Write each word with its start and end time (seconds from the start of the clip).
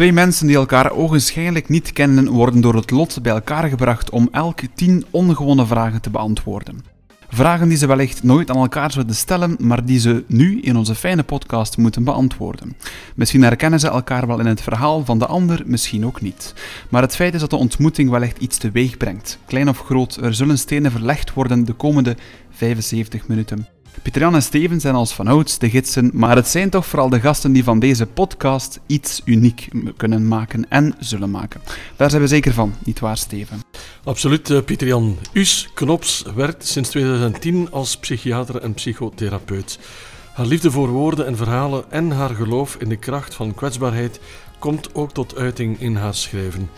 Twee 0.00 0.12
mensen 0.12 0.46
die 0.46 0.56
elkaar 0.56 0.92
ogenschijnlijk 0.92 1.68
niet 1.68 1.92
kennen, 1.92 2.28
worden 2.28 2.60
door 2.60 2.74
het 2.74 2.90
lot 2.90 3.22
bij 3.22 3.32
elkaar 3.32 3.68
gebracht 3.68 4.10
om 4.10 4.28
elk 4.32 4.60
tien 4.74 5.04
ongewone 5.10 5.66
vragen 5.66 6.00
te 6.00 6.10
beantwoorden. 6.10 6.84
Vragen 7.28 7.68
die 7.68 7.78
ze 7.78 7.86
wellicht 7.86 8.22
nooit 8.22 8.50
aan 8.50 8.56
elkaar 8.56 8.92
zouden 8.92 9.14
stellen, 9.14 9.56
maar 9.58 9.84
die 9.84 9.98
ze 9.98 10.24
nu 10.26 10.60
in 10.60 10.76
onze 10.76 10.94
fijne 10.94 11.22
podcast 11.22 11.76
moeten 11.76 12.04
beantwoorden. 12.04 12.76
Misschien 13.14 13.42
herkennen 13.42 13.80
ze 13.80 13.88
elkaar 13.88 14.26
wel 14.26 14.40
in 14.40 14.46
het 14.46 14.62
verhaal 14.62 15.04
van 15.04 15.18
de 15.18 15.26
ander, 15.26 15.62
misschien 15.66 16.06
ook 16.06 16.20
niet. 16.20 16.54
Maar 16.90 17.02
het 17.02 17.16
feit 17.16 17.34
is 17.34 17.40
dat 17.40 17.50
de 17.50 17.56
ontmoeting 17.56 18.10
wellicht 18.10 18.38
iets 18.38 18.58
teweeg 18.58 18.96
brengt. 18.96 19.38
Klein 19.46 19.68
of 19.68 19.78
groot, 19.78 20.16
er 20.16 20.34
zullen 20.34 20.58
stenen 20.58 20.90
verlegd 20.90 21.32
worden 21.32 21.64
de 21.64 21.72
komende 21.72 22.16
75 22.50 23.28
minuten. 23.28 23.66
Pieter-Jan 24.02 24.34
en 24.34 24.42
Steven 24.42 24.80
zijn 24.80 24.94
als 24.94 25.14
vanouds 25.14 25.58
de 25.58 25.70
gidsen, 25.70 26.10
maar 26.14 26.36
het 26.36 26.48
zijn 26.48 26.70
toch 26.70 26.86
vooral 26.86 27.08
de 27.08 27.20
gasten 27.20 27.52
die 27.52 27.64
van 27.64 27.78
deze 27.78 28.06
podcast 28.06 28.80
iets 28.86 29.22
uniek 29.24 29.68
kunnen 29.96 30.28
maken 30.28 30.68
en 30.68 30.94
zullen 30.98 31.30
maken. 31.30 31.60
Daar 31.96 32.10
zijn 32.10 32.22
we 32.22 32.28
zeker 32.28 32.52
van, 32.52 32.74
nietwaar 32.84 33.16
Steven? 33.16 33.62
Absoluut, 34.04 34.50
uh, 34.50 34.60
Pieter-Jan. 34.62 35.18
Us 35.32 35.70
Knops 35.74 36.24
werkt 36.34 36.66
sinds 36.66 36.88
2010 36.88 37.70
als 37.70 37.96
psychiater 37.96 38.56
en 38.56 38.74
psychotherapeut. 38.74 39.78
Haar 40.32 40.46
liefde 40.46 40.70
voor 40.70 40.88
woorden 40.88 41.26
en 41.26 41.36
verhalen 41.36 41.84
en 41.90 42.10
haar 42.10 42.34
geloof 42.34 42.76
in 42.76 42.88
de 42.88 42.96
kracht 42.96 43.34
van 43.34 43.54
kwetsbaarheid 43.54 44.20
komt 44.58 44.94
ook 44.94 45.12
tot 45.12 45.36
uiting 45.36 45.80
in 45.80 45.96
haar 45.96 46.14
schrijven. 46.14 46.70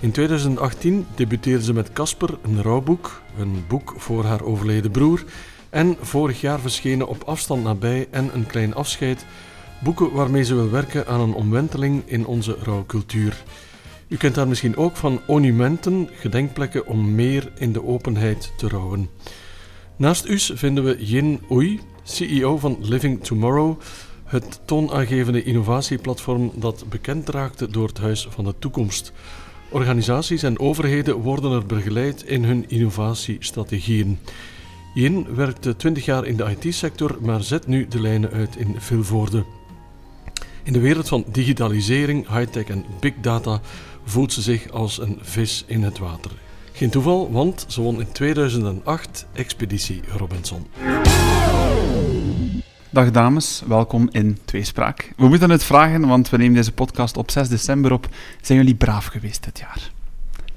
In 0.00 0.10
2018 0.10 1.06
debuteerde 1.14 1.64
ze 1.64 1.72
met 1.72 1.92
Casper, 1.92 2.38
een 2.42 2.62
rouwboek, 2.62 3.22
een 3.38 3.64
boek 3.68 3.94
voor 3.96 4.24
haar 4.24 4.42
overleden 4.42 4.90
broer, 4.90 5.24
en 5.74 5.96
vorig 6.00 6.40
jaar 6.40 6.60
verschenen 6.60 7.08
Op 7.08 7.22
afstand 7.22 7.64
nabij 7.64 8.08
en 8.10 8.30
Een 8.34 8.46
klein 8.46 8.74
afscheid, 8.74 9.26
boeken 9.82 10.12
waarmee 10.12 10.44
ze 10.44 10.54
wil 10.54 10.70
werken 10.70 11.06
aan 11.06 11.20
een 11.20 11.34
omwenteling 11.34 12.02
in 12.06 12.26
onze 12.26 12.56
rouwcultuur. 12.62 13.42
U 14.08 14.16
kent 14.16 14.36
haar 14.36 14.48
misschien 14.48 14.76
ook 14.76 14.96
van 14.96 15.20
monumenten, 15.26 16.08
gedenkplekken 16.12 16.86
om 16.86 17.14
meer 17.14 17.52
in 17.58 17.72
de 17.72 17.84
openheid 17.84 18.52
te 18.56 18.68
rouwen. 18.68 19.08
Naast 19.96 20.28
us 20.28 20.52
vinden 20.54 20.84
we 20.84 20.96
Yin 21.04 21.40
Oei, 21.50 21.80
CEO 22.02 22.58
van 22.58 22.76
Living 22.80 23.24
Tomorrow, 23.24 23.80
het 24.24 24.60
toonaangevende 24.64 25.42
innovatieplatform 25.42 26.52
dat 26.54 26.84
bekend 26.88 27.28
raakte 27.28 27.70
door 27.70 27.88
het 27.88 27.98
Huis 27.98 28.26
van 28.30 28.44
de 28.44 28.54
Toekomst. 28.58 29.12
Organisaties 29.68 30.42
en 30.42 30.58
overheden 30.58 31.14
worden 31.14 31.52
er 31.52 31.66
begeleid 31.66 32.22
in 32.22 32.44
hun 32.44 32.64
innovatiestrategieën. 32.68 34.18
Yin 34.94 35.34
werkte 35.34 35.76
20 35.76 36.04
jaar 36.04 36.26
in 36.26 36.36
de 36.36 36.56
IT-sector, 36.58 37.18
maar 37.20 37.42
zet 37.42 37.66
nu 37.66 37.88
de 37.88 38.00
lijnen 38.00 38.30
uit 38.30 38.56
in 38.56 38.74
Vilvoorde. 38.80 39.44
In 40.62 40.72
de 40.72 40.80
wereld 40.80 41.08
van 41.08 41.24
digitalisering, 41.28 42.28
high-tech 42.28 42.64
en 42.64 42.84
big 43.00 43.12
data 43.20 43.60
voelt 44.04 44.32
ze 44.32 44.42
zich 44.42 44.70
als 44.70 45.00
een 45.00 45.18
vis 45.22 45.64
in 45.66 45.82
het 45.82 45.98
water. 45.98 46.30
Geen 46.72 46.90
toeval, 46.90 47.32
want 47.32 47.64
ze 47.68 47.80
won 47.80 48.00
in 48.00 48.12
2008 48.12 49.26
Expeditie 49.32 50.00
Robinson. 50.16 50.66
Dag 52.90 53.10
dames, 53.10 53.62
welkom 53.66 54.08
in 54.12 54.38
Tweespraak. 54.44 55.12
We 55.16 55.28
moeten 55.28 55.50
het 55.50 55.64
vragen, 55.64 56.08
want 56.08 56.30
we 56.30 56.36
nemen 56.36 56.54
deze 56.54 56.72
podcast 56.72 57.16
op 57.16 57.30
6 57.30 57.48
december 57.48 57.92
op. 57.92 58.08
Zijn 58.40 58.58
jullie 58.58 58.74
braaf 58.74 59.06
geweest 59.06 59.44
dit 59.44 59.58
jaar? 59.58 59.90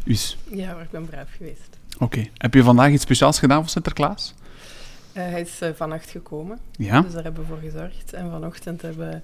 Us? 0.05 0.37
Ja, 0.51 0.71
ik 0.81 0.89
ben 0.89 1.05
braaf 1.05 1.29
geweest. 1.37 1.76
Oké. 1.99 2.27
Heb 2.37 2.53
je 2.53 2.63
vandaag 2.63 2.91
iets 2.91 3.03
speciaals 3.03 3.39
gedaan 3.39 3.59
voor 3.59 3.69
Sinterklaas? 3.69 4.33
Uh, 5.13 5.23
hij 5.23 5.41
is 5.41 5.61
uh, 5.61 5.69
vannacht 5.75 6.09
gekomen, 6.09 6.59
ja? 6.71 7.01
dus 7.01 7.13
daar 7.13 7.23
hebben 7.23 7.41
we 7.41 7.47
voor 7.47 7.71
gezorgd. 7.71 8.13
En 8.13 8.31
vanochtend 8.31 8.81
hebben 8.81 9.23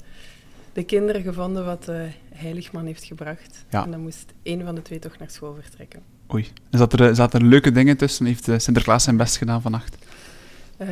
de 0.74 0.84
kinderen 0.84 1.22
gevonden 1.22 1.66
wat 1.66 1.84
de 1.84 2.08
heiligman 2.34 2.86
heeft 2.86 3.04
gebracht. 3.04 3.66
Ja. 3.70 3.84
En 3.84 3.92
dan 3.92 4.02
moest 4.02 4.34
één 4.44 4.64
van 4.66 4.76
de 4.76 4.82
twee 4.82 5.00
toch 5.00 5.18
naar 5.18 5.30
school 5.30 5.58
vertrekken. 5.62 6.02
Oei. 6.34 6.48
En 6.70 6.78
zat 6.78 7.00
er, 7.00 7.16
zaten 7.16 7.40
er 7.40 7.46
leuke 7.46 7.72
dingen 7.72 7.98
tussen? 7.98 8.26
Heeft 8.26 8.50
Sinterklaas 8.58 9.04
zijn 9.04 9.18
best 9.18 9.38
gedaan 9.38 9.62
vannacht? 9.62 9.98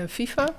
FIFA. 0.07 0.53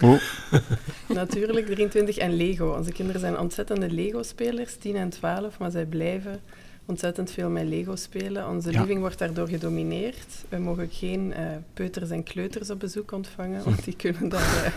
Oh. 0.00 0.20
Natuurlijk, 1.08 1.66
23. 1.66 2.16
En 2.16 2.36
Lego. 2.36 2.74
Onze 2.76 2.92
kinderen 2.92 3.20
zijn 3.20 3.38
ontzettende 3.38 3.90
Lego-spelers, 3.90 4.76
10 4.76 4.96
en 4.96 5.08
12, 5.08 5.58
maar 5.58 5.70
zij 5.70 5.84
blijven 5.84 6.40
ontzettend 6.86 7.30
veel 7.30 7.48
met 7.50 7.64
Lego 7.64 7.96
spelen. 7.96 8.48
Onze 8.48 8.72
Ja. 8.72 8.80
living 8.80 9.00
wordt 9.00 9.18
daardoor 9.18 9.48
gedomineerd. 9.48 10.44
We 10.48 10.56
mogen 10.58 10.88
geen 10.90 11.32
eh, 11.32 11.46
peuters 11.74 12.10
en 12.10 12.22
kleuters 12.22 12.70
op 12.70 12.78
bezoek 12.80 13.12
ontvangen, 13.12 13.64
want 13.64 13.84
die 13.84 13.96
kunnen 13.96 14.28
daar 14.28 14.64
eh, 14.64 14.72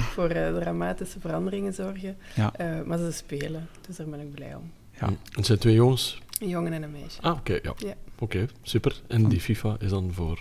voor 0.14 0.28
eh, 0.28 0.54
dramatische 0.54 1.20
veranderingen 1.20 1.74
zorgen. 1.74 2.16
Ja. 2.34 2.52
Eh, 2.56 2.82
maar 2.82 2.98
ze 2.98 3.12
spelen, 3.12 3.68
dus 3.86 3.96
daar 3.96 4.06
ben 4.06 4.20
ik 4.20 4.34
blij 4.34 4.54
om. 4.54 4.70
Ja. 5.00 5.10
Het 5.30 5.46
zijn 5.46 5.58
twee 5.58 5.74
jongens. 5.74 6.22
Een 6.40 6.48
jongen 6.48 6.72
en 6.72 6.82
een 6.82 6.90
meisje. 6.92 7.20
Ah, 7.20 7.36
oké, 7.38 7.58
ja. 7.62 7.74
Ja. 7.76 7.94
Oké, 8.18 8.46
super. 8.62 9.00
En 9.06 9.28
die 9.28 9.40
FIFA 9.40 9.76
is 9.78 9.90
dan 9.90 10.12
voor 10.12 10.40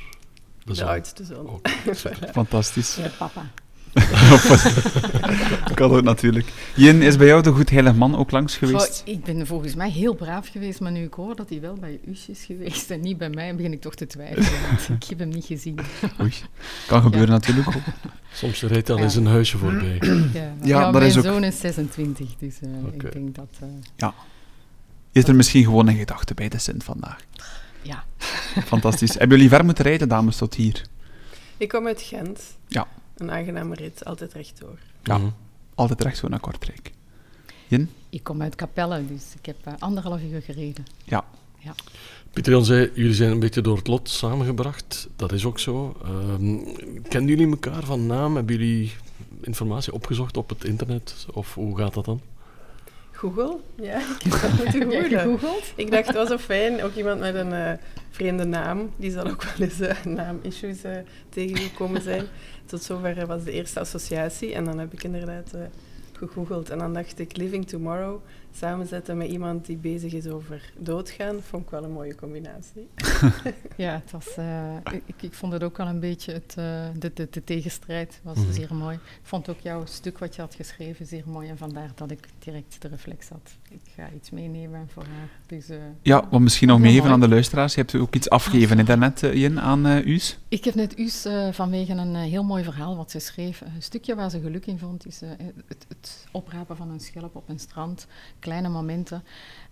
de 0.65 0.73
De 0.73 0.85
oudste 0.85 1.23
zoon. 1.25 1.59
Fantastisch. 2.31 2.95
Ja, 2.95 3.07
papa. 3.17 3.45
kan 5.73 5.91
ook 5.91 6.03
natuurlijk. 6.03 6.47
Jin, 6.75 7.01
is 7.01 7.17
bij 7.17 7.27
jou 7.27 7.41
de 7.43 7.51
goed 7.51 7.69
heilig 7.69 7.95
man 7.95 8.15
ook 8.15 8.31
langs 8.31 8.55
geweest? 8.57 9.01
Goh, 9.05 9.13
ik 9.15 9.23
ben 9.23 9.47
volgens 9.47 9.75
mij 9.75 9.89
heel 9.91 10.13
braaf 10.13 10.47
geweest, 10.47 10.79
maar 10.79 10.91
nu 10.91 11.03
ik 11.03 11.13
hoor 11.13 11.35
dat 11.35 11.49
hij 11.49 11.61
wel 11.61 11.73
bij 11.79 11.99
Us 12.09 12.27
is 12.29 12.43
geweest 12.45 12.91
en 12.91 12.99
niet 13.01 13.17
bij 13.17 13.29
mij, 13.29 13.55
begin 13.55 13.71
ik 13.73 13.81
toch 13.81 13.95
te 13.95 14.07
twijfelen. 14.07 14.49
want 14.69 14.89
ik 15.03 15.09
heb 15.09 15.19
hem 15.19 15.29
niet 15.29 15.45
gezien. 15.45 15.79
Oei. 16.21 16.33
Kan 16.87 17.01
gebeuren 17.01 17.29
natuurlijk 17.29 17.67
ook. 17.67 17.81
Soms 18.33 18.61
rijdt 18.61 18.87
hij 18.87 18.95
al 18.95 19.01
Ja. 19.01 19.07
in 19.07 19.11
zijn 19.13 19.25
huisje 19.25 19.57
voorbij. 19.57 19.97
Ja, 20.33 20.53
Ja, 20.63 20.81
dat 20.83 20.91
mijn 20.93 21.05
is 21.05 21.17
ook- 21.17 21.23
zoon 21.23 21.43
is 21.43 21.59
26, 21.59 22.35
dus 22.39 22.55
eh, 22.61 22.69
Oké. 22.85 23.05
ik 23.07 23.13
denk 23.13 23.35
dat... 23.35 23.49
eh, 23.97 24.07
Is 25.11 25.23
er 25.27 25.35
misschien 25.35 25.63
gewoon 25.63 25.87
een 25.87 25.97
gedachte 25.97 26.33
bij 26.33 26.49
de 26.49 26.57
Sint 26.57 26.83
vandaag? 26.83 27.17
ja, 27.81 28.03
Fantastisch. 28.65 29.13
Hebben 29.13 29.37
jullie 29.37 29.49
ver 29.53 29.65
moeten 29.65 29.83
rijden, 29.83 30.07
dames, 30.09 30.37
tot 30.37 30.53
hier? 30.55 30.81
Ik 31.57 31.69
kom 31.69 31.87
uit 31.87 32.01
Gent. 32.01 32.41
Ja. 32.67 32.87
Een 33.17 33.31
aangename 33.31 33.75
rit, 33.75 34.05
altijd 34.05 34.33
rechtdoor. 34.33 34.77
Ja. 35.03 35.17
Mhm. 35.17 35.27
Altijd 35.75 36.01
recht 36.03 36.17
zo 36.17 36.27
naar 36.27 36.39
Kortrijk. 36.39 36.91
Jin? 37.67 37.89
ik 38.09 38.23
kom 38.23 38.41
uit 38.41 38.55
Capelle, 38.55 39.05
dus 39.05 39.23
ik 39.39 39.45
heb 39.45 39.55
eh, 39.63 39.73
anderhalf 39.79 40.21
uur 40.21 40.41
gereden. 40.41 40.85
Ja. 41.03 41.25
Pieter 42.33 42.51
Jan 42.53 42.65
zei, 42.65 42.91
jullie 42.93 43.13
zijn 43.13 43.31
een 43.31 43.39
beetje 43.39 43.61
door 43.61 43.77
het 43.77 43.87
lot 43.87 44.09
samengebracht. 44.09 45.07
Dat 45.15 45.31
is 45.31 45.45
ook 45.45 45.59
zo. 45.59 45.95
Ehm 46.03 46.57
kennen 47.09 47.29
jullie 47.29 47.49
elkaar 47.49 47.83
van 47.83 48.05
naam? 48.05 48.35
Hebben 48.35 48.55
jullie 48.57 48.91
informatie 49.41 49.93
opgezocht 49.93 50.37
op 50.37 50.49
het 50.49 50.63
internet? 50.63 51.25
Of 51.33 51.53
hoe 51.53 51.77
gaat 51.77 51.93
dat 51.93 52.05
dan? 52.05 52.21
Google? 53.11 53.57
Ja, 53.75 53.97
ik 54.25 54.33
heb 54.33 54.41
dat 54.41 54.51
moeten 54.63 54.81
googlen. 54.91 55.19
gegoogeld? 55.19 55.73
Ik 55.75 55.91
dacht, 55.91 56.07
het 56.07 56.15
was 56.15 56.27
zo 56.27 56.37
fijn. 56.37 56.83
Ook 56.83 56.93
iemand 56.95 57.19
met 57.19 57.35
een 57.35 57.53
eh, 57.53 57.73
vreemde 58.09 58.43
naam. 58.45 58.89
Die 58.97 59.11
zal 59.11 59.27
ook 59.27 59.43
wel 59.43 59.67
eens 59.67 59.79
eh, 59.79 60.03
naamissues 60.05 60.83
eh, 60.83 60.91
tegengekomen 61.29 62.01
zijn. 62.01 62.25
Tot 62.65 62.83
zover 62.83 63.25
was 63.27 63.43
de 63.43 63.51
eerste 63.51 63.79
associatie. 63.79 64.53
En 64.53 64.63
dan 64.63 64.79
heb 64.79 64.93
ik 64.93 65.03
inderdaad 65.03 65.53
eh, 65.53 65.61
gegoogeld. 66.13 66.69
En 66.69 66.77
dan 66.77 66.93
dacht 66.93 67.19
ik, 67.19 67.37
Living 67.37 67.67
Tomorrow 67.67 68.21
samenzetten 68.55 69.17
met 69.17 69.27
iemand 69.29 69.65
die 69.65 69.77
bezig 69.77 70.13
is 70.13 70.27
over 70.27 70.71
doodgaan, 70.77 71.41
vond 71.41 71.63
ik 71.63 71.69
wel 71.69 71.83
een 71.83 71.91
mooie 71.91 72.15
combinatie. 72.15 72.87
Ja, 73.75 73.93
het 74.03 74.11
was, 74.11 74.35
eh, 74.37 74.75
ik, 75.05 75.21
ik 75.21 75.33
vond 75.33 75.53
het 75.53 75.63
ook 75.63 75.77
wel 75.77 75.87
een 75.87 75.99
beetje, 75.99 76.31
het, 76.33 76.53
eh, 76.57 76.85
de, 76.97 77.11
de, 77.13 77.27
de 77.31 77.43
tegenstrijd 77.43 78.19
was 78.23 78.37
Mhm. 78.37 78.51
zeer 78.53 78.75
mooi. 78.75 78.95
Ik 78.95 79.01
vond 79.21 79.49
ook 79.49 79.59
jouw 79.59 79.85
stuk 79.85 80.17
wat 80.17 80.35
je 80.35 80.41
had 80.41 80.55
geschreven 80.55 81.05
zeer 81.05 81.23
mooi 81.25 81.49
en 81.49 81.57
vandaar 81.57 81.91
dat 81.95 82.11
ik 82.11 82.27
direct 82.43 82.81
de 82.81 82.87
reflex 82.87 83.29
had. 83.29 83.57
Ik 83.69 83.81
ga 83.95 84.09
iets 84.15 84.29
meenemen 84.29 84.89
voor 84.89 85.03
haar. 85.03 85.29
Dus, 85.45 85.69
eh, 85.69 85.77
Ja, 86.01 86.27
wat 86.29 86.39
misschien 86.39 86.67
nog 86.67 86.79
meegeven 86.79 87.09
aan 87.09 87.19
de 87.19 87.27
luisteraars. 87.27 87.73
Je 87.75 87.81
hebt 87.81 87.95
ook 87.95 88.15
iets 88.15 88.29
afgegeven 88.29 88.79
in 88.79 88.85
daarnet, 88.85 89.19
Jin, 89.19 89.59
aan 89.59 89.85
eh 89.85 90.05
Us. 90.05 90.37
Ik 90.47 90.63
heb 90.63 90.75
net 90.75 90.99
Us 90.99 91.25
eh, 91.25 91.51
vanwege 91.51 91.93
een 91.93 92.15
heel 92.15 92.43
mooi 92.43 92.63
verhaal 92.63 92.95
wat 92.95 93.11
ze 93.11 93.19
schreef. 93.19 93.61
Een 93.61 93.81
stukje 93.81 94.15
waar 94.15 94.29
ze 94.29 94.39
geluk 94.39 94.65
in 94.65 94.79
vond, 94.79 95.05
is 95.05 95.21
eh, 95.21 95.29
het, 95.67 95.85
het 95.87 96.27
oprapen 96.31 96.77
van 96.77 96.89
een 96.89 96.99
schelp 96.99 97.35
op 97.35 97.49
een 97.49 97.59
strand. 97.59 98.07
Kleine 98.39 98.69
momenten. 98.69 99.23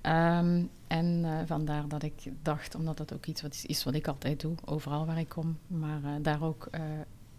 Ehm, 0.02 0.64
en 0.88 1.26
eh, 1.26 1.38
vandaar 1.46 1.88
dat 1.88 2.04
ik 2.04 2.14
dacht, 2.42 2.76
omdat 2.76 2.98
dat 2.98 3.14
ook 3.14 3.26
iets 3.26 3.42
wat 3.42 3.54
is, 3.54 3.66
is 3.66 3.84
wat 3.84 3.94
ik 3.94 4.08
altijd 4.08 4.42
doe, 4.42 4.56
overal 4.66 5.06
waar 5.06 5.20
ik 5.20 5.30
kom, 5.30 5.58
maar 5.68 6.04
eh, 6.04 6.12
daar 6.22 6.44
ook 6.44 6.68
eh, 6.72 6.82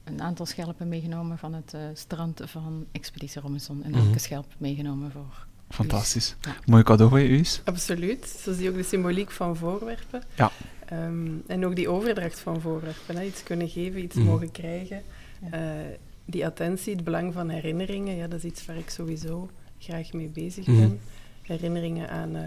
een 0.04 0.22
aantal 0.22 0.46
schelpen 0.46 0.88
meegenomen 0.88 1.38
van 1.38 1.54
het 1.54 1.74
eh, 1.74 1.80
strand 1.94 2.40
van 2.44 2.86
Expeditie 2.92 3.40
Robinson. 3.40 3.82
En 3.84 3.90
Mhm. 3.90 4.06
elke 4.06 4.18
schelp 4.18 4.46
meegenomen 4.58 5.10
voor. 5.10 5.46
Fantastisch. 5.68 6.36
Ja. 6.40 6.54
Mooi 6.66 6.82
cadeau 6.82 7.10
voor 7.10 7.20
je, 7.20 7.38
Us. 7.38 7.60
Absoluut. 7.64 8.26
Zo 8.42 8.52
zie 8.52 8.62
je 8.62 8.70
ook 8.70 8.76
de 8.76 8.82
symboliek 8.82 9.30
van 9.30 9.56
voorwerpen. 9.56 10.22
Ja. 10.34 10.50
Ehm, 10.86 11.26
en 11.46 11.66
ook 11.66 11.76
die 11.76 11.88
overdracht 11.88 12.38
van 12.40 12.60
voorwerpen. 12.60 13.16
Hè. 13.16 13.24
Iets 13.24 13.42
kunnen 13.42 13.68
geven, 13.68 14.02
iets 14.02 14.16
Mhm. 14.16 14.24
mogen 14.26 14.50
krijgen. 14.50 15.02
Ja. 15.42 15.50
Eh, 15.50 15.86
die 16.24 16.46
attentie, 16.46 16.94
het 16.94 17.04
belang 17.04 17.32
van 17.32 17.48
herinneringen, 17.48 18.16
ja, 18.16 18.26
dat 18.26 18.38
is 18.38 18.44
iets 18.50 18.66
waar 18.66 18.76
ik 18.76 18.90
sowieso 18.90 19.50
graag 19.78 20.12
mee 20.12 20.28
bezig 20.28 20.66
Mhm. 20.66 20.78
ben. 20.78 21.00
Herinneringen 21.42 22.10
aan 22.10 22.36
eh, 22.36 22.42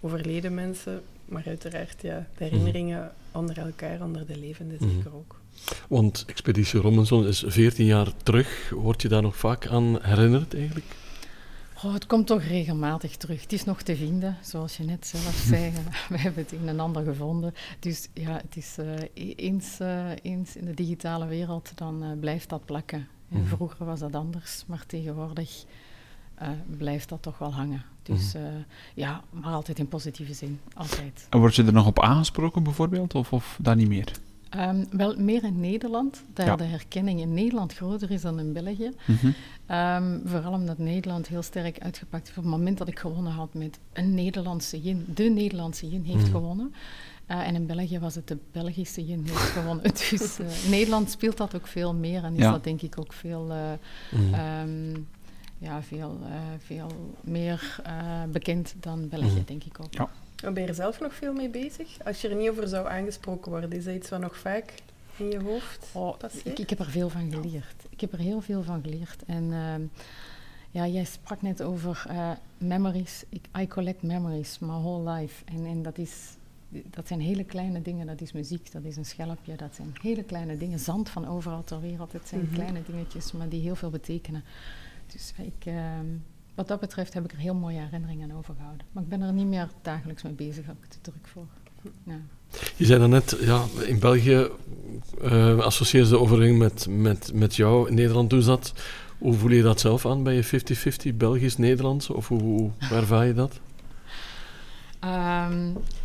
overleden 0.00 0.54
mensen, 0.54 1.02
maar 1.24 1.42
uiteraard 1.46 2.02
ja, 2.02 2.26
de 2.38 2.44
herinneringen 2.44 3.12
onder 3.32 3.58
elkaar, 3.58 4.02
onder 4.02 4.26
de 4.26 4.38
levenden 4.38 4.76
Mhm. 4.80 4.90
zeker 4.90 5.14
ook. 5.14 5.39
Want 5.88 6.24
Expeditie 6.26 6.80
Robinson 6.80 7.26
is 7.26 7.44
14 7.46 7.84
jaar 7.86 8.08
terug. 8.22 8.70
Word 8.70 9.02
je 9.02 9.08
daar 9.08 9.22
nog 9.22 9.36
vaak 9.36 9.66
aan 9.66 9.98
herinnerd 10.02 10.54
eigenlijk? 10.54 10.86
Oh, 11.84 11.92
het 11.94 12.06
komt 12.06 12.26
toch 12.26 12.42
regelmatig 12.42 13.16
terug. 13.16 13.42
Het 13.42 13.52
is 13.52 13.64
nog 13.64 13.82
te 13.82 13.96
vinden, 13.96 14.36
zoals 14.42 14.76
je 14.76 14.84
net 14.84 15.06
zelf 15.06 15.34
zei. 15.50 15.72
We 16.08 16.18
hebben 16.18 16.42
het 16.42 16.52
een 16.52 16.68
en 16.68 16.80
ander 16.80 17.04
gevonden. 17.04 17.54
Dus 17.78 18.08
ja, 18.14 18.32
het 18.32 18.56
is 18.56 18.76
uh, 18.80 19.34
eens, 19.36 19.78
uh, 19.82 20.04
eens 20.22 20.56
in 20.56 20.64
de 20.64 20.74
digitale 20.74 21.26
wereld, 21.26 21.72
dan 21.74 22.02
uh, 22.04 22.18
blijft 22.20 22.48
dat 22.48 22.64
plakken. 22.64 23.08
En 23.30 23.38
Mhm. 23.40 23.46
vroeger 23.48 23.84
was 23.86 24.00
dat 24.00 24.14
anders, 24.14 24.64
maar 24.66 24.84
tegenwoordig 24.86 25.64
blijft 26.76 27.08
dat 27.08 27.22
toch 27.22 27.38
wel 27.38 27.52
hangen. 27.54 27.82
Dus 28.02 28.32
Mhm. 28.32 28.44
ja, 28.94 29.22
maar 29.30 29.52
altijd 29.52 29.78
in 29.78 29.88
positieve 29.88 30.34
zin, 30.34 30.60
altijd. 30.74 31.26
En 31.30 31.38
word 31.38 31.54
je 31.54 31.64
er 31.64 31.72
nog 31.72 31.86
op 31.86 32.00
aangesproken 32.00 32.62
bijvoorbeeld, 32.62 33.14
of, 33.14 33.32
of 33.32 33.58
dat 33.62 33.76
niet 33.76 33.88
meer? 33.88 34.12
Um, 34.56 34.86
wel 34.90 35.14
meer 35.16 35.44
in 35.44 35.60
Nederland, 35.60 36.24
daar 36.32 36.46
Ja. 36.46 36.56
de 36.56 36.64
herkenning 36.64 37.20
in 37.20 37.34
Nederland 37.34 37.74
groter 37.74 38.10
is 38.10 38.22
dan 38.22 38.38
in 38.38 38.52
België. 38.52 38.90
Mhm. 39.06 39.26
Um, 39.76 40.22
vooral 40.24 40.52
omdat 40.52 40.78
Nederland 40.78 41.28
heel 41.28 41.42
sterk 41.42 41.78
uitgepakt 41.78 42.26
heeft. 42.26 42.38
Op 42.38 42.44
het 42.44 42.52
moment 42.52 42.78
dat 42.78 42.88
ik 42.88 42.98
gewonnen 42.98 43.32
had 43.32 43.54
met 43.54 43.78
een 43.92 44.14
Nederlandse 44.14 44.80
yin, 44.80 45.04
de 45.14 45.22
Nederlandse 45.24 45.88
yin 45.88 46.02
heeft 46.04 46.22
Mhm. 46.22 46.30
gewonnen. 46.30 46.74
Uh, 47.30 47.46
en 47.48 47.54
in 47.54 47.66
België 47.66 47.98
was 47.98 48.14
het 48.14 48.28
de 48.28 48.38
Belgische 48.52 49.04
yin 49.06 49.22
heeft 49.24 49.36
gewonnen. 49.38 49.82
Dus 50.10 50.38
uh, 50.40 50.64
in 50.64 50.70
Nederland 50.70 51.10
speelt 51.10 51.36
dat 51.36 51.54
ook 51.54 51.66
veel 51.66 51.94
meer 51.94 52.24
en 52.24 52.32
is 52.34 52.42
Ja. 52.42 52.50
dat 52.50 52.64
denk 52.64 52.82
ik 52.82 52.98
ook 52.98 53.12
veel, 53.12 53.48
uh, 53.50 53.56
Mhm. 54.10 54.68
um, 54.68 55.06
ja, 55.58 55.82
veel, 55.82 56.18
uh, 56.22 56.28
veel 56.58 56.90
meer 57.20 57.80
uh, 57.86 58.22
bekend 58.32 58.74
dan 58.80 59.08
België, 59.08 59.42
denk 59.46 59.64
ik 59.64 59.80
ook. 59.80 59.92
Ja. 59.94 60.08
Ben 60.40 60.62
je 60.62 60.68
er 60.68 60.74
zelf 60.74 61.00
nog 61.00 61.14
veel 61.14 61.32
mee 61.32 61.48
bezig? 61.48 62.04
Als 62.04 62.20
je 62.20 62.28
er 62.28 62.36
niet 62.36 62.50
over 62.50 62.68
zou 62.68 62.88
aangesproken 62.88 63.50
worden, 63.50 63.72
is 63.72 63.84
dat 63.84 63.94
iets 63.94 64.08
wat 64.08 64.20
nog 64.20 64.36
vaak 64.38 64.74
in 65.16 65.30
je 65.30 65.40
hoofd 65.42 65.86
Oh, 65.92 66.14
ik, 66.44 66.58
ik 66.58 66.70
heb 66.70 66.78
er 66.78 66.90
veel 66.90 67.08
van 67.08 67.30
geleerd. 67.32 67.84
Ik 67.88 68.00
heb 68.00 68.12
er 68.12 68.18
heel 68.18 68.40
veel 68.40 68.62
van 68.62 68.82
geleerd. 68.82 69.24
En 69.26 69.44
uh, 69.44 69.74
ja, 70.70 70.86
jij 70.86 71.04
sprak 71.04 71.42
net 71.42 71.62
over 71.62 72.04
uh, 72.10 72.30
memories. 72.58 73.24
Ik, 73.28 73.44
I 73.58 73.68
collect 73.68 74.02
memories 74.02 74.58
my 74.58 74.68
whole 74.68 75.10
life. 75.10 75.44
En, 75.44 75.66
en 75.66 75.82
dat, 75.82 75.98
is, 75.98 76.36
dat 76.68 77.06
zijn 77.06 77.20
hele 77.20 77.44
kleine 77.44 77.82
dingen. 77.82 78.06
Dat 78.06 78.20
is 78.20 78.32
muziek, 78.32 78.72
dat 78.72 78.84
is 78.84 78.96
een 78.96 79.04
schelpje. 79.04 79.56
Dat 79.56 79.74
zijn 79.74 79.94
hele 80.02 80.22
kleine 80.22 80.56
dingen. 80.56 80.78
Zand 80.78 81.08
van 81.08 81.26
overal 81.28 81.64
ter 81.64 81.80
wereld. 81.80 82.12
Het 82.12 82.28
zijn 82.28 82.40
Mhm. 82.40 82.54
kleine 82.54 82.82
dingetjes, 82.86 83.32
maar 83.32 83.48
die 83.48 83.60
heel 83.62 83.76
veel 83.76 83.90
betekenen. 83.90 84.44
Dus 85.06 85.32
ik... 85.36 85.66
Uh, 85.66 85.74
wat 86.60 86.68
dat 86.68 86.80
betreft 86.80 87.14
heb 87.14 87.24
ik 87.24 87.32
er 87.32 87.38
heel 87.38 87.54
mooie 87.54 87.78
herinneringen 87.78 88.30
aan 88.30 88.36
overgehouden. 88.36 88.86
Maar 88.92 89.02
ik 89.02 89.08
ben 89.08 89.20
er 89.20 89.32
niet 89.32 89.46
meer 89.46 89.68
dagelijks 89.82 90.22
mee 90.22 90.32
bezig, 90.32 90.66
heb 90.66 90.76
ik 90.82 90.88
te 90.88 90.98
druk 91.00 91.28
voor. 91.32 91.46
Ja. 92.04 92.20
Je 92.76 92.84
zei 92.84 92.98
daarnet, 92.98 93.36
ja, 93.40 93.64
in 93.86 93.98
België 93.98 94.48
uh, 95.22 95.58
associeer 95.58 96.04
ze 96.04 96.10
de 96.10 96.18
overweging 96.18 96.58
met, 96.58 96.86
met, 96.88 97.30
met 97.34 97.56
jou. 97.56 97.88
In 97.88 97.94
Nederland 97.94 98.30
doen 98.30 98.42
ze 98.42 98.48
dat. 98.48 98.72
Hoe 99.18 99.34
voel 99.34 99.50
je 99.50 99.62
dat 99.62 99.80
zelf 99.80 100.06
aan? 100.06 100.22
Ben 100.22 100.34
je 100.34 100.44
50-50 101.12 101.16
Belgisch-Nederlands? 101.16 102.10
Of 102.10 102.28
hoe, 102.28 102.42
hoe, 102.42 102.70
hoe 102.88 102.96
ervaar 102.96 103.26
je 103.26 103.34
dat? 103.34 103.60
Um, 105.04 105.72
ja, 105.72 105.99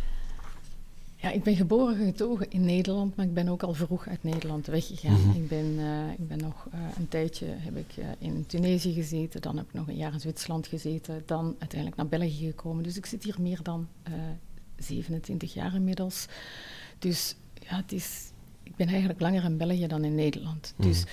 ik 1.36 1.42
ben 1.42 1.56
geboren 1.56 1.96
getogen 1.96 2.50
in 2.50 2.64
Nederland, 2.64 3.16
maar 3.16 3.26
ik 3.26 3.34
ben 3.34 3.48
ook 3.48 3.62
al 3.62 3.74
vroeg 3.74 4.08
uit 4.08 4.22
Nederland 4.22 4.66
weggegaan. 4.66 5.20
Mhm. 5.20 5.42
Ik, 5.42 5.48
ben, 5.48 5.64
uh, 5.64 6.10
ik 6.18 6.28
ben 6.28 6.38
nog 6.38 6.66
uh, 6.74 6.80
een 6.98 7.08
tijdje 7.08 7.46
heb 7.48 7.76
ik, 7.76 7.96
uh, 7.96 8.04
in 8.18 8.46
Tunesië 8.46 8.92
gezeten, 8.92 9.40
dan 9.40 9.56
heb 9.56 9.66
ik 9.66 9.72
nog 9.72 9.88
een 9.88 9.96
jaar 9.96 10.12
in 10.12 10.20
Zwitserland 10.20 10.66
gezeten, 10.66 11.22
dan 11.26 11.54
uiteindelijk 11.58 12.00
naar 12.00 12.20
België 12.20 12.46
gekomen. 12.46 12.82
Dus 12.82 12.96
ik 12.96 13.06
zit 13.06 13.24
hier 13.24 13.36
meer 13.38 13.62
dan 13.62 13.88
27 14.76 15.54
jaar 15.54 15.74
inmiddels. 15.74 16.26
Dus 16.98 17.36
ja, 17.68 17.76
het 17.76 17.92
is, 17.92 18.30
ik 18.62 18.76
ben 18.76 18.88
eigenlijk 18.88 19.20
langer 19.20 19.44
in 19.44 19.56
België 19.56 19.86
dan 19.86 20.04
in 20.04 20.14
Nederland. 20.14 20.74
Mhm. 20.76 20.88
Dus 20.88 21.04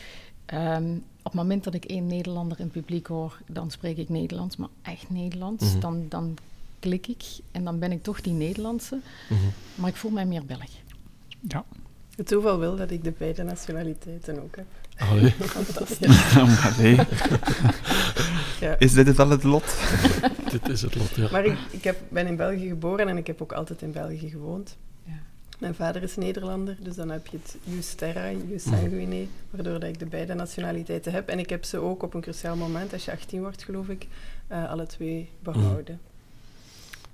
um, 0.53 0.95
op 0.95 1.31
het 1.31 1.33
moment 1.33 1.63
dat 1.63 1.73
ik 1.73 1.85
één 1.85 2.07
Nederlander 2.07 2.59
in 2.59 2.63
het 2.63 2.73
publiek 2.73 3.07
hoor, 3.07 3.41
dan 3.47 3.71
spreek 3.71 3.97
ik 3.97 4.09
Nederlands, 4.09 4.55
maar 4.55 4.69
echt 4.81 5.09
Nederlands. 5.09 5.71
Mhm. 5.71 5.79
Dan, 5.79 6.05
dan 6.09 6.37
klik 6.83 7.07
ik 7.07 7.23
en 7.51 7.63
dan 7.63 7.79
ben 7.79 7.91
ik 7.91 8.03
toch 8.03 8.21
die 8.21 8.33
Nederlandse. 8.33 8.99
Mhm. 9.29 9.39
Maar 9.75 9.89
ik 9.89 9.95
voel 9.95 10.11
mij 10.11 10.25
meer 10.25 10.45
Belg. 10.45 10.69
Ja. 11.47 11.65
Het 12.15 12.27
toeval 12.27 12.59
wil 12.59 12.75
dat 12.75 12.91
ik 12.91 13.03
de 13.03 13.13
beide 13.17 13.43
nationaliteiten 13.43 14.43
ook 14.43 14.55
heb. 14.55 14.65
Allee. 14.97 15.31
Fantastisch. 15.57 16.33
maar 16.35 16.75
nee. 16.79 16.95
Ja. 18.59 18.75
Is 18.79 18.93
dit 18.93 19.07
het 19.07 19.17
wel 19.17 19.29
het 19.29 19.43
lot? 19.43 19.75
Dit 20.51 20.69
is 20.69 20.81
het 20.81 20.95
lot, 20.95 21.15
ja. 21.15 21.27
Maar 21.31 21.45
ik, 21.45 21.57
ik 21.71 21.83
heb, 21.83 21.97
ben 22.09 22.27
in 22.27 22.35
België 22.35 22.67
geboren 22.67 23.07
en 23.07 23.17
ik 23.17 23.27
heb 23.27 23.41
ook 23.41 23.51
altijd 23.53 23.81
in 23.81 23.91
België 23.91 24.29
gewoond. 24.29 24.77
Ja. 25.03 25.19
Mijn 25.59 25.75
vader 25.75 26.03
is 26.03 26.15
Nederlander, 26.15 26.77
dus 26.79 26.95
dan 26.95 27.09
heb 27.09 27.27
je 27.27 27.37
het 27.43 27.55
jus 27.63 27.93
terra, 27.93 28.31
jus 28.31 28.63
Mhm. 28.63 28.75
sanguine, 28.79 29.25
waardoor 29.49 29.79
dat 29.79 29.89
ik 29.89 29.99
de 29.99 30.05
beide 30.05 30.33
nationaliteiten 30.33 31.11
heb. 31.11 31.29
En 31.29 31.39
ik 31.39 31.49
heb 31.49 31.63
ze 31.63 31.77
ook 31.77 32.03
op 32.03 32.13
een 32.13 32.21
cruciaal 32.21 32.55
moment, 32.55 32.93
als 32.93 33.05
je 33.05 33.11
18 33.11 33.41
wordt 33.41 33.63
geloof 33.63 33.87
ik, 33.87 34.07
uh, 34.51 34.69
alle 34.69 34.85
twee 34.85 35.29
behouden. 35.39 35.99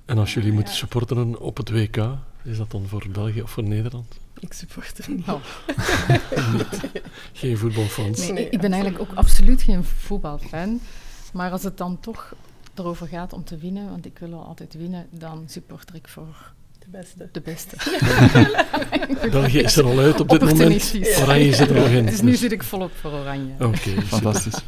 En 0.10 0.18
als 0.18 0.34
jullie 0.34 0.50
Ja. 0.50 0.56
moeten 0.56 0.74
supporteren 0.74 1.40
op 1.40 1.58
het 1.58 1.70
WK, 1.70 1.98
is 2.44 2.58
dat 2.58 2.72
dan 2.72 2.88
voor 2.88 3.06
België 3.12 3.42
of 3.42 3.52
voor 3.52 3.64
Nederland? 3.64 4.18
Ik 4.40 4.54
supporter 4.54 5.10
niet. 5.10 5.28
Oh. 5.28 5.44
Geen 7.34 7.58
voetbalfans. 7.58 8.18
Nee, 8.20 8.32
Nee, 8.32 8.50
ik 8.50 8.60
ben 8.62 8.72
eigenlijk 8.74 9.02
ook 9.02 9.18
absoluut 9.18 9.62
geen 9.62 9.84
voetbalfan. 9.84 10.80
Maar 11.34 11.52
als 11.52 11.64
het 11.64 11.78
dan 11.78 12.00
toch 12.00 12.34
erover 12.76 13.08
gaat 13.08 13.34
om 13.34 13.44
te 13.44 13.58
winnen, 13.58 13.90
want 13.90 14.06
ik 14.06 14.18
wil 14.20 14.30
wel 14.30 14.46
altijd 14.46 14.74
winnen, 14.74 15.08
dan 15.12 15.44
supporter 15.48 15.96
ik 15.96 16.08
voor 16.08 16.54
De 16.92 16.98
beste. 16.98 17.30
de 17.32 17.42
beste. 17.42 17.76
België 19.32 19.60
is 19.60 19.76
er 19.76 19.86
al 19.86 20.00
uit 20.00 20.20
op 20.20 20.30
dit 20.30 20.42
moment. 20.42 20.94
Oranje 21.22 21.54
zit 21.54 21.70
er 21.70 21.76
nog 21.76 21.88
in. 21.88 22.06
Dus 22.12 22.22
nu 22.22 22.36
zit 22.36 22.52
ik 22.52 22.64
volop 22.64 22.92
voor 23.02 23.12
oranje. 23.12 23.54
Oké. 23.60 24.02
Fantastisch. 24.06 24.64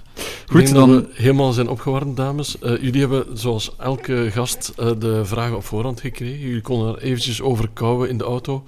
Goed, 0.45 0.73
dan... 0.73 0.95
we 0.95 1.07
helemaal 1.13 1.51
zijn 1.51 1.69
opgewarmd, 1.69 2.17
dames. 2.17 2.55
Uh, 2.63 2.81
jullie 2.81 2.99
hebben, 2.99 3.37
zoals 3.37 3.75
elke 3.77 4.31
gast, 4.31 4.73
uh, 4.79 4.91
de 4.99 5.25
vragen 5.25 5.55
op 5.55 5.63
voorhand 5.63 6.01
gekregen. 6.01 6.39
Jullie 6.39 6.61
konden 6.61 6.95
er 6.95 7.01
eventjes 7.01 7.41
over 7.41 7.69
kouwen 7.73 8.09
in 8.09 8.17
de 8.17 8.23
auto. 8.23 8.63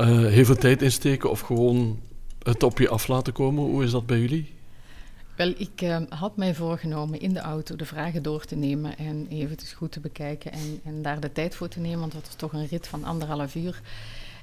Uh, 0.00 0.06
heel 0.06 0.44
veel 0.44 0.56
tijd 0.56 0.82
insteken 0.82 1.30
of 1.30 1.40
gewoon 1.40 1.98
het 2.42 2.62
op 2.62 2.78
je 2.78 2.88
af 2.88 3.08
laten 3.08 3.32
komen. 3.32 3.64
Hoe 3.64 3.84
is 3.84 3.90
dat 3.90 4.06
bij 4.06 4.18
jullie? 4.18 4.57
Wel, 5.38 5.52
ik 5.56 5.82
uh, 5.82 5.96
had 6.08 6.36
mij 6.36 6.54
voorgenomen 6.54 7.20
in 7.20 7.32
de 7.32 7.40
auto 7.40 7.76
de 7.76 7.84
vragen 7.84 8.22
door 8.22 8.44
te 8.44 8.56
nemen 8.56 8.96
en 8.98 9.26
even 9.30 9.50
het 9.50 9.72
goed 9.76 9.92
te 9.92 10.00
bekijken 10.00 10.52
en, 10.52 10.80
en 10.84 11.02
daar 11.02 11.20
de 11.20 11.32
tijd 11.32 11.54
voor 11.54 11.68
te 11.68 11.80
nemen, 11.80 11.98
want 12.00 12.12
dat 12.12 12.24
was 12.26 12.34
toch 12.34 12.52
een 12.52 12.66
rit 12.66 12.86
van 12.88 13.04
anderhalf 13.04 13.54
uur. 13.54 13.80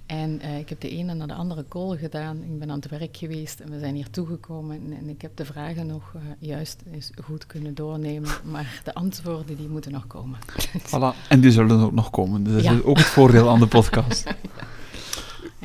En 0.05 0.41
uh, 0.45 0.57
ik 0.59 0.69
heb 0.69 0.81
de 0.81 0.89
ene 0.89 1.13
naar 1.13 1.27
de 1.27 1.33
andere 1.33 1.65
call 1.69 1.97
gedaan. 1.97 2.37
Ik 2.43 2.59
ben 2.59 2.69
aan 2.69 2.79
het 2.79 2.89
werk 2.89 3.17
geweest 3.17 3.59
en 3.59 3.71
we 3.71 3.79
zijn 3.79 3.95
hier 3.95 4.09
toegekomen. 4.09 4.75
En, 4.85 4.97
en 4.97 5.09
ik 5.09 5.21
heb 5.21 5.31
de 5.37 5.45
vragen 5.45 5.87
nog 5.87 6.13
uh, 6.15 6.21
juist 6.39 6.83
eens 6.91 7.11
goed 7.23 7.45
kunnen 7.45 7.75
doornemen. 7.75 8.29
Maar 8.51 8.81
de 8.83 8.93
antwoorden 8.93 9.55
die 9.57 9.67
moeten 9.67 9.91
nog 9.91 10.07
komen. 10.07 10.39
Voilà, 10.77 11.17
en 11.29 11.39
die 11.39 11.51
zullen 11.51 11.79
ook 11.79 11.91
nog 11.93 12.09
komen. 12.09 12.43
Dus 12.43 12.53
dat 12.53 12.63
Ja. 12.63 12.71
is 12.71 12.83
ook 12.83 12.97
het 12.97 13.05
voordeel 13.05 13.49
aan 13.49 13.59
de 13.59 13.67
podcast. 13.67 14.23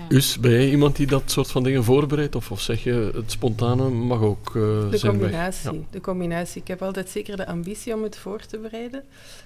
Ja. 0.08 0.16
Us, 0.16 0.38
ben 0.38 0.50
jij 0.50 0.70
iemand 0.70 0.96
die 0.96 1.06
dat 1.06 1.22
soort 1.30 1.50
van 1.50 1.62
dingen 1.62 1.84
voorbereidt? 1.84 2.34
Of, 2.34 2.50
of 2.50 2.60
zeg 2.60 2.82
je, 2.84 3.10
het 3.14 3.30
spontane 3.30 3.88
mag 3.88 4.20
ook 4.20 4.48
uh, 4.48 4.54
De 4.90 4.96
zijn 4.98 5.12
weg? 5.12 5.20
combinatie, 5.20 5.72
Ja. 5.72 5.78
de 5.90 6.00
combinatie. 6.00 6.60
Ik 6.60 6.68
heb 6.68 6.82
altijd 6.82 7.08
zeker 7.08 7.36
de 7.36 7.46
ambitie 7.46 7.94
om 7.94 8.02
het 8.02 8.16
voor 8.16 8.40
te 8.46 8.58
bereiden, 8.58 9.02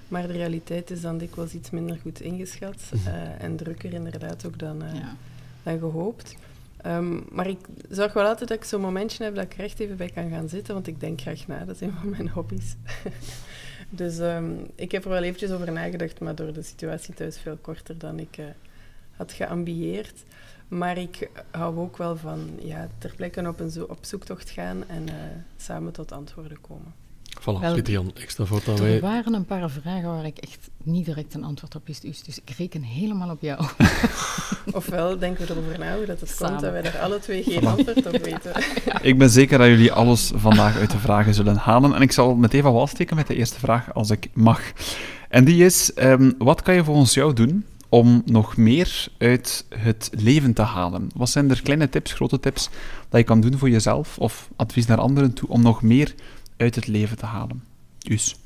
maar 0.08 0.26
de 0.26 0.32
realiteit 0.32 0.90
is 0.90 1.00
dan 1.00 1.18
dikwijls 1.18 1.52
iets 1.52 1.70
minder 1.70 1.98
goed 2.02 2.20
ingeschat 2.20 2.82
Mhm. 2.92 3.08
uh, 3.08 3.42
en 3.44 3.56
drukker 3.56 3.92
inderdaad 3.92 4.46
ook 4.46 4.58
dan, 4.58 4.82
uh, 4.82 4.94
Ja. 4.94 5.16
dan 5.62 5.78
gehoopt. 5.78 6.34
Um, 6.86 7.24
maar 7.30 7.46
ik 7.48 7.58
zorg 7.90 8.12
wel 8.12 8.26
altijd 8.26 8.48
dat 8.48 8.58
ik 8.58 8.64
zo'n 8.64 8.80
momentje 8.80 9.24
heb 9.24 9.34
dat 9.34 9.44
ik 9.44 9.54
er 9.58 9.64
echt 9.64 9.80
even 9.80 9.96
bij 9.96 10.10
kan 10.14 10.30
gaan 10.30 10.48
zitten, 10.48 10.74
want 10.74 10.86
ik 10.86 11.00
denk 11.00 11.20
graag 11.20 11.46
na. 11.46 11.64
Dat 11.64 11.74
is 11.74 11.80
een 11.80 11.92
van 12.00 12.08
mijn 12.10 12.28
hobby's. 12.28 12.74
dus 13.90 14.18
um, 14.18 14.66
ik 14.74 14.92
heb 14.92 15.04
er 15.04 15.10
wel 15.10 15.22
eventjes 15.22 15.50
over 15.50 15.72
nagedacht, 15.72 16.20
maar 16.20 16.34
door 16.34 16.52
de 16.52 16.62
situatie 16.62 17.14
thuis 17.14 17.38
veel 17.38 17.58
korter 17.60 17.98
dan 17.98 18.18
ik 18.18 18.36
uh, 18.38 18.44
had 19.16 19.32
geambieerd. 19.32 20.22
Maar 20.68 20.98
ik 20.98 21.30
hou 21.50 21.78
ook 21.78 21.96
wel 21.96 22.16
van 22.16 22.50
ja, 22.62 22.88
ter 22.98 23.14
plekke 23.16 23.48
op, 23.48 23.60
een 23.60 23.70
zo 23.70 23.84
op 23.84 23.98
zoektocht 24.00 24.50
gaan 24.50 24.84
en 24.88 25.02
uh, 25.08 25.14
samen 25.56 25.92
tot 25.92 26.12
antwoorden 26.12 26.60
komen. 26.60 26.92
Voilà, 27.40 27.60
Wel, 27.60 27.76
ik 28.14 28.30
voortaan 28.36 28.74
Er 28.74 28.82
wij... 28.82 29.00
waren 29.00 29.34
een 29.34 29.44
paar 29.44 29.70
vragen 29.70 30.08
waar 30.08 30.24
ik 30.24 30.38
echt 30.38 30.70
niet 30.82 31.04
direct 31.04 31.34
een 31.34 31.44
antwoord 31.44 31.74
op 31.74 31.86
wist. 31.86 32.02
Dus, 32.02 32.38
ik 32.44 32.50
reken 32.56 32.82
helemaal 32.82 33.30
op 33.30 33.40
jou. 33.40 33.66
Ofwel 34.72 35.18
denken 35.18 35.46
we 35.46 35.52
erover 35.52 35.78
na 35.78 35.96
hoe 35.96 36.06
dat 36.06 36.20
het 36.20 36.28
Samen. 36.28 36.48
komt 36.48 36.60
dat 36.60 36.72
wij 36.72 36.82
daar 36.82 36.98
alle 36.98 37.18
twee 37.18 37.42
geen 37.42 37.60
Voilà. 37.60 37.64
antwoord 37.64 38.06
op 38.06 38.16
weten. 38.24 38.52
Ik 39.10 39.18
ben 39.18 39.30
zeker 39.30 39.58
dat 39.58 39.66
jullie 39.66 39.92
alles 39.92 40.32
vandaag 40.34 40.76
uit 40.76 40.90
de 40.90 40.98
vragen 40.98 41.34
zullen 41.34 41.56
halen. 41.56 41.94
En 41.94 42.02
ik 42.02 42.12
zal 42.12 42.34
meteen 42.34 42.62
van 42.62 42.72
wal 42.72 42.86
steken 42.86 43.16
met 43.16 43.26
de 43.26 43.34
eerste 43.34 43.58
vraag, 43.58 43.94
als 43.94 44.10
ik 44.10 44.28
mag. 44.32 44.72
En 45.28 45.44
die 45.44 45.64
is, 45.64 45.92
ehm, 45.94 46.32
wat 46.38 46.62
kan 46.62 46.74
je 46.74 46.84
volgens 46.84 47.14
jou 47.14 47.32
doen 47.32 47.64
om 47.88 48.22
nog 48.24 48.56
meer 48.56 49.08
uit 49.18 49.66
het 49.68 50.10
leven 50.18 50.52
te 50.52 50.62
halen? 50.62 51.08
Wat 51.14 51.30
zijn 51.30 51.50
er 51.50 51.62
kleine 51.62 51.88
tips, 51.88 52.12
grote 52.12 52.40
tips, 52.40 52.68
dat 53.08 53.20
je 53.20 53.26
kan 53.26 53.40
doen 53.40 53.58
voor 53.58 53.70
jezelf 53.70 54.18
of 54.18 54.50
advies 54.56 54.86
naar 54.86 54.98
anderen 54.98 55.32
toe 55.32 55.48
om 55.48 55.62
nog 55.62 55.82
meer 55.82 56.14
uit 56.56 56.74
het 56.74 56.86
leven 56.86 57.16
te 57.16 57.26
halen? 57.26 57.64
Dus. 57.98 58.36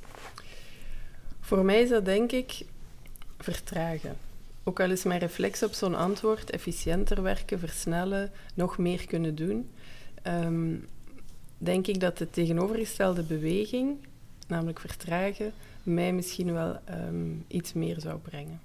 Voor 1.41 1.65
mij 1.65 1.81
is 1.81 1.89
dat 1.89 2.05
denk 2.05 2.33
ik 2.33 2.65
vertragen. 3.39 4.17
Ook 4.65 4.81
al 4.81 4.91
is 4.91 5.05
mijn 5.05 5.21
reflex 5.21 5.63
op 5.63 5.73
zo'n 5.73 5.95
antwoord 5.95 6.51
efficiënter 6.51 7.23
werken, 7.23 7.59
versnellen, 7.59 8.31
nog 8.55 8.79
meer 8.79 9.07
kunnen 9.07 9.35
doen, 9.35 9.71
um, 10.27 10.87
denk 11.59 11.87
ik 11.87 12.01
dat 12.01 12.19
de 12.19 12.31
tegenovergestelde 12.31 13.23
beweging 13.23 13.97
namelijk 14.47 14.81
vertragen, 14.81 15.53
mij 15.83 16.13
misschien 16.13 16.53
wel 16.53 16.79
ehm, 16.85 17.33
iets 17.47 17.73
meer 17.73 18.01
zou 18.01 18.19
brengen. 18.19 18.61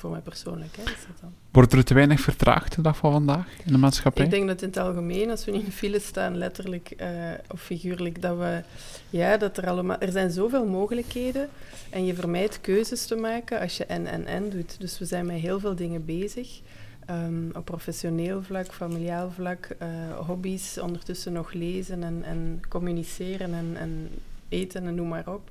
Voor 0.00 0.10
mij 0.10 0.20
persoonlijk, 0.20 0.76
hè, 0.76 0.82
is 0.82 1.06
dat 1.06 1.20
dan. 1.20 1.32
Wordt 1.50 1.72
er 1.72 1.84
te 1.84 1.94
weinig 1.94 2.20
vertraagd 2.20 2.74
de 2.74 2.82
dag 2.82 2.96
van 2.96 3.12
vandaag 3.12 3.46
in 3.64 3.72
de 3.72 3.78
maatschappij? 3.78 4.24
Ik 4.24 4.30
denk 4.30 4.46
dat 4.46 4.62
in 4.62 4.68
het 4.68 4.76
algemeen, 4.76 5.30
als 5.30 5.44
we 5.44 5.52
in 5.52 5.64
een 5.64 5.72
file 5.72 6.00
staan, 6.00 6.36
letterlijk 6.36 6.90
eh, 6.90 7.08
of 7.48 7.60
figuurlijk, 7.60 8.22
dat 8.22 8.38
we, 8.38 8.62
ja, 9.10 9.36
dat 9.36 9.56
er 9.56 9.68
allemaal, 9.68 9.98
er 9.98 10.12
zijn 10.12 10.30
zoveel 10.30 10.66
mogelijkheden 10.66 11.48
en 11.90 12.04
je 12.04 12.14
vermijdt 12.14 12.60
keuzes 12.60 13.06
te 13.06 13.14
maken 13.14 13.60
als 13.60 13.76
je 13.76 13.84
en 13.84 14.06
en 14.06 14.26
en 14.26 14.50
doet. 14.50 14.80
Dus 14.80 14.98
we 14.98 15.04
zijn 15.04 15.26
met 15.26 15.40
heel 15.40 15.60
veel 15.60 15.74
dingen 15.74 16.04
bezig. 16.04 16.60
Ehm, 17.06 17.50
op 17.52 17.64
professioneel 17.64 18.42
vlak, 18.42 18.72
familiaal 18.72 19.30
vlak, 19.30 19.68
eh, 19.78 19.88
hobby's, 20.26 20.78
ondertussen 20.78 21.32
nog 21.32 21.52
lezen 21.52 22.02
en, 22.02 22.22
en 22.24 22.60
communiceren 22.68 23.54
en, 23.54 23.76
en 23.76 24.08
eten 24.48 24.86
en 24.86 24.94
noem 24.94 25.08
maar 25.08 25.28
op. 25.28 25.50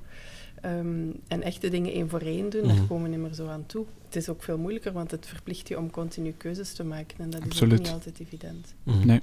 Ehm, 0.60 1.10
en 1.28 1.42
echte 1.42 1.68
dingen 1.68 1.92
één 1.92 2.08
voor 2.08 2.20
één 2.20 2.50
doen, 2.50 2.62
daar 2.66 2.76
Mhm. 2.76 2.86
komen 2.86 3.02
we 3.10 3.16
niet 3.16 3.26
meer 3.26 3.34
zo 3.34 3.46
aan 3.46 3.66
toe. 3.66 3.84
Het 4.06 4.16
is 4.16 4.28
ook 4.28 4.42
veel 4.42 4.58
moeilijker, 4.58 4.92
want 4.92 5.10
het 5.10 5.26
verplicht 5.26 5.68
je 5.68 5.78
om 5.78 5.90
continu 5.90 6.32
keuzes 6.36 6.72
te 6.72 6.84
maken. 6.84 7.18
En 7.18 7.30
dat 7.30 7.40
is 7.48 7.62
ook 7.62 7.68
niet 7.70 7.88
altijd 7.90 8.20
evident. 8.20 8.74
Mhm. 8.82 9.06
Nee. 9.06 9.20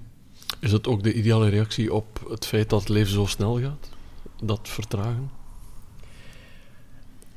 Is 0.59 0.71
dat 0.71 0.87
ook 0.87 1.03
de 1.03 1.13
ideale 1.13 1.49
reactie 1.49 1.93
op 1.93 2.25
het 2.29 2.45
feit 2.45 2.69
dat 2.69 2.79
het 2.79 2.89
leven 2.89 3.13
zo 3.13 3.25
snel 3.25 3.59
gaat? 3.59 3.89
Dat 4.43 4.59
vertragen? 4.69 5.29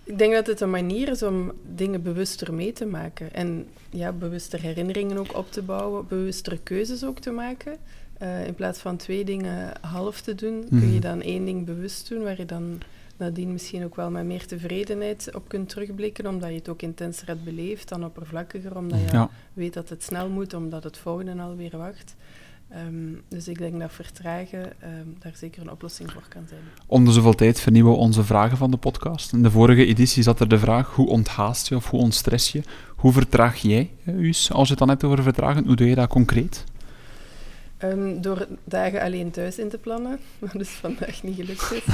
Ik 0.04 0.18
denk 0.18 0.32
dat 0.32 0.46
het 0.46 0.60
een 0.60 0.70
manier 0.70 1.08
is 1.08 1.22
om 1.22 1.52
dingen 1.74 2.02
bewuster 2.02 2.54
mee 2.54 2.72
te 2.72 2.86
maken. 2.86 3.32
En 3.34 3.66
ja, 3.90 4.12
bewuster 4.12 4.60
herinneringen 4.60 5.16
ook 5.18 5.36
op 5.36 5.52
te 5.52 5.62
bouwen, 5.62 6.06
bewustere 6.08 6.58
keuzes 6.62 7.04
ook 7.04 7.18
te 7.18 7.30
maken. 7.30 7.76
Eh, 8.18 8.46
in 8.46 8.54
plaats 8.54 8.78
van 8.78 8.96
twee 8.96 9.24
dingen 9.24 9.72
half 9.80 10.20
te 10.20 10.34
doen, 10.34 10.66
kun 10.68 10.80
je 10.80 10.86
Mhm. 10.86 11.00
dan 11.00 11.20
één 11.22 11.44
ding 11.44 11.64
bewust 11.64 12.08
doen, 12.08 12.22
waar 12.22 12.36
je 12.38 12.46
dan 12.46 12.80
nadien 13.20 13.52
misschien 13.52 13.84
ook 13.84 13.96
wel 13.96 14.10
met 14.10 14.24
meer 14.24 14.46
tevredenheid 14.46 15.30
op 15.34 15.48
kunt 15.48 15.68
terugblikken, 15.68 16.26
omdat 16.26 16.48
je 16.48 16.54
het 16.54 16.68
ook 16.68 16.82
intenser 16.82 17.26
hebt 17.26 17.44
beleefd 17.44 17.88
dan 17.88 18.04
oppervlakkiger, 18.04 18.76
omdat 18.76 19.00
je 19.00 19.12
Ja. 19.12 19.30
weet 19.52 19.74
dat 19.74 19.88
het 19.88 20.02
snel 20.02 20.28
moet, 20.28 20.54
omdat 20.54 20.84
het 20.84 20.98
volgende 20.98 21.42
alweer 21.42 21.76
wacht. 21.76 22.16
Ehm, 22.68 23.12
dus 23.28 23.48
ik 23.48 23.58
denk 23.58 23.80
dat 23.80 23.92
vertragen 23.92 24.72
ehm, 24.82 25.06
daar 25.18 25.32
zeker 25.36 25.62
een 25.62 25.70
oplossing 25.70 26.12
voor 26.12 26.22
kan 26.28 26.42
zijn. 26.48 26.60
Om 26.86 27.04
de 27.04 27.12
zoveel 27.12 27.34
tijd 27.34 27.60
vernieuwen 27.60 27.92
we 27.92 27.98
onze 27.98 28.24
vragen 28.24 28.56
van 28.56 28.70
de 28.70 28.76
podcast. 28.76 29.32
In 29.32 29.42
de 29.42 29.50
vorige 29.50 29.86
editie 29.86 30.22
zat 30.22 30.40
er 30.40 30.48
de 30.48 30.58
vraag, 30.58 30.94
hoe 30.94 31.08
onthaast 31.08 31.68
je 31.68 31.76
of 31.76 31.90
hoe 31.90 32.00
ontstress 32.00 32.52
je? 32.52 32.62
Hoe 32.96 33.12
vertraag 33.12 33.56
jij, 33.56 33.90
eh, 34.04 34.14
Us, 34.14 34.52
als 34.52 34.64
je 34.64 34.70
het 34.70 34.78
dan 34.78 34.88
hebt 34.88 35.04
over 35.04 35.22
vertragen? 35.22 35.66
Hoe 35.66 35.76
doe 35.76 35.88
je 35.88 35.94
dat 35.94 36.08
concreet? 36.08 36.64
Ehm, 37.80 38.20
door 38.20 38.46
dagen 38.64 39.00
alleen 39.00 39.30
thuis 39.30 39.58
in 39.58 39.68
te 39.68 39.78
plannen, 39.78 40.18
wat 40.38 40.52
dus 40.52 40.68
vandaag 40.68 41.22
niet 41.22 41.36
gelukt 41.36 41.72
is. 41.72 41.84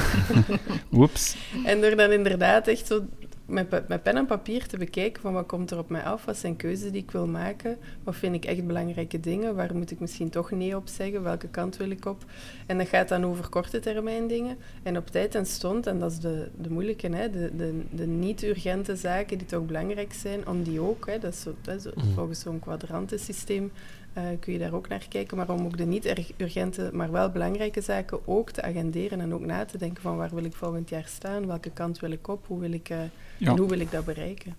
Oeps. 0.99 1.37
En 1.65 1.81
door 1.81 1.97
dan 1.97 2.11
inderdaad 2.13 2.69
echt 2.69 2.87
zo 2.87 3.05
met, 3.47 3.89
met 3.89 4.03
pen 4.03 4.17
en 4.17 4.27
papier 4.27 4.67
te 4.67 4.77
bekijken 4.77 5.23
van 5.23 5.33
wat 5.33 5.47
komt 5.47 5.71
er 5.71 5.79
op 5.79 5.89
mij 5.91 6.03
af, 6.03 6.25
wat 6.25 6.37
zijn 6.37 6.57
keuzes 6.57 6.91
die 6.93 7.03
ik 7.03 7.11
wil 7.11 7.27
maken, 7.27 7.79
wat 8.05 8.17
vind 8.17 8.35
ik 8.35 8.45
echt 8.45 8.67
belangrijke 8.67 9.21
dingen, 9.21 9.55
waar 9.55 9.77
moet 9.77 9.91
ik 9.91 10.01
misschien 10.01 10.31
toch 10.31 10.51
nee 10.51 10.77
op 10.77 10.89
zeggen, 10.89 11.23
welke 11.23 11.49
kant 11.49 11.77
wil 11.77 11.91
ik 11.91 12.05
op. 12.07 12.25
En 12.67 12.79
dat 12.79 12.89
gaat 12.89 13.09
dan 13.09 13.25
over 13.25 13.49
korte 13.49 13.79
termijn 13.81 14.27
dingen 14.27 14.57
en 14.83 14.97
op 14.97 15.07
tijd 15.07 15.35
en 15.35 15.47
stond, 15.47 15.87
en 15.87 15.99
dat 15.99 16.11
is 16.11 16.19
de, 16.19 16.49
de 16.61 16.71
moeilijke, 16.71 17.09
hè, 17.09 17.31
de, 17.31 17.51
de, 17.57 17.81
de 17.91 18.07
niet-urgente 18.07 18.97
zaken 18.97 19.39
die 19.39 19.47
toch 19.47 19.67
belangrijk 19.67 20.13
zijn, 20.13 20.49
om 20.49 20.63
die 20.63 20.81
ook, 20.81 21.07
hè, 21.07 21.19
dat 21.19 21.33
is 21.33 21.41
zo, 21.43 21.55
Mhm. 21.97 22.07
volgens 22.15 22.41
zo'n 22.41 22.59
kwadrantensysteem, 22.59 23.73
eh, 24.17 24.23
kun 24.41 24.53
je 24.53 24.59
daar 24.59 24.73
ook 24.73 24.89
naar 24.89 25.07
kijken, 25.09 25.37
maar 25.37 25.51
om 25.51 25.65
ook 25.65 25.77
de 25.77 25.85
niet-urgente, 25.87 26.91
maar 26.93 27.11
wel 27.13 27.31
belangrijke 27.31 27.81
zaken 27.81 28.19
ook 28.25 28.51
te 28.51 28.63
agenderen 28.63 29.21
en 29.21 29.35
ook 29.35 29.45
na 29.45 29.65
te 29.65 29.79
denken 29.79 30.03
van 30.03 30.17
waar 30.17 30.35
wil 30.35 30.45
ik 30.45 30.55
volgend 30.55 30.89
jaar 30.89 31.07
staan, 31.07 31.47
welke 31.47 31.71
kant 31.71 31.99
wil 32.01 32.11
ik 32.11 32.29
op, 32.29 32.47
hoe 32.47 32.61
wil 32.61 32.73
ik, 32.73 32.89
eh, 32.89 32.99
Ja. 33.37 33.51
en 33.51 33.59
hoe 33.59 33.69
wil 33.69 33.81
ik 33.81 33.91
dat 33.91 34.05
bereiken. 34.05 34.55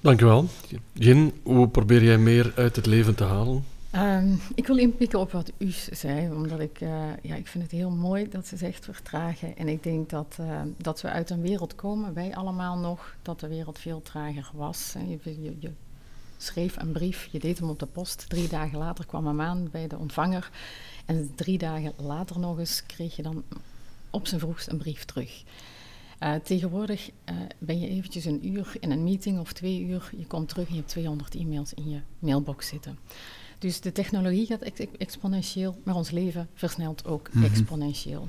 Dankjewel. 0.00 0.44
Jin, 0.92 1.32
hoe 1.42 1.68
probeer 1.68 2.02
jij 2.04 2.18
meer 2.18 2.52
uit 2.56 2.76
het 2.76 2.86
leven 2.86 3.14
te 3.14 3.24
halen? 3.24 3.64
Ehm, 3.90 4.34
ik 4.54 4.66
wil 4.66 4.76
inpikken 4.78 5.18
op 5.18 5.32
wat 5.32 5.52
u 5.58 5.70
zei, 5.90 6.30
omdat 6.34 6.60
ik, 6.60 6.80
eh, 6.80 7.02
ja, 7.22 7.34
ik 7.34 7.46
vind 7.46 7.62
het 7.64 7.72
heel 7.72 7.90
mooi 7.90 8.28
dat 8.28 8.46
ze 8.46 8.56
zegt 8.56 8.84
vertragen. 8.84 9.56
En 9.56 9.68
ik 9.68 9.82
denk 9.82 10.10
dat, 10.10 10.36
eh, 10.40 10.60
dat 10.76 11.00
we 11.00 11.08
uit 11.08 11.30
een 11.30 11.40
wereld 11.42 11.74
komen, 11.74 12.14
wij 12.14 12.34
allemaal 12.34 12.78
nog, 12.78 13.14
dat 13.22 13.40
de 13.40 13.48
wereld 13.48 13.78
veel 13.78 14.02
trager 14.02 14.50
was. 14.54 14.94
hè. 14.98 15.00
Je, 15.00 15.42
je, 15.42 15.56
je 15.58 15.70
schreef 16.42 16.76
een 16.76 16.92
brief, 16.92 17.28
je 17.30 17.38
deed 17.38 17.58
hem 17.58 17.68
op 17.68 17.78
de 17.78 17.86
post. 17.86 18.24
Drie 18.28 18.48
dagen 18.48 18.78
later 18.78 19.06
kwam 19.06 19.26
hem 19.26 19.40
aan 19.40 19.68
bij 19.70 19.86
de 19.88 19.98
ontvanger. 19.98 20.50
En 21.06 21.32
drie 21.34 21.58
dagen 21.58 21.92
later 21.96 22.38
nog 22.38 22.58
eens 22.58 22.82
kreeg 22.86 23.16
je 23.16 23.22
dan 23.22 23.42
op 24.10 24.26
zijn 24.26 24.40
vroegst 24.40 24.68
een 24.68 24.78
brief 24.78 25.04
terug. 25.04 25.42
Eh, 26.18 26.34
tegenwoordig 26.34 27.10
eh, 27.24 27.36
ben 27.58 27.80
je 27.80 27.88
eventjes 27.88 28.24
een 28.24 28.46
uur 28.48 28.72
in 28.80 28.90
een 28.90 29.04
meeting 29.04 29.38
of 29.38 29.52
twee 29.52 29.80
uur. 29.82 30.10
Je 30.16 30.26
komt 30.26 30.48
terug 30.48 30.66
en 30.66 30.72
je 30.72 30.78
hebt 30.78 30.90
200 30.92 31.34
e-mails 31.34 31.74
in 31.74 31.90
je 31.90 32.00
mailbox 32.18 32.68
zitten. 32.68 32.98
Dus 33.58 33.80
de 33.80 33.92
technologie 33.92 34.46
gaat 34.46 34.60
ex- 34.62 34.86
exponentieel, 34.98 35.76
maar 35.84 35.94
ons 35.94 36.10
leven 36.10 36.48
versnelt 36.54 37.04
ook 37.06 37.28
Mhm. 37.32 37.44
exponentieel. 37.44 38.28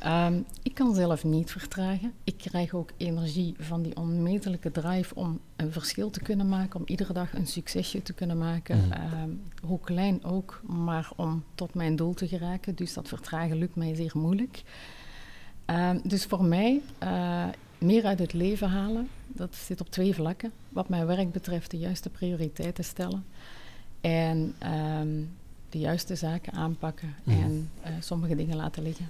Ehm, 0.00 0.40
ik 0.62 0.74
kan 0.74 0.94
zelf 0.94 1.24
niet 1.24 1.50
vertragen. 1.50 2.12
Ik 2.24 2.36
krijg 2.36 2.74
ook 2.74 2.90
energie 2.96 3.54
van 3.58 3.82
die 3.82 3.96
onmetelijke 3.96 4.70
drive 4.70 5.14
om 5.14 5.40
een 5.56 5.72
verschil 5.72 6.10
te 6.10 6.20
kunnen 6.20 6.48
maken, 6.48 6.80
om 6.80 6.86
iedere 6.86 7.12
dag 7.12 7.34
een 7.34 7.46
succesje 7.46 8.02
te 8.02 8.12
kunnen 8.12 8.38
maken. 8.38 8.78
Mhm. 8.78 8.92
Ehm, 8.92 9.30
hoe 9.62 9.80
klein 9.80 10.24
ook, 10.24 10.60
maar 10.66 11.10
om 11.16 11.44
tot 11.54 11.74
mijn 11.74 11.96
doel 11.96 12.14
te 12.14 12.28
geraken. 12.28 12.74
Dus 12.74 12.94
dat 12.94 13.08
vertragen 13.08 13.56
lukt 13.58 13.76
mij 13.76 13.94
zeer 13.94 14.12
moeilijk. 14.14 14.62
Ehm, 15.64 15.98
dus 16.04 16.24
voor 16.24 16.44
mij, 16.44 16.80
eh, 16.98 17.46
meer 17.78 18.04
uit 18.04 18.18
het 18.18 18.32
leven 18.32 18.68
halen, 18.68 19.08
dat 19.26 19.54
zit 19.56 19.80
op 19.80 19.90
twee 19.90 20.14
vlakken. 20.14 20.52
Wat 20.68 20.88
mijn 20.88 21.06
werk 21.06 21.32
betreft, 21.32 21.70
de 21.70 21.78
juiste 21.78 22.10
prioriteiten 22.10 22.84
stellen. 22.84 23.24
En 24.00 24.54
de 25.70 25.78
juiste 25.78 26.14
zaken 26.16 26.52
aanpakken 26.52 27.14
Mhm. 27.24 27.40
en 27.40 27.70
eh, 27.82 27.92
sommige 28.00 28.36
dingen 28.36 28.56
laten 28.56 28.82
liggen. 28.82 29.08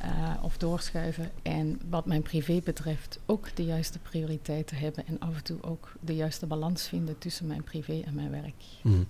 Eh, 0.00 0.34
of 0.42 0.56
doorschuiven. 0.56 1.30
En 1.42 1.80
wat 1.90 2.06
mijn 2.06 2.22
privé 2.22 2.60
betreft, 2.64 3.18
ook 3.26 3.48
de 3.56 3.64
juiste 3.64 3.98
prioriteiten 3.98 4.76
hebben. 4.76 5.06
En 5.06 5.18
af 5.18 5.36
en 5.36 5.42
toe 5.44 5.62
ook 5.62 5.92
de 6.00 6.14
juiste 6.14 6.46
balans 6.46 6.88
vinden 6.88 7.18
tussen 7.18 7.46
mijn 7.46 7.62
privé 7.64 8.00
en 8.06 8.14
mijn 8.14 8.30
werk. 8.30 8.54
Mhm. 8.82 9.02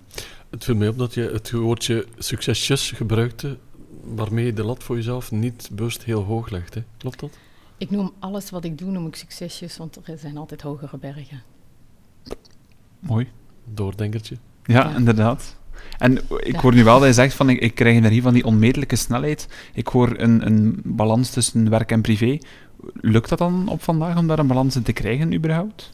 Het 0.51 0.65
viel 0.65 0.75
mij 0.75 0.89
op 0.89 0.99
dat 0.99 1.15
je 1.15 1.31
het 1.33 1.51
woordje 1.51 2.07
succesjes 2.19 2.91
gebruikte, 2.91 3.59
waarmee 4.05 4.45
je 4.45 4.53
de 4.53 4.65
lat 4.65 4.83
voor 4.83 4.97
jezelf 4.97 5.31
niet 5.31 5.69
bewust 5.73 6.05
heel 6.05 6.23
hoog 6.23 6.51
legt. 6.51 6.75
Hè? 6.75 6.83
Klopt 6.97 7.21
dat? 7.21 7.39
Ik 7.77 7.91
noem 7.91 8.13
alles 8.19 8.51
wat 8.51 8.65
ik 8.65 8.79
doe, 8.79 8.91
noem 8.91 9.07
ik 9.07 9.17
succesjes, 9.17 9.77
want 9.77 9.99
er 10.09 10.19
zijn 10.19 10.37
altijd 10.37 10.63
hogere 10.63 10.99
bergen. 10.99 11.43
Mooi. 12.99 13.29
Doordenkertje. 13.65 14.37
Ja, 14.65 14.89
Ja. 14.89 14.97
inderdaad. 14.97 15.57
En 15.99 16.19
ik 16.39 16.57
hoor 16.57 16.75
nu 16.75 16.85
wel 16.85 16.99
dat 16.99 17.09
je 17.09 17.15
zegt 17.15 17.35
van 17.35 17.49
ik, 17.49 17.61
ik 17.61 17.75
krijg 17.75 17.97
energie 17.97 18.23
van 18.23 18.33
die 18.33 18.45
onmetelijke 18.45 18.97
snelheid. 18.97 19.49
Ik 19.73 19.87
hoor 19.87 20.15
een, 20.19 20.47
een 20.47 20.81
balans 20.85 21.31
tussen 21.31 21.71
werk 21.71 21.93
en 21.93 22.03
privé. 22.03 22.39
Lukt 22.95 23.29
dat 23.29 23.39
dan 23.39 23.69
op 23.69 23.83
vandaag 23.83 24.17
om 24.17 24.27
daar 24.27 24.39
een 24.39 24.47
balans 24.47 24.77
in 24.77 24.83
te 24.83 24.93
krijgen 24.93 25.35
überhaupt? 25.35 25.93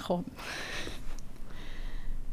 Goh. 0.00 0.26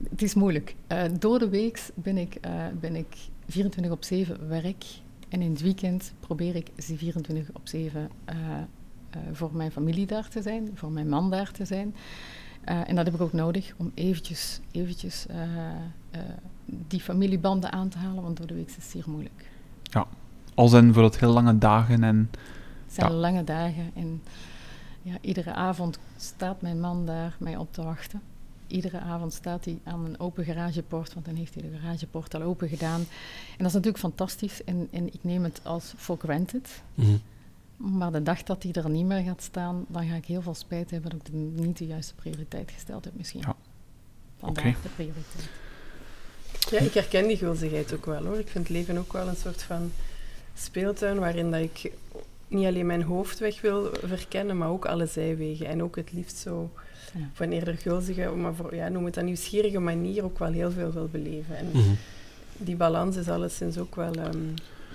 Het 0.10 0.22
is 0.22 0.34
moeilijk. 0.34 0.76
Eh, 0.88 1.04
door 1.20 1.40
de 1.40 1.50
week 1.50 1.82
ben 1.94 2.18
ik, 2.18 2.36
eh, 2.42 2.52
ben 2.80 2.96
ik 2.96 3.16
24 3.48 3.92
op 3.92 4.04
7 4.04 4.48
werk. 4.48 4.86
En 5.30 5.42
in 5.42 5.52
het 5.52 5.62
weekend 5.62 6.14
probeer 6.20 6.56
ik 6.56 6.68
24 6.78 7.48
op 7.54 7.68
7 7.68 8.10
eh, 8.26 8.36
eh, 9.10 9.20
voor 9.32 9.50
mijn 9.54 9.72
familie 9.72 10.06
daar 10.06 10.30
te 10.30 10.42
zijn, 10.42 10.70
voor 10.74 10.92
mijn 10.92 11.10
man 11.10 11.30
daar 11.30 11.52
te 11.52 11.66
zijn. 11.66 11.96
Eh, 12.64 12.90
en 12.90 12.96
dat 12.96 13.06
heb 13.06 13.14
ik 13.14 13.22
ook 13.22 13.34
nodig 13.34 13.74
om 13.78 13.92
eventjes, 13.94 14.60
eventjes 14.72 15.26
eh, 15.28 15.42
eh, 16.12 16.22
die 16.66 17.00
familiebanden 17.00 17.72
aan 17.72 17.90
te 17.90 17.98
halen, 17.98 18.24
want 18.24 18.38
door 18.38 18.48
de 18.48 18.54
week 18.54 18.68
is 18.68 18.76
het 18.76 18.84
zeer 18.84 19.04
moeilijk. 19.08 19.50
Al 20.56 20.68
zijn 20.68 20.84
bijvoorbeeld 20.84 21.20
heel 21.20 21.32
lange 21.34 21.58
dagen 21.58 22.04
en... 22.04 22.30
Het 22.86 22.94
zijn 22.94 23.12
Ja. 23.12 23.18
lange 23.18 23.44
dagen 23.44 23.92
en 23.96 24.22
ja, 25.02 25.18
iedere 25.22 25.54
avond 25.54 26.00
staat 26.18 26.62
mijn 26.62 26.80
man 26.80 27.06
daar 27.06 27.36
mij 27.40 27.58
op 27.58 27.74
te 27.74 27.84
wachten. 27.84 28.22
Iedere 28.68 29.00
avond 29.00 29.34
staat 29.34 29.66
hij 29.66 29.80
aan 29.84 30.06
een 30.06 30.20
open 30.20 30.46
garagepoort, 30.46 31.14
want 31.14 31.26
dan 31.26 31.36
heeft 31.36 31.54
hij 31.54 31.64
de 31.64 31.78
garagepoort 31.82 32.36
al 32.36 32.42
open 32.42 32.70
gedaan. 32.70 33.00
En 33.00 33.58
dat 33.58 33.68
is 33.68 33.74
natuurlijk 33.74 33.98
fantastisch 34.04 34.64
en, 34.64 34.88
en 34.92 35.08
ik 35.08 35.20
neem 35.24 35.44
het 35.44 35.62
als 35.64 35.94
for 35.98 36.18
granted. 36.18 36.82
Mhm. 36.96 37.16
Maar 37.80 38.12
de 38.12 38.24
dag 38.24 38.44
dat 38.44 38.64
hij 38.64 38.72
er 38.72 38.90
niet 38.90 39.06
meer 39.06 39.24
gaat 39.24 39.42
staan, 39.42 39.86
dan 39.88 40.08
ga 40.08 40.16
ik 40.16 40.26
heel 40.26 40.42
veel 40.42 40.54
spijt 40.56 40.92
hebben 40.92 41.10
dat 41.12 41.20
ik 41.20 41.26
de, 41.32 41.38
niet 41.64 41.78
de 41.78 41.86
juiste 41.86 42.14
prioriteit 42.16 42.72
gesteld 42.72 43.06
heb 43.06 43.14
misschien. 43.16 43.40
Ja. 43.42 43.56
Vandaar 44.38 44.64
de 44.84 44.90
prioriteit. 44.96 45.50
Ja, 46.70 46.80
ik 46.80 46.94
herken 46.94 47.28
die 47.28 47.38
gulzigheid 47.38 47.94
ook 47.94 48.06
wel 48.06 48.26
hoor. 48.26 48.40
Ik 48.40 48.48
vind 48.48 48.68
het 48.68 48.78
leven 48.78 48.98
ook 48.98 49.14
wel 49.14 49.28
een 49.28 49.36
soort 49.36 49.64
van 49.64 49.92
speeltuin 50.56 51.20
waarin 51.20 51.52
dat 51.52 51.62
ik 51.62 51.92
niet 52.48 52.66
alleen 52.66 52.86
mijn 52.86 53.02
hoofdweg 53.04 53.62
wil 53.62 53.90
verkennen, 54.04 54.58
maar 54.58 54.70
ook 54.70 54.86
alle 54.86 55.06
zijwegen. 55.06 55.66
En 55.68 55.84
ook 55.84 55.96
het 55.96 56.12
liefst 56.12 56.38
zo 56.38 56.70
Ja. 57.14 57.20
op 57.34 57.40
een 57.40 57.52
eerder 57.52 57.78
gulzige, 57.78 58.30
maar 58.30 58.56
voor, 58.56 58.76
ja, 58.76 58.88
noem 58.88 59.06
het 59.06 59.16
een 59.18 59.26
nieuwsgierige 59.26 59.80
manier 59.80 60.24
ook 60.24 60.40
wel 60.40 60.52
heel 60.52 60.72
veel 60.72 60.92
wil 60.92 61.08
beleven. 61.12 61.58
En 61.58 61.66
Mhm. 61.74 61.94
die 62.58 62.76
balans 62.76 63.16
is 63.16 63.30
alleszins 63.30 63.78
ook 63.78 63.96
wel 63.96 64.14
ehm, 64.14 64.38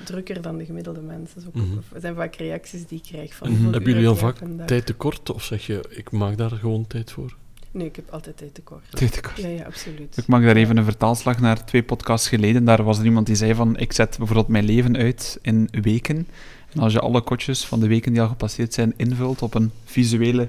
drukker 0.04 0.42
dan 0.42 0.58
de 0.58 0.64
gemiddelde 0.64 1.00
mensen. 1.00 1.42
Dat 1.44 1.54
Mhm. 1.54 2.00
zijn 2.00 2.14
vaak 2.14 2.34
reacties 2.34 2.86
die 2.86 2.98
ik 2.98 3.04
krijg 3.12 3.34
van... 3.34 3.48
Hoeveel 3.48 3.72
hebben 3.72 3.92
jullie 3.92 4.08
al 4.08 4.16
vaak 4.16 4.36
tijd 4.66 4.86
tekort? 4.86 5.30
Of 5.30 5.42
zeg 5.44 5.66
je, 5.66 5.84
ik 5.90 6.10
maak 6.10 6.36
daar 6.36 6.50
gewoon 6.50 6.86
tijd 6.86 7.12
voor? 7.12 7.36
Nee, 7.70 7.86
ik 7.86 7.96
heb 7.96 8.10
altijd 8.10 8.36
tijd 8.36 8.54
tekort. 8.54 8.84
Tijd 8.90 9.20
Ja, 9.36 9.48
ja, 9.48 9.64
absoluut. 9.64 10.16
Ik 10.16 10.26
maak 10.26 10.42
daar 10.42 10.56
even 10.56 10.76
een 10.76 10.84
vertaalslag 10.84 11.40
naar 11.40 11.64
twee 11.64 11.82
podcasts 11.82 12.28
geleden. 12.28 12.64
Daar 12.64 12.82
was 12.82 12.98
er 12.98 13.04
iemand 13.04 13.26
die 13.26 13.36
zei 13.36 13.54
van, 13.54 13.76
ik 13.78 13.92
zet 13.92 14.16
bijvoorbeeld 14.18 14.48
mijn 14.48 14.64
leven 14.64 14.96
uit 14.96 15.38
in 15.42 15.68
weken. 15.82 16.26
En 16.72 16.80
als 16.80 16.92
je 16.92 17.00
alle 17.00 17.20
kotjes 17.20 17.64
van 17.64 17.80
de 17.80 17.86
weken 17.86 18.12
die 18.12 18.20
al 18.22 18.28
gepasseerd 18.28 18.74
zijn 18.74 18.94
invult 18.96 19.42
op 19.42 19.54
een 19.54 19.70
visuele 19.84 20.48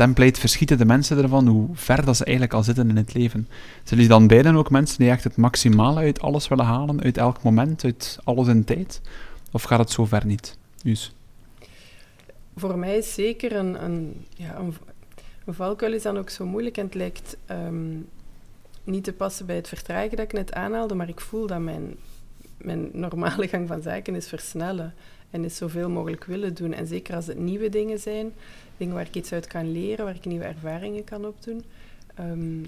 template, 0.00 0.40
verschieten 0.40 0.78
de 0.78 0.84
mensen 0.84 1.22
ervan 1.22 1.46
hoe 1.46 1.68
ver 1.72 2.04
dat 2.04 2.16
ze 2.16 2.24
eigenlijk 2.24 2.54
al 2.54 2.62
zitten 2.62 2.88
in 2.88 2.96
het 2.96 3.14
leven. 3.14 3.48
Jullie 3.84 4.08
dan 4.08 4.26
beiden 4.26 4.56
ook 4.56 4.70
mensen 4.70 4.98
die 4.98 5.10
echt 5.10 5.24
het 5.24 5.36
maximale 5.36 6.00
uit 6.00 6.20
alles 6.20 6.48
willen 6.48 6.64
halen, 6.64 7.02
uit 7.02 7.18
elk 7.18 7.42
moment, 7.42 7.84
uit 7.84 8.18
alles 8.24 8.48
in 8.48 8.64
tijd? 8.64 9.00
Of 9.52 9.62
gaat 9.62 9.78
het 9.78 9.90
zo 9.90 10.04
ver 10.04 10.26
niet? 10.26 10.56
Dus, 10.82 11.14
Voor 12.56 12.78
mij 12.78 12.96
is 12.96 13.14
zeker 13.14 13.56
een, 13.56 13.84
een, 13.84 14.26
ja, 14.36 14.58
een 15.46 15.54
valkuil 15.54 15.92
is 15.92 16.02
dan 16.02 16.18
ook 16.18 16.30
zo 16.30 16.46
moeilijk 16.46 16.76
en 16.76 16.84
het 16.84 16.94
lijkt 16.94 17.36
ehm, 17.46 17.96
niet 18.84 19.04
te 19.04 19.12
passen 19.12 19.46
bij 19.46 19.56
het 19.56 19.68
vertragen 19.68 20.16
dat 20.16 20.24
ik 20.24 20.32
net 20.32 20.52
aanhaalde, 20.52 20.94
maar 20.94 21.08
ik 21.08 21.20
voel 21.20 21.46
dat 21.46 21.60
mijn, 21.60 21.94
mijn 22.56 22.88
normale 22.92 23.48
gang 23.52 23.68
van 23.68 23.82
zaken 23.82 24.14
is 24.14 24.28
versnellen 24.28 24.94
en 25.30 25.44
is 25.44 25.56
zoveel 25.56 25.88
mogelijk 25.90 26.24
willen 26.24 26.54
doen. 26.54 26.72
En 26.72 26.86
zeker 26.86 27.14
als 27.14 27.26
het 27.26 27.38
nieuwe 27.38 27.68
dingen 27.68 27.98
zijn, 27.98 28.32
dingen 28.76 28.94
waar 28.94 29.06
ik 29.06 29.14
iets 29.14 29.32
uit 29.32 29.46
kan 29.46 29.72
leren, 29.72 30.04
waar 30.04 30.14
ik 30.14 30.24
nieuwe 30.24 30.44
ervaringen 30.44 31.04
kan 31.04 31.26
opdoen, 31.26 31.62
ehm, 32.14 32.62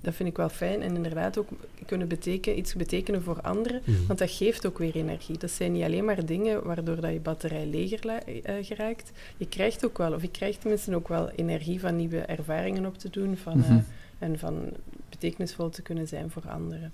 dat 0.00 0.14
vind 0.14 0.28
ik 0.28 0.36
wel 0.36 0.48
fijn. 0.48 0.82
En 0.82 0.94
inderdaad 0.94 1.38
ook 1.38 1.48
kunnen 1.86 2.08
betekenen, 2.08 2.58
iets 2.58 2.74
betekenen 2.74 3.22
voor 3.22 3.40
anderen, 3.40 3.82
want 4.06 4.18
dat 4.18 4.30
geeft 4.30 4.66
ook 4.66 4.78
weer 4.78 4.94
energie. 4.94 5.38
Dat 5.38 5.50
zijn 5.50 5.72
niet 5.72 5.82
alleen 5.84 6.04
maar 6.04 6.24
dingen 6.26 6.64
waardoor 6.64 7.00
dat 7.00 7.12
je 7.12 7.20
batterij 7.20 7.66
leger 7.66 8.06
eh, 8.08 8.54
geraakt. 8.64 9.10
Je 9.36 9.48
krijgt 9.48 9.84
ook 9.84 9.98
wel, 9.98 10.12
of 10.12 10.22
je 10.22 10.30
krijgt 10.30 10.60
tenminste 10.60 10.94
ook 10.94 11.08
wel 11.08 11.30
energie 11.30 11.80
van 11.80 11.96
nieuwe 11.96 12.18
ervaringen 12.20 12.86
op 12.86 12.98
te 12.98 13.10
doen 13.10 13.36
van, 13.36 13.62
eh, 13.62 13.68
Mhm. 13.70 13.80
en 14.18 14.38
van 14.38 14.68
betekenisvol 15.08 15.70
te 15.70 15.82
kunnen 15.82 16.08
zijn 16.08 16.30
voor 16.30 16.48
anderen. 16.48 16.92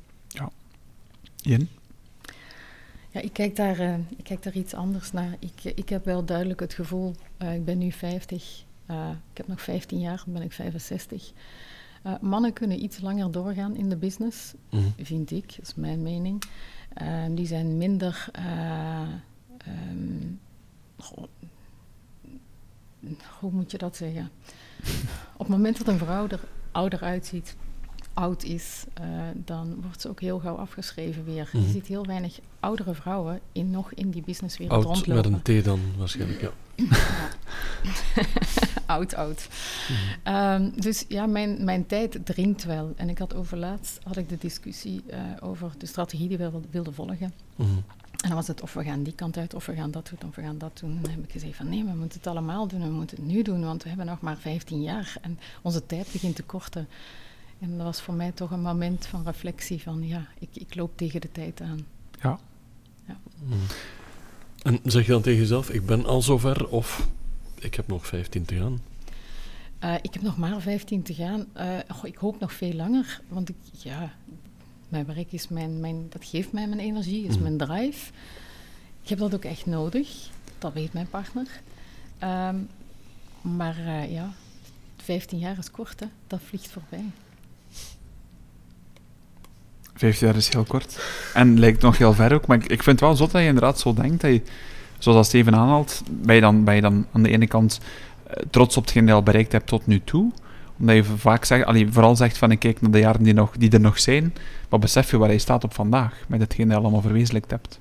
Jen? 1.36 1.68
Ja, 3.16 3.22
ik 3.22 3.32
kijk 3.32 3.56
daar, 3.56 3.78
eh, 3.78 3.94
ik 4.16 4.24
kijk 4.24 4.42
daar 4.42 4.52
iets 4.56 4.74
anders 4.74 5.12
naar. 5.12 5.36
Ik, 5.38 5.64
ik 5.64 5.88
heb 5.88 6.04
wel 6.04 6.24
duidelijk 6.24 6.60
het 6.60 6.74
gevoel, 6.74 7.14
eh, 7.36 7.54
ik 7.54 7.64
ben 7.64 7.78
nu 7.78 7.92
50, 7.92 8.64
eh, 8.86 9.10
ik 9.30 9.36
heb 9.36 9.46
nog 9.48 9.60
15 9.62 9.98
jaar, 10.00 10.22
dan 10.24 10.34
ben 10.34 10.42
ik 10.42 10.52
65. 10.52 11.32
Eh, 12.02 12.14
mannen 12.20 12.52
kunnen 12.52 12.82
iets 12.82 13.00
langer 13.00 13.30
doorgaan 13.30 13.76
in 13.76 13.88
de 13.88 13.96
business, 13.96 14.54
Mhm. 14.70 14.82
vind 14.96 15.30
ik, 15.30 15.48
dat 15.56 15.66
is 15.66 15.74
mijn 15.74 16.02
mening. 16.02 16.42
Eh, 16.92 17.24
die 17.30 17.46
zijn 17.46 17.76
minder. 17.78 18.28
eh, 18.32 19.00
ehm, 19.58 20.26
hoe 23.40 23.50
moet 23.50 23.70
je 23.70 23.78
dat 23.78 23.96
zeggen? 23.96 24.30
Op 25.32 25.38
het 25.38 25.48
moment 25.48 25.78
dat 25.78 25.88
een 25.88 25.98
vrouw 25.98 26.28
er 26.28 26.40
ouder 26.72 27.00
uitziet, 27.02 27.56
oud 28.16 28.42
is, 28.44 28.84
eh, 28.94 29.04
dan 29.34 29.76
wordt 29.82 30.00
ze 30.00 30.08
ook 30.08 30.20
heel 30.20 30.38
gauw 30.38 30.56
afgeschreven 30.56 31.24
weer. 31.24 31.50
Mhm. 31.52 31.62
Je 31.64 31.70
ziet 31.70 31.86
heel 31.86 32.06
weinig 32.06 32.38
oudere 32.60 32.94
vrouwen 32.94 33.40
in, 33.52 33.70
nog 33.70 33.92
in 33.92 34.10
die 34.10 34.22
businesswereld 34.22 34.84
Oud 34.86 34.96
met 34.96 35.06
rondlopen. 35.06 35.40
een 35.52 35.62
T 35.62 35.64
dan 35.64 35.80
waarschijnlijk, 35.98 36.40
ja. 36.40 36.50
oud, 38.86 39.14
oud. 39.14 39.48
Mhm. 39.88 40.34
Ehm, 40.34 40.70
dus 40.80 41.04
ja, 41.08 41.26
mijn, 41.26 41.64
mijn 41.64 41.86
tijd 41.86 42.18
dringt 42.24 42.64
wel. 42.64 42.92
En 42.96 43.08
ik 43.08 43.18
had 43.18 43.34
overlaatst 43.34 43.98
had 44.02 44.16
ik 44.16 44.28
de 44.28 44.38
discussie 44.38 45.02
eh, 45.06 45.20
over 45.40 45.72
de 45.78 45.86
strategie 45.86 46.28
die 46.28 46.38
we 46.38 46.50
wil- 46.50 46.62
wilden 46.70 46.94
volgen. 46.94 47.32
Mhm. 47.56 47.68
En 48.16 48.28
dan 48.32 48.34
was 48.34 48.46
het 48.46 48.62
of 48.62 48.72
we 48.74 48.84
gaan 48.84 49.02
die 49.02 49.14
kant 49.14 49.36
uit, 49.36 49.54
of 49.54 49.66
we 49.66 49.74
gaan 49.74 49.90
dat 49.90 50.08
doen, 50.08 50.28
of 50.28 50.36
we 50.36 50.42
gaan 50.42 50.58
dat 50.58 50.78
doen. 50.80 50.90
En 50.96 51.02
dan 51.02 51.10
heb 51.10 51.24
ik 51.24 51.32
gezegd 51.32 51.56
van 51.56 51.68
nee, 51.68 51.84
we 51.84 51.94
moeten 51.94 52.18
het 52.18 52.26
allemaal 52.26 52.66
doen, 52.68 52.80
we 52.82 52.88
moeten 52.88 53.16
het 53.16 53.26
nu 53.26 53.42
doen, 53.42 53.64
want 53.64 53.82
we 53.82 53.88
hebben 53.88 54.06
nog 54.06 54.20
maar 54.20 54.36
15 54.36 54.82
jaar 54.82 55.16
en 55.20 55.38
onze 55.62 55.86
tijd 55.86 56.08
begint 56.12 56.36
te 56.36 56.42
korten. 56.42 56.88
En 57.58 57.76
dat 57.76 57.86
was 57.86 58.00
voor 58.02 58.14
mij 58.14 58.32
toch 58.32 58.50
een 58.50 58.60
moment 58.62 59.06
van 59.06 59.24
reflectie 59.24 59.82
van 59.82 60.06
ja, 60.06 60.26
ik, 60.38 60.48
ik 60.52 60.74
loop 60.74 60.96
tegen 60.96 61.20
de 61.20 61.32
tijd 61.32 61.60
aan. 61.60 61.86
Mhm. 63.44 63.58
En 64.62 64.80
zeg 64.84 65.06
je 65.06 65.12
dan 65.12 65.22
tegen 65.22 65.40
jezelf, 65.40 65.70
ik 65.70 65.86
ben 65.86 66.06
al 66.06 66.22
zover 66.22 66.68
of 66.68 67.08
ik 67.54 67.74
heb 67.74 67.86
nog 67.86 68.06
15 68.06 68.44
te 68.44 68.54
gaan? 68.56 68.80
Eh, 69.78 69.94
ik 70.02 70.12
heb 70.12 70.22
nog 70.22 70.36
maar 70.36 70.60
15 70.60 71.02
te 71.02 71.14
gaan. 71.14 71.46
Eh, 71.52 71.78
goh, 71.88 72.04
ik 72.06 72.16
hoop 72.16 72.40
nog 72.40 72.52
veel 72.52 72.72
langer, 72.72 73.20
want 73.28 73.48
ik, 73.48 73.54
ja, 73.72 74.14
mijn 74.88 75.06
werk 75.06 75.32
is 75.32 75.48
mijn, 75.48 75.80
mijn, 75.80 76.06
dat 76.08 76.24
geeft 76.24 76.52
mij 76.52 76.66
mijn 76.68 76.80
energie, 76.80 77.26
is 77.26 77.34
Mhm. 77.38 77.42
mijn 77.42 77.56
drive. 77.58 78.10
Ik 79.02 79.08
heb 79.08 79.18
dat 79.18 79.34
ook 79.34 79.44
echt 79.44 79.66
nodig, 79.66 80.28
dat 80.58 80.72
weet 80.72 80.92
mijn 80.92 81.08
partner. 81.08 81.46
Ehm, 82.18 82.56
maar 83.40 83.78
eh, 83.78 84.12
ja, 84.12 84.32
15 84.96 85.38
jaar 85.38 85.58
is 85.58 85.70
kort, 85.70 86.00
hè. 86.00 86.06
dat 86.26 86.40
vliegt 86.40 86.68
voorbij. 86.68 87.04
15 89.96 90.26
jaar 90.26 90.36
is 90.36 90.52
heel 90.52 90.64
kort. 90.64 90.98
En 91.34 91.58
lijkt 91.58 91.82
nog 91.82 91.98
heel 91.98 92.12
ver 92.12 92.34
ook. 92.34 92.46
Maar 92.46 92.56
ik, 92.56 92.62
ik 92.62 92.82
vind 92.82 93.00
het 93.00 93.00
wel 93.00 93.16
zot 93.16 93.30
dat 93.30 93.40
je 93.40 93.46
inderdaad 93.46 93.80
zo 93.80 93.94
denkt. 93.94 94.20
Dat 94.20 94.30
je, 94.30 94.42
zoals 94.98 95.26
Steven 95.26 95.54
aanhaalt, 95.54 96.02
ben 96.10 96.34
je, 96.34 96.40
dan, 96.40 96.64
ben 96.64 96.74
je 96.74 96.80
dan 96.80 97.06
aan 97.12 97.22
de 97.22 97.28
ene 97.28 97.46
kant 97.46 97.80
eh, 98.26 98.42
trots 98.50 98.76
op 98.76 98.82
hetgeen 98.82 99.06
je 99.06 99.12
al 99.12 99.22
bereikt 99.22 99.52
hebt 99.52 99.66
tot 99.66 99.86
nu 99.86 100.00
toe. 100.04 100.32
Omdat 100.78 100.94
je 100.94 101.04
vaak 101.04 101.44
zegt, 101.44 101.64
allee, 101.64 101.92
vooral 101.92 102.16
zegt 102.16 102.38
van 102.38 102.50
ik 102.50 102.58
kijk 102.58 102.80
naar 102.80 102.90
de 102.90 102.98
jaren 102.98 103.22
die, 103.22 103.34
nog, 103.34 103.56
die 103.56 103.70
er 103.70 103.80
nog 103.80 103.98
zijn. 103.98 104.34
Maar 104.68 104.78
besef 104.78 105.10
je 105.10 105.18
waar 105.18 105.32
je 105.32 105.38
staat 105.38 105.64
op 105.64 105.74
vandaag. 105.74 106.24
Met 106.28 106.40
hetgeen 106.40 106.68
je 106.68 106.74
allemaal 106.74 107.00
verwezenlijkt 107.00 107.50
hebt. 107.50 107.78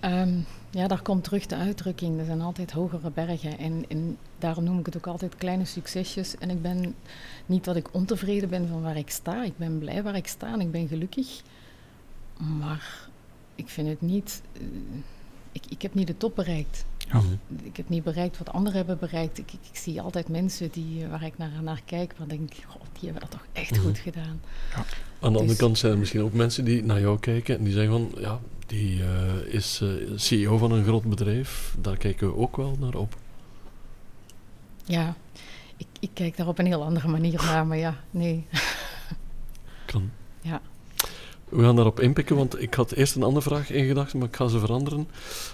Ehm, 0.00 0.38
ja, 0.74 0.86
daar 0.88 1.02
komt 1.02 1.24
terug 1.24 1.46
de 1.46 1.56
uitdrukking. 1.56 2.18
Er 2.18 2.24
zijn 2.24 2.40
altijd 2.40 2.72
hogere 2.72 3.10
bergen. 3.10 3.58
En, 3.58 3.84
en 3.88 4.16
daarom 4.38 4.64
noem 4.64 4.78
ik 4.78 4.86
het 4.86 4.96
ook 4.96 5.06
altijd 5.06 5.34
kleine 5.36 5.64
succesjes. 5.64 6.38
En 6.38 6.50
ik 6.50 6.62
ben 6.62 6.94
niet 7.46 7.64
dat 7.64 7.76
ik 7.76 7.94
ontevreden 7.94 8.48
ben 8.48 8.68
van 8.68 8.82
waar 8.82 8.96
ik 8.96 9.10
sta. 9.10 9.44
Ik 9.44 9.56
ben 9.56 9.78
blij 9.78 10.02
waar 10.02 10.16
ik 10.16 10.26
sta 10.26 10.52
en 10.52 10.60
ik 10.60 10.70
ben 10.70 10.88
gelukkig. 10.88 11.42
Maar 12.58 13.08
ik 13.54 13.68
vind 13.68 13.88
het 13.88 14.00
niet. 14.00 14.42
eh, 14.52 14.60
ik, 15.52 15.62
ik 15.68 15.82
heb 15.82 15.94
niet 15.94 16.06
de 16.06 16.16
top 16.16 16.34
bereikt. 16.34 16.84
Ja. 17.12 17.18
Mhm. 17.18 17.26
Ik 17.62 17.76
heb 17.76 17.88
niet 17.88 18.02
bereikt 18.04 18.38
wat 18.38 18.52
anderen 18.52 18.76
hebben 18.76 18.98
bereikt. 18.98 19.38
Ik, 19.38 19.52
ik, 19.52 19.58
ik 19.70 19.76
zie 19.76 20.00
altijd 20.00 20.28
mensen 20.28 20.68
die, 20.72 21.04
eh, 21.04 21.10
waar 21.10 21.22
ik 21.24 21.38
naar, 21.38 21.62
naar 21.62 21.82
kijk, 21.84 22.14
waar 22.18 22.30
ik 22.32 22.38
denk, 22.38 22.52
god, 22.66 22.80
die 22.92 23.10
hebben 23.10 23.20
dat 23.20 23.30
toch 23.30 23.46
echt 23.52 23.70
Mhm. 23.70 23.80
goed 23.80 23.98
gedaan. 23.98 24.40
Aan 24.74 24.84
de 25.20 25.26
andere 25.26 25.46
Dus- 25.46 25.56
kant 25.56 25.78
zijn 25.78 25.92
er 25.92 25.98
misschien 25.98 26.22
ook 26.22 26.32
mensen 26.32 26.64
die 26.64 26.84
naar 26.84 27.00
jou 27.00 27.18
kijken 27.18 27.58
en 27.58 27.64
die 27.64 27.72
zeggen 27.72 27.92
van, 27.92 28.20
ja, 28.22 28.40
die 28.66 29.02
eh, 29.02 29.54
is 29.54 29.80
eh, 29.82 29.88
CEO 30.16 30.58
van 30.58 30.72
een 30.72 30.84
groot 30.84 31.04
bedrijf, 31.04 31.74
daar 31.80 31.96
kijken 31.96 32.26
we 32.26 32.36
ook 32.36 32.56
wel 32.56 32.76
naar 32.80 32.94
op. 32.94 33.16
Ja, 34.84 35.16
ik, 35.76 35.86
ik 36.00 36.10
kijk 36.12 36.36
daar 36.36 36.48
op 36.48 36.58
een 36.58 36.66
heel 36.66 36.84
andere 36.84 37.08
manier 37.08 37.42
naar, 37.44 37.66
maar 37.66 37.78
ja, 37.78 38.00
nee. 38.10 38.46
Kan. 39.86 40.10
Ja. 40.40 40.60
We 41.48 41.62
gaan 41.62 41.76
daarop 41.76 42.00
inpikken, 42.00 42.36
want 42.36 42.62
ik 42.62 42.74
had 42.74 42.92
eerst 42.92 43.16
een 43.16 43.22
andere 43.22 43.42
vraag 43.42 43.70
in 43.70 43.86
gedachten, 43.86 44.18
maar 44.18 44.28
ik 44.28 44.36
ga 44.36 44.48
ze 44.48 44.58
veranderen. 44.58 45.08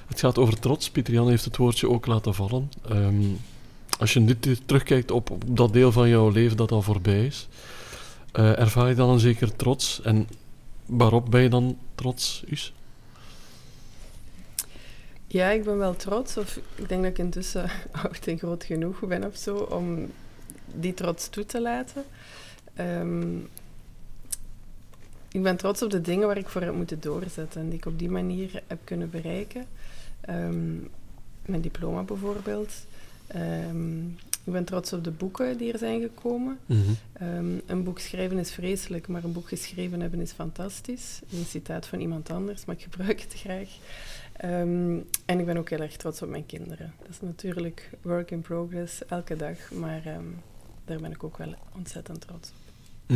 Het 0.07 0.20
gaat 0.20 0.38
over 0.38 0.61
trots. 0.61 0.90
Pieter 0.90 1.14
Jan 1.14 1.29
heeft 1.29 1.44
het 1.44 1.57
woordje 1.57 1.88
ook 1.88 2.07
laten 2.07 2.35
vallen. 2.35 2.70
Ehm, 2.88 3.25
als 3.99 4.12
je 4.12 4.20
nu 4.20 4.38
terugkijkt 4.66 5.11
op, 5.11 5.31
op 5.31 5.42
dat 5.46 5.73
deel 5.73 5.92
van 5.92 6.09
jouw 6.09 6.29
leven 6.29 6.57
dat 6.57 6.73
al 6.73 6.83
voorbij 6.83 7.27
is, 7.27 7.49
eh, 8.33 8.59
ervaar 8.59 8.88
je 8.88 8.94
dan 8.94 9.11
een 9.11 9.18
zeker 9.18 9.57
trots? 9.57 10.01
En 10.03 10.29
waarop 10.87 11.31
ben 11.31 11.42
je 11.42 11.49
dan 11.49 11.79
trots, 11.94 12.44
Us? 12.49 12.73
Ja, 15.33 15.51
ik 15.51 15.64
ben 15.64 15.79
wel 15.79 15.97
trots. 15.97 16.37
Of 16.37 16.57
ik 16.75 16.88
denk 16.88 17.03
dat 17.03 17.11
ik 17.11 17.19
intussen 17.19 17.71
oud 18.03 18.27
en 18.27 18.38
groot 18.38 18.64
genoeg 18.64 19.01
ben 19.01 19.25
of 19.25 19.37
zo 19.37 19.57
om 19.57 20.11
die 20.75 20.95
trots 20.95 21.29
toe 21.29 21.47
te 21.47 21.61
laten. 21.61 22.05
Ehm, 22.75 23.37
ik 25.33 25.43
ben 25.43 25.57
trots 25.57 25.83
op 25.83 25.90
de 25.90 26.01
dingen 26.01 26.27
waar 26.27 26.37
ik 26.37 26.49
voor 26.49 26.62
heb 26.62 26.75
moeten 26.75 27.01
doorzetten 27.01 27.61
en 27.61 27.69
die 27.69 27.79
ik 27.79 27.87
op 27.87 27.99
die 27.99 28.11
manier 28.11 28.62
heb 28.66 28.79
kunnen 28.85 29.11
bereiken. 29.11 29.66
Ehm, 30.21 30.77
mijn 31.47 31.61
diploma 31.61 32.03
bijvoorbeeld. 32.03 32.73
Ehm, 33.27 34.07
ik 34.45 34.53
ben 34.53 34.64
trots 34.64 34.93
op 34.93 35.05
de 35.05 35.11
boeken 35.11 35.57
die 35.57 35.73
er 35.73 35.79
zijn 35.79 36.01
gekomen. 36.01 36.59
Mhm. 36.66 37.59
Een 37.66 37.83
boek 37.85 37.99
schrijven 37.99 38.38
is 38.38 38.51
vreselijk, 38.51 39.09
maar 39.09 39.25
een 39.25 39.33
boek 39.33 39.49
geschreven 39.49 40.01
hebben 40.01 40.21
is 40.21 40.33
fantastisch. 40.33 41.21
Een 41.33 41.45
citaat 41.45 41.87
van 41.87 42.01
iemand 42.01 42.31
anders, 42.31 42.64
maar 42.64 42.75
ik 42.75 42.83
gebruik 42.83 43.21
het 43.21 43.35
graag. 43.35 43.69
Ehm, 44.40 44.98
en 45.26 45.38
ik 45.38 45.46
ben 45.46 45.57
ook 45.57 45.70
heel 45.70 45.81
erg 45.81 45.96
trots 45.96 46.22
op 46.22 46.29
mijn 46.29 46.46
kinderen. 46.46 46.92
Dat 46.98 47.09
is 47.11 47.20
natuurlijk 47.20 47.90
work 48.03 48.31
in 48.31 48.40
progress, 48.40 49.07
elke 49.07 49.37
dag, 49.37 49.57
maar 49.72 50.03
ehm, 50.05 50.24
daar 50.85 51.00
ben 51.00 51.11
ik 51.11 51.24
ook 51.24 51.37
wel 51.37 51.55
ontzettend 51.76 52.20
trots 52.20 52.48
op. 52.48 52.55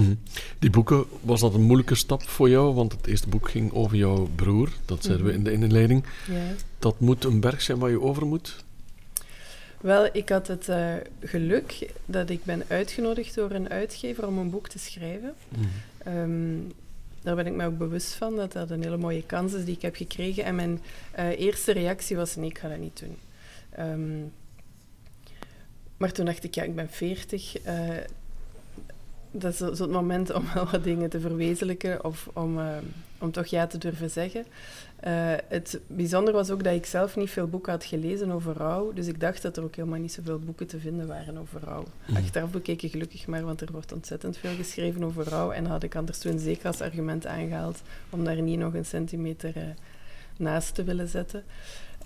Mhm. 0.00 0.14
Die 0.58 0.70
boeken, 0.70 1.04
was 1.20 1.40
dat 1.40 1.54
een 1.54 1.62
moeilijke 1.62 1.94
stap 1.94 2.22
voor 2.22 2.48
jou? 2.48 2.74
Want 2.74 2.92
het 2.92 3.06
eerste 3.06 3.28
boek 3.28 3.48
ging 3.50 3.72
over 3.72 3.96
jouw 3.96 4.28
broer, 4.34 4.68
dat 4.84 5.04
zeiden 5.04 5.26
we 5.26 5.32
Mhm. 5.32 5.38
in 5.38 5.58
de 5.60 5.66
inleiding. 5.66 6.04
Ja. 6.30 6.44
Dat 6.78 7.00
moet 7.00 7.24
een 7.24 7.40
berg 7.40 7.62
zijn 7.62 7.78
waar 7.78 7.90
je 7.90 8.00
over 8.00 8.26
moet. 8.26 8.64
Wel, 9.80 10.08
ik 10.12 10.28
had 10.28 10.46
het 10.46 10.68
eh, 10.68 10.94
geluk 11.20 11.90
dat 12.06 12.30
ik 12.30 12.44
ben 12.44 12.62
uitgenodigd 12.68 13.34
door 13.34 13.50
een 13.50 13.68
uitgever 13.68 14.26
om 14.26 14.38
een 14.38 14.50
boek 14.50 14.68
te 14.68 14.78
schrijven. 14.78 15.34
Mhm. 15.48 15.64
Ehm, 15.98 16.58
daar 17.24 17.34
ben 17.34 17.46
ik 17.46 17.52
me 17.52 17.66
ook 17.66 17.78
bewust 17.78 18.14
van, 18.14 18.36
dat 18.36 18.52
dat 18.52 18.70
een 18.70 18.82
hele 18.82 18.96
mooie 18.96 19.26
kans 19.26 19.52
is 19.52 19.64
die 19.64 19.74
ik 19.74 19.82
heb 19.82 19.96
gekregen. 19.96 20.44
En 20.44 20.54
mijn 20.54 20.80
uh, 21.18 21.40
eerste 21.40 21.72
reactie 21.72 22.16
was, 22.16 22.36
nee, 22.36 22.48
ik 22.48 22.58
ga 22.58 22.68
dat 22.68 22.78
niet 22.78 23.00
doen. 23.00 23.16
Um, 23.78 24.32
maar 25.96 26.12
toen 26.12 26.24
dacht 26.24 26.44
ik, 26.44 26.54
ja, 26.54 26.62
ik 26.62 26.74
ben 26.74 26.90
veertig. 26.90 27.66
Uh, 27.66 27.88
dat 29.36 29.52
is 29.52 29.58
zo 29.58 29.70
het 29.70 29.90
moment 29.90 30.32
om 30.32 30.44
wel 30.54 30.68
wat 30.70 30.84
dingen 30.84 31.10
te 31.10 31.20
verwezenlijken 31.20 32.04
of 32.04 32.28
om, 32.32 32.58
uh, 32.58 32.66
om 33.18 33.30
toch 33.30 33.46
ja 33.46 33.66
te 33.66 33.78
durven 33.78 34.10
zeggen. 34.10 34.44
Uh, 35.06 35.32
het 35.48 35.80
bijzondere 35.86 36.36
was 36.36 36.50
ook 36.50 36.64
dat 36.64 36.74
ik 36.74 36.86
zelf 36.86 37.16
niet 37.16 37.30
veel 37.30 37.48
boeken 37.48 37.72
had 37.72 37.84
gelezen 37.84 38.30
over 38.30 38.56
rouw. 38.56 38.92
Dus 38.92 39.06
ik 39.06 39.20
dacht 39.20 39.42
dat 39.42 39.56
er 39.56 39.62
ook 39.62 39.76
helemaal 39.76 39.98
niet 39.98 40.12
zoveel 40.12 40.38
boeken 40.38 40.66
te 40.66 40.78
vinden 40.78 41.06
waren 41.06 41.38
over 41.38 41.60
rouw. 41.64 41.84
Mm. 42.06 42.16
Achteraf 42.16 42.50
bekeken 42.50 42.88
gelukkig 42.88 43.26
maar, 43.26 43.44
want 43.44 43.60
er 43.60 43.72
wordt 43.72 43.92
ontzettend 43.92 44.36
veel 44.36 44.54
geschreven 44.54 45.04
over 45.04 45.28
rouw. 45.28 45.50
En 45.50 45.66
had 45.66 45.82
ik 45.82 45.94
anders 45.94 46.18
toen 46.18 46.38
zeker 46.38 46.66
als 46.66 46.80
argument 46.80 47.26
aangehaald 47.26 47.82
om 48.10 48.24
daar 48.24 48.42
niet 48.42 48.58
nog 48.58 48.74
een 48.74 48.84
centimeter 48.84 49.56
uh, 49.56 49.62
naast 50.36 50.74
te 50.74 50.84
willen 50.84 51.08
zetten. 51.08 51.44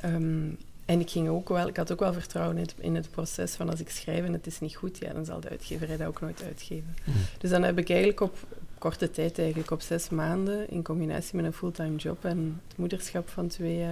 Um, 0.04 0.58
en 0.88 1.00
ik, 1.00 1.10
ging 1.10 1.28
ook 1.28 1.48
wel, 1.48 1.68
ik 1.68 1.76
had 1.76 1.92
ook 1.92 2.00
wel 2.00 2.12
vertrouwen 2.12 2.56
in 2.56 2.62
het, 2.62 2.74
in 2.78 2.94
het, 2.94 3.10
proces 3.10 3.54
van 3.54 3.70
als 3.70 3.80
ik 3.80 3.90
schrijf 3.90 4.24
en 4.24 4.32
het 4.32 4.46
is 4.46 4.60
niet 4.60 4.76
goed, 4.76 4.98
ja, 4.98 5.12
dan 5.12 5.24
zal 5.24 5.40
de 5.40 5.48
uitgeverij 5.48 5.96
dat 5.96 6.06
ook 6.06 6.20
nooit 6.20 6.42
uitgeven. 6.42 6.94
Mm. 7.04 7.14
Dus 7.38 7.50
dan 7.50 7.62
heb 7.62 7.78
ik 7.78 7.88
eigenlijk 7.88 8.20
op 8.20 8.36
korte 8.78 9.10
tijd, 9.10 9.38
eigenlijk 9.38 9.70
op 9.70 9.80
zes 9.80 10.08
maanden, 10.08 10.70
in 10.70 10.82
combinatie 10.82 11.36
met 11.36 11.44
een 11.44 11.52
fulltime 11.52 11.96
job 11.96 12.24
en 12.24 12.60
het 12.68 12.76
moederschap 12.76 13.28
van 13.28 13.48
twee 13.48 13.78
uh, 13.78 13.88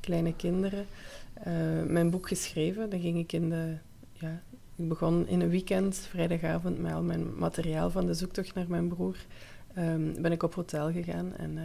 kleine 0.00 0.34
kinderen, 0.36 0.86
uh, 1.46 1.82
mijn 1.86 2.10
boek 2.10 2.28
geschreven. 2.28 2.90
Dan 2.90 3.00
ging 3.00 3.18
ik 3.18 3.32
in 3.32 3.48
de, 3.48 3.76
ja, 4.12 4.42
ik 4.76 4.88
begon 4.88 5.28
in 5.28 5.40
een 5.40 5.50
weekend, 5.50 5.96
vrijdagavond, 5.96 6.78
met 6.78 6.92
al 6.92 7.02
mijn 7.02 7.38
materiaal 7.38 7.90
van 7.90 8.06
de 8.06 8.14
zoektocht 8.14 8.54
naar 8.54 8.68
mijn 8.68 8.88
broer, 8.88 9.16
um, 9.78 10.22
ben 10.22 10.32
ik 10.32 10.42
op 10.42 10.54
hotel 10.54 10.92
gegaan 10.92 11.36
en... 11.36 11.56
Uh, 11.56 11.62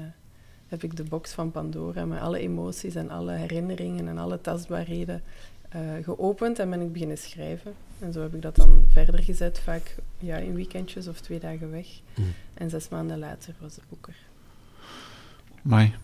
heb 0.68 0.84
ik 0.84 0.96
de 0.96 1.04
box 1.04 1.32
van 1.32 1.52
Pandora 1.52 2.06
met 2.06 2.20
alle 2.20 2.40
emoties 2.40 2.96
en 2.96 3.10
alle 3.10 3.32
herinneringen 3.32 4.08
en 4.08 4.18
alle 4.18 4.42
tastbaarheden 4.42 5.22
uh, 5.76 6.04
geopend 6.04 6.60
en 6.60 6.70
ben 6.70 6.82
ik 6.82 6.92
beginnen 6.92 7.18
schrijven. 7.18 7.74
En 8.00 8.14
zo 8.14 8.22
heb 8.22 8.34
ik 8.34 8.42
dat 8.42 8.56
dan 8.56 8.86
verder 8.92 9.24
gezet, 9.24 9.60
vaak 9.60 9.96
ja, 10.20 10.38
in 10.38 10.56
weekendjes 10.56 11.08
of 11.08 11.20
twee 11.20 11.40
dagen 11.40 11.72
weg. 11.72 11.88
Mm. 12.16 12.34
En 12.54 12.70
zes 12.70 12.90
maanden 12.90 13.20
later 13.20 13.54
was 13.60 13.76
het 13.76 13.84
boek 13.90 14.08
er. 14.08 14.18
Mai. 15.62 15.96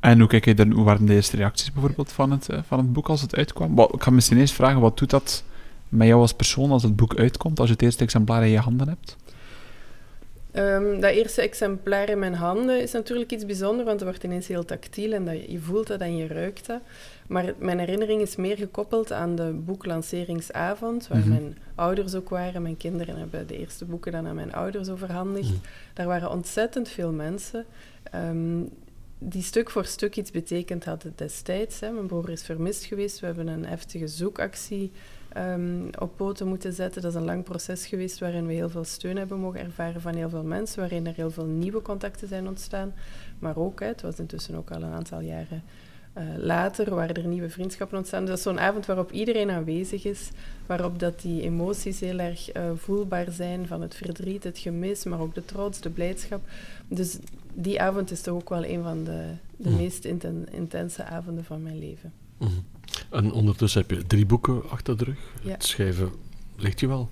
En 0.00 0.18
hoe, 0.18 0.28
kijk 0.28 0.44
je 0.44 0.54
dan, 0.54 0.70
hoe 0.70 0.84
waren 0.84 1.06
de 1.06 1.14
eerste 1.14 1.36
reacties 1.36 1.72
bijvoorbeeld 1.72 2.12
van 2.12 2.30
het, 2.30 2.50
uh, 2.50 2.58
van 2.66 2.78
het 2.78 2.92
boek 2.92 3.08
als 3.08 3.20
het 3.20 3.36
uitkwam? 3.36 3.74
Wat, 3.74 3.94
ik 3.94 4.02
ga 4.02 4.10
misschien 4.10 4.38
eerst 4.38 4.54
vragen, 4.54 4.80
wat 4.80 4.98
doet 4.98 5.10
dat 5.10 5.44
met 5.88 6.06
jou 6.06 6.20
als 6.20 6.34
persoon 6.34 6.70
als 6.70 6.82
het 6.82 6.96
boek 6.96 7.16
uitkomt, 7.16 7.58
als 7.58 7.68
je 7.68 7.74
het 7.74 7.82
eerste 7.82 8.02
exemplaar 8.02 8.44
in 8.44 8.50
je 8.50 8.58
handen 8.58 8.88
hebt? 8.88 9.16
Um, 10.52 11.00
dat 11.00 11.10
eerste 11.10 11.42
exemplaar 11.42 12.08
in 12.08 12.18
mijn 12.18 12.34
handen 12.34 12.80
is 12.82 12.92
natuurlijk 12.92 13.32
iets 13.32 13.46
bijzonders, 13.46 13.86
want 13.86 14.00
het 14.00 14.08
wordt 14.08 14.24
ineens 14.24 14.48
heel 14.48 14.64
tactiel 14.64 15.12
en 15.12 15.24
dat, 15.24 15.50
je 15.50 15.58
voelt 15.58 15.86
dat 15.86 16.00
en 16.00 16.16
je 16.16 16.26
ruikt 16.26 16.66
dat. 16.66 16.80
Maar 17.26 17.54
mijn 17.58 17.78
herinnering 17.78 18.20
is 18.20 18.36
meer 18.36 18.56
gekoppeld 18.56 19.12
aan 19.12 19.36
de 19.36 19.52
boeklanceringsavond, 19.52 21.08
waar 21.08 21.18
mhm. 21.18 21.28
mijn 21.28 21.58
ouders 21.74 22.14
ook 22.14 22.28
waren. 22.28 22.62
Mijn 22.62 22.76
kinderen 22.76 23.16
hebben 23.16 23.46
de 23.46 23.58
eerste 23.58 23.84
boeken 23.84 24.12
dan 24.12 24.26
aan 24.26 24.34
mijn 24.34 24.52
ouders 24.52 24.88
overhandigd. 24.88 25.50
Mm. 25.50 25.60
Daar 25.94 26.06
waren 26.06 26.30
ontzettend 26.30 26.88
veel 26.88 27.12
mensen 27.12 27.64
um, 28.14 28.68
die 29.18 29.42
stuk 29.42 29.70
voor 29.70 29.84
stuk 29.84 30.16
iets 30.16 30.30
betekend 30.30 30.84
hadden 30.84 31.12
destijds. 31.16 31.80
Hè. 31.80 31.90
Mijn 31.90 32.06
broer 32.06 32.30
is 32.30 32.42
vermist 32.42 32.84
geweest, 32.84 33.20
we 33.20 33.26
hebben 33.26 33.46
een 33.46 33.66
heftige 33.66 34.06
zoekactie 34.06 34.92
um, 35.36 35.90
op 35.98 36.16
poten 36.16 36.48
moeten 36.48 36.72
zetten. 36.72 37.02
Dat 37.02 37.10
is 37.10 37.18
een 37.18 37.24
lang 37.24 37.44
proces 37.44 37.86
geweest 37.86 38.18
waarin 38.18 38.46
we 38.46 38.52
heel 38.52 38.70
veel 38.70 38.84
steun 38.84 39.16
hebben 39.16 39.38
mogen 39.38 39.60
ervaren 39.60 40.00
van 40.00 40.14
heel 40.14 40.28
veel 40.28 40.42
mensen, 40.42 40.78
waarin 40.78 41.06
er 41.06 41.14
heel 41.14 41.30
veel 41.30 41.44
nieuwe 41.44 41.82
contacten 41.82 42.28
zijn 42.28 42.48
ontstaan. 42.48 42.92
Maar 43.38 43.56
ook, 43.56 43.80
hè, 43.80 43.86
het 43.86 44.02
was 44.02 44.18
intussen 44.18 44.54
ook 44.54 44.70
al 44.70 44.82
een 44.82 44.92
aantal 44.92 45.20
jaren 45.20 45.62
uh, 46.18 46.24
later, 46.36 46.94
waren 46.94 47.14
er 47.14 47.26
nieuwe 47.26 47.50
vriendschappen 47.50 47.98
ontstaan. 47.98 48.20
Dus 48.20 48.28
dat 48.28 48.38
is 48.38 48.44
zo'n 48.44 48.60
avond 48.60 48.86
waarop 48.86 49.12
iedereen 49.12 49.50
aanwezig 49.50 50.04
is, 50.04 50.30
waarop 50.66 50.98
dat 50.98 51.20
die 51.20 51.42
emoties 51.42 52.00
heel 52.00 52.18
erg 52.18 52.56
uh, 52.56 52.70
voelbaar 52.74 53.30
zijn 53.30 53.66
van 53.66 53.80
het 53.80 53.94
verdriet, 53.94 54.44
het 54.44 54.58
gemis, 54.58 55.04
maar 55.04 55.20
ook 55.20 55.34
de 55.34 55.44
trots, 55.44 55.80
de 55.80 55.90
blijdschap. 55.90 56.40
Dus 56.88 57.18
die 57.54 57.80
avond 57.80 58.10
is 58.10 58.20
toch 58.20 58.34
ook 58.34 58.48
wel 58.48 58.64
een 58.64 58.82
van 58.82 59.04
de, 59.04 59.24
de 59.56 59.70
meest 59.70 60.04
inten 60.04 60.46
intense 60.52 61.04
avonden 61.04 61.44
van 61.44 61.62
mijn 61.62 61.78
leven. 61.78 62.12
Mm 62.38 62.46
-hmm. 62.46 62.77
En 63.10 63.32
ondertussen 63.32 63.80
heb 63.80 63.90
je 63.90 64.06
drie 64.06 64.26
boeken 64.26 64.70
achter 64.70 64.96
de 64.96 65.04
rug. 65.04 65.18
Het 65.42 65.64
schrijven 65.64 66.12
ligt 66.56 66.80
je 66.80 66.88
wel. 66.88 67.08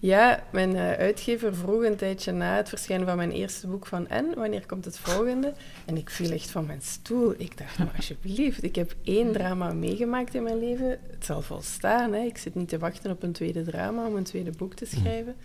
Ja, 0.00 0.42
mijn 0.52 0.74
uh, 0.74 0.92
uitgever 0.92 1.54
vroeg 1.54 1.84
een 1.84 1.96
tijdje 1.96 2.32
na 2.32 2.56
het 2.56 2.68
verschijnen 2.68 3.06
van 3.06 3.16
mijn 3.16 3.30
eerste 3.30 3.66
boek 3.66 3.86
van 3.86 4.08
En, 4.08 4.34
wanneer 4.34 4.66
komt 4.66 4.84
het 4.84 4.98
volgende? 4.98 5.52
En 5.84 5.96
ik 5.96 6.10
viel 6.10 6.30
echt 6.30 6.50
van 6.50 6.66
mijn 6.66 6.82
stoel. 6.82 7.34
Ik 7.36 7.58
dacht, 7.58 7.78
nou 7.78 7.90
alsjeblieft, 7.96 8.62
ik 8.62 8.74
heb 8.74 8.94
één 9.02 9.32
drama 9.32 9.72
meegemaakt 9.72 10.34
in 10.34 10.42
mijn 10.42 10.58
leven. 10.58 10.88
Het 11.10 11.24
zal 11.24 11.42
volstaan, 11.42 12.12
hè. 12.12 12.20
Ik 12.20 12.38
zit 12.38 12.54
niet 12.54 12.68
te 12.68 12.78
wachten 12.78 13.10
op 13.10 13.22
een 13.22 13.32
tweede 13.32 13.62
drama 13.62 14.06
om 14.06 14.16
een 14.16 14.24
tweede 14.24 14.50
boek 14.50 14.74
te 14.74 14.86
schrijven. 14.86 15.36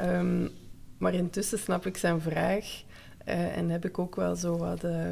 Um, 0.00 0.50
maar 0.98 1.14
intussen 1.14 1.58
snap 1.58 1.86
ik 1.86 1.96
zijn 1.96 2.20
vraag 2.20 2.64
uh, 3.28 3.56
en 3.56 3.70
heb 3.70 3.84
ik 3.84 3.98
ook 3.98 4.16
wel 4.16 4.36
zo 4.36 4.56
wat... 4.56 4.84
Uh, 4.84 5.10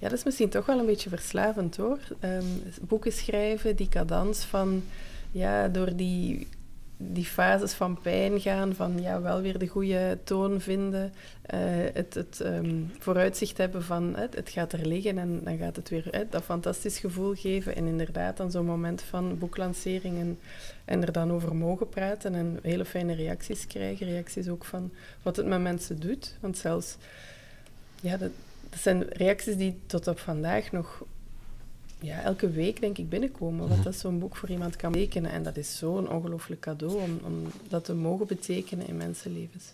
ja, 0.00 0.08
dat 0.08 0.18
is 0.18 0.24
misschien 0.24 0.48
toch 0.48 0.66
wel 0.66 0.78
een 0.78 0.86
beetje 0.86 1.08
verslavend 1.08 1.76
hoor. 1.76 1.98
Um, 2.20 2.62
boeken 2.80 3.12
schrijven, 3.12 3.76
die 3.76 3.88
cadans 3.88 4.44
van 4.44 4.82
ja, 5.30 5.68
door 5.68 5.96
die, 5.96 6.48
die 6.96 7.24
fases 7.24 7.72
van 7.72 8.00
pijn 8.02 8.40
gaan, 8.40 8.74
van 8.74 9.00
ja, 9.00 9.20
wel 9.20 9.40
weer 9.40 9.58
de 9.58 9.66
goede 9.66 10.18
toon 10.24 10.60
vinden, 10.60 11.12
uh, 11.54 11.60
het, 11.92 12.14
het 12.14 12.40
um, 12.44 12.90
vooruitzicht 12.98 13.56
hebben 13.56 13.82
van 13.82 14.16
het, 14.16 14.34
het, 14.34 14.50
gaat 14.50 14.72
er 14.72 14.86
liggen 14.86 15.18
en 15.18 15.40
dan 15.44 15.58
gaat 15.58 15.76
het 15.76 15.88
weer 15.88 16.14
uh, 16.14 16.20
dat 16.30 16.42
fantastisch 16.42 16.98
gevoel 16.98 17.34
geven. 17.34 17.76
En 17.76 17.86
inderdaad 17.86 18.36
dan 18.36 18.50
zo'n 18.50 18.66
moment 18.66 19.02
van 19.02 19.38
boeklancering 19.38 20.18
en, 20.18 20.38
en 20.84 21.02
er 21.02 21.12
dan 21.12 21.32
over 21.32 21.56
mogen 21.56 21.88
praten 21.88 22.34
en 22.34 22.58
hele 22.62 22.84
fijne 22.84 23.14
reacties 23.14 23.66
krijgen. 23.66 24.06
Reacties 24.06 24.48
ook 24.48 24.64
van 24.64 24.90
wat 25.22 25.36
het 25.36 25.46
met 25.46 25.60
mensen 25.60 26.00
doet. 26.00 26.36
Want 26.40 26.58
zelfs 26.58 26.96
ja, 28.00 28.16
dat, 28.16 28.30
dat 28.70 28.80
zijn 28.80 29.08
reacties 29.08 29.56
die 29.56 29.80
tot 29.86 30.06
op 30.06 30.18
vandaag 30.18 30.72
nog 30.72 31.02
ja, 32.00 32.22
elke 32.22 32.50
week, 32.50 32.80
denk 32.80 32.98
ik, 32.98 33.08
binnenkomen. 33.08 33.68
Wat 33.68 33.76
mhm. 33.76 33.82
dat 33.84 33.96
zo'n 33.96 34.18
boek 34.18 34.36
voor 34.36 34.48
iemand 34.48 34.76
kan 34.76 34.92
betekenen. 34.92 35.30
En 35.30 35.42
dat 35.42 35.56
is 35.56 35.78
zo'n 35.78 36.10
ongelooflijk 36.10 36.60
cadeau 36.60 37.00
om, 37.00 37.20
om 37.22 37.42
dat 37.68 37.84
te 37.84 37.94
mogen 37.94 38.26
betekenen 38.26 38.86
in 38.86 38.96
mensenlevens. 38.96 39.64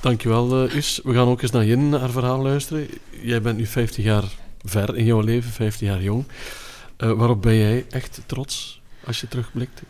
Dankjewel, 0.00 0.64
uh, 0.64 0.74
Us. 0.74 1.00
We 1.04 1.14
gaan 1.14 1.28
ook 1.28 1.42
eens 1.42 1.50
naar 1.50 1.64
Jen, 1.64 1.92
haar 1.92 2.10
verhaal 2.10 2.42
luisteren. 2.42 2.88
Jij 3.22 3.42
bent 3.42 3.56
nu 3.56 3.66
50 3.66 4.04
jaar 4.04 4.24
ver 4.62 4.96
in 4.96 5.04
jouw 5.04 5.20
leven, 5.20 5.50
50 5.50 5.88
jaar 5.88 6.02
jong. 6.02 6.24
Uh, 6.98 7.12
waarop 7.12 7.42
ben 7.42 7.54
jij 7.54 7.86
echt 7.90 8.20
trots 8.26 8.80
als 9.04 9.20
je 9.20 9.28
terugblikt? 9.28 9.82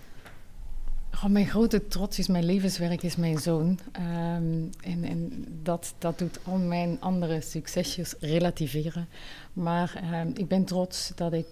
Oh, 1.14 1.30
mijn 1.30 1.46
grote 1.46 1.86
trots 1.88 2.18
is 2.18 2.26
mijn 2.26 2.44
levenswerk, 2.44 3.02
is 3.02 3.16
mijn 3.16 3.38
zoon. 3.38 3.78
Um, 3.98 4.70
en, 4.80 5.04
en 5.04 5.44
dat, 5.62 5.94
dat 5.98 6.18
doet 6.18 6.38
al 6.44 6.56
mijn 6.56 6.96
andere 7.00 7.40
succesjes 7.40 8.14
relativeren. 8.20 9.08
Maar 9.52 10.02
um, 10.22 10.32
ik 10.36 10.48
ben 10.48 10.64
trots 10.64 11.12
dat 11.14 11.32
ik 11.32 11.46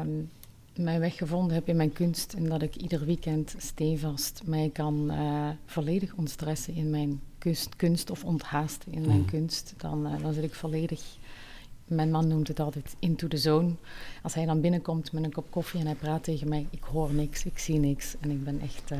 um, 0.00 0.30
mijn 0.76 1.00
weg 1.00 1.16
gevonden 1.16 1.54
heb 1.54 1.68
in 1.68 1.76
mijn 1.76 1.92
kunst. 1.92 2.32
En 2.32 2.48
dat 2.48 2.62
ik 2.62 2.76
ieder 2.76 3.04
weekend 3.04 3.54
stevast 3.58 4.42
mij 4.44 4.70
kan 4.72 5.12
uh, 5.12 5.48
volledig 5.66 6.14
ontstressen 6.14 6.74
in 6.74 6.90
mijn 6.90 7.20
kunst, 7.38 7.76
kunst 7.76 8.10
of 8.10 8.24
onthaasten 8.24 8.92
in 8.92 9.06
mijn 9.06 9.18
mm. 9.18 9.26
kunst. 9.26 9.74
Dan, 9.76 10.06
uh, 10.06 10.22
dan 10.22 10.32
zit 10.32 10.44
ik 10.44 10.54
volledig 10.54 11.02
mijn 11.84 12.10
man 12.10 12.28
noemt 12.28 12.48
het 12.48 12.60
altijd 12.60 12.96
into 12.98 13.28
the 13.28 13.36
zone. 13.36 13.70
Als 14.22 14.34
hij 14.34 14.44
dan 14.44 14.60
binnenkomt 14.60 15.12
met 15.12 15.24
een 15.24 15.32
kop 15.32 15.50
koffie 15.50 15.80
en 15.80 15.86
hij 15.86 15.94
praat 15.94 16.24
tegen 16.24 16.48
mij, 16.48 16.66
ik 16.70 16.82
hoor 16.82 17.12
niks, 17.12 17.44
ik 17.44 17.58
zie 17.58 17.78
niks. 17.78 18.14
En 18.20 18.30
ik 18.30 18.44
ben 18.44 18.60
echt 18.60 18.90
uh, 18.92 18.98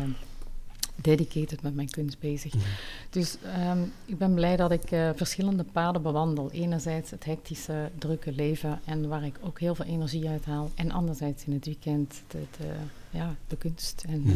dedicated 0.95 1.63
met 1.63 1.75
mijn 1.75 1.91
kunst 1.91 2.19
bezig. 2.19 2.55
Mhm. 2.55 2.65
Dus 3.11 3.37
um, 3.71 3.93
ik 4.05 4.19
ben 4.19 4.35
blij 4.35 4.57
dat 4.57 4.71
ik 4.71 4.91
uh, 4.91 5.11
verschillende 5.15 5.65
paden 5.73 6.03
bewandel. 6.03 6.51
Enerzijds 6.51 7.11
het 7.11 7.25
hectische, 7.25 7.91
drukke 7.99 8.33
leven 8.33 8.81
en 8.85 9.09
waar 9.09 9.25
ik 9.25 9.39
ook 9.43 9.61
heel 9.61 9.75
veel 9.75 9.85
energie 9.85 10.29
uit 10.29 10.45
haal. 10.45 10.71
En 10.75 10.91
anderzijds 10.91 11.45
in 11.45 11.53
het 11.53 11.65
weekend 11.65 12.23
de, 12.27 12.39
de 12.59 12.73
ja, 13.11 13.37
de 13.47 13.57
kunst 13.57 14.05
en 14.09 14.27
uh, 14.27 14.33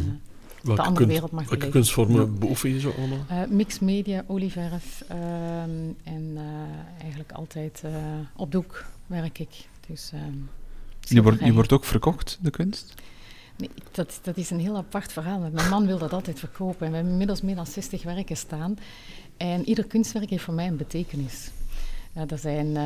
welke 0.63 0.81
de 0.81 0.87
andere 0.87 1.05
kunst, 1.05 1.11
wereld 1.11 1.31
mag 1.31 1.49
Welke 1.49 1.69
kunstvormen 1.69 2.21
ja. 2.21 2.25
beoefen 2.25 2.69
je 2.73 2.79
zo 2.79 2.93
allemaal? 2.97 3.25
Uh, 3.31 3.41
mixed 3.49 3.81
media, 3.81 4.23
olieverf 4.27 5.03
um, 5.11 5.95
en 6.03 6.31
uh, 6.33 6.41
eigenlijk 7.01 7.31
altijd 7.31 7.81
uh, 7.85 7.91
op 8.35 8.51
doek 8.51 8.85
werk 9.07 9.39
ik. 9.39 9.67
Dus, 9.87 10.11
um, 10.13 10.49
je, 10.99 11.21
wordt, 11.21 11.39
je 11.39 11.53
wordt 11.53 11.71
ook 11.71 11.85
verkocht, 11.85 12.37
de 12.41 12.49
kunst? 12.49 12.93
Nee, 13.57 13.69
dat, 13.91 14.19
dat 14.21 14.37
is 14.37 14.49
een 14.49 14.59
heel 14.59 14.77
apart 14.77 15.11
verhaal. 15.11 15.39
Mijn 15.39 15.69
man 15.69 15.85
wil 15.85 15.97
dat 15.97 16.13
altijd 16.13 16.39
verkopen. 16.39 16.85
En 16.85 16.89
we 16.89 16.95
hebben 16.95 17.11
inmiddels 17.11 17.41
meer 17.41 17.55
dan 17.55 17.67
60 17.67 18.03
werken 18.03 18.37
staan. 18.37 18.77
En 19.37 19.69
ieder 19.69 19.85
kunstwerk 19.85 20.29
heeft 20.29 20.43
voor 20.43 20.53
mij 20.53 20.67
een 20.67 20.77
betekenis. 20.77 21.49
er 22.13 22.37
zijn 22.37 22.77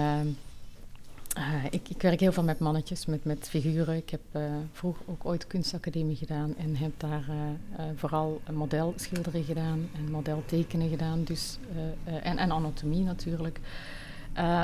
Uh, 1.38 1.66
ik, 1.70 1.90
ik, 1.90 2.02
werk 2.02 2.20
heel 2.20 2.32
veel 2.32 2.44
met 2.44 2.60
mannetjes, 2.60 3.06
met, 3.06 3.26
met 3.26 3.50
figuren. 3.50 3.96
Ik 3.96 4.10
heb 4.10 4.22
uh, 4.32 4.44
vroeger 4.72 5.06
ook 5.06 5.26
ooit 5.26 5.48
kunstacademie 5.48 6.16
gedaan 6.16 6.56
en 6.58 6.76
heb 6.76 6.92
daar 6.98 7.26
uh, 7.30 7.86
vooral 7.96 8.42
modelschilderen 8.52 9.44
gedaan 9.44 9.90
en 9.96 10.12
modeltekenen 10.12 10.90
gedaan. 10.90 11.24
Dus, 11.24 11.58
en, 12.06 12.38
en 12.38 12.52
anatomie 12.52 13.04
natuurlijk. 13.04 13.60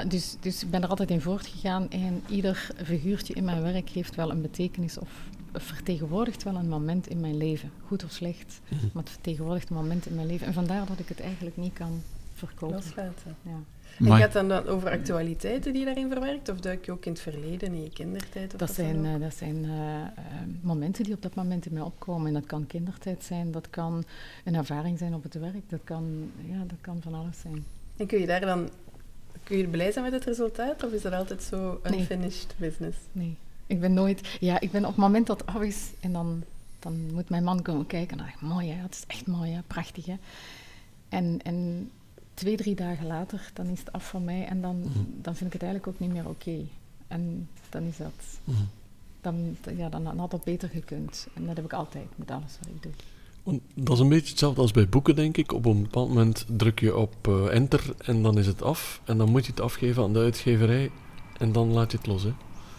dus, 0.07 0.35
dus 0.39 0.63
ik 0.63 0.69
ben 0.69 0.83
er 0.83 0.89
altijd 0.89 1.09
in 1.09 1.21
voortgegaan 1.21 1.89
en 1.89 2.23
ieder 2.27 2.71
figuurtje 2.83 3.33
in 3.33 3.43
mijn 3.43 3.61
werk 3.61 3.89
heeft 3.89 4.15
wel 4.15 4.31
een 4.31 4.41
betekenis 4.41 4.97
of 4.97 5.09
vertegenwoordigt 5.53 6.43
wel 6.43 6.55
een 6.55 6.69
moment 6.69 7.07
in 7.07 7.19
mijn 7.19 7.37
leven. 7.37 7.71
Goed 7.87 8.03
of 8.03 8.11
slecht, 8.11 8.61
mhm. 8.67 8.85
maar 8.93 9.03
het 9.03 9.11
vertegenwoordigt 9.11 9.69
een 9.69 9.75
moment 9.75 10.05
in 10.05 10.15
mijn 10.15 10.27
leven. 10.27 10.47
En 10.47 10.53
vandaar 10.53 10.85
dat 10.85 10.99
ik 10.99 11.07
het 11.07 11.19
eigenlijk 11.19 11.57
niet 11.57 11.73
kan 11.73 12.01
verkopen. 12.33 12.75
Loslaten. 12.75 13.35
Ja. 13.41 13.59
En 13.99 14.17
gaat 14.17 14.33
het 14.33 14.49
dan 14.49 14.67
over 14.67 14.89
actualiteiten 14.89 15.71
die 15.71 15.79
je 15.79 15.85
daarin 15.85 16.11
verwerkt? 16.11 16.49
Of 16.49 16.59
duik 16.59 16.85
je 16.85 16.91
ook 16.91 17.05
in 17.05 17.11
het 17.11 17.21
verleden, 17.21 17.73
in 17.73 17.83
je 17.83 17.89
kindertijd? 17.89 18.53
Of 18.53 18.59
dat, 18.59 18.73
zijn, 18.73 19.05
uh, 19.05 19.19
dat 19.19 19.35
zijn 19.35 19.63
uh, 19.63 19.71
momenten 20.61 21.03
die 21.03 21.13
op 21.13 21.21
dat 21.21 21.35
moment 21.35 21.65
in 21.65 21.73
mij 21.73 21.81
opkomen. 21.81 22.27
En 22.27 22.33
dat 22.33 22.45
kan 22.45 22.67
kindertijd 22.67 23.23
zijn, 23.23 23.51
dat 23.51 23.69
kan 23.69 24.03
een 24.43 24.55
ervaring 24.55 24.97
zijn 24.97 25.13
op 25.13 25.23
het 25.23 25.33
werk, 25.33 25.69
dat 25.69 25.79
kan, 25.83 26.31
ja, 26.49 26.57
dat 26.67 26.77
kan 26.81 27.01
van 27.01 27.13
alles 27.13 27.39
zijn. 27.39 27.65
En 27.97 28.05
kun 28.05 28.19
je 28.19 28.27
daar 28.27 28.41
dan 28.41 28.69
kun 29.49 29.57
je 29.57 29.67
blij 29.67 29.91
zijn 29.91 30.03
met 30.03 30.13
het 30.13 30.25
resultaat? 30.25 30.83
Of 30.83 30.91
is 30.91 31.01
dat 31.01 31.13
altijd 31.13 31.43
zo 31.43 31.81
unfinished 31.83 32.55
business? 32.57 32.97
Nee, 33.11 33.35
ik 33.67 33.79
ben 33.79 33.93
nooit... 33.93 34.37
Ja, 34.39 34.59
ik 34.59 34.71
ben 34.71 34.81
op 34.81 34.89
het 34.89 34.97
moment 34.97 35.27
dat 35.27 35.39
het 35.39 35.55
af 35.55 35.61
is 35.61 35.91
en 35.99 36.13
dan, 36.13 36.43
dan 36.79 37.13
moet 37.13 37.29
mijn 37.29 37.43
man 37.43 37.61
komen 37.61 37.85
kijken. 37.85 38.11
En 38.11 38.17
dan 38.17 38.25
denk 38.25 38.37
ik, 38.41 38.47
mooi 38.47 38.71
hè, 38.71 38.81
het 38.81 38.93
is 38.93 39.03
echt 39.07 39.27
mooi 39.27 39.51
hè, 39.51 39.59
prachtig 39.67 40.05
hè. 40.05 40.15
En, 41.09 41.39
en 41.43 41.89
twee, 42.39 42.57
drie 42.57 42.75
dagen 42.75 43.07
later, 43.07 43.51
dan 43.53 43.67
is 43.67 43.79
het 43.79 43.91
af 43.91 44.09
van 44.09 44.23
mij 44.23 44.45
en 44.45 44.61
dan, 44.61 44.79
mhm. 44.79 44.99
dan 45.21 45.35
vind 45.35 45.53
ik 45.53 45.53
het 45.53 45.63
eigenlijk 45.63 45.87
ook 45.87 45.99
niet 45.99 46.11
meer 46.13 46.29
oké. 46.29 46.65
En 47.07 47.49
dan 47.69 47.83
is 47.83 47.97
dat... 47.97 48.39
Mhm. 48.43 48.57
Dan, 49.21 49.57
ja, 49.77 49.89
dan, 49.89 50.17
had 50.17 50.31
het 50.31 50.43
beter 50.43 50.69
gekund. 50.69 51.27
En 51.33 51.45
dat 51.45 51.55
heb 51.55 51.65
ik 51.65 51.73
altijd 51.73 52.07
met 52.15 52.31
alles 52.31 52.57
wat 52.59 52.69
ik 52.69 52.83
doe. 52.83 53.59
Dat 53.73 53.95
is 53.95 53.99
een 53.99 54.09
beetje 54.09 54.29
hetzelfde 54.29 54.61
als 54.61 54.71
bij 54.71 54.89
boeken, 54.89 55.15
denk 55.15 55.37
ik. 55.37 55.53
Op 55.53 55.65
een 55.65 55.81
bepaald 55.81 56.07
moment 56.07 56.45
druk 56.47 56.79
je 56.79 56.95
op 56.95 57.27
uh, 57.27 57.53
enter 57.53 57.93
en 57.97 58.23
dan 58.23 58.37
is 58.37 58.47
het 58.47 58.61
af. 58.61 59.01
En 59.05 59.17
dan 59.17 59.29
moet 59.29 59.45
je 59.45 59.51
het 59.51 59.61
afgeven 59.61 60.03
aan 60.03 60.13
de 60.13 60.19
uitgeverij 60.19 60.91
en 61.37 61.51
dan 61.51 61.71
laat 61.71 61.91
je 61.91 61.97
het 61.97 62.07
los. 62.07 62.23
Hè? 62.23 62.31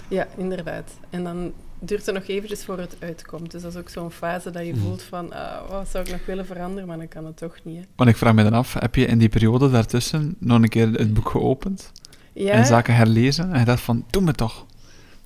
Ja, 0.09 0.29
inderdaad. 0.37 0.93
En 1.11 1.25
dan 1.25 1.53
duurt 1.81 2.07
het 2.07 2.15
nog 2.15 2.27
eventjes 2.27 2.65
voor 2.65 2.79
het 2.79 2.97
uitkomt. 2.99 3.51
Dus 3.51 3.63
dat 3.63 3.75
is 3.75 3.81
ook 3.81 3.89
zo'n 3.89 4.11
fase 4.11 4.51
dat 4.51 4.67
je 4.67 4.73
mhm. 4.73 4.83
voelt 4.83 5.03
van, 5.03 5.27
uh, 5.33 5.69
wat 5.69 5.89
zou 5.89 6.05
ik 6.05 6.11
nog 6.11 6.27
willen 6.27 6.47
veranderen, 6.47 6.89
maar 6.89 6.97
dan 6.97 7.09
kan 7.09 7.27
het 7.27 7.37
toch 7.37 7.57
niet. 7.63 7.77
Hè. 7.77 7.83
Want 7.97 8.11
ik 8.11 8.17
vraag 8.17 8.35
me 8.35 8.43
dan 8.43 8.53
af, 8.53 8.75
heb 8.75 8.95
je 8.95 9.07
in 9.07 9.19
die 9.19 9.29
periode 9.29 9.71
daartussen 9.71 10.37
nog 10.39 10.63
een 10.63 10.69
keer 10.69 10.91
het 10.93 11.15
boek 11.15 11.29
geopend? 11.29 11.93
Ja. 12.33 12.53
En 12.53 12.67
zaken 12.67 12.95
herlezen? 12.95 13.53
En 13.53 13.59
je 13.59 13.65
dacht 13.65 13.83
van, 13.83 14.05
doe 14.11 14.23
me 14.23 14.33
toch. 14.33 14.67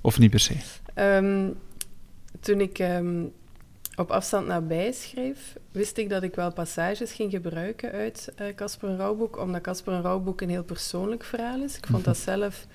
Of 0.01 0.19
niet 0.19 0.31
per 0.31 0.41
se? 0.41 0.57
Ehm, 0.95 1.49
toen 2.41 2.61
ik 2.61 2.79
ehm, 2.79 3.23
op 3.97 4.11
afstand 4.11 4.47
nabij 4.47 4.93
schreef, 4.93 5.57
wist 5.73 5.99
ik 5.99 6.09
dat 6.09 6.23
ik 6.23 6.35
wel 6.35 6.53
passages 6.53 7.13
ging 7.13 7.31
gebruiken 7.31 7.93
uit 7.93 8.33
eh, 8.37 8.55
Casper 8.55 8.91
uh, 8.91 8.97
Rouwboek, 8.97 9.39
omdat 9.39 9.61
Casper 9.61 9.93
een 9.93 10.03
Rouwboek 10.03 10.41
een 10.41 10.49
heel 10.49 10.65
persoonlijk 10.65 11.25
verhaal 11.25 11.61
is. 11.61 11.77
Ik 11.77 11.87
vond 11.87 11.99
mhm. 11.99 12.09
dat 12.09 12.19
zelf 12.19 12.67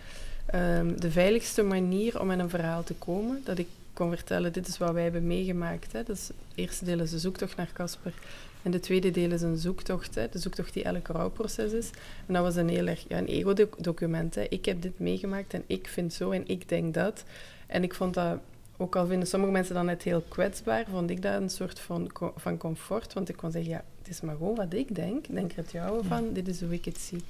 Ehm, 0.51 0.95
de 0.99 1.11
veiligste 1.11 1.63
manier 1.63 2.19
om 2.19 2.27
met 2.27 2.39
een 2.39 2.49
verhaal 2.49 2.83
te 2.83 2.93
komen. 2.93 3.41
Dat 3.43 3.57
ik 3.57 3.67
kon 3.93 4.09
vertellen, 4.09 4.53
dit 4.53 4.67
is 4.67 4.77
wat 4.77 4.91
wij 4.91 5.03
hebben 5.03 5.27
meegemaakt. 5.27 5.91
Hè. 5.91 6.03
Dus 6.03 6.27
het 6.27 6.35
eerste 6.55 6.85
deel 6.85 6.99
is 6.99 7.11
de 7.11 7.19
zoektocht 7.19 7.55
naar 7.55 7.69
Casper. 7.73 8.13
En 8.61 8.71
de 8.71 8.79
tweede 8.79 9.11
deel 9.11 9.31
is 9.31 9.41
een 9.41 9.57
zoektocht, 9.57 10.15
hè, 10.15 10.27
de 10.29 10.39
zoektocht 10.39 10.73
die 10.73 10.83
elk 10.83 11.07
rouwproces 11.07 11.71
is. 11.71 11.89
En 12.25 12.33
dat 12.33 12.43
was 12.43 12.55
een 12.55 12.69
heel 12.69 12.87
erg 12.87 13.05
ja, 13.07 13.17
een 13.17 13.27
ego-document. 13.27 14.35
Ik 14.49 14.65
heb 14.65 14.81
dit 14.81 14.99
meegemaakt 14.99 15.53
en 15.53 15.63
ik 15.67 15.87
vind 15.87 16.13
zo 16.13 16.31
en 16.31 16.47
ik 16.47 16.69
denk 16.69 16.93
dat. 16.93 17.23
En 17.67 17.83
ik 17.83 17.93
vond 17.93 18.13
dat, 18.13 18.39
ook 18.77 18.95
al 18.95 19.07
vinden 19.07 19.27
sommige 19.27 19.51
mensen 19.51 19.75
dat 19.75 19.83
net 19.83 20.03
heel 20.03 20.23
kwetsbaar, 20.27 20.85
vond 20.91 21.09
ik 21.09 21.21
dat 21.21 21.41
een 21.41 21.49
soort 21.49 21.79
van, 21.79 22.11
van 22.35 22.57
comfort. 22.57 23.13
Want 23.13 23.29
ik 23.29 23.37
kon 23.37 23.51
zeggen, 23.51 23.71
ja, 23.71 23.83
het 23.97 24.07
is 24.07 24.21
maar 24.21 24.35
gewoon 24.35 24.55
wat 24.55 24.73
ik 24.73 24.95
denk. 24.95 25.25
Denk 25.33 25.51
er 25.51 25.57
het 25.57 25.71
jouwe 25.71 26.03
van, 26.03 26.33
dit 26.33 26.47
is 26.47 26.61
hoe 26.61 26.73
ik 26.73 26.85
het 26.85 26.97
zie. 26.97 27.23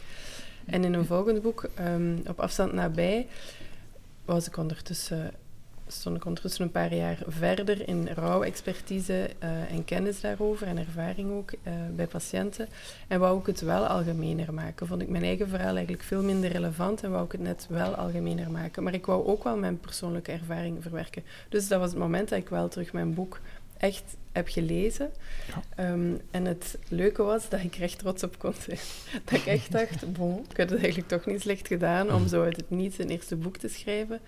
En 0.70 0.84
in 0.84 0.94
een 0.94 1.06
volgend 1.06 1.42
boek, 1.42 1.70
ehm, 1.76 2.18
Op 2.28 2.40
afstand 2.40 2.74
nabij, 2.74 3.28
was 4.26 4.48
ik 4.48 4.58
ondertussen, 4.58 5.32
stond 5.88 6.16
ik 6.16 6.26
ondertussen 6.26 6.64
een 6.64 6.72
paar 6.72 6.94
jaar 6.94 7.18
verder 7.28 7.88
in 7.88 8.08
rouwexpertise 8.08 9.30
uh, 9.44 9.72
en 9.72 9.86
kennis 9.86 10.22
daarover 10.22 10.68
en 10.68 10.78
ervaring 10.78 11.32
ook 11.32 11.52
uh, 11.52 11.74
bij 11.96 12.08
patiënten. 12.08 12.68
En 13.08 13.20
wou 13.20 13.40
ik 13.40 13.46
het 13.46 13.62
wel 13.62 13.86
algemener 13.86 14.54
maken. 14.54 14.88
Vond 14.88 15.02
ik 15.02 15.10
mijn 15.10 15.24
eigen 15.24 15.48
verhaal 15.48 15.76
eigenlijk 15.76 16.04
veel 16.04 16.24
minder 16.24 16.52
relevant 16.52 17.04
en 17.04 17.12
wou 17.12 17.26
ik 17.26 17.32
het 17.32 17.42
net 17.42 17.66
wel 17.70 17.96
algemener 17.96 18.52
maken. 18.52 18.84
Maar 18.84 18.94
ik 18.94 19.06
wou 19.06 19.28
ook 19.28 19.44
wel 19.44 19.58
mijn 19.58 19.80
persoonlijke 19.80 20.32
ervaring 20.32 20.78
verwerken. 20.82 21.24
Dus 21.50 21.68
dat 21.68 21.80
was 21.80 21.90
het 21.90 22.00
moment 22.00 22.30
dat 22.30 22.40
ik 22.40 22.50
wel 22.50 22.68
terug 22.68 22.94
mijn 22.94 23.14
boek 23.14 23.40
echt 23.80 24.04
heb 24.32 24.48
gelezen. 24.48 25.12
Ehm, 25.76 26.14
en 26.32 26.46
het 26.46 26.78
leuke 26.88 27.24
was 27.24 27.50
dat 27.50 27.64
ik 27.64 27.76
er 27.76 27.82
echt 27.82 28.00
trots 28.00 28.24
op 28.24 28.40
kon 28.40 28.54
zijn. 28.60 28.80
dat 29.26 29.40
ik 29.40 29.46
echt 29.46 29.72
dacht, 29.80 30.14
bon, 30.14 30.46
ik 30.50 30.58
heb 30.58 30.70
het 30.70 30.80
eigenlijk 30.80 31.08
toch 31.08 31.26
niet 31.26 31.42
slecht 31.42 31.68
gedaan 31.68 32.14
om 32.14 32.28
zo 32.28 32.44
uit 32.44 32.56
het 32.56 32.70
niets 32.70 32.98
een 32.98 33.10
eerste 33.10 33.36
boek 33.36 33.58
te 33.58 33.68
schrijven. 33.68 34.20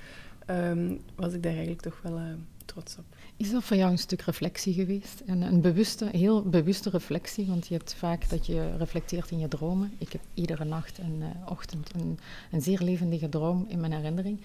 Um, 0.49 1.01
was 1.15 1.33
ik 1.33 1.43
daar 1.43 1.51
eigenlijk 1.51 1.81
toch 1.81 1.99
wel 2.03 2.17
uh, 2.17 2.25
trots 2.65 2.97
op. 2.97 3.05
Is 3.37 3.51
dat 3.51 3.63
voor 3.63 3.77
jou 3.77 3.91
een 3.91 3.97
stuk 3.97 4.21
reflectie 4.21 4.73
geweest? 4.73 5.21
En 5.25 5.41
een 5.41 5.61
bewuste, 5.61 6.09
heel 6.11 6.41
bewuste 6.41 6.89
reflectie, 6.89 7.45
want 7.45 7.67
je 7.67 7.73
hebt 7.73 7.93
vaak 7.93 8.29
dat 8.29 8.45
je 8.45 8.77
reflecteert 8.77 9.31
in 9.31 9.39
je 9.39 9.47
dromen. 9.47 9.93
Ik 9.97 10.11
heb 10.11 10.21
iedere 10.33 10.65
nacht 10.65 10.99
en 10.99 11.15
uh, 11.19 11.27
ochtend 11.45 11.89
een, 11.95 12.19
een 12.51 12.61
zeer 12.61 12.81
levendige 12.81 13.29
droom 13.29 13.65
in 13.67 13.79
mijn 13.79 13.93
herinnering 13.93 14.39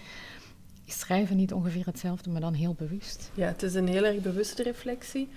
schrijven 0.93 1.37
niet 1.37 1.53
ongeveer 1.53 1.87
hetzelfde, 1.87 2.31
maar 2.31 2.41
dan 2.41 2.55
heel 2.55 2.75
bewust? 2.79 3.31
Ja, 3.35 3.47
het 3.47 3.63
is 3.63 3.75
een 3.75 3.89
heel 3.89 4.05
erg 4.05 4.21
bewuste 4.21 4.63
reflectie. 4.63 5.29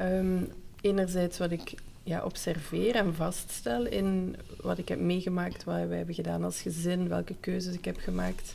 Um, 0.00 0.48
enerzijds 0.80 1.38
wat 1.38 1.50
ik 1.50 1.74
ja, 2.02 2.24
observeer 2.24 2.94
en 2.94 3.14
vaststel 3.14 3.86
in 3.86 4.36
wat 4.60 4.78
ik 4.78 4.88
heb 4.88 5.00
meegemaakt, 5.00 5.64
wat 5.64 5.74
wij 5.74 5.96
hebben 5.96 6.14
gedaan 6.14 6.44
als 6.44 6.60
gezin, 6.60 7.08
welke 7.08 7.34
keuzes 7.40 7.74
ik 7.74 7.84
heb 7.84 7.98
gemaakt. 7.98 8.54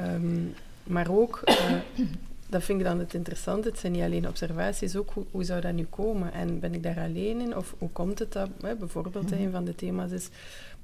Um, 0.00 0.54
maar 0.82 1.10
ook, 1.10 1.40
uh, 1.44 1.72
dat 2.48 2.62
vind 2.62 2.78
ik 2.78 2.86
dan 2.86 2.98
het 2.98 3.14
interessante, 3.14 3.68
het 3.68 3.78
zijn 3.78 3.92
niet 3.92 4.02
alleen 4.02 4.28
observaties, 4.28 4.96
ook 4.96 5.10
hoe, 5.10 5.24
hoe, 5.30 5.44
zou 5.44 5.60
dat 5.60 5.72
nu 5.72 5.84
komen? 5.84 6.32
En 6.32 6.60
ben 6.60 6.74
ik 6.74 6.82
daar 6.82 6.98
alleen 6.98 7.40
in? 7.40 7.56
Of 7.56 7.74
hoe 7.78 7.90
komt 7.90 8.18
het 8.18 8.32
dat, 8.32 8.48
hè, 8.60 8.76
bijvoorbeeld, 8.76 9.32
een 9.32 9.50
van 9.50 9.64
de 9.64 9.74
thema's 9.74 10.10
is 10.10 10.28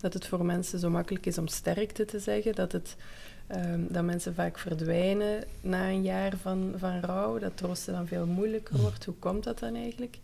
dat 0.00 0.12
het 0.12 0.26
voor 0.26 0.44
mensen 0.44 0.78
zo 0.78 0.90
makkelijk 0.90 1.26
is 1.26 1.38
om 1.38 1.46
sterkte 1.46 2.04
te 2.04 2.18
zeggen, 2.18 2.54
dat 2.54 2.72
het 2.72 2.96
Ehm, 3.46 3.80
dat 3.88 4.04
mensen 4.04 4.34
vaak 4.34 4.58
verdwijnen 4.58 5.44
na 5.60 5.88
een 5.88 6.02
jaar 6.02 6.32
van, 6.42 6.74
van 6.76 7.00
rouw, 7.00 7.38
dat 7.38 7.56
troosten 7.56 7.92
dan 7.92 8.06
veel 8.06 8.26
moeilijker 8.26 8.74
mm. 8.74 8.80
wordt. 8.80 9.04
Hoe 9.04 9.14
komt 9.18 9.44
dat 9.44 9.58
dan 9.58 9.74
eigenlijk? 9.74 10.18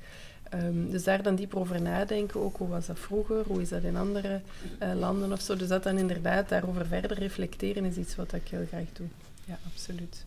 Um, 0.54 0.90
dus 0.90 1.04
daar 1.04 1.22
dan 1.22 1.34
dieper 1.34 1.58
over 1.58 1.82
nadenken, 1.82 2.40
ook 2.40 2.56
hoe 2.56 2.68
was 2.68 2.86
dat 2.86 2.98
vroeger, 2.98 3.44
hoe 3.46 3.60
is 3.60 3.68
dat 3.68 3.82
in 3.82 3.96
andere 3.96 4.40
uh, 4.82 4.94
landen 4.94 5.32
of 5.32 5.40
zo. 5.40 5.56
Dus 5.56 5.68
dat 5.68 5.82
dan 5.82 5.98
inderdaad 5.98 6.48
daarover 6.48 6.86
verder 6.86 7.18
reflecteren 7.18 7.84
is 7.84 7.96
iets 7.96 8.16
wat 8.16 8.32
ik 8.32 8.48
heel 8.48 8.66
graag 8.68 8.86
doe. 8.92 9.06
Ja, 9.44 9.58
absoluut. 9.72 10.24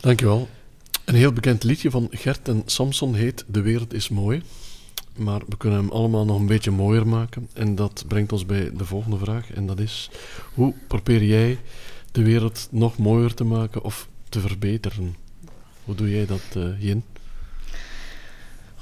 Dankjewel. 0.00 0.48
Een 1.04 1.14
heel 1.14 1.32
bekend 1.32 1.64
liedje 1.64 1.90
van 1.90 2.08
Gert 2.10 2.48
en 2.48 2.62
Samson 2.66 3.14
heet 3.14 3.44
De 3.46 3.60
wereld 3.60 3.92
is 3.92 4.08
mooi. 4.08 4.42
Maar 5.16 5.42
we 5.48 5.56
kunnen 5.56 5.78
hem 5.78 5.90
allemaal 5.90 6.24
nog 6.24 6.38
een 6.38 6.46
beetje 6.46 6.70
mooier 6.70 7.06
maken. 7.06 7.48
En 7.52 7.74
dat 7.74 8.04
brengt 8.08 8.32
ons 8.32 8.46
bij 8.46 8.70
de 8.76 8.84
volgende 8.84 9.18
vraag. 9.18 9.52
En 9.52 9.66
dat 9.66 9.78
is: 9.78 10.10
hoe 10.54 10.74
probeer 10.86 11.24
jij 11.24 11.58
de 12.12 12.22
wereld 12.22 12.68
nog 12.70 12.98
mooier 12.98 13.34
te 13.34 13.44
maken 13.44 13.82
of 13.82 14.08
te 14.28 14.40
verbeteren? 14.40 15.16
Hoe 15.84 15.94
doe 15.94 16.10
jij 16.10 16.26
dat, 16.26 16.42
uh, 16.56 16.82
Jin? 16.82 17.04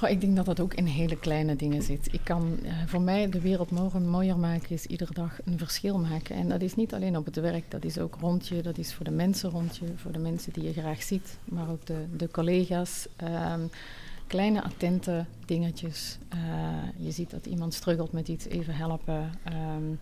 Ik 0.01 0.21
denk 0.21 0.35
dat 0.35 0.45
dat 0.45 0.59
ook 0.59 0.73
in 0.73 0.85
hele 0.85 1.17
kleine 1.17 1.55
dingen 1.55 1.81
zit. 1.81 2.07
Ik 2.11 2.19
kan 2.23 2.59
uh, 2.63 2.71
voor 2.85 3.01
mij 3.01 3.29
de 3.29 3.41
wereld 3.41 3.71
morgen 3.71 4.09
mooier 4.09 4.37
maken, 4.37 4.69
is 4.69 4.85
iedere 4.85 5.13
dag 5.13 5.37
een 5.45 5.57
verschil 5.57 5.99
maken. 5.99 6.35
En 6.35 6.49
dat 6.49 6.61
is 6.61 6.75
niet 6.75 6.93
alleen 6.93 7.17
op 7.17 7.25
het 7.25 7.35
werk, 7.35 7.71
dat 7.71 7.83
is 7.83 7.97
ook 7.97 8.17
rond 8.19 8.47
je, 8.47 8.61
dat 8.61 8.77
is 8.77 8.93
voor 8.93 9.05
de 9.05 9.11
mensen 9.11 9.49
rond 9.49 9.77
je, 9.77 9.85
voor 9.95 10.11
de 10.11 10.19
mensen 10.19 10.53
die 10.53 10.63
je 10.63 10.73
graag 10.73 11.03
ziet, 11.03 11.37
maar 11.45 11.69
ook 11.69 11.85
de, 11.85 12.05
de 12.17 12.29
collega's. 12.31 13.07
Uh, 13.23 13.53
kleine 14.27 14.63
attente 14.63 15.25
dingetjes. 15.45 16.17
Uh, 16.33 17.05
je 17.05 17.11
ziet 17.11 17.29
dat 17.29 17.45
iemand 17.45 17.73
struggelt 17.73 18.11
met 18.11 18.27
iets, 18.27 18.45
even 18.45 18.75
helpen. 18.75 19.31
Um, 19.53 19.99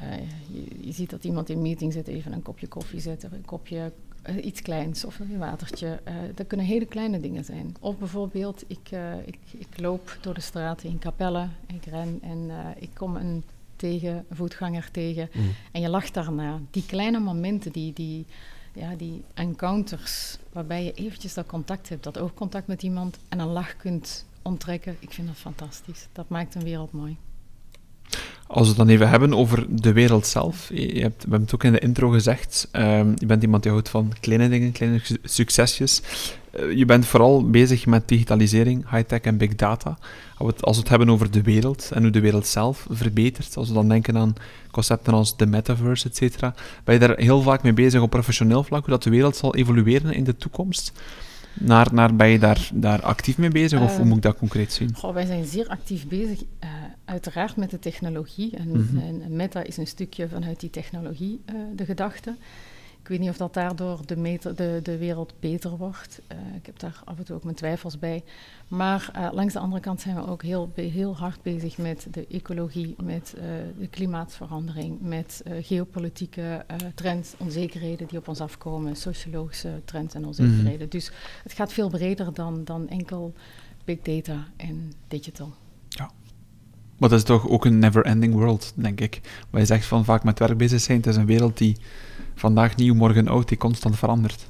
uh, 0.00 0.16
je, 0.52 0.86
je, 0.86 0.92
ziet 0.92 1.10
dat 1.10 1.24
iemand 1.24 1.48
in 1.48 1.62
meeting 1.62 1.92
zit, 1.92 2.08
even 2.08 2.32
een 2.32 2.42
kopje 2.42 2.66
koffie 2.66 3.00
zetten, 3.00 3.32
een 3.32 3.44
kopje 3.44 3.92
uh, 4.28 4.44
iets 4.44 4.62
kleins 4.62 5.04
of 5.04 5.18
een 5.18 5.38
watertje. 5.38 6.00
dat 6.34 6.46
kunnen 6.46 6.66
hele 6.66 6.86
kleine 6.86 7.20
dingen 7.20 7.44
zijn. 7.44 7.76
Of 7.80 7.98
bijvoorbeeld, 7.98 8.64
ik, 8.66 8.90
ik, 9.24 9.38
ik 9.50 9.80
loop 9.80 10.18
door 10.20 10.34
de 10.34 10.40
straat 10.40 10.82
in 10.82 10.98
Capelle, 10.98 11.48
ik 11.66 11.84
ren 11.84 12.18
en 12.22 12.50
ik 12.78 12.90
kom 12.94 13.16
een 13.16 13.44
tegen, 13.76 14.24
voetganger 14.30 14.90
tegen 14.90 15.28
mm. 15.32 15.54
en 15.72 15.80
je 15.80 15.88
lacht 15.88 16.14
daarna. 16.14 16.60
Die 16.70 16.86
kleine 16.86 17.18
momenten 17.18 17.72
die, 17.72 17.92
die 17.92 18.26
ja, 18.78 18.96
die 18.96 19.24
encounters, 19.34 20.38
waarbij 20.52 20.84
je 20.84 20.92
eventjes 20.92 21.34
dat 21.34 21.46
contact 21.46 21.88
hebt, 21.88 22.04
dat 22.04 22.18
oogcontact 22.18 22.66
met 22.66 22.82
iemand 22.82 23.18
en 23.28 23.38
een 23.38 23.46
lach 23.46 23.76
kunt 23.76 24.26
onttrekken, 24.42 24.96
ik 24.98 25.12
vind 25.12 25.26
dat 25.26 25.36
fantastisch. 25.36 26.08
Dat 26.12 26.28
maakt 26.28 26.54
een 26.54 26.62
wereld 26.62 26.92
mooi. 26.92 27.16
Als 28.46 28.62
we 28.62 28.68
het 28.68 28.76
dan 28.76 28.88
even 28.88 29.08
hebben 29.08 29.34
over 29.34 29.66
de 29.68 29.92
wereld 29.92 30.26
zelf. 30.26 30.70
Je 30.74 31.00
hebt, 31.00 31.24
we 31.24 31.30
hebben 31.30 31.40
het 31.40 31.54
ook 31.54 31.64
in 31.64 31.72
de 31.72 31.78
intro 31.78 32.08
gezegd. 32.08 32.68
ehm, 32.72 33.12
je 33.16 33.26
bent 33.26 33.42
iemand 33.42 33.62
die 33.62 33.72
houdt 33.72 33.88
van 33.88 34.12
kleine 34.20 34.48
dingen, 34.48 34.72
kleine 34.72 35.00
su- 35.02 35.16
succesjes. 35.22 36.02
Eh, 36.50 36.72
je 36.72 36.84
bent 36.84 37.06
vooral 37.06 37.50
bezig 37.50 37.86
met 37.86 38.08
digitalisering, 38.08 38.90
high-tech 38.90 39.20
en 39.20 39.36
big 39.36 39.54
data. 39.54 39.98
Als 40.36 40.76
we, 40.76 40.80
het, 40.80 40.88
hebben 40.88 41.10
over 41.10 41.30
de 41.30 41.42
wereld 41.42 41.90
en 41.94 42.02
hoe 42.02 42.10
de 42.10 42.20
wereld 42.20 42.46
zelf 42.46 42.86
verbetert, 42.90 43.56
als 43.56 43.68
we 43.68 43.74
dan 43.74 43.88
denken 43.88 44.16
aan 44.16 44.34
concepten 44.70 45.12
als 45.12 45.36
de 45.36 45.46
metaverse, 45.46 46.08
et 46.08 46.16
cetera, 46.16 46.54
ben 46.84 46.94
je 46.94 47.00
daar 47.00 47.16
heel 47.16 47.42
vaak 47.42 47.62
mee 47.62 47.72
bezig 47.72 48.00
op 48.00 48.10
professioneel 48.10 48.64
vlak, 48.64 48.80
hoe 48.80 48.90
dat 48.90 49.02
de 49.02 49.10
wereld 49.10 49.36
zal 49.36 49.54
evolueren 49.54 50.12
in 50.12 50.24
de 50.24 50.36
toekomst? 50.36 50.92
Naar, 51.60 51.94
naar, 51.94 52.16
ben 52.16 52.28
je 52.28 52.38
daar, 52.38 52.70
daar 52.74 53.02
actief 53.02 53.38
mee 53.38 53.50
bezig, 53.50 53.80
of 53.80 53.90
hoe 53.90 53.98
Ehm, 53.98 54.06
moet 54.08 54.16
ik 54.16 54.22
dat 54.22 54.36
concreet 54.38 54.72
zien? 54.72 54.94
Goh, 54.94 55.14
wij 55.14 55.26
zijn 55.26 55.44
zeer 55.44 55.68
actief 55.68 56.06
bezig, 56.08 56.42
eh, 56.58 56.68
uiteraard 57.04 57.56
met 57.56 57.70
de 57.70 57.78
technologie. 57.78 58.56
En, 58.56 58.68
Mhm. 58.70 58.98
en 58.98 59.36
Meta 59.36 59.62
is 59.62 59.76
een 59.76 59.86
stukje 59.86 60.28
vanuit 60.28 60.60
die 60.60 60.70
technologie 60.70 61.40
eh, 61.44 61.54
de 61.76 61.84
gedachte. 61.84 62.34
Ik 63.08 63.14
weet 63.14 63.22
niet 63.22 63.32
of 63.32 63.36
dat 63.36 63.54
daardoor 63.54 64.06
de, 64.06 64.16
meter, 64.16 64.56
de, 64.56 64.80
de 64.82 64.98
wereld 64.98 65.34
beter 65.40 65.76
wordt. 65.76 66.20
Eh, 66.26 66.38
ik 66.56 66.66
heb 66.66 66.78
daar 66.78 67.00
af 67.04 67.18
en 67.18 67.24
toe 67.24 67.36
ook 67.36 67.44
mijn 67.44 67.56
twijfels 67.56 67.98
bij. 67.98 68.24
Maar 68.68 69.10
eh, 69.12 69.28
langs 69.32 69.52
de 69.52 69.58
andere 69.58 69.80
kant 69.80 70.00
zijn 70.00 70.14
we 70.14 70.26
ook 70.26 70.42
heel, 70.42 70.72
heel 70.74 71.16
hard 71.16 71.42
bezig 71.42 71.78
met 71.78 72.06
de 72.10 72.26
ecologie, 72.26 72.94
met 73.02 73.34
eh, 73.36 73.42
de 73.78 73.88
klimaatverandering, 73.88 75.00
met 75.00 75.42
geopolitieke 75.60 76.64
trends, 76.94 77.34
onzekerheden 77.38 78.06
die 78.06 78.18
op 78.18 78.28
ons 78.28 78.40
afkomen, 78.40 78.96
sociologische 78.96 79.80
trends 79.84 80.14
en 80.14 80.26
onzekerheden. 80.26 80.88
Dus 80.88 81.10
het 81.42 81.52
gaat 81.52 81.72
veel 81.72 81.88
breder 81.88 82.34
dan, 82.34 82.64
dan 82.64 82.88
enkel 82.88 83.34
big 83.84 84.00
data 84.00 84.46
en 84.56 84.92
digital. 85.08 85.52
Maar 86.98 87.08
dat 87.08 87.18
is 87.18 87.24
toch 87.24 87.48
ook 87.48 87.64
een 87.64 87.78
never-ending 87.78 88.34
world, 88.34 88.72
denk 88.74 89.00
ik. 89.00 89.20
Waar 89.50 89.60
je 89.60 89.66
zegt 89.66 89.86
van 89.86 90.04
vaak 90.04 90.24
met 90.24 90.38
werk 90.38 90.56
bezig 90.58 90.80
zijn, 90.80 90.96
het 90.98 91.06
is 91.06 91.16
een 91.16 91.26
wereld 91.26 91.58
die 91.58 91.76
vandaag 92.34 92.76
nieuw, 92.76 92.94
morgen 92.94 93.28
oud, 93.28 93.48
die 93.48 93.58
constant 93.58 93.96
verandert. 93.98 94.46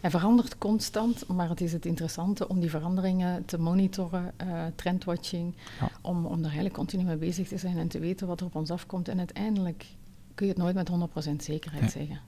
Hij 0.00 0.10
verandert 0.10 0.58
constant, 0.58 1.26
maar 1.28 1.48
het 1.48 1.60
is 1.60 1.72
het 1.72 1.86
interessante 1.86 2.48
om 2.48 2.60
die 2.60 2.70
veranderingen 2.70 3.44
te 3.44 3.58
monitoren, 3.58 4.32
eh, 4.36 4.48
trendwatching, 4.74 5.54
Ja. 5.80 5.90
om, 6.00 6.24
om 6.26 6.34
daar 6.36 6.44
eigenlijk 6.44 6.74
continu 6.74 7.02
mee 7.02 7.16
bezig 7.16 7.48
te 7.48 7.58
zijn 7.58 7.78
en 7.78 7.88
te 7.88 7.98
weten 7.98 8.26
wat 8.26 8.40
er 8.40 8.46
op 8.46 8.54
ons 8.54 8.70
afkomt. 8.70 9.08
En 9.08 9.18
uiteindelijk 9.18 9.84
kun 10.34 10.46
je 10.46 10.52
het 10.52 10.62
nooit 10.62 10.74
met 10.74 10.88
100% 10.88 11.42
zekerheid 11.44 11.90
zeggen. 11.90 12.20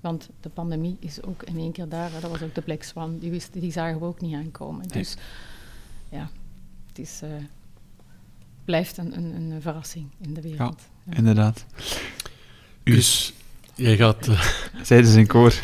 Want 0.00 0.28
de 0.40 0.48
pandemie 0.48 0.96
is 1.00 1.22
ook 1.22 1.42
in 1.42 1.56
één 1.56 1.72
keer 1.72 1.88
daar. 1.88 2.12
hè. 2.12 2.20
Dat 2.20 2.30
was 2.30 2.42
ook 2.42 2.54
de 2.54 2.62
Black 2.62 2.82
Swan. 2.82 3.18
Die, 3.18 3.42
die 3.52 3.72
zagen 3.72 3.98
we 4.00 4.04
ook 4.06 4.20
niet 4.20 4.34
aankomen. 4.34 4.80
Nee. 4.80 4.98
Dus 4.98 5.16
ja, 6.08 6.28
het 6.88 6.98
is, 6.98 7.20
eh, 7.22 7.28
blijft 8.70 8.96
een, 8.96 9.16
een, 9.16 9.34
een 9.52 9.62
verrassing 9.62 10.06
in 10.20 10.34
de 10.34 10.40
wereld. 10.40 10.80
Ja. 11.10 11.16
Inderdaad. 11.16 11.66
Us, 12.84 13.32
jij 13.74 13.96
gaat, 13.96 14.28
eh, 14.28 14.42
Zeiden 14.90 15.10
ze 15.10 15.18
in 15.18 15.26
koor. 15.26 15.54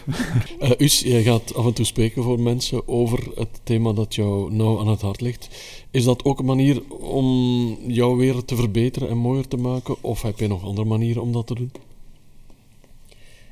eh, 0.61 0.71
Us, 0.79 1.01
jij 1.01 1.23
gaat 1.23 1.55
af 1.55 1.67
en 1.67 1.73
toe 1.73 1.85
spreken 1.85 2.23
voor 2.23 2.41
mensen 2.41 2.89
over 2.89 3.29
het 3.35 3.61
thema 3.63 3.93
dat 3.93 4.15
jou 4.15 4.53
nauw 4.53 4.79
aan 4.81 4.89
het 4.89 5.01
hart 5.01 5.21
ligt. 5.21 5.49
Is 5.91 6.05
dat 6.05 6.25
ook 6.25 6.39
een 6.39 6.45
manier 6.45 6.83
om 6.95 7.77
jouw 7.87 8.17
wereld 8.17 8.47
te 8.47 8.57
verbeteren 8.57 9.09
en 9.09 9.17
mooier 9.19 9.49
te 9.49 9.57
maken? 9.57 9.97
Of 10.03 10.23
heb 10.23 10.39
je 10.39 10.47
nog 10.49 10.65
andere 10.65 10.87
manieren 10.89 11.23
om 11.23 11.33
dat 11.33 11.47
te 11.47 11.55
doen? 11.55 11.73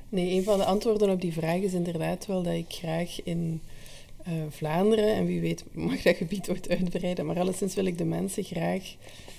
Nee, 0.09 0.37
een 0.37 0.45
van 0.45 0.59
de 0.59 0.65
antwoorden 0.65 1.11
op 1.11 1.21
die 1.21 1.33
vraag 1.33 1.59
is 1.61 1.73
inderdaad 1.73 2.27
wel 2.27 2.43
dat 2.43 2.53
ik 2.55 2.67
graag 2.69 3.23
in 3.25 3.61
eh, 4.25 4.33
Vlaanderen, 4.49 5.15
en 5.15 5.27
wie 5.27 5.41
weet 5.41 5.65
mag 5.73 6.03
dat 6.03 6.17
gebied 6.17 6.51
ooit 6.51 6.69
uitbreiden, 6.69 7.27
maar 7.27 7.39
alleszins 7.39 7.75
wil 7.75 7.85
ik 7.85 7.99
de 7.99 8.05
mensen 8.05 8.45
graag 8.45 8.95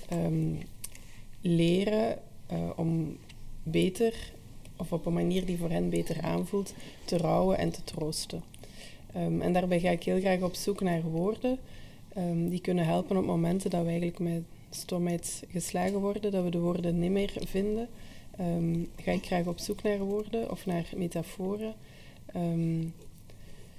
ehm, 0.08 0.54
leren 1.40 2.18
eh, 2.46 2.70
om 2.76 3.16
beter, 3.62 4.32
of 4.76 4.92
op 4.92 5.06
een 5.06 5.12
manier 5.12 5.46
die 5.46 5.58
voor 5.58 5.70
hen 5.70 5.90
beter 5.90 6.22
aanvoelt, 6.22 6.74
te 7.04 7.16
rouwen 7.16 7.58
en 7.58 7.70
te 7.70 7.84
troosten. 7.84 8.42
Ehm, 9.12 9.40
en 9.40 9.52
daarbij 9.52 9.80
ga 9.80 9.90
ik 9.90 10.02
heel 10.02 10.20
graag 10.20 10.40
op 10.40 10.54
zoek 10.54 10.80
naar 10.80 11.02
woorden 11.02 11.58
ehm, 12.14 12.48
die 12.48 12.60
kunnen 12.60 12.84
helpen 12.84 13.16
op 13.16 13.24
momenten 13.24 13.70
dat 13.70 13.82
we 13.82 13.88
eigenlijk 13.88 14.18
met 14.18 14.42
stomheid 14.70 15.42
geslagen 15.50 16.00
worden, 16.00 16.30
dat 16.30 16.44
we 16.44 16.50
de 16.50 16.58
woorden 16.58 16.98
niet 16.98 17.10
meer 17.10 17.32
vinden. 17.44 17.88
Ga 18.96 19.10
ik 19.10 19.26
graag 19.26 19.46
op 19.46 19.58
zoek 19.58 19.82
naar 19.82 19.98
woorden 19.98 20.50
of 20.50 20.66
naar 20.66 20.86
metaforen. 20.96 21.74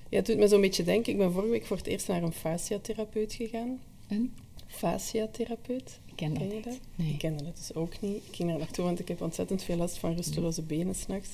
Ja, 0.10 0.18
het 0.18 0.26
doet 0.26 0.38
me 0.38 0.48
zo'n 0.48 0.62
beetje 0.62 0.84
denken. 0.84 1.12
Ik 1.12 1.18
ben 1.18 1.32
vorige 1.32 1.52
week 1.52 1.66
voor 1.66 1.78
het 1.78 1.88
eerst 1.88 2.08
naar 2.08 2.24
een 2.24 2.34
fasciatherapeut 2.34 3.34
gegaan. 3.34 3.80
En? 4.08 4.34
Fasciatherapeut, 4.68 6.00
Ik 6.06 6.16
ken 6.16 6.34
ken 6.34 6.56
je 6.56 6.62
dat? 6.62 6.80
Nee. 6.96 7.12
Ik 7.12 7.18
kende 7.18 7.44
dat 7.44 7.58
dus 7.58 7.74
ook 7.74 8.02
niet. 8.02 8.16
Ik 8.16 8.36
ging 8.36 8.50
daar 8.50 8.58
naartoe, 8.58 8.86
want 8.86 9.00
ik 9.00 9.08
heb 9.08 9.22
ontzettend 9.22 9.64
veel 9.64 9.78
last 9.78 9.98
van 9.98 10.16
rusteloze 10.16 10.62
benen 10.62 10.96
s'nachts. 10.96 11.30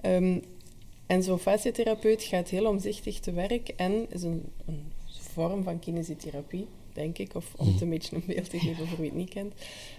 Ehm 0.00 0.38
en 1.06 1.22
zo'n 1.22 1.38
fasciatherapeut 1.38 2.22
gaat 2.22 2.48
heel 2.48 2.66
omzichtig 2.66 3.20
te 3.20 3.32
werk 3.32 3.68
en 3.68 4.06
is 4.08 4.22
een, 4.22 4.44
een 4.66 4.92
vorm 5.06 5.62
van 5.62 5.78
kinesiotherapie, 5.78 6.66
denk 6.94 7.18
ik, 7.18 7.34
of 7.34 7.54
om 7.56 7.66
het 7.66 7.80
een 7.80 7.88
beetje 7.88 8.16
een 8.16 8.22
beeld 8.26 8.50
te 8.50 8.58
geven 8.58 8.86
voor 8.86 8.98
wie 8.98 9.06
het 9.06 9.16
niet 9.16 9.28
kent. 9.28 9.54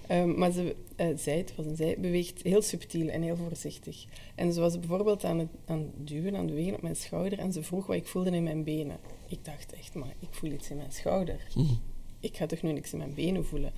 Ehm, 0.07 0.37
maar 0.37 0.51
ze, 0.51 0.75
eh, 0.95 1.07
zij, 1.17 1.37
het 1.37 1.55
was 1.55 1.65
een 1.65 1.75
zij, 1.75 1.95
beweegt 1.99 2.41
heel 2.41 2.61
subtiel 2.61 3.07
en 3.07 3.21
heel 3.21 3.35
voorzichtig. 3.35 4.05
En 4.35 4.53
ze 4.53 4.59
was 4.59 4.79
bijvoorbeeld 4.79 5.23
aan 5.23 5.39
het, 5.39 5.49
aan 5.65 5.79
het 5.79 6.07
duwen, 6.07 6.35
aan 6.35 6.45
het 6.45 6.49
bewegen 6.49 6.75
op 6.75 6.81
mijn 6.81 6.95
schouder 6.95 7.39
en 7.39 7.53
ze 7.53 7.63
vroeg 7.63 7.85
wat 7.85 7.95
ik 7.95 8.07
voelde 8.07 8.31
in 8.31 8.43
mijn 8.43 8.63
benen. 8.63 8.97
Ik 9.27 9.45
dacht 9.45 9.73
echt, 9.73 9.93
maar 9.93 10.15
ik 10.19 10.29
voel 10.31 10.51
iets 10.51 10.69
in 10.69 10.77
mijn 10.77 10.91
schouder. 10.91 11.47
Mhm. 11.55 11.73
Ik 12.19 12.37
ga 12.37 12.45
toch 12.45 12.61
nu 12.61 12.71
niks 12.71 12.91
in 12.91 12.97
mijn 12.97 13.13
benen 13.13 13.45
voelen? 13.45 13.73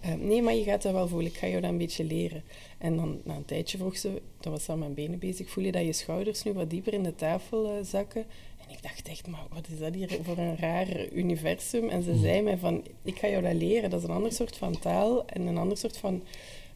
Ehm, 0.00 0.26
nee, 0.26 0.42
maar 0.42 0.54
je 0.54 0.62
gaat 0.62 0.82
dat 0.82 0.92
wel 0.92 1.08
voelen. 1.08 1.30
Ik 1.30 1.36
ga 1.36 1.46
jou 1.46 1.60
dat 1.60 1.70
een 1.70 1.78
beetje 1.78 2.04
leren. 2.04 2.42
En 2.78 2.96
dan 2.96 3.20
na 3.24 3.34
een 3.34 3.44
tijdje 3.44 3.78
vroeg 3.78 3.96
ze, 3.96 4.22
dat 4.40 4.52
was 4.52 4.68
aan 4.68 4.78
mijn 4.78 4.94
benen 4.94 5.18
bezig, 5.18 5.50
voel 5.50 5.64
je 5.64 5.72
dat 5.72 5.84
je 5.84 5.92
schouders 5.92 6.42
nu 6.42 6.52
wat 6.52 6.70
dieper 6.70 6.92
in 6.92 7.02
de 7.02 7.14
tafel 7.14 7.66
eh, 7.66 7.84
zakken? 7.84 8.26
En 8.66 8.72
ik 8.72 8.82
dacht 8.82 9.08
echt, 9.08 9.26
maar 9.26 9.46
wat 9.54 9.68
is 9.72 9.78
dat 9.78 9.94
hier 9.94 10.18
voor 10.22 10.38
een 10.38 10.56
raar 10.56 11.08
universum? 11.12 11.88
En 11.88 12.02
ze 12.02 12.16
zei 12.16 12.42
mij 12.42 12.58
van, 12.58 12.84
ik 13.02 13.18
ga 13.18 13.28
jou 13.28 13.42
dat 13.42 13.54
leren. 13.54 13.90
Dat 13.90 14.02
is 14.02 14.08
een 14.08 14.14
ander 14.14 14.32
soort 14.32 14.56
van 14.56 14.78
taal 14.78 15.26
en 15.26 15.46
een 15.46 15.58
ander 15.58 15.76
soort 15.76 15.96
van 15.96 16.22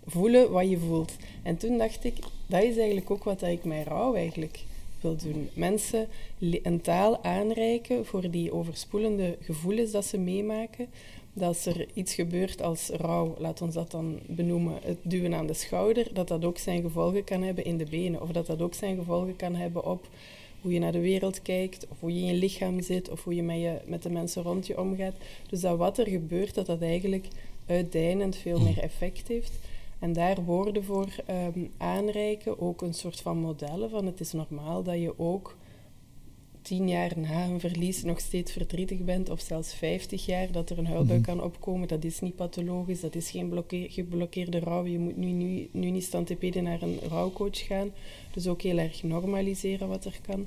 voelen 0.06 0.50
wat 0.50 0.70
je 0.70 0.78
voelt. 0.78 1.16
En 1.42 1.56
toen 1.56 1.78
dacht 1.78 2.04
ik, 2.04 2.14
dat 2.46 2.62
is 2.62 2.76
eigenlijk 2.76 3.10
ook 3.10 3.24
wat 3.24 3.40
dat 3.40 3.50
ik 3.50 3.64
met 3.64 3.86
rouw 3.86 4.14
eigenlijk 4.14 4.64
wil 5.00 5.16
doen. 5.16 5.48
Mensen 5.54 6.08
een 6.38 6.80
taal 6.80 7.24
aanreiken 7.24 8.06
voor 8.06 8.30
die 8.30 8.52
overspoelende 8.52 9.36
gevoelens 9.40 9.90
dat 9.90 10.04
ze 10.04 10.18
meemaken. 10.18 10.88
Dat 11.32 11.48
als 11.48 11.66
er 11.66 11.86
iets 11.94 12.14
gebeurt 12.14 12.62
als 12.62 12.88
rouw, 12.88 13.34
laat 13.38 13.62
ons 13.62 13.74
dat 13.74 13.90
dan 13.90 14.18
benoemen, 14.26 14.78
het 14.82 14.98
duwen 15.02 15.34
aan 15.34 15.46
de 15.46 15.54
schouder, 15.54 16.06
dat 16.12 16.28
dat 16.28 16.44
ook 16.44 16.58
zijn 16.58 16.82
gevolgen 16.82 17.24
kan 17.24 17.42
hebben 17.42 17.64
in 17.64 17.78
de 17.78 17.84
benen. 17.84 18.22
Of 18.22 18.30
dat 18.30 18.46
dat 18.46 18.62
ook 18.62 18.74
zijn 18.74 18.96
gevolgen 18.96 19.36
kan 19.36 19.54
hebben 19.54 19.84
op 19.84 20.08
hoe 20.62 20.72
je 20.72 20.78
naar 20.78 20.92
de 20.92 21.00
wereld 21.00 21.42
kijkt, 21.42 21.86
of 21.88 22.00
hoe 22.00 22.14
je 22.14 22.20
in 22.20 22.26
je 22.26 22.34
lichaam 22.34 22.82
zit, 22.82 23.10
of 23.10 23.24
hoe 23.24 23.34
je 23.34 23.42
met, 23.42 23.60
je 23.60 23.80
met 23.86 24.02
de 24.02 24.10
mensen 24.10 24.42
rond 24.42 24.66
je 24.66 24.80
omgaat. 24.80 25.14
Dus 25.48 25.60
dat 25.60 25.78
wat 25.78 25.98
er 25.98 26.08
gebeurt, 26.08 26.54
dat 26.54 26.66
dat 26.66 26.82
eigenlijk 26.82 27.28
uitdijnend 27.66 28.36
veel 28.36 28.60
meer 28.60 28.78
effect 28.78 29.28
heeft. 29.28 29.52
En 29.98 30.12
daar 30.12 30.44
woorden 30.44 30.84
voor 30.84 31.08
ehm, 31.26 31.64
aanreiken, 31.76 32.60
ook 32.60 32.82
een 32.82 32.94
soort 32.94 33.20
van 33.20 33.38
modellen 33.38 33.90
van 33.90 34.06
het 34.06 34.20
is 34.20 34.32
normaal 34.32 34.82
dat 34.82 35.00
je 35.00 35.18
ook 35.18 35.56
tien 36.70 36.88
jaar 36.88 37.12
na 37.16 37.44
een 37.44 37.60
verlies 37.60 38.02
nog 38.02 38.20
steeds 38.20 38.52
verdrietig 38.52 38.98
bent, 38.98 39.30
of 39.30 39.40
zelfs 39.40 39.74
vijftig 39.74 40.26
jaar 40.26 40.52
dat 40.52 40.70
er 40.70 40.78
een 40.78 40.86
huilbui 40.86 41.20
kan 41.20 41.42
opkomen. 41.42 41.88
Dat 41.88 42.04
is 42.04 42.20
niet 42.20 42.36
pathologisch, 42.36 43.00
dat 43.00 43.14
is 43.14 43.30
geen 43.30 43.48
blokke- 43.48 43.86
geblokkeerde 43.88 44.58
rouw. 44.58 44.86
Je 44.86 44.98
moet 44.98 45.16
nu, 45.16 45.26
nu, 45.26 45.68
nu 45.70 45.90
niet 45.90 46.04
stantepeden 46.04 46.62
naar 46.62 46.82
een 46.82 46.98
rouwcoach 47.08 47.66
gaan. 47.66 47.90
Dus 48.32 48.46
ook 48.46 48.62
heel 48.62 48.78
erg 48.78 49.02
normaliseren 49.02 49.88
wat 49.88 50.04
er 50.04 50.18
kan. 50.26 50.46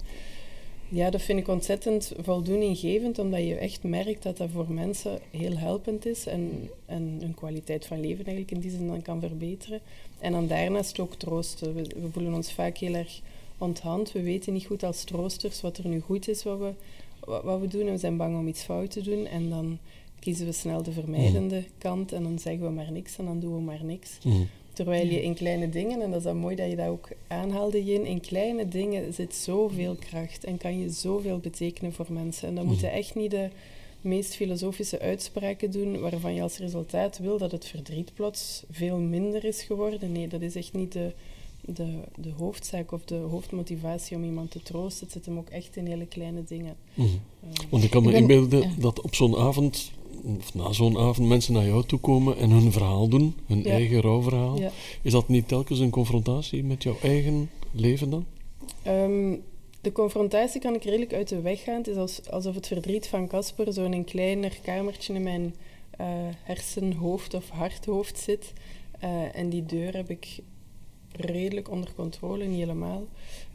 Ja, 0.89 1.09
dat 1.09 1.21
vind 1.21 1.39
ik 1.39 1.47
ontzettend 1.47 2.13
voldoeninggevend, 2.17 3.19
omdat 3.19 3.39
je 3.39 3.55
echt 3.55 3.83
merkt 3.83 4.23
dat 4.23 4.38
dat 4.38 4.49
voor 4.49 4.71
mensen 4.71 5.19
heel 5.31 5.57
helpend 5.57 6.05
is 6.05 6.25
en, 6.25 6.69
en 6.86 7.17
hun 7.19 7.33
kwaliteit 7.33 7.86
van 7.86 7.99
leven 7.99 8.25
eigenlijk 8.25 8.51
in 8.51 8.59
die 8.59 8.71
zin 8.71 8.88
dan 8.88 9.01
kan 9.01 9.19
verbeteren. 9.19 9.79
En 10.19 10.31
dan 10.31 10.48
daarnaast 10.48 11.00
ook 11.00 11.15
troosten. 11.15 11.75
We, 11.75 11.81
we 11.81 12.12
voelen 12.12 12.33
ons 12.33 12.54
vaak 12.54 12.77
heel 12.77 12.93
erg 12.93 13.21
onthand. 13.58 14.12
We 14.12 14.21
weten 14.21 14.54
niet 14.54 14.65
goed 14.65 14.83
als 14.83 15.04
troosters 15.04 15.62
wat 15.62 15.77
er 15.77 15.87
nu 15.87 15.99
goed 15.99 16.27
is 16.27 16.43
wat 16.43 16.60
we, 16.60 16.73
wat, 17.19 17.43
wat 17.43 17.60
we 17.60 17.67
doen. 17.67 17.87
En 17.87 17.91
we 17.91 17.97
zijn 17.97 18.17
bang 18.17 18.37
om 18.37 18.47
iets 18.47 18.63
fout 18.63 18.91
te 18.91 19.01
doen. 19.01 19.25
En 19.25 19.49
dan 19.49 19.79
kiezen 20.19 20.45
we 20.45 20.51
snel 20.51 20.83
de 20.83 20.91
vermijdende 20.91 21.63
kant 21.77 22.12
en 22.12 22.23
dan 22.23 22.39
zeggen 22.39 22.63
we 22.63 22.69
maar 22.69 22.91
niks 22.91 23.17
en 23.17 23.25
dan 23.25 23.39
doen 23.39 23.56
we 23.56 23.62
maar 23.62 23.83
niks. 23.83 24.17
Mhm. 24.23 24.43
Terwijl 24.73 25.06
je 25.06 25.23
in 25.23 25.33
kleine 25.33 25.69
dingen, 25.69 26.01
en 26.01 26.10
dat 26.10 26.19
is 26.19 26.25
dan 26.25 26.37
mooi 26.37 26.56
dat 26.56 26.69
je 26.69 26.75
dat 26.75 26.87
ook 26.87 27.10
aanhaalde, 27.27 27.83
Jin, 27.83 28.06
in 28.06 28.21
kleine 28.21 28.67
dingen 28.67 29.13
zit 29.13 29.35
zoveel 29.35 29.95
kracht 29.95 30.43
en 30.43 30.58
kan 30.58 30.79
je 30.79 30.89
zoveel 30.89 31.37
betekenen 31.37 31.93
voor 31.93 32.08
mensen. 32.10 32.47
En 32.47 32.56
dan 32.56 32.65
moeten 32.65 32.91
echt 32.91 33.15
niet 33.15 33.31
de 33.31 33.49
meest 34.01 34.35
filosofische 34.35 34.99
uitspraken 34.99 35.71
doen 35.71 35.99
waarvan 35.99 36.33
je 36.33 36.41
als 36.41 36.58
resultaat 36.58 37.17
wil 37.17 37.37
dat 37.37 37.51
het 37.51 37.65
verdriet 37.65 38.13
plots 38.13 38.63
veel 38.71 38.97
minder 38.97 39.45
is 39.45 39.62
geworden. 39.62 40.12
Nee, 40.12 40.27
dat 40.27 40.41
is 40.41 40.56
echt 40.56 40.73
niet 40.73 40.91
de, 40.91 41.12
de, 41.65 41.99
de 42.15 42.31
hoofdzaak 42.37 42.91
of 42.91 43.05
de 43.05 43.15
hoofdmotivatie 43.15 44.17
om 44.17 44.23
iemand 44.23 44.51
te 44.51 44.61
troosten. 44.63 45.03
Het 45.03 45.13
zit 45.13 45.25
hem 45.25 45.37
ook 45.37 45.49
echt 45.49 45.75
in 45.75 45.85
hele 45.87 46.05
kleine 46.05 46.43
dingen. 46.43 46.75
Mhm. 46.93 47.07
Eh, 47.41 47.49
Want 47.69 47.83
ik 47.83 47.89
kan 47.89 48.01
me 48.03 48.07
Ik 48.07 48.13
ben- 48.13 48.21
inbeelden 48.21 48.61
ja. 48.69 48.75
dat 48.79 49.01
op 49.01 49.15
zo'n 49.15 49.37
avond 49.37 49.91
of 50.39 50.53
na 50.53 50.71
zo'n 50.71 50.97
avond, 50.97 51.27
mensen 51.27 51.53
naar 51.53 51.65
jou 51.65 51.83
toe 51.85 51.99
komen 51.99 52.37
en 52.37 52.49
hun 52.49 52.71
verhaal 52.71 53.07
doen, 53.07 53.35
hun 53.45 53.63
Ja. 53.63 53.69
eigen 53.69 54.01
rouwverhaal. 54.01 54.59
Ja. 54.59 54.71
Is 55.01 55.11
dat 55.11 55.27
niet 55.27 55.47
telkens 55.47 55.79
een 55.79 55.89
confrontatie 55.89 56.63
met 56.63 56.83
jouw 56.83 56.95
eigen 57.01 57.49
leven 57.71 58.09
dan? 58.09 58.25
Ehm, 58.83 59.35
de 59.81 59.91
confrontatie 59.91 60.61
kan 60.61 60.73
ik 60.75 60.83
redelijk 60.83 61.13
uit 61.13 61.27
de 61.29 61.41
weg 61.41 61.63
gaan. 61.63 61.77
Het 61.77 61.87
is 61.87 61.95
als, 61.95 62.29
alsof 62.29 62.55
het 62.55 62.67
verdriet 62.67 63.07
van 63.07 63.27
Casper 63.27 63.73
zo 63.73 63.85
in 63.85 63.93
een 63.93 64.03
kleiner 64.03 64.57
kamertje 64.61 65.13
in 65.13 65.23
mijn 65.23 65.55
eh, 65.97 66.07
hersenhoofd 66.43 67.33
of 67.33 67.49
harthoofd 67.49 68.19
zit. 68.19 68.53
Eh, 68.99 69.35
en 69.35 69.49
die 69.49 69.65
deur 69.65 69.95
heb 69.95 70.09
ik 70.09 70.37
redelijk 71.15 71.69
onder 71.69 71.93
controle, 71.95 72.45
niet 72.45 72.59
helemaal. 72.59 73.07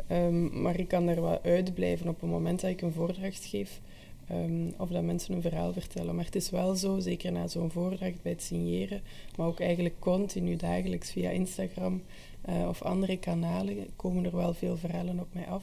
Ehm, 0.07 0.63
maar 0.63 0.79
ik 0.79 0.89
kan 0.89 1.07
daar 1.07 1.23
wel 1.23 1.43
uitblijven 1.43 2.09
op 2.09 2.21
het 2.21 2.31
moment 2.31 2.61
dat 2.61 2.71
ik 2.71 2.81
een 2.83 2.93
voordracht 2.93 3.45
geef. 3.45 3.81
ehm, 4.29 4.71
of 4.77 4.89
dat 4.89 5.03
mensen 5.03 5.35
een 5.35 5.43
verhaal 5.43 5.73
vertellen. 5.73 6.15
Maar 6.15 6.25
het 6.25 6.35
is 6.35 6.51
wel 6.51 6.75
zo, 6.75 6.99
zeker 6.99 7.33
na 7.33 7.47
zo'n 7.47 7.71
voordracht 7.71 8.23
bij 8.23 8.33
het 8.33 8.43
signeren, 8.43 9.01
maar 9.37 9.47
ook 9.47 9.61
eigenlijk 9.61 9.95
continu 9.99 10.57
dagelijks 10.57 11.11
via 11.11 11.31
Instagram 11.31 12.03
eh, 12.43 12.69
of 12.69 12.83
andere 12.83 13.17
kanalen, 13.19 13.87
komen 13.97 14.25
er 14.25 14.37
wel 14.37 14.55
veel 14.55 14.77
verhalen 14.77 15.21
op 15.21 15.29
mij 15.33 15.47
af. 15.47 15.63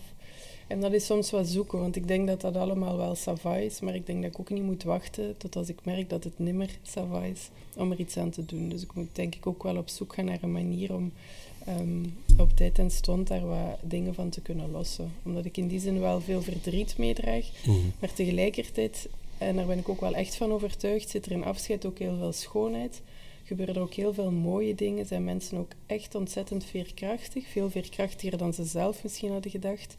En 0.67 0.81
dat 0.81 0.93
is 0.93 1.05
soms 1.05 1.31
wat 1.31 1.47
zoeken, 1.47 1.79
want 1.79 1.95
ik 1.95 2.07
denk 2.07 2.27
dat 2.27 2.41
dat 2.41 2.55
allemaal 2.55 2.97
wel 2.97 3.15
sava 3.15 3.55
is, 3.55 3.79
maar 3.79 3.95
ik 3.95 4.05
denk 4.05 4.21
dat 4.21 4.31
ik 4.31 4.39
ook 4.39 4.49
niet 4.49 4.63
moet 4.63 4.83
wachten 4.83 5.37
tot 5.37 5.55
als 5.55 5.69
ik 5.69 5.85
merk 5.85 6.09
dat 6.09 6.23
het 6.23 6.39
nimmer 6.39 6.69
sava 6.81 7.23
is 7.23 7.49
om 7.75 7.91
er 7.91 7.99
iets 7.99 8.17
aan 8.17 8.29
te 8.29 8.45
doen. 8.45 8.69
Dus 8.69 8.81
ik 8.81 8.93
moet 8.93 9.09
denk 9.11 9.35
ik 9.35 9.47
ook 9.47 9.63
wel 9.63 9.77
op 9.77 9.89
zoek 9.89 10.13
gaan 10.13 10.25
naar 10.25 10.39
een 10.41 10.51
manier 10.51 10.93
om 10.93 11.11
ehm, 11.65 12.05
op 12.37 12.55
tijd 12.55 12.79
en 12.79 12.91
stond 12.91 13.27
daar 13.27 13.47
wat 13.47 13.79
dingen 13.81 14.13
van 14.13 14.29
te 14.29 14.41
kunnen 14.41 14.71
lossen. 14.71 15.11
Omdat 15.23 15.45
ik 15.45 15.57
in 15.57 15.67
die 15.67 15.79
zin 15.79 15.99
wel 15.99 16.21
veel 16.21 16.41
verdriet 16.41 16.97
meedraag, 16.97 17.45
maar 17.99 18.13
tegelijkertijd, 18.13 19.09
en 19.37 19.55
daar 19.55 19.65
ben 19.65 19.77
ik 19.79 19.89
ook 19.89 20.01
wel 20.01 20.13
echt 20.15 20.35
van 20.35 20.51
overtuigd, 20.51 21.09
zit 21.09 21.25
er 21.25 21.31
in 21.31 21.43
afscheid 21.43 21.85
ook 21.85 21.99
heel 21.99 22.17
veel 22.17 22.31
schoonheid. 22.33 23.01
Gebeuren 23.43 23.75
er 23.75 23.81
ook 23.81 23.93
heel 23.93 24.13
veel 24.13 24.31
mooie 24.31 24.75
dingen. 24.75 25.05
Zijn 25.05 25.23
mensen 25.23 25.57
ook 25.57 25.71
echt 25.85 26.15
ontzettend 26.15 26.65
veerkrachtig. 26.65 27.47
Veel 27.47 27.69
veerkrachtiger 27.69 28.37
dan 28.37 28.53
ze 28.53 28.63
zelf 28.65 29.03
misschien 29.03 29.31
hadden 29.31 29.51
gedacht. 29.51 29.95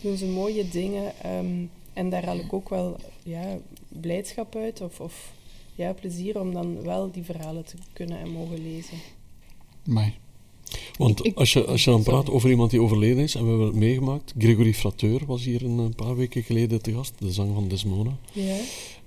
Doen 0.00 0.16
ze 0.16 0.26
mooie 0.26 0.68
dingen. 0.68 1.12
ehm, 1.22 1.64
en 1.92 2.10
daar 2.10 2.24
haal 2.24 2.38
ik 2.38 2.52
ook 2.52 2.68
wel 2.68 2.96
ja, 3.22 3.58
blijdschap 3.88 4.56
uit. 4.56 4.80
Of, 4.80 5.00
of 5.00 5.32
ja, 5.74 5.92
plezier 5.92 6.40
om 6.40 6.52
dan 6.52 6.82
wel 6.82 7.10
die 7.10 7.24
verhalen 7.24 7.64
te 7.64 7.76
kunnen 7.92 8.18
en 8.18 8.30
mogen 8.30 8.62
lezen. 8.62 8.98
Maar 9.84 10.12
Want 11.00 11.24
Ik- 11.26 11.36
als, 11.36 11.52
je, 11.52 11.64
als 11.64 11.84
je 11.84 11.90
dan 11.90 12.02
sorry. 12.02 12.18
praat 12.20 12.34
over 12.34 12.50
iemand 12.50 12.70
die 12.70 12.80
overleden 12.82 13.22
is, 13.22 13.34
en 13.34 13.42
we 13.42 13.48
hebben 13.48 13.66
het 13.66 13.76
meegemaakt, 13.76 14.34
Gregory 14.38 14.74
Frateur 14.74 15.20
was 15.26 15.44
hier 15.44 15.64
een, 15.64 15.78
een 15.78 15.94
paar 15.94 16.16
weken 16.16 16.42
geleden 16.42 16.82
te 16.82 16.92
gast, 16.92 17.12
de 17.18 17.32
zang 17.32 17.50
van 17.54 17.68
Desmona. 17.68 18.16
Ja. 18.32 18.56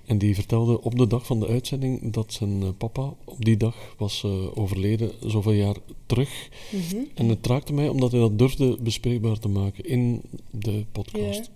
En 0.06 0.18
die 0.18 0.36
vertelde 0.36 0.82
op 0.82 0.98
de 0.98 1.08
dag 1.08 1.26
van 1.26 1.40
de 1.40 1.48
uitzending 1.48 2.12
dat 2.14 2.34
zijn 2.34 2.62
eh, 2.62 2.68
papa 2.78 3.14
op 3.24 3.46
die 3.46 3.58
dag 3.58 3.76
was 3.98 4.24
eh, 4.24 4.58
overleden, 4.58 5.12
zoveel 5.26 5.52
jaar 5.52 5.76
terug. 6.06 6.50
Mhm. 6.72 7.02
En 7.14 7.30
het 7.30 7.48
raakte 7.48 7.74
mij 7.74 7.88
omdat 7.88 8.12
hij 8.12 8.20
dat 8.20 8.38
durfde 8.40 8.78
bespreekbaar 8.82 9.40
te 9.40 9.48
maken 9.48 9.86
in 9.86 10.22
de 10.52 10.84
podcast. 10.92 11.50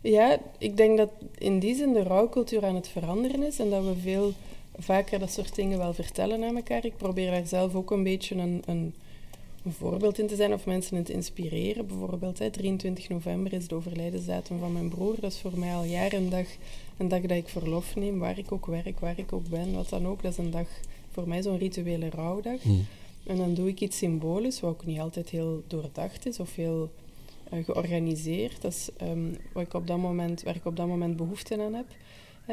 Ja, 0.00 0.40
ik 0.58 0.76
denk 0.76 0.96
dat 0.98 1.10
in 1.38 1.58
die 1.58 1.74
zin 1.74 1.92
de 1.92 2.02
rouwcultuur 2.02 2.64
aan 2.64 2.74
het 2.74 2.88
veranderen 2.88 3.42
is 3.46 3.58
en 3.58 3.70
dat 3.70 3.84
we 3.84 3.94
veel 4.02 4.32
vaker 4.78 5.18
dat 5.18 5.32
soort 5.32 5.54
dingen 5.54 5.78
wel 5.78 5.92
vertellen 5.94 6.44
aan 6.44 6.56
elkaar. 6.56 6.84
Ik 6.84 6.96
probeer 6.96 7.30
daar 7.30 7.46
zelf 7.46 7.74
ook 7.74 7.90
een 7.90 8.02
beetje 8.02 8.34
een, 8.34 8.62
een, 8.66 8.94
een 9.68 9.74
voorbeeld 9.74 10.18
in 10.18 10.26
te 10.26 10.36
zijn 10.36 10.52
of 10.52 10.66
mensen 10.66 10.96
in 10.96 11.02
te 11.02 11.12
inspireren. 11.12 11.86
Bijvoorbeeld, 11.86 12.38
hè, 12.38 12.50
23 12.50 13.08
november 13.08 13.52
is 13.52 13.68
de 13.68 13.74
overlijdensdatum 13.74 14.58
van 14.58 14.72
mijn 14.72 14.88
broer. 14.88 15.14
Dat 15.20 15.32
is 15.32 15.38
voor 15.38 15.58
mij 15.58 15.74
al 15.74 15.84
jaren 15.84 16.22
een 16.22 16.28
dag, 16.28 16.46
een 16.96 17.08
dag 17.08 17.20
dat 17.20 17.36
ik 17.36 17.48
verlof 17.48 17.96
neem, 17.96 18.18
waar 18.18 18.38
ik 18.38 18.52
ook 18.52 18.66
werk, 18.66 19.00
waar 19.00 19.18
ik 19.18 19.32
ook 19.32 19.48
ben, 19.48 19.74
wat 19.74 19.88
dan 19.88 20.06
ook. 20.06 20.22
Dat 20.22 20.32
is 20.32 20.38
een 20.38 20.50
dag, 20.50 20.66
voor 21.10 21.28
mij 21.28 21.42
zo'n 21.42 21.58
rituele 21.58 22.10
rouwdag. 22.10 22.62
Hm. 22.62 22.70
En 23.26 23.36
dan 23.36 23.54
doe 23.54 23.68
ik 23.68 23.80
iets 23.80 23.96
symbolisch, 23.96 24.60
wat 24.60 24.70
ook 24.70 24.86
niet 24.86 25.00
altijd 25.00 25.28
heel 25.28 25.62
doordacht 25.66 26.26
is 26.26 26.40
of 26.40 26.54
heel 26.54 26.90
eh, 27.50 27.64
georganiseerd. 27.64 28.62
Dat 28.62 28.72
is 28.72 28.88
ehm, 28.96 29.32
wat 29.52 29.62
ik 29.62 29.74
op 29.74 29.86
dat 29.86 29.98
moment, 29.98 30.42
waar 30.42 30.56
ik 30.56 30.66
op 30.66 30.76
dat 30.76 30.86
moment 30.86 31.16
behoefte 31.16 31.62
aan 31.62 31.74
heb. 31.74 31.86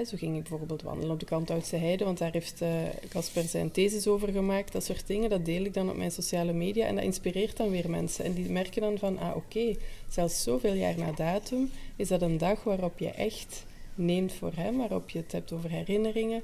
Zo 0.04 0.18
ging 0.18 0.36
ik 0.36 0.41
bijvoorbeeld 0.41 0.82
wandelen 0.82 1.12
op 1.12 1.20
de 1.20 1.26
Kalmthoutse 1.26 1.76
Heide, 1.76 2.04
want 2.04 2.18
daar 2.18 2.32
heeft 2.32 2.62
eh, 2.62 2.70
Casper 3.10 3.43
zijn 3.43 3.72
thesis 3.72 4.08
over 4.08 4.32
gemaakt. 4.32 4.72
Dat 4.72 4.84
soort 4.84 5.08
dingen, 5.08 5.30
dat 5.30 5.46
deel 5.46 5.64
ik 5.64 5.74
dan 5.74 5.89
op 5.89 5.98
mijn 5.98 6.12
sociale 6.12 6.54
media 6.54 6.86
en 6.86 6.96
dat 6.96 7.04
inspireert 7.04 7.58
dan 7.58 7.70
weer 7.70 7.89
mensen. 7.89 8.26
En 8.26 8.34
die 8.34 8.50
merken 8.50 8.82
dan 8.82 8.98
van, 8.98 9.20
ah 9.20 9.36
oké, 9.36 9.76
zelfs 10.08 10.43
zoveel 10.43 10.74
jaar 10.74 10.98
na 10.98 11.12
datum 11.12 11.70
is 11.96 12.08
dat 12.08 12.22
een 12.22 12.38
dag 12.38 12.64
waarop 12.64 13.00
je 13.00 13.10
echt 13.10 13.66
neemt 13.96 14.34
voor 14.34 14.52
hem, 14.56 14.78
waarop 14.78 15.10
je 15.10 15.20
het 15.20 15.32
hebt 15.32 15.52
over 15.52 15.70
herinneringen. 15.70 16.43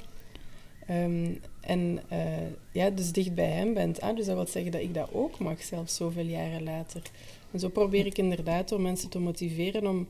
Ehm, 0.87 1.31
en 1.61 1.99
eh, 2.07 2.21
ja, 2.71 2.89
dus 2.89 3.11
dicht 3.11 3.35
bij 3.35 3.49
hem 3.49 3.73
bent. 3.73 4.01
Ah, 4.01 4.15
dus 4.15 4.25
dat 4.25 4.35
wil 4.35 4.47
zeggen 4.47 4.71
dat 4.71 4.81
ik 4.81 4.93
dat 4.93 5.09
ook 5.11 5.39
mag, 5.39 5.63
zelfs 5.63 5.95
zoveel 5.95 6.25
jaren 6.25 6.63
later. 6.63 7.01
En 7.51 7.59
zo 7.59 7.69
probeer 7.69 8.05
ik 8.05 8.17
inderdaad 8.17 8.69
door 8.69 8.81
mensen 8.81 9.09
te 9.09 9.19
motiveren 9.19 9.87
om 9.87 10.07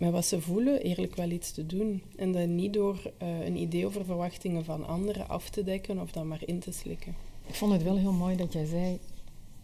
met 0.00 0.10
wat 0.10 0.26
ze 0.26 0.40
voelen 0.40 0.82
eerlijk 0.82 1.16
wel 1.16 1.30
iets 1.30 1.52
te 1.52 1.66
doen. 1.66 2.02
En 2.16 2.32
dat 2.32 2.48
niet 2.48 2.72
door 2.72 3.12
eh, 3.18 3.46
een 3.46 3.56
idee 3.56 3.86
over 3.86 4.04
verwachtingen 4.04 4.64
van 4.64 4.86
anderen 4.86 5.28
af 5.28 5.50
te 5.50 5.64
dekken 5.64 6.00
of 6.00 6.12
dan 6.12 6.28
maar 6.28 6.42
in 6.44 6.58
te 6.58 6.72
slikken. 6.72 7.14
Ik 7.46 7.54
vond 7.54 7.72
het 7.72 7.82
wel 7.82 7.96
heel 7.96 8.12
mooi 8.12 8.36
dat 8.36 8.52
jij 8.52 8.64
zei 8.64 8.98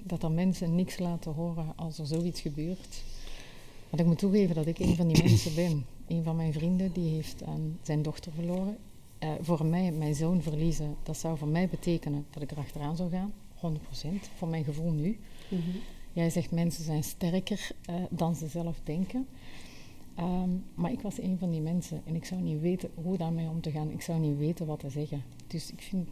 dat 0.02 0.22
er 0.22 0.30
mensen 0.30 0.74
niks 0.74 0.98
laten 0.98 1.32
horen 1.32 1.72
als 1.76 1.98
er 1.98 2.06
zoiets 2.06 2.40
gebeurt. 2.40 3.02
Want 3.88 4.02
ik 4.02 4.06
moet 4.06 4.18
toegeven 4.18 4.54
dat 4.54 4.66
ik 4.66 4.78
een 4.78 4.96
van 4.96 5.08
die 5.08 5.22
mensen 5.24 5.54
ben. 5.54 5.86
Een 6.06 6.22
van 6.22 6.36
mijn 6.36 6.52
vrienden 6.52 6.92
die 6.92 7.14
heeft 7.14 7.42
aan 7.44 7.78
zijn 7.82 8.02
dochter 8.02 8.32
verloren. 8.32 8.76
Eh, 9.18 9.30
voor 9.40 9.66
mij, 9.66 9.92
mijn 9.92 10.14
zoon 10.14 10.42
verliezen, 10.42 10.96
dat 11.02 11.16
zou 11.16 11.38
voor 11.38 11.48
mij 11.48 11.68
betekenen 11.68 12.26
dat 12.30 12.42
ik 12.42 12.50
erachteraan 12.50 12.96
zou 12.96 13.10
gaan. 13.10 13.32
100%, 13.54 14.30
voor 14.36 14.48
mijn 14.48 14.64
gevoel 14.64 14.90
nu. 14.90 15.18
Jij 16.12 16.30
zegt 16.30 16.50
mensen 16.50 16.84
zijn 16.84 17.04
sterker 17.04 17.70
eh, 17.84 17.94
dan 18.10 18.34
ze 18.34 18.48
zelf 18.48 18.80
denken. 18.84 19.26
Ehm, 20.16 20.50
maar 20.74 20.92
ik 20.92 21.00
was 21.00 21.20
een 21.20 21.36
van 21.38 21.50
die 21.50 21.60
mensen 21.60 22.02
en 22.04 22.14
ik 22.14 22.24
zou 22.24 22.40
niet 22.40 22.60
weten 22.60 22.90
hoe 22.94 23.16
daarmee 23.16 23.48
om 23.48 23.60
te 23.60 23.70
gaan. 23.70 23.90
Ik 23.90 24.02
zou 24.02 24.18
niet 24.18 24.38
weten 24.38 24.66
wat 24.66 24.80
te 24.80 24.90
zeggen. 24.90 25.22
Dus 25.46 25.70
ik 25.70 25.82
vind 25.82 26.08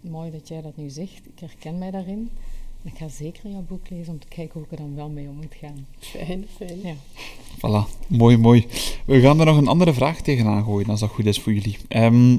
het 0.00 0.10
mooi 0.10 0.30
dat 0.30 0.48
jij 0.48 0.62
dat 0.62 0.76
nu 0.76 0.88
zegt. 0.88 1.26
Ik 1.26 1.38
herken 1.38 1.78
mij 1.78 1.90
daarin. 1.90 2.30
En 2.82 2.90
ik 2.92 2.98
ga 2.98 3.08
zeker 3.08 3.50
jouw 3.50 3.64
boek 3.68 3.90
lezen 3.90 4.12
om 4.12 4.18
te 4.18 4.28
kijken 4.28 4.52
hoe 4.52 4.62
ik 4.62 4.70
er 4.70 4.76
dan 4.76 4.94
wel 4.94 5.08
mee 5.08 5.28
om 5.28 5.36
moet 5.36 5.54
gaan. 5.54 5.86
Fijn, 5.98 6.46
fijn. 6.56 6.80
Ja. 6.82 6.94
Voilà, 7.56 8.06
mooi, 8.08 8.36
mooi. 8.36 8.66
We 9.06 9.20
gaan 9.20 9.40
er 9.40 9.46
nog 9.46 9.56
een 9.56 9.68
andere 9.68 9.92
vraag 9.92 10.20
tegenaan 10.20 10.64
gooien, 10.64 10.88
als 10.88 11.00
dat 11.00 11.10
goed 11.10 11.26
is 11.26 11.40
voor 11.40 11.52
jullie. 11.52 11.76
Ehm, 11.88 12.32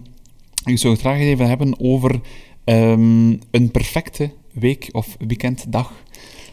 ik 0.65 0.77
zou 0.77 0.93
het 0.93 1.01
graag 1.01 1.19
even 1.19 1.47
hebben 1.47 1.79
over 1.79 2.21
ehm, 2.63 3.37
een 3.51 3.71
perfecte 3.71 4.31
week 4.51 4.89
of 4.91 5.15
weekenddag. 5.27 6.03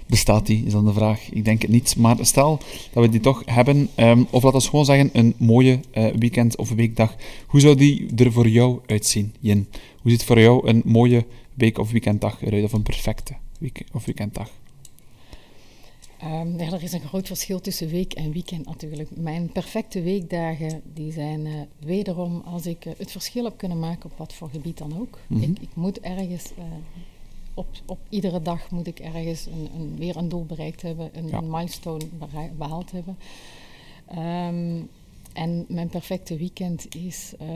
Bestaat 0.09 0.47
die, 0.47 0.65
is 0.65 0.73
dan 0.73 0.85
de 0.85 0.93
vraag. 0.93 1.31
Ik 1.31 1.45
denk 1.45 1.63
het 1.63 1.71
niet. 1.71 1.97
Maar 1.97 2.17
stel 2.21 2.59
dat 2.93 3.05
we 3.05 3.09
die 3.09 3.21
toch 3.21 3.43
hebben, 3.45 3.89
ehm, 3.95 4.25
of 4.31 4.43
laten 4.43 4.61
we 4.61 4.67
gewoon 4.69 4.85
zeggen, 4.85 5.11
een 5.13 5.35
mooie 5.37 5.81
eh, 5.91 6.07
weekend 6.19 6.57
of 6.57 6.71
weekdag. 6.71 7.17
Hoe 7.47 7.61
zou 7.61 7.75
die 7.75 8.07
er 8.17 8.33
voor 8.33 8.49
jou 8.49 8.81
uitzien, 8.87 9.35
Jen? 9.41 9.69
Hoe 10.03 10.11
ziet 10.11 10.25
voor 10.25 10.41
jou 10.41 10.69
een 10.69 10.83
mooie 10.85 11.27
week 11.55 11.79
of 11.79 11.91
weekenddag 11.91 12.43
eruit, 12.43 12.65
of 12.65 12.73
een 12.73 12.83
perfecte 12.83 13.35
week 13.59 13.85
of 13.93 14.05
weekenddag? 14.05 14.51
Ehm, 16.19 16.59
ja, 16.59 16.73
er 16.73 16.83
is 16.83 16.93
een 16.93 17.01
groot 17.01 17.27
verschil 17.27 17.61
tussen 17.61 17.89
week 17.89 18.13
en 18.13 18.33
weekend 18.33 18.67
natuurlijk. 18.67 19.17
Mijn 19.17 19.53
perfecte 19.53 20.03
weekdagen 20.03 20.83
die 20.95 21.13
zijn 21.13 21.47
eh, 21.47 21.53
wederom 21.79 22.43
als 22.45 22.67
ik 22.67 22.85
eh, 22.85 22.93
het 22.97 23.11
verschil 23.11 23.45
heb 23.45 23.57
kunnen 23.57 23.79
maken 23.79 24.11
op 24.11 24.19
wat 24.19 24.35
voor 24.35 24.49
gebied 24.49 24.79
dan 24.79 25.01
ook. 25.01 25.19
Mhm. 25.27 25.43
ik, 25.43 25.59
ik 25.61 25.69
moet 25.75 26.01
ergens, 26.01 26.51
op, 27.59 27.67
op 27.87 27.99
iedere 28.09 28.43
dag 28.43 28.71
moet 28.71 28.87
ik 28.87 28.99
ergens 28.99 29.47
een, 29.47 29.69
een, 29.75 29.97
weer 29.97 30.17
een 30.17 30.29
doel 30.29 30.45
bereikt 30.45 30.83
hebben, 30.83 31.11
een, 31.13 31.27
Ja. 31.29 31.39
een 31.39 31.51
milestone 31.51 32.05
behaald 32.57 32.91
hebben. 32.91 33.17
Ehm, 34.07 34.83
en 35.33 35.65
mijn 35.69 35.89
perfecte 35.89 36.37
weekend 36.37 36.95
is 36.95 37.35
eh, 37.39 37.49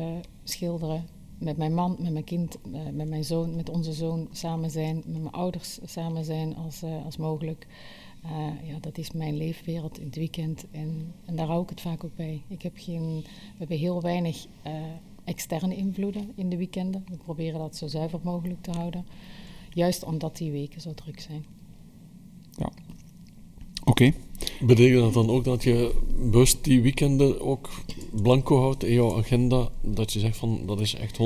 schilderen 0.45 1.07
met 1.39 1.57
mijn 1.57 1.75
man, 1.75 1.97
met 1.99 2.13
mijn 2.13 2.25
kind, 2.25 2.59
eh, 2.73 2.81
met 2.93 3.09
mijn 3.09 3.25
zoon, 3.25 3.57
met 3.57 3.71
onze 3.71 3.93
zoon 3.93 4.29
samen 4.33 4.71
zijn, 4.71 5.03
met 5.07 5.23
mijn 5.23 5.35
ouders 5.35 5.79
samen 5.85 6.25
zijn 6.25 6.57
als, 6.57 6.83
eh, 6.83 7.05
als 7.05 7.17
mogelijk. 7.17 7.67
Ja, 8.65 8.79
dat 8.81 8.99
is 8.99 9.13
mijn 9.13 9.37
leefwereld 9.37 9.99
in 9.99 10.07
het 10.07 10.15
weekend 10.17 10.65
en, 10.71 11.15
en 11.25 11.37
daar 11.37 11.47
hou 11.47 11.63
ik 11.63 11.69
het 11.69 11.81
vaak 11.81 12.05
ook 12.05 12.17
bij. 12.17 12.43
Ik 12.49 12.63
heb 12.63 12.73
geen, 12.77 13.21
we 13.23 13.59
hebben 13.59 13.79
heel 13.79 14.01
weinig 14.03 14.47
externe 15.25 15.77
invloeden 15.77 16.33
in 16.35 16.49
de 16.49 16.57
weekenden. 16.57 17.05
We 17.09 17.17
proberen 17.17 17.59
dat 17.61 17.77
zo 17.77 17.87
zuiver 17.87 18.21
mogelijk 18.23 18.63
te 18.63 18.71
houden. 18.71 19.05
Juist 19.75 20.05
omdat 20.05 20.37
die 20.37 20.51
weken 20.51 20.81
zo 20.81 20.95
druk 20.95 21.21
zijn. 21.21 21.45
Oké. 23.85 24.13
Betekent 24.61 25.01
dat 25.01 25.13
dan 25.13 25.31
ook 25.31 25.45
dat 25.45 25.63
je 25.63 25.95
bewust 26.17 26.65
die 26.65 26.81
weekenden 26.81 27.41
ook 27.41 27.71
blanco 28.11 28.61
houdt 28.61 28.85
in 28.85 28.93
jouw 28.93 29.19
agenda? 29.19 29.69
Dat 29.81 30.13
je 30.13 30.19
zegt 30.19 30.37
van 30.37 30.67
dat 30.67 30.81
is 30.81 30.95
echt 30.95 31.19
100% 31.19 31.21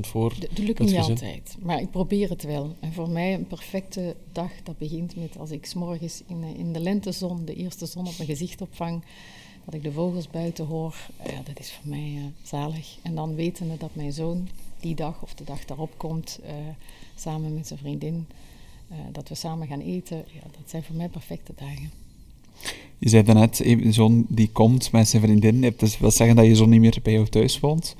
voor. 0.00 0.34
Dat 0.38 0.58
lukt 0.58 0.78
Het 0.78 0.88
niet 0.88 0.96
gezin. 0.96 1.10
altijd, 1.10 1.56
maar 1.60 1.80
ik 1.80 1.90
probeer 1.90 2.28
het 2.28 2.42
wel. 2.42 2.76
En 2.80 2.92
voor 2.92 3.10
mij 3.10 3.34
een 3.34 3.46
perfecte 3.46 4.16
dag, 4.32 4.50
dat 4.62 4.78
begint 4.78 5.16
met 5.16 5.38
als 5.38 5.50
ik 5.50 5.66
s'morgens 5.66 6.22
in, 6.26 6.42
eh, 6.42 6.58
in 6.58 6.72
de 6.72 6.80
lentezon 6.80 7.44
de 7.44 7.54
eerste 7.54 7.86
zon 7.86 8.06
op 8.06 8.16
mijn 8.16 8.28
gezicht 8.28 8.60
opvang. 8.60 9.04
dat 9.64 9.74
ik 9.74 9.82
de 9.82 9.92
vogels 9.92 10.28
buiten 10.28 10.66
hoor, 10.66 10.96
ja, 11.24 11.42
dat 11.44 11.58
is 11.58 11.72
voor 11.72 11.90
mij 11.90 12.12
uh, 12.16 12.22
zalig. 12.42 12.96
En 13.02 13.14
dan 13.14 13.34
wetende 13.34 13.76
dat 13.76 13.94
mijn 13.94 14.12
zoon 14.12 14.48
die 14.80 14.94
dag 14.94 15.22
of 15.22 15.34
de 15.34 15.44
dag 15.44 15.64
daarop 15.64 15.92
komt, 15.96 16.40
uh, 16.44 16.50
samen 17.22 17.54
met 17.54 17.66
zijn 17.66 17.78
vriendin, 17.78 18.26
uh, 18.90 18.96
dat 19.12 19.28
we 19.28 19.34
samen 19.34 19.66
gaan 19.66 19.80
eten, 19.80 20.16
ja, 20.16 20.40
dat 20.42 20.70
zijn 20.70 20.82
voor 20.82 20.96
mij 20.96 21.08
perfecte 21.08 21.52
dagen. 21.56 21.90
Je 22.98 23.08
zei 23.08 23.22
daarnet, 23.22 23.56
je 23.56 23.92
zoon 23.92 24.24
die 24.28 24.50
komt 24.52 24.92
met 24.92 25.08
zijn 25.08 25.22
vriendin, 25.22 25.62
je 25.62 25.74
dus 25.76 25.98
wil 25.98 26.10
zeggen 26.10 26.36
dat 26.36 26.46
je 26.46 26.54
zoon 26.54 26.68
niet 26.68 26.80
meer 26.80 26.98
bij 27.02 27.12
jou 27.12 27.26
thuis 27.26 27.60
woont. 27.60 27.96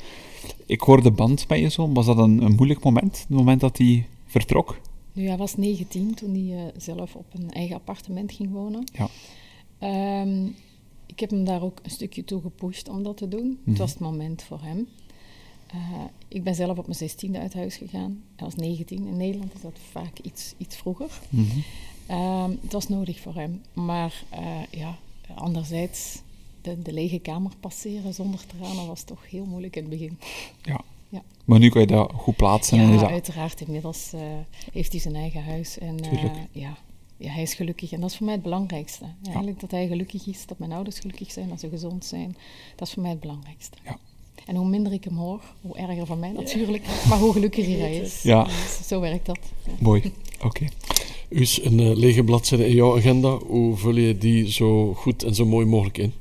Ik 0.66 0.80
hoor 0.80 1.02
de 1.02 1.10
band 1.10 1.48
met 1.48 1.58
je 1.58 1.68
zoon, 1.68 1.94
was 1.94 2.06
dat 2.06 2.18
een, 2.18 2.42
een 2.42 2.54
moeilijk 2.54 2.84
moment, 2.84 3.18
het 3.18 3.28
moment 3.28 3.60
dat 3.60 3.78
hij 3.78 4.06
vertrok? 4.26 4.80
Nu, 5.12 5.26
hij 5.26 5.36
was 5.36 5.56
19 5.56 6.14
toen 6.14 6.30
hij 6.30 6.64
uh, 6.64 6.70
zelf 6.76 7.14
op 7.14 7.26
een 7.32 7.50
eigen 7.50 7.76
appartement 7.76 8.32
ging 8.32 8.52
wonen. 8.52 8.84
Ja. 8.92 9.08
Um, 10.20 10.54
ik 11.06 11.20
heb 11.20 11.30
hem 11.30 11.44
daar 11.44 11.62
ook 11.62 11.80
een 11.82 11.90
stukje 11.90 12.24
toe 12.24 12.40
gepusht 12.40 12.88
om 12.88 13.02
dat 13.02 13.16
te 13.16 13.28
doen. 13.28 13.46
Mm 13.46 13.58
-hmm. 13.62 13.72
Het 13.72 13.78
was 13.78 13.90
het 13.90 14.00
moment 14.00 14.42
voor 14.42 14.60
hem. 14.62 14.88
Uh, 15.74 15.80
ik 16.28 16.44
ben 16.44 16.54
zelf 16.54 16.78
op 16.78 16.86
mijn 16.86 17.10
16e 17.10 17.40
uit 17.40 17.54
huis 17.54 17.76
gegaan. 17.76 18.22
Hij 18.36 18.46
was 18.46 18.54
19. 18.54 19.06
In 19.06 19.16
Nederland 19.16 19.54
is 19.54 19.60
dat 19.60 19.78
vaak 19.90 20.18
iets, 20.18 20.54
iets 20.56 20.76
vroeger. 20.76 21.10
Mm 21.28 21.48
-hmm. 21.48 22.16
um, 22.18 22.58
het 22.62 22.72
was 22.72 22.88
nodig 22.88 23.20
voor 23.20 23.34
hem. 23.34 23.62
Maar 23.72 24.24
uh, 24.32 24.62
ja, 24.70 24.98
anderzijds, 25.34 26.22
de, 26.60 26.82
de, 26.82 26.92
lege 26.92 27.18
kamer 27.18 27.52
passeren 27.60 28.14
zonder 28.14 28.46
tranen 28.46 28.86
was 28.86 29.02
toch 29.02 29.30
heel 29.30 29.44
moeilijk 29.44 29.76
in 29.76 29.82
het 29.82 29.90
begin. 29.90 30.18
Ja. 30.62 30.80
Ja. 31.08 31.22
Maar 31.44 31.58
nu 31.58 31.68
kan 31.68 31.80
je 31.80 31.86
dat 31.86 32.12
goed 32.14 32.36
plaatsen. 32.36 32.78
Ja, 32.78 32.84
en 32.84 32.98
dat... 32.98 33.10
uiteraard. 33.10 33.60
Inmiddels 33.60 34.12
uh, 34.14 34.20
heeft 34.72 34.92
hij 34.92 35.00
zijn 35.00 35.14
eigen 35.14 35.44
huis. 35.44 35.78
En 35.78 35.96
ja, 36.52 36.76
ja, 37.16 37.30
hij 37.30 37.42
is 37.42 37.54
gelukkig. 37.54 37.92
En 37.92 38.00
dat 38.00 38.10
is 38.10 38.16
voor 38.16 38.26
mij 38.26 38.34
het 38.34 38.42
belangrijkste. 38.42 39.04
Ja, 39.04 39.26
eigenlijk 39.26 39.60
dat 39.60 39.70
hij 39.70 39.86
gelukkig 39.86 40.26
is, 40.26 40.46
dat 40.46 40.58
mijn 40.58 40.72
ouders 40.72 40.98
gelukkig 40.98 41.30
zijn, 41.30 41.48
dat 41.48 41.60
ze 41.60 41.68
gezond 41.68 42.04
zijn. 42.04 42.36
Dat 42.76 42.86
is 42.86 42.94
voor 42.94 43.02
mij 43.02 43.10
het 43.10 43.20
belangrijkste. 43.20 43.76
Ja. 43.84 43.98
En 44.46 44.56
hoe 44.56 44.68
minder 44.68 44.92
ik 44.92 45.04
hem 45.04 45.16
hoor, 45.16 45.40
hoe 45.60 45.76
erger 45.76 46.06
voor 46.06 46.16
mij 46.16 46.32
natuurlijk. 46.32 46.84
Maar 47.08 47.18
hoe 47.18 47.32
gelukkiger 47.32 47.78
hij 47.78 47.96
is. 48.04 48.22
Ja. 48.22 48.44
Dus 48.44 48.86
zo 48.86 49.00
werkt 49.00 49.26
dat. 49.26 49.38
Ja. 49.66 49.72
Mooi. 49.78 50.12
Oké. 50.36 50.46
Okay. 50.46 50.68
U 51.28 51.40
is 51.40 51.64
een 51.64 51.78
uh, 51.78 51.96
lege 51.96 52.24
bladzijde 52.24 52.68
in 52.68 52.74
jouw 52.74 52.96
agenda. 52.96 53.36
Hoe 53.36 53.76
vul 53.76 53.96
je 53.96 54.18
die 54.18 54.52
zo 54.52 54.94
goed 54.94 55.22
en 55.22 55.34
zo 55.34 55.46
mooi 55.46 55.66
mogelijk 55.66 55.98
in? 55.98 56.12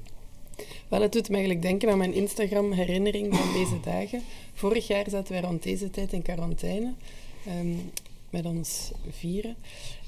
Wel, 0.87 1.01
het 1.01 1.11
doet 1.11 1.29
me 1.29 1.35
eigenlijk 1.35 1.63
denken 1.63 1.89
aan 1.89 1.97
mijn 1.97 2.13
Instagram-herinnering 2.13 3.35
van 3.35 3.53
deze 3.53 3.79
dagen. 3.83 4.21
Vorig 4.53 4.87
jaar 4.87 5.05
zaten 5.09 5.33
wij 5.33 5.41
rond 5.41 5.63
deze 5.63 5.89
tijd 5.89 6.13
in 6.13 6.21
quarantaine 6.21 6.93
um, 7.59 7.91
met 8.31 8.45
ons 8.45 8.91
vieren. 9.09 9.55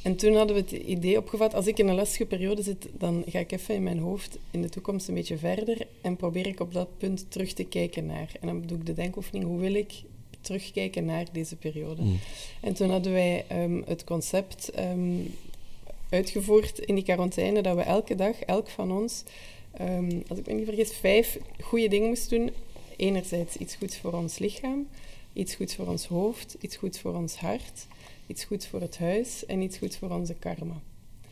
En 0.01 0.15
toen 0.15 0.35
hadden 0.35 0.55
we 0.55 0.61
het 0.61 0.71
idee 0.71 1.17
opgevat, 1.17 1.53
als 1.53 1.67
ik 1.67 1.77
in 1.77 1.87
een 1.87 1.95
lastige 1.95 2.25
periode 2.25 2.61
zit, 2.61 2.87
dan 2.97 3.23
ga 3.27 3.39
ik 3.39 3.51
even 3.51 3.75
in 3.75 3.83
mijn 3.83 3.99
hoofd 3.99 4.37
in 4.51 4.61
de 4.61 4.69
toekomst 4.69 5.07
een 5.07 5.13
beetje 5.13 5.37
verder 5.37 5.87
en 6.01 6.15
probeer 6.15 6.47
ik 6.47 6.59
op 6.59 6.73
dat 6.73 6.97
punt 6.97 7.25
terug 7.29 7.53
te 7.53 7.63
kijken 7.63 8.05
naar. 8.05 8.31
En 8.41 8.47
dan 8.47 8.61
doe 8.65 8.77
ik 8.77 8.85
de 8.85 8.93
denkoefening, 8.93 9.45
hoe 9.45 9.59
wil 9.59 9.73
ik 9.73 9.93
terugkijken 10.41 11.05
naar 11.05 11.25
deze 11.31 11.55
periode? 11.55 12.01
Mm. 12.01 12.19
En 12.61 12.73
toen 12.73 12.89
hadden 12.89 13.11
wij 13.11 13.45
um, 13.51 13.83
het 13.85 14.03
concept 14.03 14.79
um, 14.79 15.35
uitgevoerd 16.09 16.79
in 16.79 16.95
die 16.95 17.03
quarantaine, 17.03 17.61
dat 17.61 17.75
we 17.75 17.81
elke 17.81 18.15
dag, 18.15 18.39
elk 18.39 18.69
van 18.69 18.91
ons, 18.91 19.23
um, 19.81 20.23
als 20.27 20.39
ik 20.39 20.47
me 20.47 20.53
niet 20.53 20.65
vergis, 20.65 20.91
vijf 20.91 21.37
goede 21.59 21.87
dingen 21.87 22.07
moesten 22.07 22.37
doen. 22.37 22.51
Enerzijds 22.95 23.55
iets 23.55 23.75
goeds 23.75 23.97
voor 23.97 24.13
ons 24.13 24.37
lichaam, 24.37 24.87
iets 25.33 25.55
goeds 25.55 25.75
voor 25.75 25.87
ons 25.87 26.05
hoofd, 26.05 26.55
iets 26.59 26.75
goeds 26.75 26.99
voor 26.99 27.13
ons 27.15 27.35
hart, 27.35 27.87
iets 28.27 28.43
goeds 28.43 28.67
voor 28.67 28.81
het 28.81 28.97
huis 28.97 29.45
en 29.45 29.61
iets 29.61 29.77
goeds 29.77 29.97
voor 29.97 30.09
onze 30.09 30.33
karma. 30.33 30.81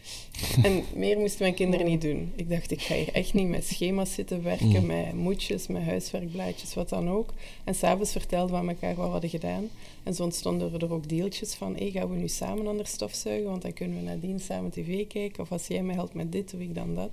En 0.64 0.84
meer 0.96 1.20
moesten 1.20 1.42
mijn 1.42 1.54
kinderen 1.54 1.86
niet 1.86 2.02
doen. 2.02 2.32
Ik 2.36 2.50
dacht, 2.50 2.72
ik 2.72 2.82
ga 2.82 2.96
hier 2.96 3.14
echt 3.14 3.34
niet 3.34 3.48
met 3.48 3.66
schema's 3.66 4.14
zitten 4.14 4.44
werken, 4.44 4.82
Mm. 4.82 4.86
met 4.86 5.14
moedjes, 5.14 5.68
met 5.68 5.84
huiswerkblaadjes, 5.84 6.74
wat 6.74 6.89
dan 6.89 7.10
ook. 7.10 7.34
En 7.64 7.76
s'avonds 7.76 8.12
vertelden 8.12 8.56
we 8.56 8.62
aan 8.62 8.70
elkaar 8.70 8.96
wat 8.96 9.06
we 9.06 9.12
hadden 9.12 9.30
gedaan. 9.30 9.70
En 10.04 10.14
zo 10.14 10.24
ontstonden 10.24 10.82
er 10.82 10.94
ook 10.94 11.10
deeltjes 11.10 11.54
van, 11.54 11.76
hey, 11.76 11.92
gaan 11.92 12.10
we 12.10 12.16
nu 12.16 12.28
samen 12.28 12.68
onder 12.68 12.86
stofzuigen, 12.86 13.50
want 13.50 13.62
dan 13.62 13.74
kunnen 13.74 13.98
we 13.98 14.04
nadien 14.04 14.39
samen 14.39 14.72
tv 14.72 15.08
kijken. 15.08 15.44
Of 15.44 15.52
als 15.52 15.68
jij 15.68 15.84
me 15.84 15.94
helpt 15.94 16.14
met 16.14 16.32
dit, 16.32 16.52
doe 16.52 16.62
ik 16.62 16.76
dan 16.76 16.96
dat. 16.96 17.12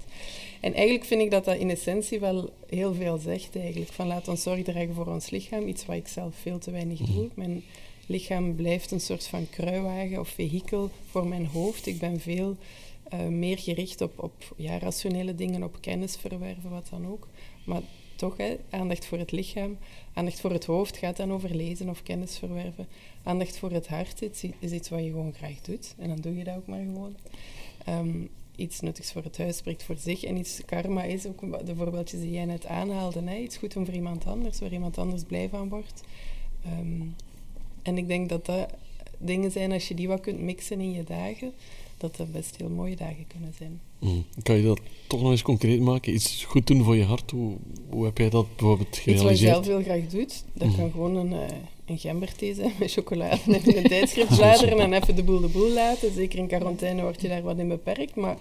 En 0.60 0.74
eigenlijk 0.74 1.04
vind 1.04 1.22
ik 1.22 1.30
dat 1.30 1.44
dat 1.44 1.56
in 1.56 1.70
essentie 1.70 2.20
wel 2.20 2.50
heel 2.68 2.94
veel 2.94 3.18
zegt 3.18 3.56
eigenlijk. 3.56 3.92
Van 3.92 4.06
laat 4.06 4.28
ons 4.28 4.42
zorg 4.42 4.62
dragen 4.62 4.94
voor 4.94 5.06
ons 5.06 5.30
lichaam, 5.30 5.66
iets 5.66 5.86
wat 5.86 5.96
ik 5.96 6.08
zelf 6.08 6.34
veel 6.36 6.58
te 6.58 6.70
weinig 6.70 6.98
doe. 6.98 7.28
Mijn 7.34 7.62
lichaam 8.08 8.54
blijft 8.54 8.90
een 8.90 9.00
soort 9.00 9.26
van 9.26 9.50
kruiwagen 9.50 10.20
of 10.20 10.28
vehikel 10.28 10.90
voor 11.10 11.26
mijn 11.26 11.46
hoofd. 11.46 11.86
Ik 11.86 11.98
ben 11.98 12.20
veel 12.20 12.56
uh, 13.12 13.26
meer 13.26 13.58
gericht 13.58 14.00
op, 14.00 14.22
op 14.22 14.54
ja, 14.56 14.78
rationele 14.78 15.34
dingen, 15.34 15.62
op 15.62 15.76
kennis 15.80 16.16
verwerven, 16.16 16.70
wat 16.70 16.88
dan 16.90 17.06
ook. 17.06 17.28
Maar 17.64 17.82
toch, 18.16 18.36
aandacht 18.70 19.06
voor 19.06 19.18
het 19.18 19.32
lichaam, 19.32 19.78
aandacht 20.12 20.40
voor 20.40 20.52
het 20.52 20.64
hoofd 20.64 20.96
gaat 20.96 21.16
dan 21.16 21.32
over 21.32 21.54
lezen 21.54 21.88
of 21.88 22.02
kennis 22.02 22.38
verwerven. 22.38 22.86
Aandacht 23.22 23.58
voor 23.58 23.70
het 23.70 23.88
hart 23.88 24.22
is, 24.22 24.44
is 24.58 24.72
iets 24.72 24.88
wat 24.88 25.04
je 25.04 25.10
gewoon 25.10 25.34
graag 25.34 25.60
doet. 25.60 25.94
En 25.98 26.08
dan 26.08 26.20
doe 26.20 26.36
je 26.36 26.44
dat 26.44 26.56
ook 26.56 26.66
maar 26.66 26.82
gewoon. 26.84 27.16
Um, 27.88 28.28
iets 28.56 28.80
nuttigs 28.80 29.12
voor 29.12 29.22
het 29.22 29.38
huis 29.38 29.56
spreekt 29.56 29.82
voor 29.82 29.96
zich. 29.96 30.24
En 30.24 30.36
iets 30.36 30.62
karma 30.64 31.02
is 31.02 31.26
ook 31.26 31.66
de 31.66 31.76
voorbeeldjes 31.76 32.20
die 32.20 32.30
jij 32.30 32.44
net 32.44 32.66
aanhaalde. 32.66 33.22
Hè? 33.24 33.36
Iets 33.36 33.56
goed 33.56 33.72
doen 33.72 33.84
voor 33.84 33.94
iemand 33.94 34.26
anders, 34.26 34.58
waar 34.58 34.72
iemand 34.72 34.98
anders 34.98 35.22
blij 35.22 35.48
van 35.48 35.68
wordt. 35.68 36.02
Um, 36.66 37.14
en 37.88 37.98
ik 37.98 38.08
denk 38.08 38.28
dat 38.28 38.46
dat 38.46 38.68
dingen 39.18 39.50
zijn, 39.50 39.72
als 39.72 39.88
je 39.88 39.94
die 39.94 40.08
wat 40.08 40.20
kunt 40.20 40.40
mixen 40.40 40.80
in 40.80 40.92
je 40.92 41.04
dagen, 41.04 41.52
dat 41.96 42.16
dat 42.16 42.32
best 42.32 42.56
heel 42.56 42.68
mooie 42.68 42.96
dagen 42.96 43.26
kunnen 43.26 43.54
zijn. 43.58 43.80
Mm. 43.98 44.24
Kan 44.42 44.56
je 44.56 44.62
dat 44.62 44.80
toch 45.06 45.22
nog 45.22 45.30
eens 45.30 45.42
concreet 45.42 45.80
maken? 45.80 46.12
Iets 46.12 46.44
goed 46.44 46.66
doen 46.66 46.84
voor 46.84 46.96
je 46.96 47.04
hart? 47.04 47.30
Hoe, 47.30 47.56
hoe 47.90 48.04
heb 48.04 48.18
jij 48.18 48.30
dat 48.30 48.46
bijvoorbeeld 48.56 48.96
gerealiseerd? 48.96 49.32
Iets 49.32 49.40
wat 49.40 49.64
je 49.64 49.70
zelf 49.70 49.84
heel 49.84 49.94
graag 49.94 50.10
doet, 50.10 50.44
dat 50.52 50.68
mm. 50.68 50.76
kan 50.76 50.90
gewoon 50.90 51.16
een, 51.16 51.32
uh, 51.32 51.56
een 51.86 51.98
gemberthee 51.98 52.54
zijn 52.54 52.72
met 52.78 52.92
chocolade 52.92 53.40
en 53.46 53.64
in 53.64 53.76
een 53.76 53.88
tijdschrift 53.96 54.36
bladeren 54.36 54.78
en 54.78 54.92
even 54.92 55.16
de 55.16 55.22
boel 55.22 55.40
de 55.40 55.48
boel 55.48 55.70
laten. 55.70 56.12
Zeker 56.12 56.38
in 56.38 56.46
quarantaine 56.46 57.02
word 57.02 57.20
je 57.20 57.28
daar 57.28 57.42
wat 57.42 57.58
in 57.58 57.68
beperkt, 57.68 58.14
maar 58.14 58.36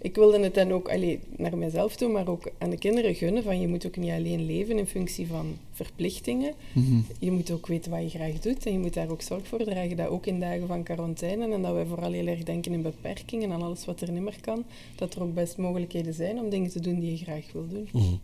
ik 0.00 0.14
wilde 0.14 0.40
het 0.40 0.54
dan 0.54 0.72
ook 0.72 0.88
allee, 0.88 1.20
naar 1.36 1.58
mezelf 1.58 1.96
toe, 1.96 2.08
maar 2.08 2.28
ook 2.28 2.50
aan 2.58 2.70
de 2.70 2.78
kinderen 2.78 3.14
gunnen. 3.14 3.42
Van 3.42 3.60
je 3.60 3.68
moet 3.68 3.86
ook 3.86 3.96
niet 3.96 4.10
alleen 4.10 4.46
leven 4.46 4.78
in 4.78 4.86
functie 4.86 5.26
van 5.26 5.56
verplichtingen. 5.70 6.54
Mm 6.72 6.84
-hmm. 6.84 7.06
Je 7.18 7.30
moet 7.30 7.50
ook 7.50 7.66
weten 7.66 7.90
wat 7.90 8.12
je 8.12 8.18
graag 8.18 8.38
doet 8.38 8.66
en 8.66 8.72
je 8.72 8.78
moet 8.78 8.94
daar 8.94 9.10
ook 9.10 9.22
zorg 9.22 9.46
voor 9.46 9.64
dragen. 9.64 9.96
Dat 9.96 10.08
ook 10.08 10.26
in 10.26 10.40
dagen 10.40 10.66
van 10.66 10.82
quarantaine 10.82 11.52
en 11.52 11.62
dat 11.62 11.72
wij 11.72 11.86
vooral 11.86 12.12
heel 12.12 12.26
erg 12.26 12.42
denken 12.42 12.72
in 12.72 12.82
beperkingen 12.82 13.50
en 13.50 13.62
alles 13.62 13.84
wat 13.84 14.00
er 14.00 14.12
niet 14.12 14.22
meer 14.22 14.40
kan. 14.40 14.64
Dat 14.96 15.14
er 15.14 15.22
ook 15.22 15.34
best 15.34 15.56
mogelijkheden 15.56 16.14
zijn 16.14 16.38
om 16.38 16.50
dingen 16.50 16.70
te 16.70 16.80
doen 16.80 17.00
die 17.00 17.10
je 17.10 17.16
graag 17.16 17.52
wil 17.52 17.68
doen. 17.68 17.88
Mm 17.92 18.00
-hmm. 18.00 18.20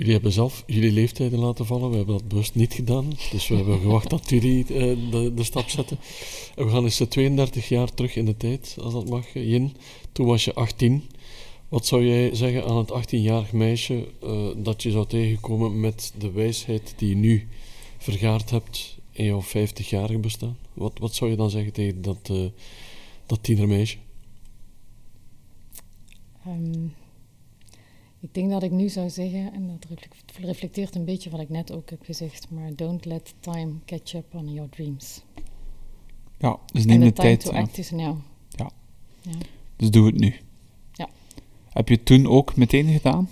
Jullie 0.00 0.14
hebben 0.14 0.32
zelf 0.32 0.62
jullie 0.66 0.92
leeftijden 0.92 1.38
laten 1.38 1.66
vallen. 1.66 1.90
We 1.90 1.96
hebben 1.96 2.14
dat 2.14 2.28
bewust 2.28 2.54
niet 2.54 2.72
gedaan. 2.72 3.12
Dus 3.30 3.48
we 3.48 3.54
hebben 3.54 3.80
gewacht 3.80 4.10
dat 4.10 4.30
jullie 4.30 4.64
uh, 4.68 5.10
de, 5.10 5.34
de, 5.34 5.44
stap 5.44 5.68
zetten. 5.68 5.98
En 6.56 6.64
we 6.64 6.70
gaan 6.70 6.84
eens 6.84 7.02
32 7.08 7.68
jaar 7.68 7.94
terug 7.94 8.16
in 8.16 8.24
de 8.24 8.36
tijd, 8.36 8.76
als 8.80 8.92
dat 8.92 9.08
mag. 9.08 9.26
Jin, 9.34 9.72
toen 10.12 10.26
was 10.26 10.44
je 10.44 10.54
18. 10.54 11.02
Wat 11.68 11.86
zou 11.86 12.06
jij 12.06 12.34
zeggen 12.34 12.64
aan 12.64 12.76
het 12.76 12.90
18-jarig 12.90 13.52
meisje 13.52 14.08
dat 14.56 14.82
je 14.82 14.90
zou 14.90 15.06
tegenkomen 15.06 15.80
met 15.80 16.12
de 16.18 16.30
wijsheid 16.30 16.94
die 16.96 17.08
je 17.08 17.16
nu 17.16 17.48
vergaard 17.98 18.50
hebt 18.50 18.98
in 19.10 19.24
jouw 19.24 19.42
50-jarige 19.42 20.18
bestaan? 20.18 20.56
Wat, 20.72 20.98
wat 20.98 21.14
zou 21.14 21.30
je 21.30 21.36
dan 21.36 21.50
zeggen 21.50 21.72
tegen 21.72 22.02
dat, 22.02 22.28
uh, 22.32 22.46
dat 23.26 23.42
tienermeisje? 23.42 23.96
Um, 26.46 26.94
ik 28.20 28.34
denk 28.34 28.50
dat 28.50 28.62
ik 28.62 28.70
nu 28.70 28.88
zou 28.88 29.10
zeggen, 29.10 29.52
en 29.52 29.66
dat 29.66 29.98
reflecteert 30.40 30.94
een 30.94 31.04
beetje 31.04 31.30
wat 31.30 31.40
ik 31.40 31.48
net 31.48 31.72
ook 31.72 31.90
heb 31.90 32.02
gezegd, 32.04 32.46
maar 32.50 32.70
don't 32.74 33.04
let 33.04 33.34
time 33.40 33.72
catch 33.84 34.14
up 34.14 34.34
on 34.34 34.52
your 34.52 34.68
dreams. 34.70 35.22
Ja, 36.38 36.58
dus 36.72 36.84
neem 36.84 37.00
de, 37.00 37.12
tijd. 37.12 37.40
to 37.40 37.52
ja. 37.52 37.60
act 37.60 37.78
is 37.78 37.90
now. 37.90 38.16
Ja. 38.48 38.70
ja. 39.22 39.30
Dus 39.76 39.90
doe 39.90 40.06
het 40.06 40.18
nu. 40.18 40.34
Ja. 40.92 41.08
Heb 41.68 41.88
je 41.88 41.94
het 41.94 42.04
toen 42.04 42.26
ook 42.26 42.56
meteen 42.56 42.92
gedaan? 42.92 43.28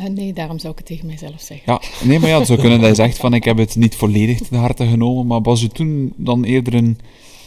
Uh, 0.00 0.06
nee, 0.06 0.32
daarom 0.32 0.58
zou 0.58 0.72
ik 0.72 0.78
het 0.78 0.86
tegen 0.86 1.06
mijzelf 1.06 1.40
zeggen. 1.40 1.72
Ja, 1.72 2.06
nee, 2.06 2.18
maar 2.18 2.28
ja, 2.28 2.38
het 2.38 2.46
zou 2.46 2.60
kunnen 2.60 2.80
dat 2.80 2.88
je 2.88 2.94
zegt 2.94 3.18
van 3.18 3.34
ik 3.34 3.44
heb 3.44 3.56
het 3.56 3.76
niet 3.76 3.96
volledig 3.96 4.38
te 4.38 4.56
harte 4.56 4.86
genomen, 4.86 5.26
maar 5.26 5.40
was 5.40 5.62
u 5.62 5.68
toen 5.68 6.12
dan 6.16 6.44
eerder 6.44 6.74
een 6.74 6.98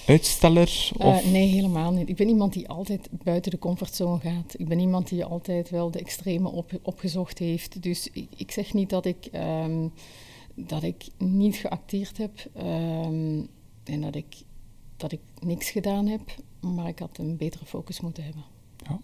uitsteller? 0.09 0.91
Of? 0.97 1.25
Uh, 1.25 1.31
nee, 1.31 1.47
helemaal 1.47 1.91
niet. 1.91 2.09
Ik 2.09 2.15
ben 2.15 2.27
iemand 2.27 2.53
die 2.53 2.69
altijd 2.69 3.09
buiten 3.11 3.51
de 3.51 3.59
comfortzone 3.59 4.19
gaat. 4.19 4.53
Ik 4.57 4.67
ben 4.67 4.79
iemand 4.79 5.09
die 5.09 5.25
altijd 5.25 5.69
wel 5.69 5.91
de 5.91 5.99
extreme 5.99 6.49
op, 6.49 6.71
opgezocht 6.81 7.39
heeft. 7.39 7.83
Dus 7.83 8.09
ik, 8.11 8.27
ik 8.35 8.51
zeg 8.51 8.73
niet 8.73 8.89
dat 8.89 9.05
ik, 9.05 9.29
um, 9.33 9.91
dat 10.55 10.83
ik 10.83 11.07
niet 11.17 11.55
geacteerd 11.55 12.17
heb 12.17 12.45
um, 12.57 13.47
en 13.83 14.01
dat 14.01 14.15
ik, 14.15 14.35
dat 14.97 15.11
ik 15.11 15.21
niks 15.39 15.69
gedaan 15.69 16.07
heb, 16.07 16.21
maar 16.59 16.87
ik 16.87 16.99
had 16.99 17.17
een 17.17 17.37
betere 17.37 17.65
focus 17.65 18.01
moeten 18.01 18.23
hebben. 18.23 18.43
Ja. 18.77 18.99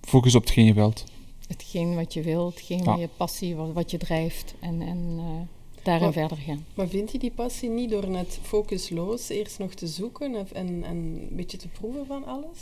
Focus 0.00 0.34
op 0.34 0.42
hetgeen 0.42 0.64
je 0.64 0.74
wilt. 0.74 1.04
Hetgeen 1.48 1.94
wat 1.94 2.12
je 2.12 2.22
wilt, 2.22 2.54
hetgeen 2.54 2.78
Ja. 2.78 2.84
wat 2.84 2.98
je 2.98 3.08
passie, 3.16 3.56
wat, 3.56 3.72
wat 3.72 3.90
je 3.90 3.98
drijft. 3.98 4.54
En, 4.60 4.82
en 4.82 5.18
uh, 5.18 5.40
daarin 5.86 6.04
Maar- 6.04 6.12
verder 6.12 6.36
gaan. 6.38 6.64
Maar 6.74 6.88
vind 6.88 7.12
je 7.12 7.18
die 7.18 7.30
passie 7.30 7.68
niet 7.68 7.90
door 7.90 8.08
net 8.08 8.38
focusloos 8.42 9.28
eerst 9.28 9.58
nog 9.58 9.74
te 9.74 9.86
zoeken 9.86 10.34
en, 10.34 10.46
en, 10.52 10.84
en 10.84 10.96
een 10.96 11.28
beetje 11.30 11.56
te 11.56 11.68
proeven 11.68 12.06
van 12.06 12.24
alles? 12.26 12.58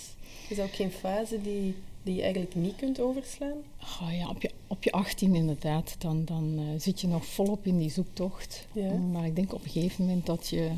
Is 0.48 0.56
dat 0.56 0.66
ook 0.66 0.74
geen 0.74 0.90
fase 0.90 1.42
die, 1.42 1.74
die 2.02 2.14
je 2.14 2.22
eigenlijk 2.22 2.54
niet 2.54 2.76
kunt 2.76 3.00
overslaan? 3.00 3.56
Oh 3.80 4.08
ja, 4.18 4.28
op 4.28 4.42
je, 4.42 4.50
op 4.66 4.84
je 4.84 4.92
18 4.92 5.34
inderdaad, 5.34 5.94
dan, 5.98 6.24
dan 6.24 6.54
eh, 6.58 6.80
zit 6.80 7.00
je 7.00 7.06
nog 7.06 7.26
volop 7.26 7.66
in 7.66 7.78
die 7.78 7.90
zoektocht. 7.90 8.66
Ja. 8.72 8.92
Maar 8.92 9.26
ik 9.26 9.36
denk 9.36 9.52
op 9.52 9.64
een 9.64 9.70
gegeven 9.70 10.04
moment 10.04 10.26
dat 10.26 10.48
je, 10.48 10.70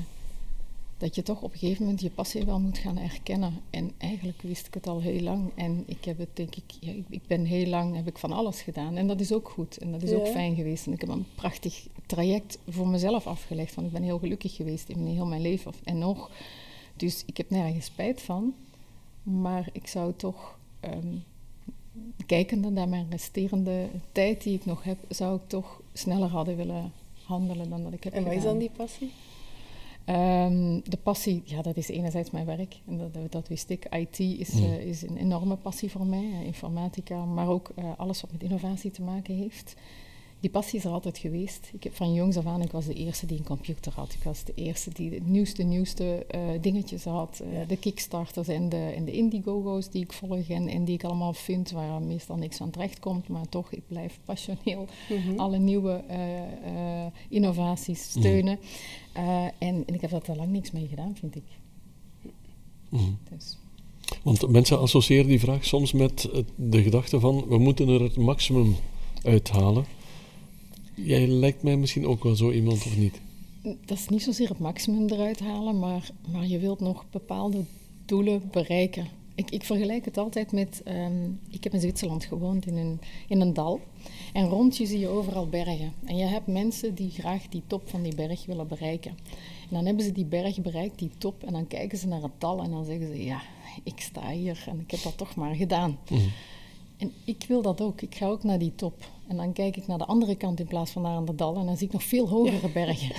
dat 0.99 1.15
je 1.15 1.23
toch 1.23 1.43
op 1.43 1.53
een 1.53 1.59
gegeven 1.59 1.83
moment 1.83 2.01
je 2.01 2.11
passie 2.11 2.45
wel 2.45 2.61
moet 2.61 2.79
gaan 2.79 2.99
erkennen. 2.99 3.61
En 3.71 3.93
eigenlijk 3.99 4.43
wist 4.43 4.67
ik 4.67 4.75
het 4.75 4.87
al 4.87 5.01
heel 5.01 5.21
lang. 5.21 5.53
En 5.55 5.83
ik 5.87 6.05
heb 6.05 6.19
het 6.19 6.29
denk 6.33 6.57
ik, 6.57 6.65
ja, 6.81 6.93
ik, 7.09 7.27
ben 7.27 7.45
heel 7.45 7.67
lang, 7.67 7.95
heb 7.95 8.07
ik 8.07 8.19
van 8.19 8.33
alles 8.33 8.63
gedaan. 8.63 8.97
En 8.97 9.07
dat 9.07 9.21
is 9.21 9.33
ook 9.33 9.49
goed. 9.49 9.79
En 9.79 9.93
dat 9.93 10.03
is 10.03 10.13
ook 10.13 10.27
fijn 10.27 10.55
geweest. 10.55 10.87
En 10.87 10.93
ik 10.93 11.01
heb 11.01 11.11
een 11.11 11.27
prachtig 11.35 11.87
traject 12.07 12.59
voor 12.69 12.89
mezelf 12.89 13.27
afgelegd. 13.27 13.75
Want 13.75 13.87
ik 13.87 13.93
ben 13.93 14.03
heel 14.03 14.19
gelukkig 14.19 14.55
geweest 14.55 14.89
in 14.89 15.07
heel 15.07 15.27
mijn 15.27 15.41
leven. 15.41 15.73
En 15.85 15.99
nog. 15.99 16.31
Dus 16.97 17.23
ik 17.27 17.37
heb 17.37 17.51
nergens 17.51 17.85
spijt 17.85 18.23
van. 18.23 18.55
Maar 19.23 19.69
ik 19.73 19.87
zou 19.87 20.13
toch, 20.17 20.59
ehm, 20.81 21.15
kijkende 22.27 22.71
naar 22.71 22.89
mijn 22.89 23.07
resterende 23.11 23.89
tijd 24.13 24.43
die 24.43 24.55
ik 24.55 24.65
nog 24.65 24.83
heb, 24.83 24.99
zou 25.09 25.37
ik 25.37 25.49
toch 25.49 25.81
sneller 25.93 26.29
hadden 26.29 26.57
willen 26.57 26.93
handelen 27.23 27.71
dan 27.71 27.83
dat 27.83 27.93
ik 27.93 28.05
heb 28.05 28.13
En 28.13 28.23
wat 28.23 28.33
is 28.33 28.39
gedaan. 28.39 28.53
dan 28.53 28.61
die 28.61 28.77
passie? 28.77 29.13
Ehm, 30.07 30.81
de 30.83 30.97
passie, 31.03 31.43
ja, 31.45 31.63
dat 31.63 31.77
is 31.77 31.89
enerzijds 31.89 32.31
mijn 32.31 32.47
werk. 32.47 32.81
En 32.87 32.97
dat, 32.99 33.33
dat 33.33 33.49
wist 33.49 33.71
ik. 33.71 33.85
IT 33.95 34.19
is, 34.19 34.51
Mm. 34.53 34.65
eh, 34.65 34.87
is 34.87 35.03
een 35.03 35.17
enorme 35.17 35.57
passie 35.57 35.91
voor 35.91 36.07
mij. 36.07 36.31
eh, 36.33 36.45
informatica, 36.47 37.25
maar 37.25 37.49
ook 37.49 37.73
eh, 37.75 37.85
alles 37.97 38.21
wat 38.21 38.33
met 38.33 38.43
innovatie 38.43 38.91
te 38.91 39.03
maken 39.03 39.35
heeft. 39.35 39.75
Die 40.47 40.55
passie 40.55 40.79
is 40.79 40.85
er 40.85 40.91
altijd 40.91 41.19
geweest. 41.19 41.71
Ik 41.73 41.83
heb 41.85 41.95
van 41.95 42.13
jongs 42.15 42.37
af 42.37 42.47
aan, 42.47 42.63
ik 42.63 42.71
was 42.71 42.87
de 42.87 42.95
eerste 42.95 43.27
die 43.27 43.39
een 43.39 43.45
computer 43.45 43.93
had. 43.95 44.13
Ik 44.13 44.23
was 44.23 44.45
de 44.45 44.53
eerste 44.55 44.91
die 44.93 45.11
de 45.11 45.21
nieuwste, 45.25 45.63
nieuwste 45.63 46.25
eh, 46.29 46.41
dingetjes 46.61 47.05
had. 47.05 47.41
Eh, 47.45 47.53
Ja. 47.59 47.65
De 47.65 47.77
Kickstarters 47.77 48.49
en 48.49 48.69
de, 48.69 48.77
en 48.97 49.05
de 49.05 49.13
Indiegogo's 49.13 49.91
die 49.91 50.03
ik 50.03 50.13
volg 50.13 50.49
en, 50.49 50.69
en 50.69 50.85
die 50.85 50.95
ik 50.95 51.05
allemaal 51.05 51.33
vind, 51.33 51.71
waar 51.71 52.03
meestal 52.03 52.37
niks 52.37 52.61
aan 52.61 52.71
terecht 52.71 52.99
komt. 53.01 53.29
Maar 53.29 53.49
toch, 53.49 53.73
ik 53.73 53.83
blijf 53.87 54.19
passioneel 54.25 54.87
Mhm. 55.09 55.39
alle 55.39 55.59
nieuwe 55.59 56.03
eh, 56.09 57.05
eh, 57.05 57.13
innovaties 57.29 58.03
steunen. 58.11 58.59
Eh, 59.13 59.45
en, 59.45 59.83
en 59.87 59.95
ik 59.95 60.01
heb 60.01 60.25
daar 60.25 60.37
lang 60.37 60.51
niks 60.51 60.71
mee 60.71 60.87
gedaan, 60.89 61.17
vind 61.19 61.37
ik. 61.37 61.45
Mhm. 62.89 63.03
Dus, 63.31 63.59
Want 64.23 64.49
mensen 64.49 64.79
associëren 64.81 65.27
die 65.27 65.41
vraag 65.41 65.65
soms 65.65 65.93
met 65.93 66.29
de 66.57 66.83
gedachte 66.83 67.21
van 67.21 67.45
we 67.49 67.59
moeten 67.59 67.89
er 67.89 68.01
het 68.03 68.17
maximum 68.17 68.77
uithalen. 69.23 69.85
Jij 70.97 71.27
lijkt 71.27 71.63
mij 71.63 71.77
misschien 71.77 72.07
ook 72.07 72.23
wel 72.23 72.37
zo 72.37 72.51
iemand 72.51 72.87
of 72.87 72.97
niet? 72.97 73.21
dat 73.85 73.99
is 73.99 74.09
niet 74.09 74.23
zozeer 74.23 74.49
het 74.49 74.59
maximum 74.59 75.09
eruit 75.09 75.41
halen, 75.41 75.79
maar, 75.79 76.11
maar 76.33 76.47
je 76.47 76.59
wilt 76.59 76.81
nog 76.81 77.05
bepaalde 77.11 77.65
doelen 78.05 78.43
bereiken. 78.51 79.07
Ik, 79.35 79.51
ik 79.51 79.65
vergelijk 79.65 80.05
het 80.05 80.19
altijd 80.19 80.53
met, 80.53 80.83
ehm, 80.85 81.31
ik 81.51 81.65
heb 81.65 81.75
in 81.75 81.81
Zwitserland 81.81 82.25
gewoond 82.25 82.67
in 82.67 82.77
een, 82.77 83.01
in 83.29 83.41
een 83.41 83.55
dal. 83.55 83.81
En 84.33 84.49
rond 84.49 84.77
je 84.77 84.87
zie 84.87 84.99
je 84.99 85.09
overal 85.09 85.49
bergen. 85.49 85.93
En 86.05 86.17
je 86.17 86.25
hebt 86.25 86.47
mensen 86.47 86.95
die 86.95 87.11
graag 87.11 87.49
die 87.49 87.63
top 87.67 87.89
van 87.89 88.03
die 88.03 88.15
berg 88.15 88.47
willen 88.47 88.69
bereiken. 88.69 89.11
En 89.69 89.75
dan 89.75 89.87
hebben 89.87 90.05
ze 90.05 90.13
die 90.13 90.25
berg 90.25 90.61
bereikt, 90.61 90.99
die 90.99 91.11
top, 91.19 91.43
en 91.43 91.53
dan 91.53 91.67
kijken 91.67 91.99
ze 91.99 92.07
naar 92.07 92.23
het 92.23 92.33
dal 92.39 92.63
en 92.63 92.71
dan 92.71 92.85
zeggen 92.85 93.07
ze, 93.07 93.25
ja, 93.25 93.43
ik 93.83 94.01
sta 94.01 94.31
hier 94.31 94.65
en 94.67 94.81
ik 94.81 94.91
heb 94.91 95.03
dat 95.03 95.17
toch 95.17 95.35
maar 95.35 95.55
gedaan. 95.55 95.99
Mhm. 96.11 96.21
En 96.97 97.13
ik 97.25 97.45
wil 97.49 97.63
dat 97.63 97.81
ook. 97.81 98.01
Ik 98.01 98.15
ga 98.15 98.27
ook 98.27 98.43
naar 98.45 98.59
die 98.59 98.73
top. 98.75 99.11
En 99.29 99.37
dan 99.37 99.53
kijk 99.53 99.77
ik 99.77 99.87
naar 99.87 99.99
de 99.99 100.05
andere 100.05 100.37
kant 100.37 100.61
in 100.61 100.67
plaats 100.67 100.91
van 100.91 101.03
naar 101.03 101.17
aan 101.17 101.25
de 101.25 101.35
dal. 101.35 101.57
En 101.57 101.67
dan 101.67 101.77
zie 101.77 101.87
ik 101.87 101.93
nog 101.93 102.03
veel 102.03 102.29
hogere 102.29 102.69
bergen. 102.69 103.15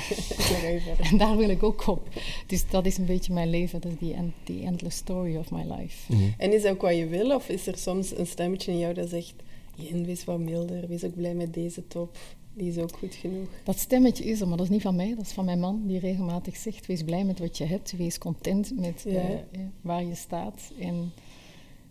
En 1.12 1.18
daar 1.18 1.38
wil 1.38 1.50
ik 1.50 1.64
ook 1.64 1.88
op. 1.88 2.08
Dus 2.48 2.70
dat 2.70 2.86
is 2.86 2.98
een 2.98 3.06
beetje 3.06 3.34
mijn 3.34 3.50
leven. 3.50 3.82
Dat 3.82 3.92
is 3.92 3.98
die, 4.00 4.14
end, 4.14 4.34
die 4.44 4.64
endless 4.64 4.98
story 4.98 5.36
of 5.36 5.52
my 5.52 5.64
life. 5.78 6.14
Mhm. 6.14 6.24
En 6.38 6.54
is 6.54 6.62
dat 6.62 6.72
ook 6.72 6.82
wat 6.82 6.96
je 6.96 7.08
wil? 7.08 7.36
Of 7.36 7.50
is 7.50 7.68
er 7.68 7.78
soms 7.78 8.18
een 8.18 8.28
stemmetje 8.28 8.72
in 8.72 8.78
jou 8.78 8.94
dat 8.94 9.10
zegt... 9.10 9.34
Jen, 9.76 10.06
wees 10.06 10.24
wat 10.26 10.40
milder. 10.40 10.88
Wees 10.88 11.04
ook 11.04 11.16
blij 11.16 11.34
met 11.34 11.54
deze 11.54 11.88
top. 11.88 12.18
Die 12.54 12.70
is 12.70 12.78
ook 12.78 12.98
goed 12.98 13.16
genoeg. 13.16 13.48
Dat 13.64 13.80
stemmetje 13.80 14.24
is 14.24 14.42
er, 14.42 14.48
maar 14.48 14.58
dat 14.58 14.66
is 14.66 14.72
niet 14.72 14.82
van 14.82 14.96
mij. 14.96 15.16
Dat 15.16 15.26
is 15.26 15.32
van 15.32 15.46
mijn 15.46 15.60
man, 15.60 15.82
die 15.86 16.00
regelmatig 16.00 16.56
zegt... 16.56 16.86
Wees 16.86 17.04
blij 17.04 17.24
met 17.24 17.40
wat 17.40 17.58
je 17.58 17.64
hebt. 17.66 17.92
Wees 17.98 18.18
content 18.18 18.72
met 18.80 19.04
Ja. 19.08 19.12
eh, 19.12 19.34
eh, 19.34 19.40
waar 19.82 20.04
je 20.04 20.16
staat. 20.16 20.72
En 20.80 21.12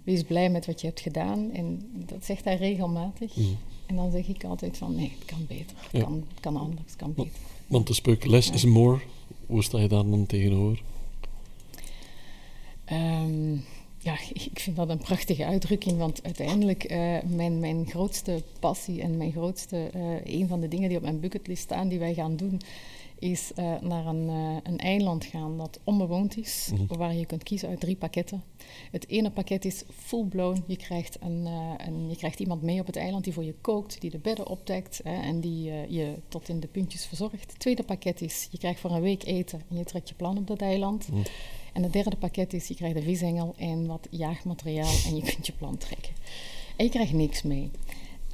wees 0.06 0.22
blij 0.22 0.50
met 0.50 0.66
wat 0.66 0.80
je 0.80 0.86
hebt 0.86 1.00
gedaan. 1.00 1.52
En 1.52 1.90
dat 2.06 2.24
zegt 2.24 2.44
hij 2.44 2.56
regelmatig. 2.56 3.36
Mhm. 3.36 3.46
En 3.86 3.96
dan 3.96 4.10
zeg 4.10 4.28
ik 4.28 4.44
altijd 4.44 4.76
van... 4.78 4.94
Nee, 4.94 5.12
het 5.18 5.24
kan 5.24 5.46
beter. 5.48 5.76
Het 5.90 6.00
Ja. 6.00 6.08
kan, 6.40 6.56
anders. 6.56 6.82
Het 6.86 6.96
kan 6.96 7.14
beter. 7.14 7.32
Want 7.66 7.86
de 7.86 7.94
spreuk 7.94 8.26
less 8.26 8.50
is 8.50 8.64
more, 8.64 9.00
hoe 9.46 9.62
sta 9.62 9.78
je 9.80 9.88
daar 9.88 10.04
dan 10.10 10.26
tegenover? 10.26 10.82
Ehm, 12.84 13.52
ja, 13.98 14.16
ik 14.32 14.60
vind 14.60 14.76
dat 14.76 14.88
een 14.88 14.98
prachtige 14.98 15.44
uitdrukking, 15.44 15.98
want 15.98 16.22
uiteindelijk 16.22 16.92
uh, 16.92 17.16
mijn, 17.22 17.60
mijn 17.60 17.86
grootste 17.88 18.42
passie 18.60 19.02
en 19.02 19.16
mijn 19.16 19.32
grootste, 19.32 19.90
uh, 19.96 20.34
een 20.40 20.48
van 20.48 20.60
de 20.60 20.68
dingen 20.68 20.88
die 20.88 20.96
op 20.96 21.02
mijn 21.02 21.20
bucketlist 21.20 21.62
staan 21.62 21.88
die 21.88 21.98
wij 21.98 22.14
gaan 22.14 22.36
doen, 22.36 22.60
is 23.18 23.52
uh, 23.56 23.80
naar 23.80 24.06
een, 24.06 24.28
een, 24.62 24.78
eiland 24.78 25.24
gaan 25.24 25.56
dat 25.56 25.80
onbewoond 25.84 26.36
is, 26.36 26.70
Mhm. 26.72 26.98
waar 26.98 27.14
je 27.14 27.26
kunt 27.26 27.42
kiezen 27.42 27.68
uit 27.68 27.80
drie 27.80 27.96
pakketten. 27.96 28.42
Het 28.90 29.08
ene 29.08 29.30
pakket 29.30 29.64
is 29.64 29.84
full-blown, 29.94 30.64
je, 30.66 30.76
krijgt 30.76 31.16
een, 31.20 31.46
een, 31.86 32.08
je 32.08 32.16
krijgt 32.16 32.40
iemand 32.40 32.62
mee 32.62 32.80
op 32.80 32.86
het 32.86 32.96
eiland 32.96 33.24
die 33.24 33.32
voor 33.32 33.44
je 33.44 33.54
kookt, 33.60 34.00
die 34.00 34.10
de 34.10 34.18
bedden 34.18 34.46
opdekt 34.46 35.00
hè, 35.04 35.22
en 35.22 35.40
die 35.40 35.62
je 35.88 36.14
tot 36.28 36.48
in 36.48 36.60
de 36.60 36.66
puntjes 36.66 37.06
verzorgt. 37.06 37.50
Het 37.50 37.58
tweede 37.58 37.82
pakket 37.82 38.20
is, 38.20 38.48
je 38.50 38.58
krijgt 38.58 38.80
voor 38.80 38.90
een 38.90 39.00
week 39.02 39.24
eten 39.24 39.62
en 39.70 39.76
je 39.76 39.84
trekt 39.84 40.08
je 40.08 40.14
plan 40.14 40.38
op 40.38 40.46
dat 40.46 40.60
eiland. 40.60 41.08
Mhm. 41.08 41.20
En 41.72 41.82
het 41.82 41.92
derde 41.92 42.16
pakket 42.16 42.52
is, 42.52 42.68
je 42.68 42.74
krijgt 42.74 42.96
een 42.96 43.02
visengel 43.02 43.54
en 43.56 43.86
wat 43.86 44.06
jaagmateriaal 44.10 44.94
en 45.06 45.16
je 45.16 45.22
kunt 45.22 45.46
je 45.46 45.52
plan 45.52 45.78
trekken. 45.78 46.12
En 46.76 46.84
je 46.84 46.90
krijgt 46.90 47.12
niks 47.12 47.42
mee. 47.42 47.70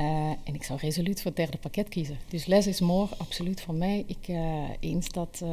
Uh, 0.00 0.06
en 0.44 0.54
ik 0.54 0.62
zou 0.62 0.78
resoluut 0.82 1.16
voor 1.22 1.30
het 1.30 1.36
derde 1.36 1.56
pakket 1.58 1.88
kiezen. 1.88 2.18
Dus 2.28 2.46
less 2.46 2.66
is 2.66 2.80
more, 2.80 3.08
absoluut 3.16 3.60
voor 3.60 3.74
mij. 3.74 4.04
Ik, 4.06 4.28
uh, 4.28 4.36
eens 4.80 5.08
dat, 5.08 5.40
uh, 5.44 5.50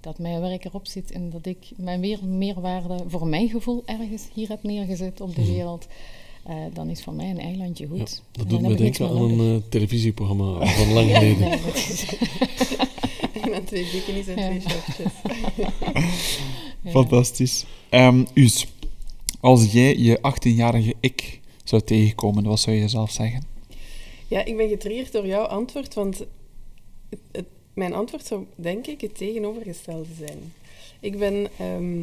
dat 0.00 0.18
mijn 0.18 0.40
werk 0.40 0.64
erop 0.64 0.86
zit 0.86 1.10
en 1.12 1.30
dat 1.30 1.46
ik 1.46 1.56
mijn 1.76 2.00
weer, 2.00 2.24
meerwaarde 2.24 2.96
voor 3.08 3.26
mijn 3.26 3.48
gevoel 3.48 3.82
ergens 3.86 4.22
hier 4.34 4.48
heb 4.48 4.62
neergezet 4.62 5.20
op 5.20 5.34
de 5.34 5.40
Mhm. 5.40 5.50
wereld, 5.52 5.86
uh, 6.48 6.54
dan 6.72 6.88
is 6.90 7.02
voor 7.02 7.12
mij 7.12 7.30
een 7.30 7.38
eilandje 7.40 7.86
goed. 7.86 7.98
Ja, 7.98 8.04
dat 8.04 8.48
dan 8.50 8.62
doet 8.62 8.68
me 8.70 8.74
denken 8.76 9.04
meer 9.08 9.16
aan 9.16 9.22
een 9.30 9.36
nodig. 9.36 9.62
eh, 9.62 9.68
televisieprogramma 9.70 10.66
van 10.66 10.92
lang 10.92 11.10
geleden. 11.16 11.38
Nee, 11.48 11.60
dat 11.64 11.74
is- 11.74 12.06
Met 13.50 13.66
twee 13.70 13.86
bikinis 13.92 14.26
en 14.26 14.36
Ja. 14.38 14.48
twee 14.48 14.60
shortjes. 14.60 15.12
ja. 16.82 16.90
Fantastisch. 16.90 17.64
Ehm 17.88 18.24
Us, 18.34 18.66
als 19.40 19.72
jij 19.72 19.96
je 19.96 20.18
18-jarige 20.22 20.94
ik 21.00 21.40
zou 21.64 21.82
tegenkomen, 21.82 22.44
wat 22.44 22.60
zou 22.60 22.76
je 22.76 22.88
zelf 22.88 23.10
zeggen? 23.10 23.52
Ja, 24.28 24.44
ik 24.44 24.56
ben 24.56 24.68
getriggerd 24.68 25.12
door 25.12 25.26
jouw 25.26 25.44
antwoord, 25.44 25.94
want 25.94 26.26
mijn 27.74 27.94
antwoord 27.94 28.26
zou 28.26 28.46
denk 28.54 28.86
ik 28.86 29.00
het 29.00 29.16
tegenovergestelde 29.16 30.14
zijn. 30.18 30.52
Ik 31.00 31.18
ben... 31.18 31.48
ehm, 31.58 32.02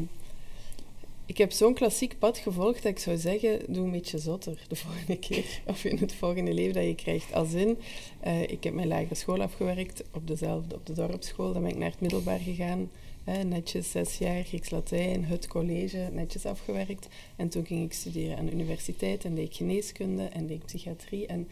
ik 1.32 1.38
heb 1.38 1.52
zo'n 1.52 1.74
klassiek 1.74 2.20
pad 2.20 2.38
gevolgd 2.38 2.84
dat 2.84 2.92
ik 2.92 3.00
zou 3.00 3.18
zeggen, 3.18 3.60
doe 3.68 3.86
een 3.86 3.92
beetje 3.92 4.18
zotter 4.18 4.66
de 4.68 4.76
volgende 4.76 5.20
keer. 5.20 5.46
Of 5.66 5.84
in 5.84 5.98
het 5.98 6.14
volgende 6.14 6.54
leven 6.54 6.74
dat 6.74 6.84
je 6.84 6.96
krijgt. 6.96 7.34
Als 7.34 7.54
in, 7.54 7.78
eh, 8.20 8.42
ik 8.42 8.64
heb 8.64 8.74
mijn 8.74 8.88
lagere 8.88 9.16
school 9.16 9.42
afgewerkt 9.42 10.04
op 10.14 10.28
dezelfde, 10.28 10.76
op 10.76 10.86
de 10.86 10.94
dorpsschool. 10.94 11.54
Dan 11.54 11.62
ben 11.62 11.72
ik 11.72 11.78
naar 11.78 11.90
het 11.90 12.00
middelbaar 12.00 12.40
gegaan. 12.40 12.90
Netjes 13.24 13.92
zes 13.92 14.18
jaar 14.18 14.44
Grieks-Latijn, 14.44 15.26
het 15.26 15.48
college, 15.48 16.10
netjes 16.12 16.46
afgewerkt. 16.46 17.08
En 17.36 17.50
toen 17.50 17.66
ging 17.66 17.84
ik 17.84 17.94
studeren 17.94 18.38
aan 18.38 18.46
de 18.46 18.52
universiteit 18.52 19.26
en 19.26 19.36
deed 19.36 19.46
ik 19.46 19.56
geneeskunde 19.56 20.24
en 20.24 20.48
deed 20.48 20.58
ik 20.58 20.66
psychiatrie. 20.66 21.28
En 21.28 21.48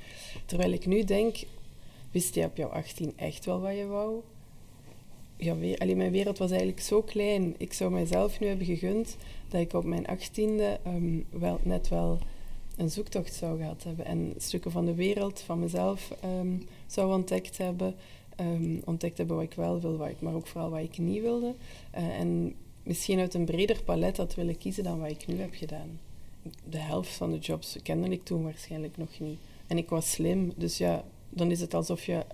terwijl 0.46 0.72
ik 0.72 0.86
nu 0.86 1.04
denk, 1.04 1.38
wist 2.12 2.36
je 2.36 2.46
op 2.46 2.58
jouw 2.58 2.70
18 2.70 3.14
echt 3.16 3.46
wel 3.46 3.60
wat 3.60 3.76
je 3.76 3.86
wou? 3.86 4.22
Ja, 5.38 5.58
we, 5.58 5.76
allee, 5.80 5.96
mijn 5.96 6.12
wereld 6.12 6.38
was 6.38 6.50
eigenlijk 6.50 6.82
zo 6.82 7.02
klein. 7.02 7.56
Ik 7.58 7.74
zou 7.74 7.92
mijzelf 7.92 8.40
nu 8.40 8.48
hebben 8.48 8.66
gegund 8.66 9.18
dat 9.48 9.62
ik 9.62 9.74
op 9.74 9.84
mijn 9.84 10.08
achttiende 10.08 10.80
ehm, 10.84 11.20
wel, 11.30 11.60
net 11.64 11.88
wel 11.88 12.20
een 12.78 12.90
zoektocht 12.90 13.34
zou 13.34 13.58
gehad 13.58 13.84
hebben. 13.84 14.06
En 14.06 14.34
stukken 14.38 14.72
van 14.72 14.86
de 14.86 14.94
wereld, 14.94 15.40
van 15.40 15.60
mezelf 15.60 16.12
ehm, 16.22 16.58
zou 16.88 17.14
ontdekt 17.14 17.58
hebben. 17.58 17.96
Ehm, 18.40 18.78
ontdekt 18.86 19.18
hebben 19.18 19.36
wat 19.36 19.46
ik 19.46 19.54
wel 19.54 19.80
wil, 19.80 19.98
wat 19.98 20.10
ik, 20.10 20.22
maar 20.22 20.34
ook 20.34 20.48
vooral 20.48 20.70
wat 20.70 20.80
ik 20.80 20.98
niet 20.98 21.22
wilde. 21.22 21.56
Eh, 21.92 22.20
en 22.20 22.56
misschien 22.84 23.20
uit 23.20 23.34
een 23.34 23.46
breder 23.46 23.84
palet 23.84 24.18
had 24.18 24.36
willen 24.36 24.58
kiezen 24.58 24.84
dan 24.84 25.00
wat 25.00 25.10
ik 25.10 25.28
nu 25.28 25.40
heb 25.40 25.54
gedaan. 25.54 26.00
De 26.70 26.78
helft 26.78 27.10
van 27.10 27.32
de 27.32 27.38
jobs 27.38 27.78
kende 27.84 28.10
ik 28.10 28.24
toen 28.24 28.44
waarschijnlijk 28.44 28.98
nog 28.98 29.20
niet. 29.20 29.40
En 29.68 29.78
ik 29.78 29.90
was 29.90 30.12
slim, 30.12 30.54
dus 30.56 30.78
ja, 30.78 31.04
dan 31.30 31.52
is 31.52 31.60
het 31.60 31.74
alsof 31.74 32.06
je 32.06 32.26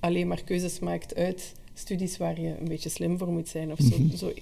alleen 0.00 0.28
maar 0.28 0.44
keuzes 0.44 0.78
maakt 0.78 1.14
uit 1.14 1.54
studies 1.74 2.16
waar 2.16 2.40
je 2.40 2.58
een 2.58 2.68
beetje 2.68 2.88
slim 2.88 3.18
voor 3.18 3.28
moet 3.28 3.48
zijn 3.48 3.72
of 3.72 3.78
zo. 3.78 3.98
Mhm. 3.98 4.16
zo, 4.16 4.32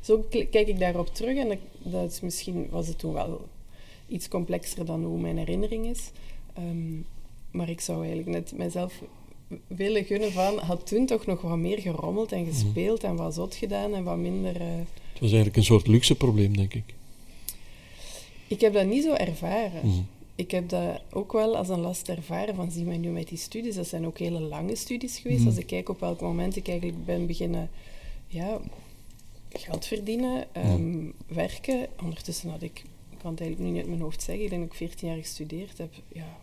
zo 0.00 0.26
kijk 0.28 0.68
ik 0.68 0.78
daarop 0.78 1.14
terug 1.14 1.36
en 1.36 1.48
dat, 1.48 1.58
dat 1.82 2.10
is 2.10 2.20
misschien 2.20 2.68
was 2.70 2.86
het 2.86 2.98
toen 2.98 3.12
wel 3.12 3.48
iets 4.08 4.28
complexer 4.28 4.84
dan 4.84 5.04
hoe 5.04 5.20
mijn 5.20 5.38
herinnering 5.38 5.86
is. 5.86 6.10
Ehm, 6.52 7.00
maar 7.50 7.68
ik 7.68 7.80
zou 7.80 7.98
eigenlijk 7.98 8.28
net 8.28 8.52
mezelf 8.58 9.02
willen 9.66 10.04
gunnen 10.04 10.32
van, 10.32 10.58
had 10.58 10.86
toen 10.86 11.06
toch 11.06 11.26
nog 11.26 11.40
wat 11.40 11.56
meer 11.58 11.78
gerommeld 11.78 12.32
en 12.32 12.46
gespeeld 12.46 13.04
en 13.04 13.16
wat 13.16 13.34
zot 13.34 13.54
gedaan 13.54 13.94
en 13.94 14.04
wat 14.04 14.16
minder... 14.16 14.56
eh, 14.60 14.66
Het 15.12 15.20
was 15.20 15.28
eigenlijk 15.28 15.56
een 15.56 15.64
soort 15.64 15.86
luxe 15.86 16.14
probleem, 16.14 16.56
denk 16.56 16.74
ik. 16.74 16.94
Ik 18.48 18.60
heb 18.60 18.72
dat 18.72 18.86
niet 18.86 19.02
zo 19.02 19.12
ervaren. 19.12 19.86
Mhm. 19.86 20.00
Ik 20.34 20.50
heb 20.50 20.68
dat 20.68 21.02
ook 21.10 21.32
wel 21.32 21.56
als 21.56 21.68
een 21.68 21.80
last 21.80 22.08
ervaren 22.08 22.54
van, 22.54 22.70
zie 22.70 22.84
mij 22.84 22.96
nu 22.96 23.08
met 23.08 23.28
die 23.28 23.38
studies, 23.38 23.74
dat 23.74 23.86
zijn 23.86 24.06
ook 24.06 24.18
hele 24.18 24.40
lange 24.40 24.76
studies 24.76 25.18
geweest. 25.18 25.38
Mhm. 25.40 25.48
Als 25.48 25.58
ik 25.58 25.66
kijk 25.66 25.88
op 25.88 26.00
welk 26.00 26.20
moment 26.20 26.56
ik 26.56 26.68
eigenlijk 26.68 27.04
ben 27.04 27.26
beginnen 27.26 27.70
ja, 28.26 28.60
geld 29.48 29.84
verdienen, 29.86 30.44
ehm, 30.52 31.04
werken. 31.26 31.86
Ondertussen 32.02 32.50
had 32.50 32.62
ik, 32.62 32.82
ik 33.10 33.18
kan 33.22 33.30
het 33.30 33.40
eigenlijk 33.40 33.70
niet 33.70 33.80
uit 33.80 33.88
mijn 33.90 34.00
hoofd 34.00 34.22
zeggen, 34.22 34.44
ik 34.44 34.50
denk 34.50 34.62
dat 34.62 34.70
ik 34.70 34.76
14 34.76 35.08
jaar 35.08 35.16
gestudeerd 35.16 35.78
heb. 35.78 35.92
Ja, 36.12 36.38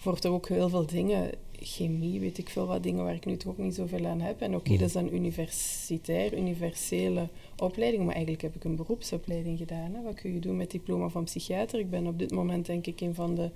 voor 0.00 0.18
toch 0.18 0.32
ook 0.32 0.48
heel 0.48 0.68
veel 0.68 0.86
dingen, 0.86 1.30
chemie, 1.52 2.20
weet 2.20 2.38
ik 2.38 2.48
veel 2.48 2.66
wat 2.66 2.82
dingen 2.82 3.04
waar 3.04 3.14
ik 3.14 3.26
nu 3.26 3.36
toch 3.36 3.52
ook 3.52 3.58
niet 3.58 3.74
zoveel 3.74 4.06
aan 4.06 4.20
heb. 4.20 4.40
En 4.40 4.54
oké, 4.54 4.70
Mhm. 4.70 4.78
dat 4.78 4.88
is 4.88 4.94
een 4.94 5.14
universitair, 5.14 6.38
universele 6.38 7.28
opleiding, 7.56 8.04
maar 8.04 8.14
eigenlijk 8.14 8.42
heb 8.42 8.54
ik 8.54 8.64
een 8.64 8.76
beroepsopleiding 8.76 9.58
gedaan. 9.58 9.94
Hè. 9.94 10.02
Wat 10.02 10.14
kun 10.14 10.32
je 10.34 10.38
doen 10.40 10.56
met 10.56 10.70
diploma 10.70 11.08
van 11.08 11.24
psychiater? 11.24 11.78
Ik 11.78 11.90
ben 11.90 12.06
op 12.06 12.18
dit 12.18 12.30
moment 12.30 12.66
denk 12.66 12.86
ik 12.86 13.00
een 13.00 13.14
van 13.14 13.34
de 13.34 13.50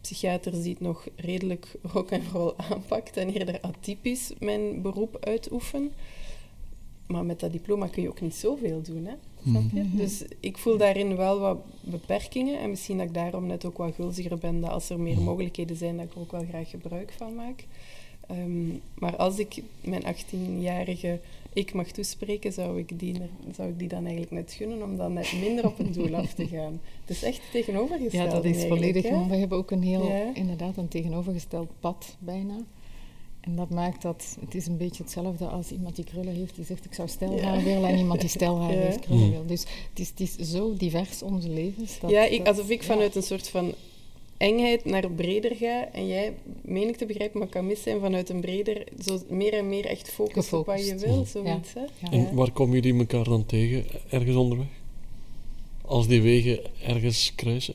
psychiaters 0.00 0.62
die 0.62 0.70
het 0.72 0.80
nog 0.80 1.08
redelijk 1.16 1.74
rock 1.82 2.10
en 2.10 2.22
roll 2.32 2.52
aanpakt 2.70 3.16
en 3.16 3.28
eerder 3.32 3.60
atypisch 3.60 4.32
mijn 4.38 4.82
beroep 4.82 5.16
uitoefen. 5.20 5.92
Maar 7.10 7.24
met 7.24 7.40
dat 7.40 7.52
diploma 7.52 7.86
kun 7.86 8.02
je 8.02 8.08
ook 8.08 8.20
niet 8.20 8.34
zoveel 8.34 8.82
doen, 8.82 9.04
hè? 9.04 9.14
Snap 9.48 9.62
je? 9.72 9.82
Mhm. 9.82 9.96
Dus 9.96 10.24
ik 10.40 10.58
voel 10.58 10.76
daarin 10.76 11.16
wel 11.16 11.38
wat 11.38 11.58
beperkingen 11.80 12.60
en 12.60 12.70
misschien 12.70 12.98
dat 12.98 13.06
ik 13.06 13.14
daarom 13.14 13.46
net 13.46 13.64
ook 13.64 13.76
wat 13.76 13.94
gulziger 13.94 14.38
ben, 14.38 14.60
dat 14.60 14.70
als 14.70 14.90
er 14.90 15.00
meer 15.00 15.20
mogelijkheden 15.20 15.76
zijn, 15.76 15.96
dat 15.96 16.06
ik 16.06 16.14
er 16.14 16.20
ook 16.20 16.30
wel 16.32 16.44
graag 16.48 16.70
gebruik 16.70 17.12
van 17.16 17.34
maak. 17.34 17.64
Ehm, 18.26 18.68
maar 18.94 19.16
als 19.16 19.38
ik 19.38 19.62
mijn 19.80 20.02
18-jarige 20.02 21.20
ik 21.52 21.72
mag 21.72 21.86
toespreken, 21.86 22.52
zou 22.52 22.78
ik, 22.78 22.98
die, 22.98 23.14
zou 23.54 23.68
ik 23.68 23.78
die 23.78 23.88
dan 23.88 24.02
eigenlijk 24.02 24.30
net 24.32 24.52
gunnen 24.52 24.82
om 24.82 24.96
dan 24.96 25.12
net 25.12 25.32
minder 25.40 25.66
op 25.66 25.78
een 25.78 25.92
doel 25.92 26.14
af 26.14 26.34
te 26.34 26.46
gaan. 26.48 26.80
Het 27.00 27.16
is 27.16 27.22
echt 27.22 27.40
tegenovergesteld. 27.52 28.28
Ja, 28.28 28.34
dat 28.34 28.44
is 28.44 28.64
volledig. 28.64 29.02
We 29.02 29.36
hebben 29.36 29.58
ook 29.58 29.70
een 29.70 29.82
heel, 29.82 30.08
Ja. 30.08 30.34
inderdaad, 30.34 30.76
een 30.76 30.88
tegenovergesteld 30.88 31.70
pad 31.80 32.16
bijna. 32.18 32.54
En 33.40 33.56
dat 33.56 33.70
maakt 33.70 34.02
dat 34.02 34.36
het 34.40 34.54
is 34.54 34.66
een 34.66 34.76
beetje 34.76 35.02
hetzelfde 35.02 35.46
als 35.46 35.70
iemand 35.70 35.96
die 35.96 36.04
krullen 36.04 36.34
heeft, 36.34 36.54
die 36.54 36.64
zegt 36.64 36.84
ik 36.84 36.94
zou 36.94 37.08
stelhaar 37.08 37.56
Ja. 37.58 37.62
willen 37.62 37.88
en 37.88 37.98
iemand 37.98 38.20
die 38.20 38.28
stelhaar 38.28 38.72
Ja. 38.74 38.78
heeft 38.80 39.00
krullen 39.00 39.24
Mm. 39.24 39.30
wil. 39.30 39.46
Dus 39.46 39.60
het 39.90 39.98
is, 40.00 40.08
het 40.08 40.20
is 40.20 40.50
zo 40.50 40.74
divers 40.76 41.22
onze 41.22 41.48
levens. 41.48 41.98
Dat, 42.00 42.10
ja, 42.10 42.24
ik, 42.24 42.46
alsof 42.46 42.70
ik 42.70 42.80
ja. 42.80 42.86
vanuit 42.86 43.14
een 43.16 43.22
soort 43.22 43.48
van 43.48 43.74
engheid 44.36 44.84
naar 44.84 45.10
breder 45.10 45.56
ga 45.56 45.88
en 45.92 46.06
jij, 46.06 46.34
meen 46.62 46.88
ik 46.88 46.96
te 46.96 47.06
begrijpen, 47.06 47.38
maar 47.38 47.48
kan 47.48 47.66
mis 47.66 47.82
zijn 47.82 48.00
vanuit 48.00 48.28
een 48.28 48.40
breder, 48.40 48.84
zo 49.04 49.20
meer 49.28 49.52
en 49.52 49.68
meer 49.68 49.86
echt 49.86 50.10
focus 50.10 50.52
op 50.52 50.66
wat 50.66 50.86
je 50.86 50.94
wil, 50.96 51.18
Ja. 51.18 51.24
zoiets. 51.24 51.72
Hè? 51.74 52.08
En 52.10 52.34
waar 52.34 52.50
komen 52.52 52.74
jullie 52.80 52.98
elkaar 53.00 53.24
dan 53.24 53.46
tegen, 53.46 53.84
ergens 54.10 54.36
onderweg? 54.36 54.66
Als 55.84 56.06
die 56.06 56.22
wegen 56.22 56.60
ergens 56.82 57.32
kruisen? 57.34 57.74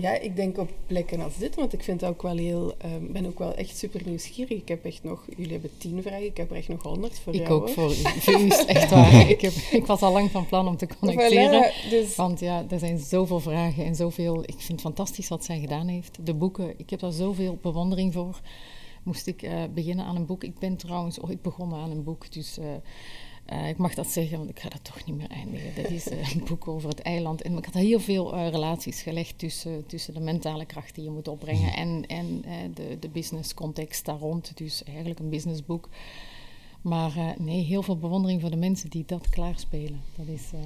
Ja, 0.00 0.18
ik 0.18 0.36
denk 0.36 0.58
op 0.58 0.70
plekken 0.86 1.20
als 1.20 1.36
dit, 1.36 1.54
want 1.54 1.72
ik 1.72 1.82
vind 1.82 2.00
het 2.00 2.10
ook 2.10 2.22
wel 2.22 2.36
heel, 2.36 2.74
ehm, 2.78 3.12
ben 3.12 3.26
ook 3.26 3.38
wel 3.38 3.54
echt 3.54 3.76
super 3.76 4.00
nieuwsgierig. 4.04 4.58
Ik 4.58 4.68
heb 4.68 4.84
echt 4.84 5.04
nog, 5.04 5.26
jullie 5.36 5.52
hebben 5.52 5.70
tien 5.78 6.02
vragen, 6.02 6.24
ik 6.24 6.36
heb 6.36 6.50
er 6.50 6.56
echt 6.56 6.68
nog 6.68 6.82
honderd 6.82 7.18
voor 7.18 7.34
Ik 7.34 7.40
jou. 7.40 7.52
ook 7.52 7.70
hoor. 7.70 7.90
voor 7.90 7.92
u. 8.34 8.48
Echt 8.66 8.90
waar. 8.94 9.30
Ik, 9.30 9.40
heb, 9.40 9.52
ik 9.52 9.86
was 9.86 10.00
al 10.00 10.12
lang 10.12 10.30
van 10.30 10.46
plan 10.46 10.68
om 10.68 10.76
te 10.76 10.86
connecteren. 11.00 11.72
Voilà, 11.72 11.90
dus 11.90 12.16
Want 12.16 12.40
ja, 12.40 12.64
er 12.70 12.78
zijn 12.78 12.98
zoveel 12.98 13.40
vragen 13.40 13.84
en 13.84 13.94
zoveel. 13.94 14.42
Ik 14.42 14.54
vind 14.56 14.68
het 14.68 14.80
fantastisch 14.80 15.28
wat 15.28 15.44
zij 15.44 15.60
gedaan 15.60 15.88
heeft. 15.88 16.18
De 16.22 16.34
boeken, 16.34 16.74
ik 16.76 16.90
heb 16.90 17.00
daar 17.00 17.12
zoveel 17.12 17.58
bewondering 17.62 18.12
voor. 18.12 18.40
Moest 19.02 19.26
ik 19.26 19.42
eh, 19.42 19.62
beginnen 19.74 20.04
aan 20.04 20.16
een 20.16 20.26
boek. 20.26 20.44
Ik 20.44 20.58
ben 20.58 20.76
trouwens 20.76 21.20
ooit 21.20 21.42
begonnen 21.42 21.78
aan 21.78 21.90
een 21.90 22.04
boek, 22.04 22.32
dus 22.32 22.58
eh, 22.58 22.66
eh, 23.48 23.68
ik 23.68 23.76
mag 23.76 23.94
dat 23.94 24.06
zeggen, 24.06 24.38
want 24.38 24.50
ik 24.50 24.60
ga 24.60 24.68
dat 24.68 24.84
toch 24.84 25.04
niet 25.04 25.16
meer 25.16 25.28
eindigen. 25.30 25.82
Dat 25.82 25.90
is 25.90 26.08
eh, 26.08 26.32
een 26.34 26.44
boek 26.48 26.68
over 26.68 26.88
het 26.88 27.00
eiland. 27.00 27.42
En 27.42 27.56
ik 27.56 27.64
had 27.64 27.74
heel 27.74 28.00
veel 28.00 28.34
eh, 28.34 28.48
relaties 28.50 29.02
gelegd 29.02 29.38
tussen, 29.38 29.86
tussen 29.86 30.14
de 30.14 30.20
mentale 30.20 30.64
kracht 30.64 30.94
die 30.94 31.04
je 31.04 31.10
moet 31.10 31.28
opbrengen 31.28 31.72
en, 31.74 32.04
en 32.06 32.44
eh, 32.44 32.52
de, 32.74 32.96
de 33.00 33.08
business 33.08 33.54
context 33.54 34.04
daar 34.04 34.18
rond. 34.18 34.52
Dus 34.56 34.84
eigenlijk 34.84 35.18
een 35.18 35.28
businessboek. 35.28 35.88
Maar 36.82 37.16
eh, 37.16 37.26
nee, 37.38 37.64
heel 37.64 37.82
veel 37.82 37.96
bewondering 37.98 38.40
voor 38.40 38.50
de 38.50 38.56
mensen 38.56 38.90
die 38.90 39.04
dat 39.06 39.28
klaarspelen. 39.28 40.00
Dat 40.16 40.26
is 40.26 40.42
eh, 40.54 40.58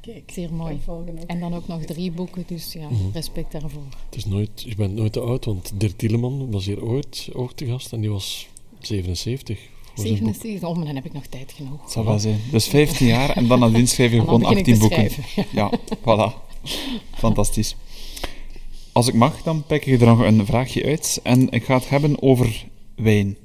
kijk, 0.00 0.30
zeer 0.30 0.52
mooi. 0.52 0.80
En 1.26 1.40
dan 1.40 1.54
ook 1.54 1.66
nog 1.66 1.84
drie 1.84 2.10
boeken, 2.12 2.44
dus 2.46 2.72
ja, 2.72 2.88
Mhm. 2.88 3.10
respect 3.12 3.52
daarvoor. 3.52 3.82
Het 4.04 4.16
is 4.16 4.24
nooit, 4.24 4.62
je 4.62 4.74
bent 4.74 4.94
nooit 4.94 5.12
te 5.12 5.20
oud, 5.20 5.44
want 5.44 5.72
Dirk 5.80 5.96
Tieleman 5.96 6.50
was 6.50 6.66
hier 6.66 6.84
ooit 6.84 7.28
ook 7.32 7.52
te 7.52 7.66
gast 7.66 7.92
en 7.92 8.00
die 8.00 8.10
was 8.10 8.48
77. 8.78 9.60
Voor 9.96 10.06
zijn 10.06 10.24
boek. 10.24 10.34
77, 10.34 10.68
oh, 10.68 10.76
maar 10.76 10.86
dan 10.86 10.94
heb 10.94 11.04
ik 11.04 11.12
nog 11.12 11.26
tijd 11.26 11.52
genoeg. 11.52 11.80
Dat 11.80 11.92
zal 11.92 12.04
wel 12.04 12.18
zijn. 12.18 12.40
Dus 12.50 12.66
15 12.66 13.06
jaar 13.06 13.30
en 13.30 13.46
dan 13.46 13.58
nadien 13.58 13.88
schrijf 13.88 14.12
je 14.12 14.20
gewoon 14.20 14.40
begin 14.40 14.56
ik 14.56 14.66
18 14.66 14.74
te 14.74 14.80
boeken. 14.80 15.10
Ja, 15.52 15.70
voilà. 16.00 16.44
Fantastisch. 17.14 17.76
Als 18.92 19.08
ik 19.08 19.14
mag, 19.14 19.42
dan 19.42 19.64
pik 19.66 19.86
ik 19.86 20.00
er 20.00 20.06
nog 20.06 20.18
een 20.18 20.46
vraagje 20.46 20.84
uit. 20.84 21.20
En 21.22 21.50
ik 21.50 21.64
ga 21.64 21.74
het 21.74 21.88
hebben 21.88 22.22
over 22.22 22.66
wijn. 22.94 23.36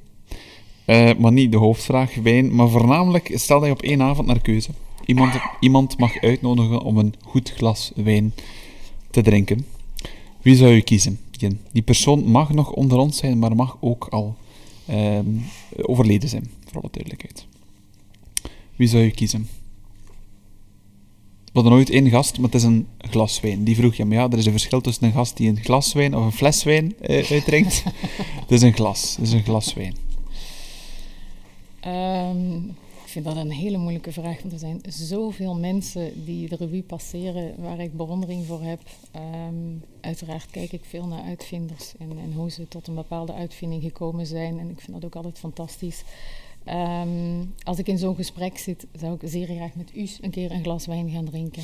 Eh, 0.85 1.09
maar 1.17 1.31
niet 1.31 1.51
de 1.51 1.57
hoofdvraag 1.57 2.15
wijn, 2.15 2.55
maar 2.55 2.69
voornamelijk 2.69 3.31
stel 3.33 3.59
dat 3.59 3.67
je 3.67 3.73
op 3.73 3.81
één 3.81 4.01
avond 4.01 4.27
naar 4.27 4.41
keuze 4.41 4.69
iemand, 5.05 5.33
iemand 5.59 5.97
mag 5.97 6.21
uitnodigen 6.21 6.81
om 6.81 6.97
een 6.97 7.13
goed 7.23 7.51
glas 7.51 7.91
wijn 7.95 8.33
te 9.09 9.21
drinken. 9.21 9.65
Wie 10.41 10.55
zou 10.55 10.71
je 10.71 10.81
kiezen? 10.81 11.19
Die 11.71 11.81
persoon 11.81 12.23
mag 12.25 12.53
nog 12.53 12.71
onder 12.71 12.97
ons 12.97 13.17
zijn, 13.17 13.39
maar 13.39 13.55
mag 13.55 13.77
ook 13.79 14.07
al 14.09 14.35
ehm, 14.91 15.29
overleden 15.81 16.29
zijn, 16.29 16.51
voor 16.65 16.81
alle 16.81 16.91
duidelijkheid. 16.91 17.45
Wie 18.75 18.87
zou 18.87 19.03
je 19.03 19.11
kiezen? 19.11 19.47
We 21.43 21.59
hadden 21.59 21.73
ooit 21.73 21.89
één 21.89 22.09
gast, 22.09 22.35
maar 22.35 22.45
het 22.45 22.55
is 22.55 22.63
een 22.63 22.87
glas 22.97 23.39
wijn. 23.39 23.63
Die 23.63 23.75
vroeg 23.75 23.95
je, 23.95 24.05
maar 24.05 24.17
ja, 24.17 24.29
er 24.29 24.37
is 24.37 24.45
een 24.45 24.51
verschil 24.51 24.81
tussen 24.81 25.03
een 25.03 25.11
gast 25.11 25.37
die 25.37 25.49
een 25.49 25.59
glas 25.63 25.93
wijn 25.93 26.15
of 26.15 26.23
een 26.23 26.31
fles 26.31 26.63
wijn 26.63 26.99
eh, 26.99 27.31
uitdrinkt. 27.31 27.83
het 28.41 28.51
is 28.51 28.61
een 28.61 28.73
glas, 28.73 29.15
het 29.15 29.27
is 29.27 29.33
een 29.33 29.43
glas 29.43 29.73
wijn. 29.73 29.95
Ehm, 31.79 32.55
ik 32.57 32.73
vind 33.11 33.25
dat 33.25 33.35
een 33.35 33.51
hele 33.51 33.77
moeilijke 33.77 34.11
vraag, 34.11 34.41
want 34.41 34.53
er 34.53 34.59
zijn 34.59 34.81
zoveel 34.87 35.55
mensen 35.55 36.25
die 36.25 36.49
de 36.49 36.55
revue 36.55 36.83
passeren 36.83 37.61
waar 37.61 37.79
ik 37.79 37.97
bewondering 37.97 38.45
voor 38.45 38.61
heb. 38.61 38.81
Ehm, 39.11 39.55
uiteraard 40.01 40.51
kijk 40.51 40.71
ik 40.71 40.85
veel 40.85 41.07
naar 41.07 41.23
uitvinders 41.23 41.93
en, 41.97 42.09
en 42.09 42.33
hoe 42.33 42.51
ze 42.51 42.67
tot 42.67 42.87
een 42.87 42.95
bepaalde 42.95 43.33
uitvinding 43.33 43.83
gekomen 43.83 44.25
zijn. 44.25 44.59
En 44.59 44.69
ik 44.69 44.79
vind 44.79 44.91
dat 44.93 45.05
ook 45.05 45.15
altijd 45.15 45.39
fantastisch. 45.39 46.03
Ehm, 46.63 47.45
als 47.63 47.77
ik 47.79 47.87
in 47.87 47.97
zo'n 47.97 48.15
gesprek 48.15 48.57
zit, 48.57 48.87
zou 48.99 49.13
ik 49.13 49.29
zeer 49.29 49.45
graag 49.45 49.75
met 49.75 49.95
u 49.95 50.09
een 50.21 50.31
keer 50.31 50.51
een 50.51 50.63
glas 50.63 50.85
wijn 50.85 51.09
gaan 51.09 51.25
drinken. 51.25 51.63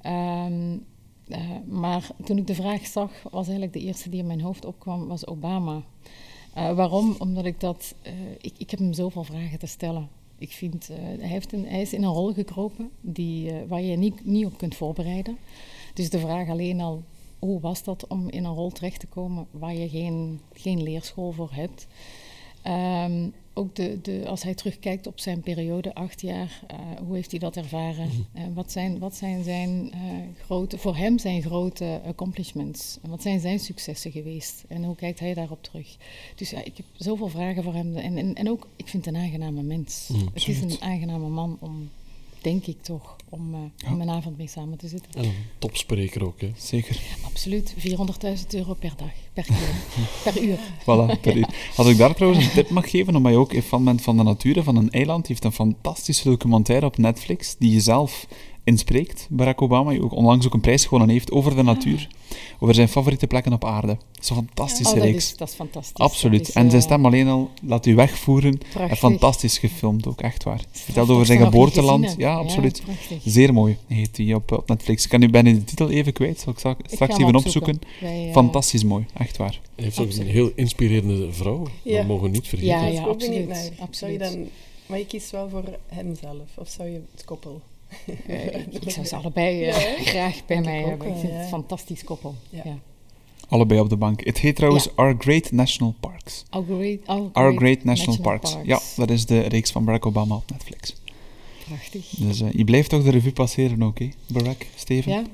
Ehm, 0.00 0.76
eh, 1.28 1.40
maar 1.66 2.10
toen 2.24 2.38
ik 2.38 2.46
de 2.46 2.54
vraag 2.54 2.86
zag, 2.86 3.10
was 3.22 3.44
eigenlijk 3.44 3.72
de 3.72 3.80
eerste 3.80 4.08
die 4.08 4.20
in 4.20 4.26
mijn 4.26 4.40
hoofd 4.40 4.64
opkwam, 4.64 5.06
was 5.08 5.26
Obama. 5.26 5.82
Eh, 6.54 6.74
waarom? 6.74 7.14
Omdat 7.18 7.44
ik 7.44 7.60
dat. 7.60 7.94
eh, 8.02 8.12
ik, 8.40 8.52
ik 8.58 8.70
heb 8.70 8.78
hem 8.78 8.92
zoveel 8.92 9.24
vragen 9.24 9.58
te 9.58 9.66
stellen. 9.66 10.08
Ik 10.42 10.50
vind, 10.50 10.88
eh, 10.90 10.96
hij, 10.96 11.28
heeft 11.28 11.52
een, 11.52 11.66
hij 11.66 11.80
is 11.80 11.92
in 11.92 12.02
een 12.02 12.12
rol 12.12 12.32
gekropen 12.32 12.90
die, 13.00 13.50
eh, 13.50 13.68
waar 13.68 13.80
je 13.80 13.90
je 13.90 13.96
niet, 13.96 14.24
niet 14.24 14.46
op 14.46 14.58
kunt 14.58 14.74
voorbereiden. 14.74 15.36
Dus 15.94 16.10
de 16.10 16.18
vraag 16.18 16.48
alleen 16.48 16.80
al, 16.80 17.02
hoe 17.38 17.60
was 17.60 17.84
dat 17.84 18.06
om 18.06 18.28
in 18.28 18.44
een 18.44 18.54
rol 18.54 18.70
terecht 18.70 19.00
te 19.00 19.06
komen 19.06 19.46
waar 19.50 19.74
je 19.74 19.88
geen, 19.88 20.40
geen 20.52 20.82
leerschool 20.82 21.32
voor 21.32 21.50
hebt? 21.52 21.86
Ehm, 22.62 23.28
ook 23.54 23.74
de, 23.74 23.98
de, 24.02 24.24
als 24.26 24.42
hij 24.42 24.54
terugkijkt 24.54 25.06
op 25.06 25.20
zijn 25.20 25.40
periode, 25.40 25.94
acht 25.94 26.20
jaar, 26.20 26.60
eh, 26.66 26.78
hoe 27.06 27.14
heeft 27.14 27.30
hij 27.30 27.40
dat 27.40 27.56
ervaren? 27.56 28.10
Eh, 28.32 28.42
wat, 28.54 28.72
zijn, 28.72 28.98
wat 28.98 29.14
zijn 29.14 29.44
zijn 29.44 29.90
eh, 29.92 30.00
grote, 30.44 30.78
voor 30.78 30.96
hem 30.96 31.18
zijn 31.18 31.42
grote 31.42 32.00
accomplishments? 32.06 32.98
En 33.02 33.10
wat 33.10 33.22
zijn 33.22 33.40
zijn 33.40 33.58
successen 33.58 34.10
geweest? 34.10 34.64
En 34.68 34.84
hoe 34.84 34.94
kijkt 34.94 35.20
hij 35.20 35.34
daarop 35.34 35.62
terug? 35.62 35.96
Dus 36.34 36.50
ja, 36.50 36.64
ik 36.64 36.76
heb 36.76 36.86
zoveel 36.92 37.28
vragen 37.28 37.62
voor 37.62 37.74
hem. 37.74 37.96
En, 37.96 38.16
en, 38.16 38.34
en 38.34 38.50
ook, 38.50 38.68
ik 38.76 38.88
vind 38.88 39.04
het 39.04 39.14
een 39.14 39.20
aangename 39.20 39.62
mens. 39.62 40.08
Mm, 40.12 40.28
het 40.32 40.48
is 40.48 40.60
een 40.60 40.80
aangename 40.80 41.28
man 41.28 41.56
om, 41.60 41.90
denk 42.42 42.66
ik 42.66 42.82
toch, 42.82 43.16
om, 43.28 43.54
eh, 43.54 43.60
Ja. 43.76 43.92
om 43.92 44.00
een 44.00 44.10
avond 44.10 44.36
mee 44.38 44.46
samen 44.48 44.78
te 44.78 44.88
zitten. 44.88 45.10
En 45.14 45.24
een 45.24 45.32
topspreker 45.58 46.24
ook, 46.26 46.40
hè. 46.40 46.50
Zeker. 46.56 47.00
Absoluut, 47.24 47.74
400.000 47.78 48.54
euro 48.54 48.74
per 48.74 48.92
dag, 48.96 49.10
per 49.32 49.44
keer, 49.44 49.74
per 50.32 50.42
uur. 50.42 50.58
Voilà, 50.80 51.20
per 51.20 51.36
uur. 51.40 51.48
Als 51.76 51.86
ik 51.86 51.96
daar 51.96 52.14
trouwens 52.14 52.44
een 52.44 52.50
tip 52.50 52.70
mag 52.70 52.90
geven, 52.90 53.16
omdat 53.16 53.32
je 53.32 53.38
ook 53.38 53.54
fan 53.62 53.84
bent 53.84 54.02
van 54.02 54.16
de 54.16 54.22
natuur 54.22 54.62
van 54.62 54.76
een 54.76 54.90
eiland, 54.90 55.20
die 55.26 55.30
heeft 55.30 55.44
een 55.44 55.52
fantastische 55.66 56.24
documentaire 56.28 56.86
op 56.86 56.98
Netflix, 56.98 57.56
die 57.58 57.72
je 57.72 57.80
zelf 57.80 58.26
inspreekt, 58.64 59.26
Barack 59.30 59.62
Obama, 59.62 59.90
die 59.90 60.02
ook 60.02 60.12
onlangs 60.12 60.46
ook 60.46 60.54
een 60.54 60.60
prijs 60.60 60.84
gewonnen 60.84 61.08
heeft 61.08 61.30
over 61.30 61.56
de 61.56 61.62
natuur, 61.62 62.08
over 62.58 62.74
zijn 62.74 62.88
favoriete 62.88 63.26
plekken 63.26 63.52
op 63.52 63.64
aarde. 63.64 63.86
Dat 63.86 64.22
is 64.22 64.30
een 64.30 64.36
fantastische 64.36 64.92
Oh, 64.92 64.98
dat, 64.98 65.08
reeks. 65.08 65.24
is, 65.32 65.36
dat 65.36 65.48
is 65.48 65.54
fantastisch. 65.54 65.96
Absoluut. 65.96 66.38
Dat 66.38 66.48
is, 66.48 66.54
en 66.54 66.70
zijn 66.70 66.82
eh, 66.82 66.88
stem 66.88 67.06
alleen 67.06 67.28
al 67.28 67.50
laat 67.62 67.86
u 67.86 67.94
wegvoeren. 67.94 68.52
En 68.52 68.58
prachtig. 68.72 68.98
fantastisch 68.98 69.58
gefilmd 69.58 70.06
ook, 70.06 70.20
echt 70.20 70.44
waar. 70.44 70.60
Vertelt 70.70 71.06
dat 71.06 71.16
over 71.16 71.26
zijn 71.26 71.38
geboorteland. 71.38 72.14
Ja, 72.18 72.34
absoluut. 72.34 72.82
Zeer 73.24 73.52
mooi 73.52 73.76
heet 73.86 74.16
die 74.16 74.34
op, 74.34 74.52
op 74.52 74.68
Netflix. 74.68 75.04
Ik 75.04 75.10
kan 75.10 75.20
nu 75.20 75.30
bijna 75.30 75.52
de 75.52 75.64
titel 75.64 75.90
even 75.90 76.12
kwijt, 76.12 76.40
zal 76.40 76.52
ik 76.52 76.58
straks, 76.58 77.14
Ik 77.14 77.20
even 77.20 77.36
opzoeken. 77.36 77.78
Wij, 78.00 78.26
eh, 78.26 78.32
Fantastisch 78.32 78.84
mooi, 78.84 79.06
echt 79.14 79.36
waar. 79.36 79.60
Hij 79.74 79.84
heeft 79.84 80.00
ook 80.00 80.10
een 80.10 80.26
heel 80.26 80.50
inspirerende 80.54 81.32
vrouw. 81.32 81.66
Ja. 81.82 81.96
Dat 81.96 82.06
mogen 82.06 82.24
we 82.24 82.30
niet 82.30 82.48
vergeten. 82.48 82.76
Ja, 82.76 82.86
ja, 82.86 83.02
absoluut, 83.02 83.72
absoluut. 83.78 84.12
je 84.12 84.18
dan, 84.18 84.46
maar 84.86 84.98
je 84.98 85.06
kiest 85.06 85.30
wel 85.30 85.48
voor 85.48 85.64
hemzelf, 85.86 86.48
of 86.54 86.68
zou 86.68 86.88
je 86.88 87.00
het 87.14 87.24
koppel? 87.24 87.60
Eh, 88.26 88.54
ik 88.80 88.90
zou 88.90 89.06
ze 89.06 89.16
allebei 89.16 89.64
eh, 89.64 89.76
graag 90.12 90.46
bij 90.46 90.60
mij 90.60 90.80
hebben. 90.80 91.08
Ik 91.08 91.12
vind 91.12 91.22
het 91.22 91.32
ja. 91.32 91.42
een 91.42 91.48
fantastisch 91.48 92.04
koppel. 92.04 92.34
Ja. 92.48 92.62
Ja. 92.64 92.78
Allebei 93.48 93.80
op 93.80 93.88
de 93.88 93.96
bank. 93.96 94.24
Het 94.24 94.38
heet 94.38 94.56
trouwens 94.56 94.96
Our 94.96 95.14
Great 95.18 95.50
National 95.50 95.94
Parks. 96.00 96.44
Our 96.50 96.64
Great, 96.64 96.98
Our 97.06 97.30
Our 97.32 97.56
Great 97.56 97.84
National, 97.84 98.16
National 98.16 98.22
Parks. 98.22 98.52
Parks. 98.52 98.66
Ja, 98.66 98.80
dat 98.96 99.10
is 99.10 99.26
de 99.26 99.40
reeks 99.40 99.70
van 99.70 99.84
Barack 99.84 100.06
Obama 100.06 100.34
op 100.34 100.50
Netflix. 100.50 100.94
Prachtig. 101.66 102.08
Dus 102.08 102.40
eh, 102.40 102.52
je 102.52 102.64
blijft 102.64 102.90
toch 102.90 103.02
de 103.02 103.10
revue 103.10 103.32
passeren 103.32 103.82
ook, 103.82 103.98
hè? 103.98 104.08
Barack, 104.26 104.66
Steven? 104.74 105.12
Ja, 105.12 105.24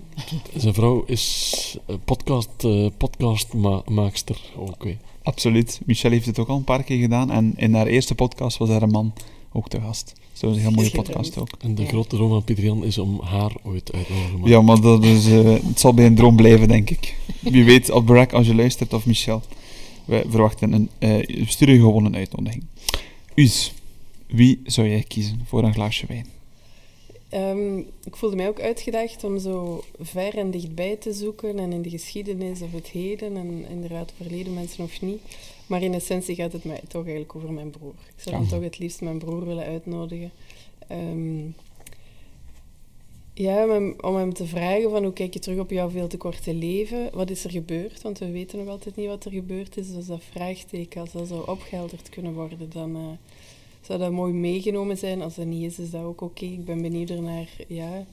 Zijn 0.56 0.74
vrouw 0.74 1.04
is 1.06 1.76
eh, 1.86 1.96
podcast, 2.04 2.64
eh, 2.64 2.86
podcastmaakster 2.96 4.40
ook. 4.56 4.86
Absoluut. 5.22 5.80
Michelle 5.86 6.14
heeft 6.14 6.26
het 6.26 6.38
ook 6.38 6.48
al 6.48 6.56
een 6.56 6.64
paar 6.64 6.82
keer 6.82 6.98
gedaan. 6.98 7.30
En 7.30 7.52
in 7.56 7.74
haar 7.74 7.86
eerste 7.86 8.14
podcast 8.14 8.56
was 8.56 8.68
haar 8.68 8.88
man 8.88 9.12
ook 9.52 9.68
te 9.68 9.80
gast. 9.80 10.12
Zo 10.38 10.50
is 10.50 10.56
een 10.56 10.62
heel 10.62 10.70
mooie 10.70 10.90
podcast 10.90 11.38
ook. 11.38 11.48
En 11.58 11.74
de 11.74 11.86
grote 11.86 12.16
droom 12.16 12.28
van 12.30 12.44
Pieter 12.44 12.64
Jan 12.64 12.84
is 12.84 12.98
om 12.98 13.20
haar 13.22 13.52
ooit 13.62 13.92
uit 13.92 14.06
te 14.06 14.12
nodigen. 14.12 14.38
maar- 14.40 14.48
Ja, 14.50 14.62
maar 14.62 14.80
dat 14.80 15.04
is, 15.04 15.26
eh, 15.26 15.44
het 15.66 15.80
zal 15.80 15.94
bij 15.94 16.06
een 16.06 16.14
droom 16.14 16.36
blijven, 16.36 16.68
denk 16.68 16.90
ik. 16.90 17.16
Wie 17.40 17.64
weet, 17.64 17.90
of 17.90 18.04
Barack, 18.04 18.32
als 18.32 18.46
je 18.46 18.54
luistert, 18.54 18.92
of 18.92 19.06
Michel. 19.06 19.42
Wij 20.04 20.24
verwachten 20.28 20.72
een... 20.72 20.88
eh 20.98 21.16
we 21.26 21.44
sturen 21.46 21.74
je 21.74 21.80
gewoon 21.80 22.04
een 22.04 22.16
uitnodiging. 22.16 22.64
Us, 23.34 23.72
wie 24.26 24.60
zou 24.64 24.88
jij 24.88 25.02
kiezen 25.02 25.40
voor 25.46 25.62
een 25.64 25.72
glaasje 25.74 26.06
wijn? 26.06 26.26
Ehm, 27.28 27.78
ik 27.78 28.16
voelde 28.16 28.36
mij 28.36 28.48
ook 28.48 28.60
uitgedaagd 28.60 29.24
om 29.24 29.38
zo 29.38 29.82
ver 30.00 30.38
en 30.38 30.50
dichtbij 30.50 30.96
te 30.96 31.12
zoeken 31.12 31.58
en 31.58 31.72
in 31.72 31.82
de 31.82 31.90
geschiedenis 31.90 32.60
of 32.62 32.72
het 32.72 32.88
heden 32.88 33.36
en 33.36 33.64
inderdaad 33.70 34.12
verleden 34.16 34.54
mensen 34.54 34.84
of 34.84 35.00
niet. 35.00 35.20
Maar 35.68 35.82
in 35.82 35.94
essentie 35.94 36.34
gaat 36.34 36.52
het 36.52 36.64
mij 36.64 36.80
toch 36.88 37.02
eigenlijk 37.02 37.34
over 37.34 37.52
mijn 37.52 37.70
broer. 37.70 37.94
Ik 38.16 38.22
zou 38.22 38.36
dan 38.36 38.46
toch 38.46 38.62
het 38.62 38.78
liefst 38.78 39.00
mijn 39.00 39.18
broer 39.18 39.46
willen 39.46 39.64
uitnodigen. 39.64 40.30
Ehm, 40.88 41.46
ja, 43.34 43.64
om 43.64 43.70
hem, 43.70 43.94
om 44.00 44.16
hem 44.16 44.34
te 44.34 44.46
vragen 44.46 44.90
van 44.90 45.02
hoe 45.02 45.12
kijk 45.12 45.32
je 45.32 45.38
terug 45.38 45.58
op 45.58 45.70
jouw 45.70 45.90
veel 45.90 46.08
te 46.08 46.16
korte 46.16 46.54
leven? 46.54 47.10
Wat 47.12 47.30
is 47.30 47.44
er 47.44 47.50
gebeurd? 47.50 48.02
Want 48.02 48.18
we 48.18 48.30
weten 48.30 48.58
nog 48.58 48.68
altijd 48.68 48.96
niet 48.96 49.06
wat 49.06 49.24
er 49.24 49.30
gebeurd 49.30 49.76
is. 49.76 49.92
Dus 49.92 50.06
dat 50.06 50.22
vraagteken, 50.30 51.00
als 51.00 51.12
dat 51.12 51.28
zou 51.28 51.48
opgehelderd 51.48 52.08
kunnen 52.08 52.32
worden, 52.32 52.70
dan 52.70 52.96
eh, 52.96 53.02
zou 53.80 53.98
dat 53.98 54.12
mooi 54.12 54.32
meegenomen 54.32 54.98
zijn. 54.98 55.22
Als 55.22 55.34
dat 55.34 55.46
niet 55.46 55.70
is, 55.70 55.78
is 55.78 55.90
dat 55.90 56.02
ook 56.02 56.20
oké. 56.20 56.44
Ik 56.44 56.64
ben 56.64 56.82
benieuwd 56.82 57.10
ernaar, 57.10 57.48
ja... 57.68 58.06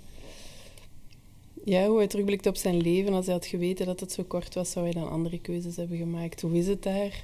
Ja, 1.64 1.88
hoe 1.88 1.98
hij 1.98 2.08
terugblikt 2.08 2.46
op 2.46 2.56
zijn 2.56 2.82
leven. 2.82 3.14
Als 3.14 3.26
hij 3.26 3.34
had 3.34 3.46
geweten 3.46 3.86
dat 3.86 4.00
het 4.00 4.12
zo 4.12 4.24
kort 4.24 4.54
was, 4.54 4.72
zou 4.72 4.86
hij 4.86 4.94
dan 4.94 5.10
andere 5.10 5.40
keuzes 5.40 5.76
hebben 5.76 5.98
gemaakt. 5.98 6.42
Hoe 6.42 6.58
is 6.58 6.68
het 6.68 6.84
daar 6.84 7.24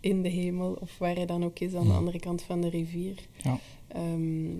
in 0.00 0.22
de 0.22 0.28
hemel? 0.28 0.78
Of 0.80 0.98
waar 0.98 1.14
hij 1.14 1.26
dan 1.26 1.44
ook 1.44 1.58
is, 1.58 1.74
aan 1.74 1.86
de 1.86 1.92
andere 1.92 2.18
kant 2.18 2.42
van 2.42 2.60
de 2.60 2.68
rivier. 2.68 3.14
Ja. 3.42 3.58
Ehm, 3.88 4.50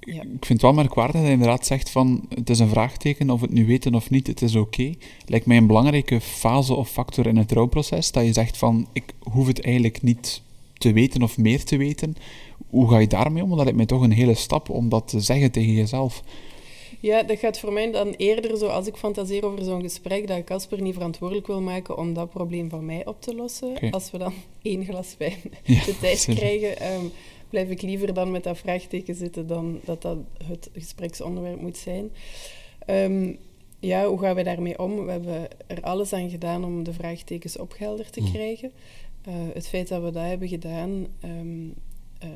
ja. 0.00 0.22
Ik 0.22 0.44
vind 0.46 0.48
het 0.48 0.62
wel 0.62 0.72
merkwaardig 0.72 1.14
dat 1.14 1.22
hij 1.22 1.32
inderdaad 1.32 1.66
zegt 1.66 1.90
van 1.90 2.26
het 2.28 2.50
is 2.50 2.58
een 2.58 2.68
vraagteken 2.68 3.30
of 3.30 3.40
we 3.40 3.46
het 3.46 3.54
nu 3.54 3.66
weten 3.66 3.94
of 3.94 4.10
niet, 4.10 4.26
het 4.26 4.42
is 4.42 4.54
oké. 4.54 4.94
Lijkt 5.26 5.46
mij 5.46 5.56
een 5.56 5.66
belangrijke 5.66 6.20
fase 6.20 6.74
of 6.74 6.90
factor 6.90 7.26
in 7.26 7.36
het 7.36 7.52
rouwproces, 7.52 8.12
dat 8.12 8.24
je 8.24 8.32
zegt 8.32 8.56
van 8.56 8.86
ik 8.92 9.14
hoef 9.18 9.46
het 9.46 9.60
eigenlijk 9.60 10.02
niet 10.02 10.42
te 10.78 10.92
weten 10.92 11.22
of 11.22 11.38
meer 11.38 11.64
te 11.64 11.76
weten. 11.76 12.16
Hoe 12.68 12.90
ga 12.90 12.98
je 12.98 13.06
daarmee 13.06 13.42
om? 13.42 13.48
Want 13.48 13.62
dat 13.62 13.74
lijkt 13.74 13.76
mij 13.76 13.86
toch 13.86 14.02
een 14.02 14.16
hele 14.16 14.34
stap 14.34 14.68
om 14.68 14.88
dat 14.88 15.08
te 15.08 15.20
zeggen 15.20 15.50
tegen 15.50 15.72
jezelf. 15.72 16.22
Ja, 17.02 17.22
dat 17.22 17.38
gaat 17.38 17.58
voor 17.58 17.72
mij 17.72 17.90
dan 17.90 18.08
eerder 18.10 18.56
zo, 18.56 18.66
als 18.66 18.86
ik 18.86 18.96
fantaseer 18.96 19.44
over 19.44 19.64
zo'n 19.64 19.80
gesprek, 19.82 20.26
dat 20.26 20.36
ik 20.38 20.44
Casper 20.44 20.82
niet 20.82 20.94
verantwoordelijk 20.94 21.46
wil 21.46 21.60
maken 21.60 21.96
om 21.98 22.14
dat 22.14 22.30
probleem 22.30 22.68
van 22.68 22.84
mij 22.84 23.06
op 23.06 23.20
te 23.20 23.34
lossen. 23.34 23.90
Als 23.90 24.10
we 24.10 24.18
dan 24.18 24.32
één 24.62 24.84
glas 24.84 25.14
wijn 25.18 25.38
Ja, 25.64 25.84
de 25.84 25.98
tijd 26.00 26.18
sorry. 26.18 26.38
krijgen, 26.38 26.78
ehm, 26.78 27.04
blijf 27.50 27.68
ik 27.68 27.82
liever 27.82 28.14
dan 28.14 28.30
met 28.30 28.42
dat 28.44 28.58
vraagteken 28.58 29.14
zitten 29.14 29.46
dan 29.46 29.80
dat 29.84 30.02
dat 30.02 30.18
het 30.44 30.70
gespreksonderwerp 30.72 31.60
moet 31.60 31.76
zijn. 31.76 32.10
Ehm, 32.86 33.32
ja, 33.80 34.06
hoe 34.06 34.18
gaan 34.18 34.34
we 34.34 34.42
daarmee 34.42 34.78
om? 34.78 35.04
We 35.04 35.10
hebben 35.10 35.48
er 35.66 35.80
alles 35.82 36.12
aan 36.12 36.30
gedaan 36.30 36.64
om 36.64 36.82
de 36.84 36.92
vraagtekens 36.92 37.58
opgehelderd 37.58 38.12
te 38.12 38.20
Mm. 38.20 38.32
krijgen. 38.32 38.72
Eh, 39.22 39.34
het 39.54 39.68
feit 39.68 39.88
dat 39.88 40.02
we 40.02 40.10
dat 40.10 40.24
hebben 40.24 40.48
gedaan, 40.48 41.06
ehm, 41.20 41.68
eh, 42.18 42.28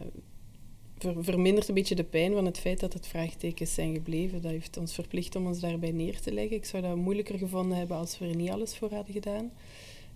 ver- 0.99 1.24
vermindert 1.24 1.68
een 1.68 1.74
beetje 1.74 1.94
de 1.94 2.05
pijn 2.05 2.32
van 2.32 2.44
het 2.44 2.59
feit 2.59 2.80
dat 2.80 2.92
het 2.92 3.07
vraagtekens 3.07 3.74
zijn 3.74 3.94
gebleven. 3.94 4.42
Dat 4.42 4.51
heeft 4.51 4.76
ons 4.76 4.94
verplicht 4.94 5.36
om 5.36 5.47
ons 5.47 5.61
daarbij 5.61 5.92
neer 5.92 6.20
te 6.20 6.32
leggen. 6.32 6.57
Ik 6.57 6.64
zou 6.64 6.82
dat 6.82 6.97
moeilijker 6.97 7.38
gevonden 7.38 7.78
hebben 7.78 7.97
als 7.97 8.18
we 8.18 8.26
er 8.28 8.36
niet 8.36 8.51
alles 8.51 8.76
voor 8.76 8.92
hadden 8.92 9.12
gedaan. 9.12 9.51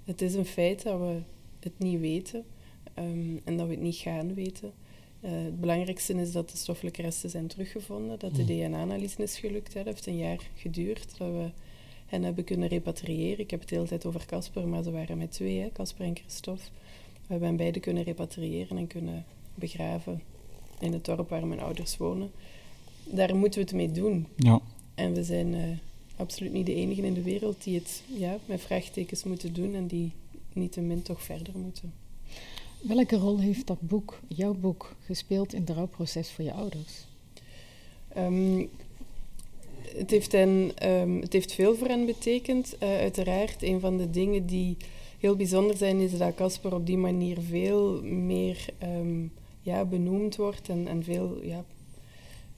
Het 0.04 0.22
is 0.22 0.34
een 0.34 0.44
feit 0.46 0.82
dat 0.82 0.98
we 1.00 1.18
het 1.60 1.78
niet 1.78 2.00
weten 2.00 2.44
ehm, 2.94 3.36
en 3.44 3.56
dat 3.56 3.66
we 3.66 3.72
het 3.72 3.82
niet 3.82 3.96
gaan 3.96 4.34
weten. 4.34 4.72
Eh, 5.20 5.30
het 5.32 5.60
belangrijkste 5.60 6.14
is 6.14 6.32
dat 6.32 6.50
de 6.50 6.56
stoffelijke 6.56 7.02
resten 7.02 7.30
zijn 7.30 7.46
teruggevonden, 7.46 8.18
dat 8.18 8.34
de 8.34 8.42
Mm. 8.42 8.46
DNA-analyse 8.46 9.22
is 9.22 9.38
gelukt. 9.38 9.74
Hè. 9.74 9.82
Dat 9.82 9.92
heeft 9.92 10.06
een 10.06 10.16
jaar 10.18 10.50
geduurd, 10.54 11.18
dat 11.18 11.28
we 11.28 11.50
hen 12.06 12.22
hebben 12.22 12.44
kunnen 12.44 12.68
repatriëren. 12.68 13.38
Ik 13.38 13.50
heb 13.50 13.60
het 13.60 13.68
de 13.68 13.74
hele 13.74 13.86
tijd 13.88 14.06
over 14.06 14.26
Casper, 14.26 14.68
maar 14.68 14.82
ze 14.82 14.90
waren 14.90 15.18
met 15.18 15.32
twee, 15.32 15.72
Casper 15.72 16.04
en 16.04 16.16
Christophe. 16.16 16.62
We 17.12 17.26
hebben 17.26 17.48
hen 17.48 17.56
beide 17.56 17.80
kunnen 17.80 18.02
repatriëren 18.02 18.78
en 18.78 18.86
kunnen 18.86 19.24
begraven 19.54 20.22
in 20.80 20.92
het 20.92 21.04
dorp 21.04 21.28
waar 21.28 21.46
mijn 21.46 21.60
ouders 21.60 21.96
wonen. 21.96 22.30
Daar 23.04 23.36
moeten 23.36 23.60
we 23.60 23.66
het 23.66 23.74
mee 23.74 23.92
doen. 23.92 24.26
Ja, 24.36 24.60
En 24.94 25.12
we 25.12 25.24
zijn 25.24 25.54
eh, 25.54 25.62
absoluut 26.16 26.52
niet 26.52 26.66
de 26.66 26.74
enigen 26.74 27.04
in 27.04 27.14
de 27.14 27.22
wereld 27.22 27.64
die 27.64 27.74
het 27.74 28.02
ja, 28.06 28.38
met 28.46 28.60
vraagtekens 28.60 29.24
moeten 29.24 29.52
doen 29.52 29.74
en 29.74 29.86
die 29.86 30.12
niettemin 30.52 31.02
toch 31.02 31.22
verder 31.22 31.58
moeten. 31.58 31.92
welke 32.80 33.16
rol 33.16 33.38
heeft 33.38 33.66
dat 33.66 33.80
boek, 33.80 34.20
jouw 34.28 34.54
boek, 34.54 34.94
gespeeld 35.04 35.52
in 35.52 35.60
het 35.60 35.70
rouwproces 35.70 36.30
voor 36.30 36.44
je 36.44 36.52
ouders? 36.52 37.06
Ehm, 38.08 38.64
het, 39.96 40.10
heeft 40.10 40.32
hen, 40.32 40.72
ehm, 40.74 41.20
het 41.20 41.32
heeft 41.32 41.52
veel 41.52 41.76
voor 41.76 41.86
hen 41.86 42.06
betekend. 42.06 42.78
Eh, 42.78 42.88
uiteraard, 42.88 43.62
een 43.62 43.80
van 43.80 43.96
de 43.96 44.10
dingen 44.10 44.46
die 44.46 44.76
heel 45.18 45.36
bijzonder 45.36 45.76
zijn, 45.76 46.00
is 46.00 46.18
dat 46.18 46.34
Casper 46.34 46.74
op 46.74 46.86
die 46.86 46.96
manier 46.96 47.38
veel 47.40 48.02
meer 48.02 48.66
ehm, 48.78 49.26
ja, 49.62 49.84
benoemd 49.84 50.36
wordt 50.36 50.68
en, 50.68 50.86
en 50.88 51.04
veel 51.04 51.38
ja, 51.42 51.64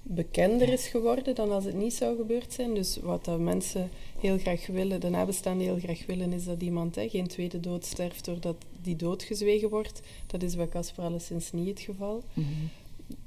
bekender 0.03 0.69
is 0.69 0.87
geworden 0.87 1.35
dan 1.35 1.51
als 1.51 1.65
het 1.65 1.75
niet 1.75 1.95
zou 1.95 2.17
gebeurd 2.17 2.53
zijn. 2.53 2.75
Dus 2.75 2.97
wat 2.97 3.25
dat 3.25 3.39
mensen 3.39 3.91
heel 4.19 4.39
graag 4.39 4.67
willen, 4.67 5.01
de 5.01 5.09
nabestaanden 5.09 5.67
heel 5.67 5.79
graag 5.79 6.07
willen, 6.07 6.33
is 6.33 6.45
dat 6.45 6.63
iemand 6.63 6.95
hè, 6.95 7.09
geen 7.09 7.27
tweede 7.27 7.61
dood 7.61 7.85
sterft 7.85 8.25
doordat 8.25 8.57
die 8.83 8.97
doodgezwegen 8.97 9.69
wordt. 9.69 10.01
Dat 10.27 10.43
is 10.43 10.57
bij 10.57 10.69
Casper 10.69 11.05
alleszins 11.05 11.53
niet 11.53 11.69
het 11.69 11.81
geval. 11.81 12.23
Mhm. 12.33 12.49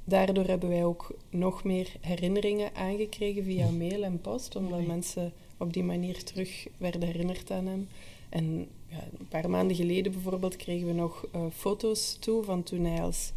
Daardoor 0.04 0.44
hebben 0.44 0.68
wij 0.68 0.84
ook 0.84 1.14
nog 1.30 1.64
meer 1.64 1.92
herinneringen 2.00 2.74
aangekregen 2.74 3.44
via 3.44 3.70
mail 3.70 4.02
en 4.02 4.20
post, 4.20 4.56
omdat 4.56 4.86
mensen 4.86 5.32
op 5.56 5.72
die 5.72 5.84
manier 5.84 6.24
terug 6.24 6.66
werden 6.76 7.02
herinnerd 7.02 7.50
aan 7.50 7.66
hem. 7.66 7.88
En 8.28 8.66
ja, 8.88 9.04
een 9.18 9.28
paar 9.28 9.50
maanden 9.50 9.76
geleden 9.76 10.12
bijvoorbeeld 10.12 10.56
kregen 10.56 10.86
we 10.86 10.92
nog 10.92 11.26
eh, 11.32 11.40
foto's 11.52 12.16
toe 12.20 12.42
van 12.42 12.62
toen 12.62 12.84
hij 12.84 13.02
als 13.02 13.32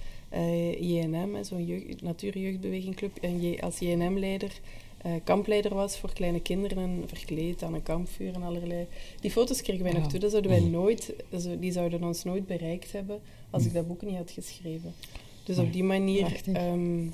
JNM, 0.80 1.36
hè, 1.36 1.43
zo'n 1.43 1.65
jeugd- 1.65 2.01
natuurjeugdbewegingclub, 2.01 3.17
en 3.21 3.59
als 3.59 3.80
JNM-leider 3.80 4.59
eh, 5.01 5.11
kampleider 5.23 5.75
was 5.75 5.97
voor 5.97 6.13
kleine 6.13 6.41
kinderen 6.41 6.77
en 6.77 7.03
verkleed 7.05 7.63
aan 7.63 7.73
een 7.73 7.84
kampvuur 7.84 8.34
en 8.34 8.43
allerlei. 8.43 8.88
Die 9.21 9.32
foto's 9.32 9.61
kregen 9.61 9.84
wij 9.84 9.91
nog 9.91 9.99
Wauw. 10.01 10.11
toe. 10.11 10.19
Dat 10.19 10.30
zouden 10.32 10.51
wij 10.51 10.59
nooit, 10.59 11.13
die 11.59 11.71
zouden 11.71 12.03
ons 12.03 12.23
nooit 12.23 12.47
bereikt 12.47 12.91
hebben 12.91 13.19
als 13.49 13.65
ik 13.65 13.73
dat 13.73 13.88
boek 13.88 14.01
niet 14.01 14.15
had 14.15 14.32
geschreven. 14.32 14.93
Dus 15.43 15.57
op 15.57 15.73
die 15.73 15.84
manier 15.84 16.41
ehm, 16.53 17.05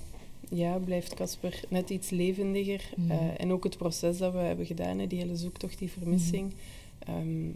ja, 0.49 0.78
blijft 0.78 1.13
Casper 1.13 1.59
net 1.70 1.89
iets 1.89 2.09
levendiger. 2.09 2.89
Mm. 2.95 3.11
Eh, 3.11 3.18
en 3.38 3.51
ook 3.51 3.63
het 3.63 3.78
proces 3.78 4.18
dat 4.18 4.34
we 4.34 4.39
hebben 4.39 4.66
gedaan, 4.66 4.99
hè, 4.99 5.07
die 5.07 5.20
hele 5.20 5.36
zoektocht, 5.36 5.80
die 5.80 5.91
vermissing, 5.91 6.53
ehm, 6.99 7.49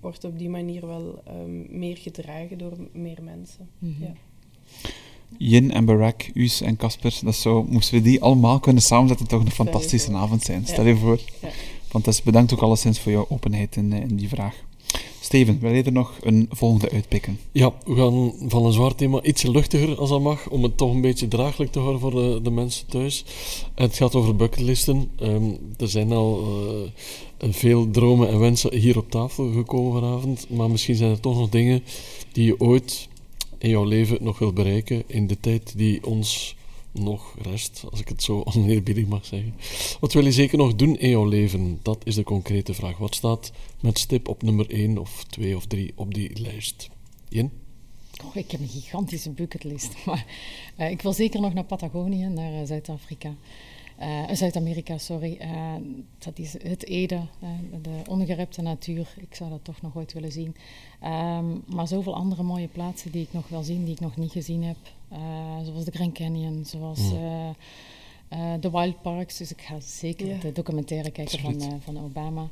wordt 0.00 0.24
op 0.24 0.38
die 0.38 0.48
manier 0.48 0.86
wel 0.86 1.22
ehm, 1.24 1.78
meer 1.78 1.96
gedragen 1.96 2.58
door 2.58 2.72
meer 2.92 3.22
mensen. 3.22 3.68
Ja. 3.78 4.12
Yin 5.38 5.72
en 5.72 5.84
Barack, 5.84 6.30
Us 6.34 6.60
en 6.60 6.76
Casper, 6.76 7.18
dat 7.24 7.34
zou, 7.34 7.66
moesten 7.68 7.94
we 7.94 8.02
die 8.02 8.22
allemaal 8.22 8.60
kunnen 8.60 8.82
samenzetten, 8.82 9.26
toch 9.26 9.44
een 9.44 9.50
fantastische 9.50 10.12
avond 10.12 10.42
zijn. 10.42 10.60
Ja. 10.60 10.72
Stel 10.72 10.86
je 10.86 10.96
voor. 10.96 11.20
Ja. 11.42 11.48
Fantastisch. 11.88 12.24
Bedankt 12.24 12.52
ook 12.52 12.60
alleszins 12.60 13.00
voor 13.00 13.12
jouw 13.12 13.26
openheid 13.28 13.76
in, 13.76 13.92
eh, 13.92 14.00
in 14.00 14.16
die 14.16 14.28
vraag. 14.28 14.54
Steven, 15.20 15.58
wil 15.60 15.72
je 15.72 15.82
er 15.82 15.92
nog 15.92 16.18
een 16.22 16.48
volgende 16.50 16.90
uitpikken? 16.90 17.38
Ja, 17.52 17.72
we 17.84 17.94
gaan 17.94 18.32
van 18.50 18.64
een 18.64 18.72
zwaar 18.72 18.94
thema 18.94 19.22
iets 19.22 19.42
luchtiger, 19.42 19.96
als 19.96 20.10
dat 20.10 20.20
mag, 20.20 20.48
om 20.48 20.62
het 20.62 20.76
toch 20.76 20.90
een 20.90 21.00
beetje 21.00 21.28
draaglijk 21.28 21.72
te 21.72 21.78
houden 21.78 22.00
voor 22.00 22.10
de, 22.10 22.40
de 22.42 22.50
mensen 22.50 22.86
thuis. 22.86 23.24
Het 23.74 23.96
gaat 23.96 24.14
over 24.14 24.36
bucketlisten. 24.36 25.10
Ehm, 25.18 25.44
er 25.76 25.88
zijn 25.88 26.12
al 26.12 26.44
eh, 27.38 27.48
veel 27.52 27.90
dromen 27.90 28.28
en 28.28 28.38
wensen 28.38 28.74
hier 28.74 28.98
op 28.98 29.10
tafel 29.10 29.52
gekomen 29.52 29.92
vanavond, 29.92 30.46
maar 30.50 30.70
misschien 30.70 30.96
zijn 30.96 31.10
er 31.10 31.20
toch 31.20 31.38
nog 31.38 31.48
dingen 31.48 31.82
die 32.32 32.44
je 32.44 32.60
ooit 32.60 33.08
in 33.62 33.68
jouw 33.68 33.84
leven 33.84 34.18
nog 34.20 34.38
wil 34.38 34.52
bereiken 34.52 35.02
in 35.06 35.26
de 35.26 35.40
tijd 35.40 35.76
die 35.76 36.06
ons 36.06 36.56
nog 36.90 37.34
rest, 37.42 37.84
als 37.90 38.00
ik 38.00 38.08
het 38.08 38.22
zo 38.22 38.42
oneerbiedig 38.54 39.06
mag 39.06 39.26
zeggen. 39.26 39.54
Wat 40.00 40.12
wil 40.12 40.24
je 40.24 40.32
zeker 40.32 40.58
nog 40.58 40.74
doen 40.74 40.98
in 40.98 41.08
jouw 41.08 41.24
leven? 41.24 41.78
Dat 41.82 41.98
is 42.04 42.14
de 42.14 42.22
concrete 42.22 42.74
vraag. 42.74 42.98
Wat 42.98 43.14
staat 43.14 43.52
met 43.80 43.98
stip 43.98 44.28
op 44.28 44.42
nummer 44.42 44.70
1 44.70 44.98
of 44.98 45.24
2 45.24 45.56
of 45.56 45.66
3 45.66 45.92
op 45.94 46.14
die 46.14 46.40
lijst? 46.40 46.88
Jen? 47.28 47.52
Oh, 48.24 48.36
ik 48.36 48.50
heb 48.50 48.60
een 48.60 48.68
gigantische 48.68 49.30
bucketlist. 49.30 49.94
Maar 50.06 50.26
uh, 50.78 50.90
ik 50.90 51.02
wil 51.02 51.12
zeker 51.12 51.40
nog 51.40 51.54
naar 51.54 51.64
Patagonië, 51.64 52.26
naar 52.26 52.52
uh, 52.52 52.66
Zuid-Afrika. 52.66 53.34
Uh, 54.00 54.30
Zuid-Amerika, 54.32 54.98
sorry. 54.98 55.38
dat 56.18 56.38
is 56.38 56.52
het 56.52 56.86
Ede, 56.86 57.20
de 57.82 58.02
ongerepte 58.08 58.62
natuur. 58.62 59.14
Ik 59.16 59.34
zou 59.34 59.50
dat 59.50 59.64
toch 59.64 59.82
nog 59.82 59.96
ooit 59.96 60.12
willen 60.12 60.32
zien. 60.32 60.56
Um, 61.04 61.62
maar 61.66 61.88
zoveel 61.88 62.14
andere 62.14 62.42
mooie 62.42 62.68
plaatsen 62.68 63.10
die 63.10 63.22
ik 63.22 63.32
nog 63.32 63.48
wil 63.48 63.62
zien, 63.62 63.84
die 63.84 63.94
ik 63.94 64.00
nog 64.00 64.16
niet 64.16 64.32
gezien 64.32 64.62
heb. 64.62 64.76
zoals 65.64 65.84
de 65.84 65.90
Grand 65.90 66.12
Canyon, 66.12 66.64
zoals 66.64 67.00
mm. 67.00 67.54
de 68.60 68.70
Wild 68.70 69.02
Parks. 69.02 69.36
Dus 69.36 69.50
ik 69.50 69.60
ga 69.60 69.80
zeker 69.80 70.26
yeah. 70.26 70.40
de 70.40 70.52
documentaire 70.52 71.10
kijken 71.10 71.38
van, 71.38 71.80
van 71.80 72.04
Obama. 72.04 72.48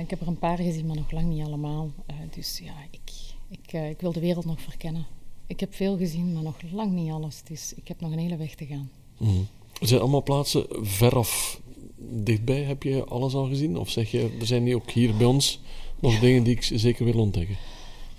ik 0.00 0.10
heb 0.10 0.20
er 0.20 0.26
een 0.28 0.38
paar 0.38 0.58
gezien, 0.58 0.86
maar 0.86 0.96
nog 0.96 1.10
lang 1.10 1.26
niet 1.26 1.44
allemaal. 1.44 1.90
dus 2.30 2.58
ja, 2.58 2.74
ik 2.90 3.06
ik, 3.48 3.72
uh, 3.72 3.88
ik 3.88 4.00
wil 4.00 4.12
de 4.12 4.20
wereld 4.20 4.44
nog 4.44 4.60
verkennen. 4.60 5.06
Ik 5.46 5.60
heb 5.60 5.74
veel 5.74 5.96
gezien, 5.96 6.32
maar 6.32 6.42
nog 6.42 6.56
lang 6.72 6.92
niet 6.92 7.10
alles. 7.10 7.42
Dus 7.42 7.74
ik 7.74 7.88
heb 7.88 8.00
nog 8.00 8.12
een 8.12 8.18
hele 8.18 8.36
weg 8.36 8.54
te 8.54 8.66
gaan. 8.66 8.90
Mm. 9.16 9.46
Zijn 9.80 10.00
allemaal 10.00 10.22
plaatsen 10.22 10.66
veraf 10.70 11.60
dichtbij. 11.98 12.62
Heb 12.62 12.82
je 12.82 13.04
alles 13.04 13.34
al 13.34 13.46
gezien? 13.46 13.78
Of 13.78 13.90
zeg 13.90 14.10
je, 14.10 14.36
er 14.40 14.46
zijn 14.46 14.64
niet 14.64 14.74
ook 14.74 14.90
hier 14.90 15.16
bij 15.16 15.26
ons 15.26 15.60
nog 16.00 16.18
dingen 16.18 16.42
die 16.42 16.54
ik 16.54 16.62
zeker 16.62 17.04
wil 17.04 17.20
ontdekken? 17.20 17.56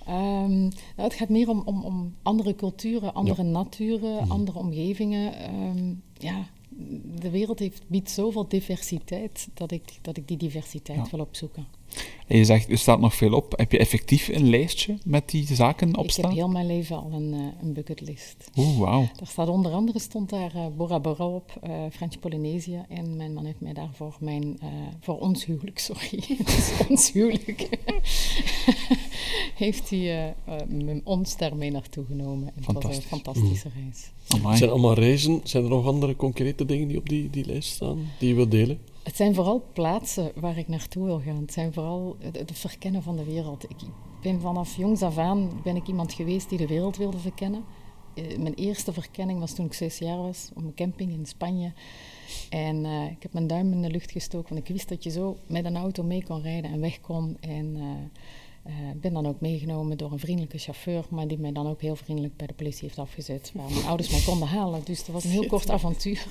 Um, 0.08 0.60
nou, 0.60 0.72
het 0.96 1.14
gaat 1.14 1.28
meer 1.28 1.48
om, 1.48 1.62
om, 1.64 1.84
om 1.84 2.14
andere 2.22 2.54
culturen, 2.54 3.14
andere 3.14 3.42
ja. 3.42 3.48
naturen, 3.48 4.24
mm. 4.24 4.30
andere 4.30 4.58
omgevingen. 4.58 5.54
Um, 5.54 6.02
ja, 6.18 6.46
de 7.20 7.30
wereld 7.30 7.58
heeft, 7.58 7.82
biedt 7.86 8.10
zoveel 8.10 8.48
diversiteit 8.48 9.48
dat 9.54 9.70
ik, 9.70 9.98
dat 10.02 10.16
ik 10.16 10.28
die 10.28 10.36
diversiteit 10.36 10.98
ja. 10.98 11.10
wil 11.10 11.20
opzoeken. 11.20 11.66
En 12.28 12.36
je 12.36 12.44
zegt, 12.44 12.70
er 12.70 12.78
staat 12.78 13.00
nog 13.00 13.14
veel 13.14 13.32
op. 13.32 13.52
Heb 13.56 13.72
je 13.72 13.78
effectief 13.78 14.28
een 14.28 14.50
lijstje 14.50 14.98
met 15.04 15.30
die 15.30 15.54
zaken 15.54 15.96
op 15.96 16.10
staan? 16.10 16.30
Ik 16.30 16.36
heb 16.36 16.38
heel 16.38 16.48
mijn 16.52 16.66
leven 16.66 16.96
al 16.96 17.12
een, 17.12 17.32
uh, 17.34 17.40
een 17.62 17.72
bucketlist. 17.72 18.50
Oeh, 18.56 18.78
wauw. 18.78 19.08
Daar 19.16 19.26
staat 19.26 19.48
onder 19.48 19.72
andere 19.72 19.98
stond 19.98 20.30
daar 20.30 20.56
uh, 20.56 20.66
Bora 20.76 21.00
Bora 21.00 21.26
op, 21.26 21.60
uh, 21.64 21.70
French 21.92 22.18
Polynesië. 22.18 22.84
En 22.88 23.16
mijn 23.16 23.34
man 23.34 23.44
heeft 23.44 23.60
mij 23.60 23.72
daarvoor 23.72 24.16
mijn, 24.20 24.58
voor 25.00 25.18
ons 25.18 25.44
huwelijk, 25.44 25.78
sorry, 25.88 26.22
ons 26.88 27.12
huwelijk, 27.12 27.68
heeft 29.64 29.90
hij 29.90 30.34
ons 31.04 31.36
daarmee 31.36 31.70
naartoe 31.70 32.04
genomen. 32.04 32.48
En 32.48 32.74
het 32.74 32.82
was 32.82 32.96
een 32.96 33.02
fantastische 33.02 33.68
mm. 33.68 33.82
reis. 33.82 34.10
Amai. 34.28 34.48
Het 34.48 34.58
zijn 34.58 34.70
allemaal 34.70 34.94
reizen. 34.94 35.40
Zijn 35.44 35.64
er 35.64 35.68
nog 35.68 35.86
andere 35.86 36.16
concrete 36.16 36.64
dingen 36.64 36.88
die 36.88 36.98
op 36.98 37.08
die, 37.08 37.30
die 37.30 37.46
lijst 37.46 37.70
staan, 37.70 37.98
die 38.18 38.28
je 38.28 38.34
wilt 38.34 38.50
delen? 38.50 38.78
Het 39.08 39.16
zijn 39.16 39.34
vooral 39.34 39.64
plaatsen 39.72 40.32
waar 40.34 40.58
ik 40.58 40.68
naartoe 40.68 41.04
wil 41.04 41.20
gaan. 41.20 41.40
Het 41.40 41.52
zijn 41.52 41.72
vooral 41.72 42.16
het, 42.20 42.50
verkennen 42.52 43.02
van 43.02 43.16
de 43.16 43.24
wereld. 43.24 43.64
Ik 43.64 43.76
ben 44.22 44.40
vanaf 44.40 44.76
jongs 44.76 45.02
af 45.02 45.18
aan 45.18 45.60
ben 45.62 45.76
ik 45.76 45.86
iemand 45.86 46.12
geweest 46.12 46.48
die 46.48 46.58
de 46.58 46.66
wereld 46.66 46.96
wilde 46.96 47.18
verkennen. 47.18 47.64
Eh, 48.14 48.38
mijn 48.38 48.54
eerste 48.54 48.92
verkenning 48.92 49.40
was 49.40 49.52
toen 49.52 49.66
ik 49.66 49.72
zes 49.72 49.98
jaar 49.98 50.16
was, 50.16 50.50
op 50.54 50.62
een 50.62 50.74
camping 50.74 51.12
in 51.12 51.26
Spanje. 51.26 51.72
En 52.50 52.84
uh, 52.84 53.10
ik 53.10 53.22
heb 53.22 53.32
mijn 53.32 53.46
duim 53.46 53.72
in 53.72 53.82
de 53.82 53.90
lucht 53.90 54.10
gestoken, 54.10 54.54
want 54.54 54.68
ik 54.68 54.74
wist 54.74 54.88
dat 54.88 55.02
je 55.02 55.10
zo 55.10 55.36
met 55.46 55.64
een 55.64 55.76
auto 55.76 56.02
mee 56.02 56.24
kon 56.24 56.42
rijden 56.42 56.70
en 56.70 56.80
weg 56.80 57.00
kon. 57.00 57.36
En 57.40 57.76
uh, 57.76 57.84
uh, 58.68 58.74
ben 59.00 59.12
dan 59.12 59.26
ook 59.26 59.40
meegenomen 59.40 59.98
door 59.98 60.12
een 60.12 60.18
vriendelijke 60.18 60.58
chauffeur, 60.58 61.04
maar 61.10 61.28
die 61.28 61.38
mij 61.38 61.52
dan 61.52 61.66
ook 61.66 61.80
heel 61.80 61.96
vriendelijk 61.96 62.36
bij 62.36 62.46
de 62.46 62.52
politie 62.52 62.82
heeft 62.82 62.98
afgezet, 62.98 63.50
waar 63.54 63.70
mijn 63.70 63.86
ouders 63.86 64.10
mij 64.10 64.22
konden 64.26 64.48
halen. 64.48 64.80
Dus 64.84 65.04
dat 65.04 65.14
was 65.14 65.24
een 65.24 65.30
heel 65.30 65.46
kort 65.46 65.70
avontuur. 65.70 66.26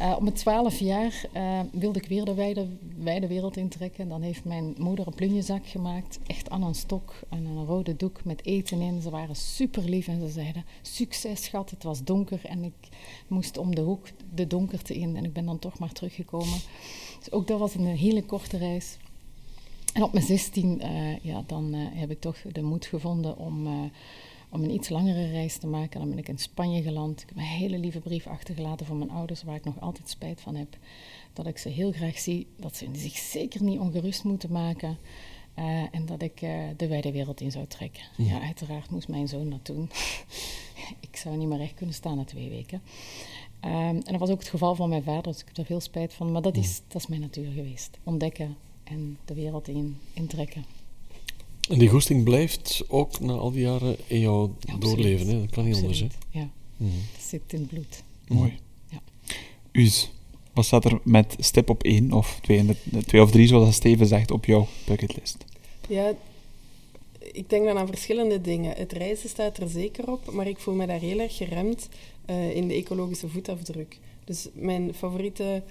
Uh, 0.00 0.12
op 0.16 0.22
mijn 0.22 0.34
twaalf 0.34 0.78
jaar 0.78 1.24
uh, 1.36 1.60
wilde 1.72 1.98
ik 1.98 2.08
weer 2.08 2.24
de 2.24 2.34
wijde, 2.34 2.66
wijde 2.96 3.26
wereld 3.26 3.56
intrekken. 3.56 4.08
Dan 4.08 4.22
heeft 4.22 4.44
mijn 4.44 4.74
moeder 4.78 5.06
een 5.06 5.14
plunjezak 5.14 5.66
gemaakt, 5.66 6.18
echt 6.26 6.50
aan 6.50 6.62
een 6.62 6.74
stok 6.74 7.14
en 7.28 7.44
een 7.44 7.64
rode 7.64 7.96
doek 7.96 8.24
met 8.24 8.44
eten 8.44 8.80
in. 8.80 9.00
Ze 9.02 9.10
waren 9.10 9.36
super 9.36 9.82
lief 9.88 10.08
en 10.08 10.20
ze 10.20 10.28
zeiden, 10.28 10.64
succes 10.82 11.44
schat, 11.44 11.70
het 11.70 11.82
was 11.82 12.04
donker 12.04 12.40
en 12.44 12.64
ik 12.64 12.88
moest 13.26 13.58
om 13.58 13.74
de 13.74 13.80
hoek 13.80 14.06
de 14.34 14.46
donkerte 14.46 14.94
in 14.94 15.16
en 15.16 15.24
ik 15.24 15.32
ben 15.32 15.46
dan 15.46 15.58
toch 15.58 15.78
maar 15.78 15.92
teruggekomen. 15.92 16.58
Dus 17.18 17.32
ook 17.32 17.46
dat 17.46 17.58
was 17.58 17.74
een 17.74 17.86
hele 17.86 18.22
korte 18.24 18.56
reis. 18.56 18.96
En 19.96 20.02
op 20.02 20.12
mijn 20.12 20.24
16, 20.24 20.80
uh, 20.82 21.18
ja, 21.18 21.42
dan 21.46 21.74
uh, 21.74 21.86
heb 21.90 22.10
ik 22.10 22.20
toch 22.20 22.36
de 22.52 22.62
moed 22.62 22.86
gevonden 22.86 23.38
om, 23.38 23.66
uh, 23.66 23.72
om 24.48 24.62
een 24.62 24.70
iets 24.70 24.88
langere 24.88 25.30
reis 25.30 25.56
te 25.56 25.66
maken. 25.66 26.00
Dan 26.00 26.08
ben 26.08 26.18
ik 26.18 26.28
in 26.28 26.38
Spanje 26.38 26.82
geland. 26.82 27.22
Ik 27.22 27.28
heb 27.28 27.36
een 27.36 27.42
hele 27.42 27.78
lieve 27.78 28.00
brief 28.00 28.26
achtergelaten 28.26 28.86
voor 28.86 28.96
mijn 28.96 29.10
ouders, 29.10 29.42
waar 29.42 29.54
ik 29.54 29.64
nog 29.64 29.80
altijd 29.80 30.08
spijt 30.08 30.40
van 30.40 30.54
heb. 30.54 30.76
Dat 31.32 31.46
ik 31.46 31.58
ze 31.58 31.68
heel 31.68 31.92
graag 31.92 32.18
zie, 32.18 32.46
dat 32.56 32.76
ze 32.76 32.88
zich 32.92 33.16
zeker 33.16 33.62
niet 33.62 33.78
ongerust 33.78 34.24
moeten 34.24 34.52
maken. 34.52 34.98
en 35.90 36.06
dat 36.06 36.22
ik 36.22 36.40
de 36.76 36.86
wijde 36.88 37.12
wereld 37.12 37.40
in 37.40 37.50
zou 37.50 37.66
trekken. 37.66 38.02
Ja. 38.16 38.24
ja, 38.24 38.40
uiteraard 38.40 38.90
moest 38.90 39.08
mijn 39.08 39.28
zoon 39.28 39.50
dat 39.50 39.66
doen. 39.66 39.90
ik 41.10 41.16
zou 41.16 41.36
niet 41.36 41.48
meer 41.48 41.58
recht 41.58 41.74
kunnen 41.74 41.94
staan 41.94 42.16
na 42.16 42.24
twee 42.24 42.48
weken. 42.48 42.82
Um, 43.64 43.70
en 43.70 44.02
dat 44.04 44.18
was 44.18 44.30
ook 44.30 44.38
het 44.38 44.48
geval 44.48 44.74
van 44.74 44.88
mijn 44.88 45.02
vader, 45.02 45.32
dus 45.32 45.40
ik 45.40 45.46
heb 45.46 45.56
er 45.56 45.64
veel 45.64 45.80
spijt 45.80 46.14
van. 46.14 46.32
Maar 46.32 46.42
dat 46.42 46.56
is, 46.56 46.80
dat 46.88 47.02
is 47.02 47.06
mijn 47.06 47.20
natuur 47.20 47.50
geweest. 47.50 47.98
Ontdekken, 48.02 48.56
en 48.88 49.18
de 49.24 49.34
wereld 49.34 49.68
in, 49.68 49.96
intrekken. 50.12 50.64
En 51.68 51.78
die 51.78 51.88
goesting 51.88 52.24
blijft 52.24 52.84
ook 52.88 53.20
na 53.20 53.32
al 53.32 53.50
die 53.50 53.60
jaren 53.60 53.96
in 54.06 54.20
jouw 54.20 54.54
doorleven, 54.78 55.26
hè? 55.26 55.40
dat 55.40 55.50
kan 55.50 55.64
niet 55.64 55.76
anders. 55.76 56.00
Hè? 56.00 56.06
Ja, 56.30 56.50
mm 56.76 56.90
dat 57.12 57.24
zit 57.24 57.52
in 57.52 57.58
het 57.58 57.68
bloed. 57.68 58.02
Mooi. 58.28 58.58
Ja. 58.90 58.98
Us, 59.72 60.10
wat 60.52 60.64
staat 60.64 60.84
er 60.84 61.00
met 61.02 61.36
stip 61.38 61.70
op 61.70 61.82
1 61.82 62.12
of 62.12 62.40
2 62.40 63.22
of 63.22 63.30
3, 63.30 63.46
zoals 63.46 63.74
Steven 63.74 64.06
zegt, 64.06 64.30
op 64.30 64.44
jouw 64.44 64.66
bucketlist? 64.86 65.44
Ja, 65.88 66.14
ik 67.32 67.50
denk 67.50 67.64
dan 67.64 67.78
aan 67.78 67.86
verschillende 67.86 68.40
dingen. 68.40 68.76
Het 68.76 68.92
reizen 68.92 69.28
staat 69.28 69.58
er 69.58 69.68
zeker 69.68 70.10
op, 70.12 70.32
maar 70.32 70.46
ik 70.46 70.58
voel 70.58 70.74
me 70.74 70.86
daar 70.86 71.00
heel 71.00 71.18
erg 71.18 71.36
geremd 71.36 71.88
uh, 72.30 72.56
in 72.56 72.68
de 72.68 72.74
ecologische 72.74 73.28
voetafdruk. 73.28 73.98
Dus 74.24 74.48
mijn 74.52 74.94
favoriete 74.94 75.62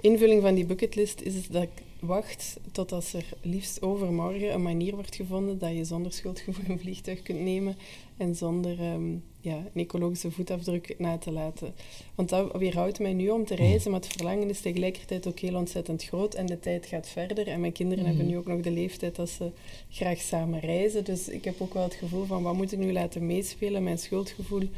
invulling 0.00 0.42
van 0.42 0.54
die 0.54 0.64
bucketlist 0.64 1.20
is 1.20 1.48
dat 1.48 1.62
ik 1.62 1.82
wacht 2.02 2.56
tot 2.72 2.92
als 2.92 3.12
er 3.12 3.24
liefst 3.42 3.82
overmorgen 3.82 4.52
een 4.52 4.62
manier 4.62 4.94
wordt 4.94 5.14
gevonden 5.14 5.58
dat 5.58 5.76
je 5.76 5.84
zonder 5.84 6.12
schuldgevoel 6.12 6.64
een 6.68 6.78
vliegtuig 6.78 7.22
kunt 7.22 7.40
nemen 7.40 7.76
en 8.16 8.36
zonder 8.36 8.80
um, 8.80 9.22
ja, 9.40 9.56
een 9.56 9.80
ecologische 9.80 10.30
voetafdruk 10.30 10.94
na 10.98 11.18
te 11.18 11.32
laten. 11.32 11.74
Want 12.14 12.28
dat 12.28 12.56
weerhoudt 12.56 12.98
mij 12.98 13.12
nu 13.12 13.28
om 13.28 13.44
te 13.44 13.54
reizen, 13.54 13.90
maar 13.90 14.00
het 14.00 14.12
verlangen 14.12 14.48
is 14.48 14.60
tegelijkertijd 14.60 15.26
ook 15.26 15.38
heel 15.38 15.54
ontzettend 15.54 16.04
groot 16.04 16.34
en 16.34 16.46
de 16.46 16.60
tijd 16.60 16.86
gaat 16.86 17.08
verder. 17.08 17.48
En 17.48 17.60
mijn 17.60 17.72
kinderen 17.72 18.04
hebben 18.04 18.24
mhm. 18.24 18.32
nu 18.32 18.38
ook 18.38 18.46
nog 18.46 18.60
de 18.60 18.70
leeftijd 18.70 19.16
dat 19.16 19.30
ze 19.30 19.50
graag 19.90 20.20
samen 20.20 20.60
reizen. 20.60 21.04
Dus 21.04 21.28
ik 21.28 21.44
heb 21.44 21.60
ook 21.60 21.74
wel 21.74 21.82
het 21.82 21.94
gevoel 21.94 22.24
van, 22.24 22.42
wat 22.42 22.54
moet 22.54 22.72
ik 22.72 22.78
nu 22.78 22.92
laten 22.92 23.26
meespelen? 23.26 23.82
Mijn 23.82 23.98
schuldgevoel... 23.98 24.68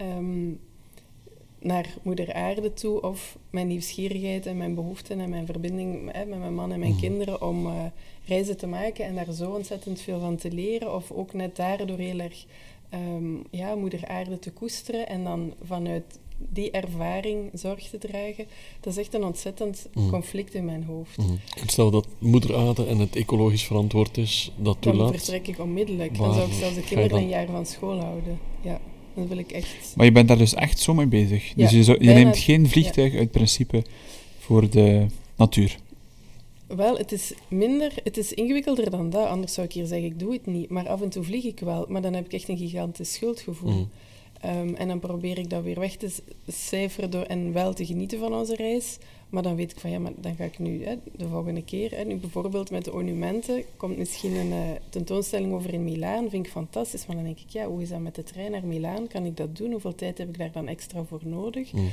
Um, 0.00 0.60
naar 1.62 1.94
moeder 2.02 2.32
aarde 2.32 2.72
toe 2.72 3.02
of 3.02 3.38
mijn 3.50 3.66
nieuwsgierigheid 3.66 4.46
en 4.46 4.56
mijn 4.56 4.74
behoeften 4.74 5.20
en 5.20 5.30
mijn 5.30 5.46
verbinding 5.46 6.12
hè, 6.12 6.24
met 6.24 6.38
mijn 6.38 6.54
man 6.54 6.72
en 6.72 6.78
mijn 6.78 6.92
mhm. 6.92 7.00
kinderen 7.00 7.42
om 7.42 7.66
uh, 7.66 7.72
reizen 8.24 8.56
te 8.56 8.66
maken 8.66 9.04
en 9.04 9.14
daar 9.14 9.32
zo 9.32 9.50
ontzettend 9.50 10.00
veel 10.00 10.20
van 10.20 10.36
te 10.36 10.52
leren 10.52 10.94
of 10.94 11.10
ook 11.10 11.32
net 11.32 11.56
daardoor 11.56 11.98
heel 11.98 12.18
erg 12.18 12.44
um, 12.94 13.44
ja, 13.50 13.74
moeder 13.74 14.08
aarde 14.08 14.38
te 14.38 14.52
koesteren 14.52 15.08
en 15.08 15.24
dan 15.24 15.54
vanuit 15.62 16.18
die 16.48 16.70
ervaring 16.70 17.50
zorg 17.52 17.88
te 17.88 17.98
dragen, 17.98 18.46
dat 18.80 18.92
is 18.92 18.98
echt 18.98 19.14
een 19.14 19.24
ontzettend 19.24 19.88
mhm. 19.94 20.08
conflict 20.08 20.54
in 20.54 20.64
mijn 20.64 20.84
hoofd. 20.84 21.16
Mm. 21.16 21.38
stel 21.66 21.90
dat 21.90 22.06
moeder 22.18 22.56
aarde 22.56 22.86
en 22.86 22.98
het 22.98 23.16
ecologisch 23.16 23.64
verantwoord 23.64 24.16
is, 24.16 24.52
dat 24.56 24.76
toelaat... 24.80 25.00
Dan 25.00 25.18
vertrek 25.18 25.46
ik 25.46 25.58
onmiddellijk. 25.58 26.18
dan 26.18 26.34
zou 26.34 26.46
ik 26.46 26.54
zelfs 26.54 26.74
de 26.74 26.82
kinderen 26.82 27.18
een 27.18 27.28
jaar 27.28 27.46
van 27.46 27.66
school 27.66 28.00
houden. 28.00 28.38
Ja. 28.60 28.80
Dat 29.14 29.28
wil 29.28 29.38
ik 29.38 29.52
echt. 29.52 29.96
Maar 29.96 30.06
je 30.06 30.12
bent 30.12 30.28
daar 30.28 30.38
dus 30.38 30.54
echt 30.54 30.78
zo 30.78 30.94
mee 30.94 31.06
bezig. 31.06 31.52
dus 31.54 31.70
je, 31.70 31.96
je 31.98 32.12
neemt 32.12 32.38
geen 32.38 32.68
vliegtuig 32.68 33.14
uit 33.14 33.30
principe 33.30 33.84
voor 34.38 34.70
de 34.70 35.06
natuur. 35.36 35.76
Wel, 36.66 36.96
het 36.96 37.12
is 37.12 37.32
minder, 37.48 37.92
het 38.04 38.16
is 38.16 38.32
ingewikkelder 38.32 38.90
dan 38.90 39.10
dat. 39.10 39.26
Anders 39.26 39.54
zou 39.54 39.66
ik 39.66 39.72
hier 39.72 39.86
zeggen, 39.86 40.06
ik 40.06 40.18
doe 40.18 40.32
het 40.32 40.46
niet. 40.46 40.68
Maar 40.68 40.88
af 40.88 41.02
en 41.02 41.08
toe 41.08 41.22
vlieg 41.22 41.44
ik 41.44 41.60
wel. 41.60 41.86
Maar 41.88 42.02
dan 42.02 42.14
heb 42.14 42.24
ik 42.24 42.32
echt 42.32 42.48
een 42.48 42.58
gigantisch 42.58 43.12
schuldgevoel. 43.12 43.70
Mm. 43.70 43.88
Um, 44.44 44.74
en 44.74 44.88
dan 44.88 44.98
probeer 44.98 45.38
ik 45.38 45.50
dat 45.50 45.62
weer 45.62 45.80
weg 45.80 45.96
te 45.96 46.10
cijferen 46.48 47.10
door, 47.10 47.22
en 47.22 47.52
wel 47.52 47.72
te 47.72 47.86
genieten 47.86 48.18
van 48.18 48.34
onze 48.34 48.54
reis. 48.54 48.98
Maar 49.32 49.42
dan 49.42 49.56
weet 49.56 49.70
ik 49.70 49.80
van 49.80 49.90
ja, 49.90 49.98
maar 49.98 50.12
dan 50.16 50.34
ga 50.34 50.44
ik 50.44 50.58
nu 50.58 50.84
hè, 50.84 50.94
de 51.16 51.28
volgende 51.28 51.64
keer. 51.64 51.90
Hè, 51.90 52.04
nu 52.04 52.16
bijvoorbeeld 52.16 52.70
met 52.70 52.84
de 52.84 52.90
monumenten 52.90 53.62
komt 53.76 53.98
misschien 53.98 54.36
een 54.36 54.50
uh, 54.50 54.70
tentoonstelling 54.88 55.52
over 55.52 55.72
in 55.72 55.84
Milaan. 55.84 56.30
Vind 56.30 56.46
ik 56.46 56.52
fantastisch. 56.52 57.06
Maar 57.06 57.16
dan 57.16 57.24
denk 57.24 57.38
ik, 57.38 57.48
ja, 57.48 57.66
hoe 57.66 57.82
is 57.82 57.88
dat 57.88 58.00
met 58.00 58.14
de 58.14 58.22
trein 58.22 58.50
naar 58.50 58.66
Milaan? 58.66 59.06
Kan 59.06 59.24
ik 59.24 59.36
dat 59.36 59.56
doen? 59.56 59.70
Hoeveel 59.70 59.94
tijd 59.94 60.18
heb 60.18 60.28
ik 60.28 60.38
daar 60.38 60.52
dan 60.52 60.68
extra 60.68 61.04
voor 61.04 61.20
nodig? 61.24 61.72
Mm. 61.72 61.90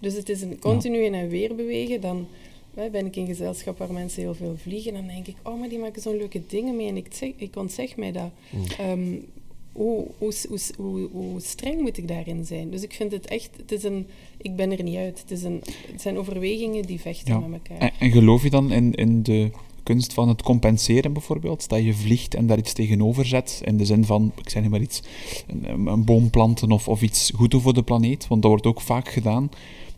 Dus 0.00 0.14
het 0.14 0.28
is 0.28 0.42
een 0.42 0.58
continu 0.58 0.98
in 0.98 1.14
en 1.14 1.28
weer 1.28 1.54
bewegen. 1.54 2.00
Dan 2.00 2.26
hè, 2.74 2.90
ben 2.90 3.06
ik 3.06 3.16
in 3.16 3.26
gezelschap 3.26 3.78
waar 3.78 3.92
mensen 3.92 4.22
heel 4.22 4.34
veel 4.34 4.56
vliegen. 4.56 4.92
Dan 4.92 5.06
denk 5.06 5.26
ik, 5.26 5.36
oh, 5.42 5.58
maar 5.58 5.68
die 5.68 5.78
maken 5.78 6.02
zo'n 6.02 6.16
leuke 6.16 6.42
dingen 6.46 6.76
mee. 6.76 6.88
En 6.88 6.96
ik, 6.96 7.14
zeg, 7.14 7.30
ik 7.36 7.56
ontzeg 7.56 7.96
mij 7.96 8.12
dat. 8.12 8.30
Mm. 8.50 8.90
Um, 8.90 9.26
hoe, 9.72 10.06
hoe, 10.18 10.32
hoe, 10.76 11.08
hoe, 11.12 11.40
streng 11.40 11.80
moet 11.80 11.98
ik 11.98 12.08
daarin 12.08 12.44
zijn? 12.44 12.70
Dus 12.70 12.82
ik 12.82 12.92
vind 12.92 13.12
het 13.12 13.26
echt, 13.26 13.50
het 13.56 13.72
is 13.72 13.82
een, 13.82 14.06
ik 14.36 14.56
ben 14.56 14.70
er 14.70 14.82
niet 14.82 14.96
uit. 14.96 15.20
Het, 15.20 15.30
is 15.30 15.42
een, 15.42 15.62
het 15.92 16.00
zijn 16.00 16.18
overwegingen 16.18 16.82
die 16.82 17.00
vechten 17.00 17.50
met 17.50 17.60
elkaar. 17.60 17.78
En, 17.78 17.92
en, 17.98 18.10
geloof 18.10 18.42
je 18.42 18.50
dan 18.50 18.72
in, 18.72 18.94
in 18.94 19.22
de 19.22 19.50
kunst 19.82 20.12
van 20.12 20.28
het 20.28 20.42
compenseren 20.42 21.12
bijvoorbeeld? 21.12 21.68
Dat 21.68 21.84
je 21.84 21.94
vliegt 21.94 22.34
en 22.34 22.46
daar 22.46 22.58
iets 22.58 22.72
tegenover 22.72 23.26
zet, 23.26 23.60
in 23.64 23.76
de 23.76 23.84
zin 23.84 24.04
van, 24.04 24.32
ik 24.36 24.48
zeg 24.48 24.62
niet 24.62 24.70
maar 24.70 24.80
iets, 24.80 25.02
een, 25.46 25.86
een 25.86 26.04
boom 26.04 26.30
planten 26.30 26.72
of, 26.72 26.88
of 26.88 27.02
iets 27.02 27.30
goed 27.34 27.50
doen 27.50 27.60
voor 27.60 27.74
de 27.74 27.82
planeet, 27.82 28.26
want 28.26 28.42
dat 28.42 28.50
wordt 28.50 28.66
ook 28.66 28.80
vaak 28.80 29.08
gedaan. 29.08 29.50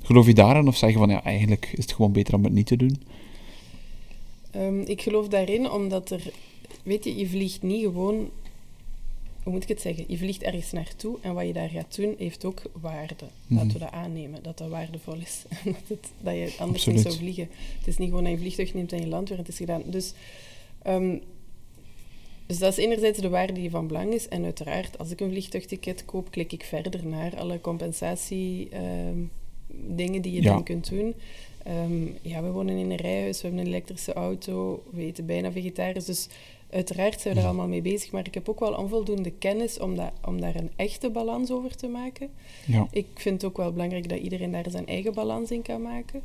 Geloof 0.02 0.26
je 0.26 0.34
daarin 0.34 0.68
of 0.68 0.76
zeg 0.76 0.90
je 0.90 0.98
van, 0.98 1.10
ja, 1.10 1.24
eigenlijk 1.24 1.70
is 1.72 1.84
het 1.84 1.92
gewoon 1.92 2.12
beter 2.12 2.34
om 2.34 2.44
het 2.44 2.52
niet 2.52 2.66
te 2.66 2.76
doen? 2.76 3.02
Um, 4.56 4.80
ik 4.80 5.02
geloof 5.02 5.28
daarin 5.28 5.70
omdat 5.70 6.10
er, 6.10 6.22
weet 6.82 7.04
je, 7.04 7.16
je 7.16 7.28
vliegt 7.28 7.62
niet 7.62 7.82
gewoon 7.82 8.30
hoe 9.42 9.52
moet 9.52 9.62
ik 9.62 9.68
het 9.68 9.80
zeggen? 9.80 10.04
Je 10.08 10.18
vliegt 10.18 10.42
ergens 10.42 10.72
naartoe 10.72 11.18
en 11.20 11.34
wat 11.34 11.46
je 11.46 11.52
daar 11.52 11.68
gaat 11.68 11.96
doen 11.96 12.14
heeft 12.18 12.44
ook 12.44 12.62
waarde. 12.72 13.14
Laten 13.46 13.68
we 13.68 13.72
mhm. 13.72 13.78
dat 13.78 13.90
aannemen, 13.90 14.42
dat 14.42 14.58
dat 14.58 14.68
waardevol 14.68 15.16
is. 15.16 15.42
dat, 15.64 15.74
het, 15.86 16.08
dat 16.20 16.34
je 16.34 16.54
anders 16.58 16.86
niet 16.86 17.00
zou 17.00 17.14
vliegen. 17.14 17.48
Het 17.78 17.86
is 17.86 17.98
niet 17.98 18.08
gewoon 18.08 18.24
dat 18.24 18.32
je 18.32 18.38
een 18.38 18.42
vliegtuig 18.42 18.74
neemt 18.74 18.92
en 18.92 19.00
je 19.00 19.06
landt 19.06 19.28
weer 19.28 19.38
het 19.38 19.48
is 19.48 19.56
gedaan. 19.56 19.82
Dus, 19.86 20.12
um, 20.86 21.20
dus 22.46 22.58
dat 22.58 22.78
is 22.78 22.84
enerzijds 22.84 23.18
de 23.18 23.28
waarde 23.28 23.52
die 23.52 23.70
van 23.70 23.86
belang 23.86 24.12
is. 24.12 24.28
En 24.28 24.44
uiteraard, 24.44 24.98
als 24.98 25.10
ik 25.10 25.20
een 25.20 25.30
vliegtuigticket 25.30 26.04
koop, 26.04 26.30
klik 26.30 26.52
ik 26.52 26.64
verder 26.64 27.06
naar 27.06 27.36
alle 27.36 27.60
compensatie 27.60 28.68
um, 29.08 29.30
dingen 29.74 30.22
die 30.22 30.32
je 30.32 30.42
dan 30.42 30.62
kunt 30.62 30.88
doen. 30.88 31.14
Um, 31.68 32.16
ja, 32.22 32.42
we 32.42 32.50
wonen 32.50 32.76
in 32.76 32.90
een 32.90 32.96
rijhuis, 32.96 33.40
we 33.40 33.46
hebben 33.46 33.64
een 33.64 33.72
elektrische 33.72 34.12
auto, 34.12 34.82
we 34.90 35.02
eten 35.02 35.26
bijna 35.26 35.52
vegetarisch. 35.52 36.04
Dus 36.04 36.28
Uiteraard 36.72 37.20
zijn 37.20 37.34
we 37.34 37.40
er 37.40 37.46
allemaal 37.46 37.68
mee 37.68 37.82
bezig, 37.82 38.10
maar 38.10 38.26
ik 38.26 38.34
heb 38.34 38.48
ook 38.48 38.60
wel 38.60 38.74
onvoldoende 38.74 39.30
kennis 39.30 39.78
om, 39.78 39.96
dat, 39.96 40.12
om 40.26 40.40
daar 40.40 40.54
een 40.54 40.70
echte 40.76 41.10
balans 41.10 41.50
over 41.50 41.76
te 41.76 41.88
maken. 41.88 42.30
Ja. 42.66 42.86
Ik 42.90 43.06
vind 43.14 43.42
het 43.42 43.50
ook 43.50 43.56
wel 43.56 43.72
belangrijk 43.72 44.08
dat 44.08 44.18
iedereen 44.18 44.52
daar 44.52 44.70
zijn 44.70 44.86
eigen 44.86 45.14
balans 45.14 45.50
in 45.50 45.62
kan 45.62 45.82
maken. 45.82 46.22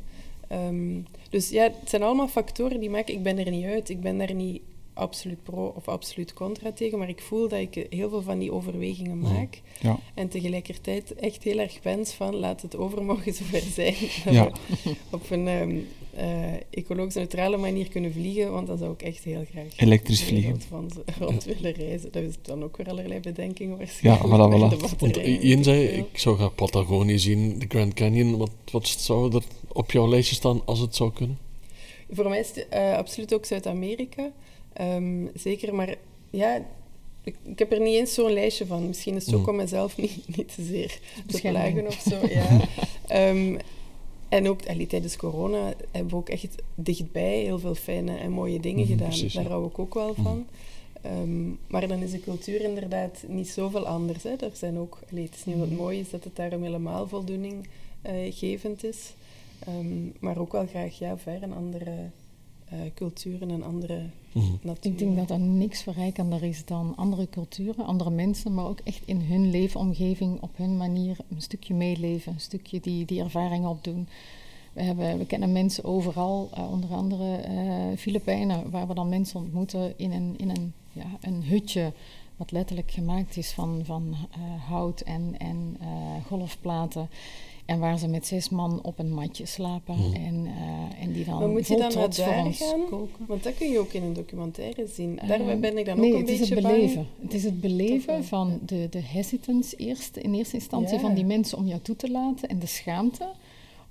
Ehm, 0.48 1.00
dus 1.30 1.48
ja, 1.48 1.62
het 1.62 1.88
zijn 1.88 2.02
allemaal 2.02 2.28
factoren 2.28 2.80
die 2.80 2.90
maken. 2.90 3.14
Ik 3.14 3.22
ben 3.22 3.38
er 3.38 3.50
niet 3.50 3.64
uit. 3.64 3.88
Ik 3.88 4.00
ben 4.00 4.18
daar 4.18 4.34
niet 4.34 4.62
absoluut 4.98 5.42
pro 5.42 5.72
of 5.76 5.88
absoluut 5.88 6.32
contra 6.32 6.72
tegen, 6.72 6.98
maar 6.98 7.08
ik 7.08 7.20
voel 7.20 7.48
dat 7.48 7.60
ik 7.60 7.86
heel 7.90 8.08
veel 8.08 8.22
van 8.22 8.38
die 8.38 8.52
overwegingen 8.52 9.18
maak. 9.18 9.60
Ja. 9.80 9.98
En 10.14 10.28
tegelijkertijd 10.28 11.14
echt 11.14 11.42
heel 11.42 11.58
erg 11.58 11.78
wens 11.82 12.12
van 12.12 12.36
laat 12.36 12.62
het 12.62 12.76
overmorgen 12.76 13.34
zover 13.44 13.60
zijn. 13.60 13.94
Ja. 14.30 14.50
op 15.10 15.30
een 15.30 15.46
um, 15.46 15.86
uh, 16.18 16.52
ecologisch 16.70 17.14
neutrale 17.14 17.56
manier 17.56 17.88
kunnen 17.88 18.12
vliegen, 18.12 18.52
want 18.52 18.66
dan 18.66 18.78
zou 18.78 18.92
ik 18.92 19.02
echt 19.02 19.24
heel 19.24 19.44
graag 19.52 19.66
elektrisch 19.76 20.22
vliegen 20.22 20.60
rond, 20.70 20.94
rond 21.18 21.44
willen 21.44 21.72
reizen. 21.72 22.12
Dat 22.12 22.22
is 22.22 22.34
dan 22.42 22.64
ook 22.64 22.76
weer 22.76 22.88
allerlei 22.88 23.20
bedenkingen 23.20 23.78
waarschijnlijk. 23.78 24.26
Ja, 24.26 24.48
voilà, 24.48 24.52
voilà. 24.52 24.98
Want 24.98 25.16
Ian 25.16 25.64
zei, 25.64 25.84
ik 25.84 26.18
zou 26.18 26.36
graag 26.36 26.54
Patagonië 26.54 27.18
zien, 27.18 27.58
de 27.58 27.66
Grand 27.68 27.94
Canyon. 27.94 28.36
Wat, 28.36 28.50
wat 28.72 28.86
zou 28.86 29.34
er 29.34 29.42
op 29.72 29.90
jouw 29.90 30.08
lijstje 30.08 30.34
staan 30.34 30.62
als 30.64 30.78
het 30.78 30.96
zou 30.96 31.12
kunnen? 31.12 31.38
Voor 32.10 32.28
mij 32.28 32.38
is 32.38 32.48
het 32.48 32.66
uh, 32.74 32.96
absoluut 32.96 33.34
ook 33.34 33.44
Zuid-Amerika. 33.44 34.30
Um, 34.80 35.30
zeker, 35.34 35.74
maar 35.74 35.94
ja, 36.30 36.56
ik, 37.24 37.36
ik, 37.44 37.58
heb 37.58 37.72
er 37.72 37.80
niet 37.80 37.94
eens 37.94 38.14
zo'n 38.14 38.32
lijstje 38.32 38.66
van. 38.66 38.86
Misschien 38.86 39.14
is 39.14 39.26
het 39.26 39.34
ook 39.34 39.42
mm. 39.42 39.48
om 39.48 39.56
mezelf 39.56 39.96
niet, 40.02 40.36
niet 40.36 40.54
te 40.54 40.62
zeer 40.62 40.98
te 41.26 41.40
plagen 41.40 41.86
of 41.86 42.04
zo. 42.08 42.16
Ja. 42.28 42.60
um, 43.30 43.56
en 44.28 44.48
ook 44.48 44.66
allee, 44.66 44.86
tijdens 44.86 45.16
corona 45.16 45.72
hebben 45.90 46.10
we 46.10 46.16
ook 46.16 46.28
echt 46.28 46.54
dichtbij 46.74 47.38
heel 47.38 47.58
veel 47.58 47.74
fijne 47.74 48.16
en 48.16 48.30
mooie 48.30 48.60
dingen 48.60 48.84
mm, 48.84 48.90
gedaan. 48.90 49.08
Precies, 49.08 49.32
Daar 49.32 49.48
hou 49.48 49.66
ik 49.66 49.78
ook 49.78 49.94
wel 49.94 50.14
van. 50.14 50.46
Um, 51.06 51.58
maar 51.66 51.88
dan 51.88 52.02
is 52.02 52.10
de 52.10 52.20
cultuur 52.20 52.60
inderdaad 52.60 53.24
niet 53.26 53.48
zoveel 53.48 53.86
anders. 53.86 54.22
Hè. 54.22 54.30
Er 54.30 54.50
zijn 54.52 54.78
ook, 54.78 54.98
allee, 55.10 55.24
het 55.24 55.34
is 55.34 55.44
niet 55.44 55.58
wat 55.58 55.70
mooi 55.70 55.98
is 55.98 56.10
dat 56.10 56.24
het 56.24 56.36
daarom 56.36 56.62
helemaal 56.62 57.08
voldoeninggevend 57.08 58.84
uh, 58.84 58.90
is. 58.90 59.12
Um, 59.68 60.12
maar 60.20 60.38
ook 60.38 60.52
wel 60.52 60.66
graag 60.66 60.98
ja, 60.98 61.18
ver 61.18 61.42
een 61.42 61.54
andere 61.54 62.10
uh, 62.72 62.78
culturen 62.94 63.50
en 63.50 63.62
andere 63.62 64.02
mm 64.32 64.58
Ik 64.80 64.98
denk 64.98 65.16
dat 65.16 65.30
er 65.30 65.38
niks 65.38 65.82
verrijkender 65.82 66.42
is 66.42 66.64
dan 66.64 66.92
andere 66.96 67.28
culturen, 67.28 67.86
andere 67.86 68.10
mensen, 68.10 68.54
maar 68.54 68.64
ook 68.64 68.80
echt 68.84 69.02
in 69.04 69.20
hun 69.20 69.50
leefomgeving 69.50 70.40
op 70.40 70.56
hun 70.56 70.76
manier 70.76 71.16
een 71.30 71.42
stukje 71.42 71.74
meeleven, 71.74 72.32
een 72.32 72.40
stukje 72.40 72.80
die, 72.80 73.04
die 73.04 73.22
ervaringen 73.22 73.68
opdoen. 73.68 74.08
We, 74.72 74.82
hebben, 74.82 75.18
we 75.18 75.26
kennen 75.26 75.52
mensen 75.52 75.84
overal, 75.84 76.50
uh, 76.58 76.70
onder 76.70 76.90
andere 76.90 77.44
uh, 77.48 77.96
Filipijnen, 77.96 78.70
waar 78.70 78.86
we 78.86 78.94
dan 78.94 79.08
mensen 79.08 79.40
ontmoeten 79.40 79.98
in 79.98 80.12
een, 80.12 80.34
in 80.36 80.50
een, 80.50 80.72
ja, 80.92 81.06
een 81.20 81.44
hutje 81.44 81.92
wat 82.36 82.50
letterlijk 82.50 82.90
gemaakt 82.90 83.36
is 83.36 83.50
van, 83.50 83.80
van 83.84 84.16
hout 84.68 85.00
en, 85.00 85.34
en 85.38 85.76
golfplaten. 86.26 87.08
En 87.68 87.78
waar 87.78 87.98
ze 87.98 88.08
met 88.08 88.26
zes 88.26 88.48
man 88.48 88.82
op 88.82 88.98
een 88.98 89.12
matje 89.12 89.46
slapen. 89.46 89.94
Mhm. 89.94 90.14
En, 90.14 90.34
uh, 90.44 91.02
en 91.02 91.12
die 91.12 91.24
dan 91.24 91.38
maar 91.38 91.48
moet 91.48 91.66
je 91.66 91.76
dan 91.76 91.94
naar 91.94 92.14
daar 92.16 92.52
gaan? 92.52 92.84
Koken. 92.90 93.26
Want 93.26 93.42
dat 93.42 93.54
kun 93.54 93.68
je 93.68 93.78
ook 93.78 93.92
in 93.92 94.02
een 94.02 94.12
documentaire 94.12 94.86
zien. 94.86 95.18
Daar 95.26 95.40
uh, 95.40 95.56
ben 95.56 95.78
ik 95.78 95.84
dan 95.84 95.98
ook 95.98 96.04
een 96.04 96.24
beetje 96.24 96.54
het 96.54 96.62
beleven. 96.62 97.06
Het 97.20 97.34
is 97.34 97.44
het 97.44 97.60
beleven 97.60 98.24
van 98.24 98.58
de, 98.66 98.86
de 98.90 99.00
hesitance 99.02 99.76
eerst, 99.76 100.16
in 100.16 100.34
eerste 100.34 100.54
instantie 100.54 100.98
van 100.98 101.14
die 101.14 101.24
mensen 101.24 101.58
om 101.58 101.66
jou 101.66 101.80
toe 101.80 101.96
te 101.96 102.10
laten. 102.10 102.48
En 102.48 102.58
de 102.58 102.66
schaamte 102.66 103.28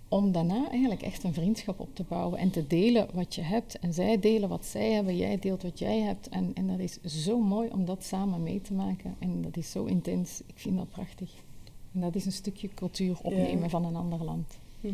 om 0.07 0.31
daarna 0.31 0.69
eigenlijk 0.69 1.01
echt 1.01 1.23
een 1.23 1.33
vriendschap 1.33 1.79
op 1.79 1.95
te 1.95 2.03
bouwen. 2.07 2.39
En 2.39 2.49
te 2.49 2.67
delen 2.67 3.07
wat 3.13 3.35
je 3.35 3.41
hebt. 3.41 3.79
En 3.79 3.93
zij 3.93 4.19
delen 4.19 4.49
wat 4.49 4.65
zij 4.65 4.91
hebben, 4.91 5.17
jij 5.17 5.39
deelt 5.39 5.63
wat 5.63 5.79
jij 5.79 5.99
hebt. 5.99 6.29
En, 6.29 6.51
en 6.53 6.67
dat 6.67 6.79
is 6.79 7.01
zo 7.23 7.39
mooi 7.39 7.69
om 7.71 7.85
dat 7.85 8.03
samen 8.03 8.43
mee 8.43 8.61
te 8.61 8.73
maken. 8.73 9.15
En 9.19 9.41
dat 9.41 9.57
is 9.57 9.71
zo 9.71 9.85
intens. 9.85 10.41
Ik 10.45 10.59
vind 10.59 10.77
dat 10.77 10.89
prachtig. 10.89 11.29
En 11.93 12.01
dat 12.01 12.15
is 12.15 12.25
een 12.25 12.31
stukje 12.31 12.69
cultuur 12.73 13.17
opnemen 13.21 13.69
van 13.69 13.85
een 13.85 13.95
ander 13.95 14.23
land. 14.23 14.57
Mhm. 14.81 14.93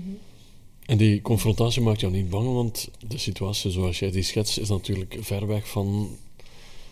En 0.85 0.97
die 0.97 1.21
confrontatie 1.21 1.81
maakt 1.81 1.99
jou 1.99 2.13
niet 2.13 2.29
bang, 2.29 2.53
want 2.53 2.89
de 3.07 3.17
situatie 3.17 3.71
zoals 3.71 3.99
jij 3.99 4.11
die 4.11 4.21
schetst 4.21 4.59
is 4.59 4.69
natuurlijk 4.69 5.17
ver 5.19 5.47
weg 5.47 5.69
van 5.69 6.09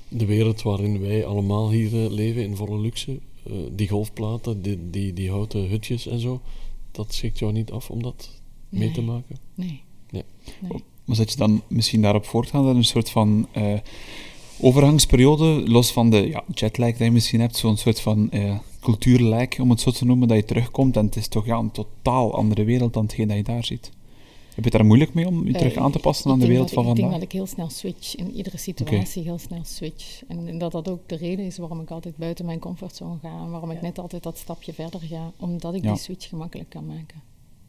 de 0.08 0.26
wereld 0.26 0.62
waarin 0.62 1.00
wij 1.00 1.26
allemaal 1.26 1.72
hier 1.72 2.04
eh, 2.04 2.12
leven 2.12 2.44
in 2.44 2.56
volle 2.56 2.80
luxe. 2.80 3.20
Uh, 3.48 3.58
die 3.72 3.88
golfplaten, 3.88 4.62
die, 4.62 4.90
die, 4.90 5.14
die, 5.14 5.30
houten 5.30 5.70
hutjes 5.70 6.08
en 6.08 6.20
zo, 6.20 6.42
dat 6.92 7.14
schrikt 7.14 7.40
jou 7.40 7.52
niet 7.52 7.72
af 7.72 7.90
om 7.90 8.04
dat 8.04 8.30
mee 8.70 8.92
te 8.92 9.02
maken? 9.02 9.38
Nee. 9.56 9.82
nee. 10.10 10.24
nee. 10.60 10.84
Maar 11.06 11.16
zet 11.16 11.32
je 11.32 11.38
dan 11.38 11.62
misschien 11.68 12.02
daarop 12.02 12.26
voortgaan 12.26 12.66
dat 12.66 12.76
een 12.76 12.84
soort 12.84 13.10
van 13.10 13.48
uh, 13.58 13.74
overgangsperiode, 14.60 15.46
los 15.70 15.92
van 15.92 16.10
de 16.10 16.28
ja, 16.28 16.44
jetlag 16.54 16.96
die 16.96 17.04
je 17.06 17.12
misschien 17.12 17.40
hebt, 17.40 17.58
zo'n 17.58 17.78
soort 17.78 18.00
van 18.00 18.30
cultuurlijk, 18.82 19.58
om 19.62 19.70
het 19.70 19.82
zo 19.82 19.92
te 19.92 20.06
noemen, 20.06 20.28
dat 20.28 20.38
je 20.38 20.46
terugkomt 20.46 20.98
en 20.98 21.06
het 21.06 21.16
is 21.16 21.28
toch 21.28 21.46
ja, 21.46 21.58
een 21.58 21.72
totaal 21.72 22.36
andere 22.36 22.64
wereld 22.64 22.94
dan 22.94 23.04
hetgeen 23.04 23.28
dat 23.28 23.38
je 23.38 23.44
daar 23.44 23.64
ziet. 23.64 23.92
Heb 24.56 24.64
je 24.64 24.70
daar 24.70 24.86
moeilijk 24.86 25.14
mee 25.14 25.28
om 25.28 25.48
je 25.48 25.54
terug 25.54 25.76
aan 25.76 25.92
te 25.92 26.00
passen 26.00 26.32
aan 26.32 26.40
de 26.40 26.48
wereld 26.48 26.72
van 26.72 26.84
vandaag? 26.84 27.04
Ik 27.04 27.10
denk 27.10 27.22
dat 27.22 27.32
ik 27.32 27.32
heel 27.32 27.48
snel 27.48 27.70
switch, 27.70 28.16
in 28.16 28.32
iedere 28.32 28.58
situatie 28.58 29.24
heel 29.24 29.38
snel 29.38 29.64
switch. 29.64 30.22
En, 30.28 30.58
dat 30.58 30.72
dat 30.72 30.90
ook 30.90 31.10
de 31.10 31.16
reden 31.16 31.46
is 31.46 31.58
waarom 31.58 31.82
ik 31.82 31.90
altijd 31.90 32.18
buiten 32.18 32.46
mijn 32.46 32.60
comfortzone 32.60 33.18
ga 33.22 33.28
en 33.28 33.52
waarom 33.52 33.72
ik 33.72 33.82
net 33.82 34.00
altijd 34.00 34.24
dat 34.24 34.38
stapje 34.38 34.74
verder 34.74 35.00
ga, 35.00 35.32
omdat 35.38 35.74
ik 35.74 35.82
die 35.82 35.98
switch 35.98 36.30
gemakkelijk 36.30 36.70
kan 36.70 36.86
maken. 36.86 37.22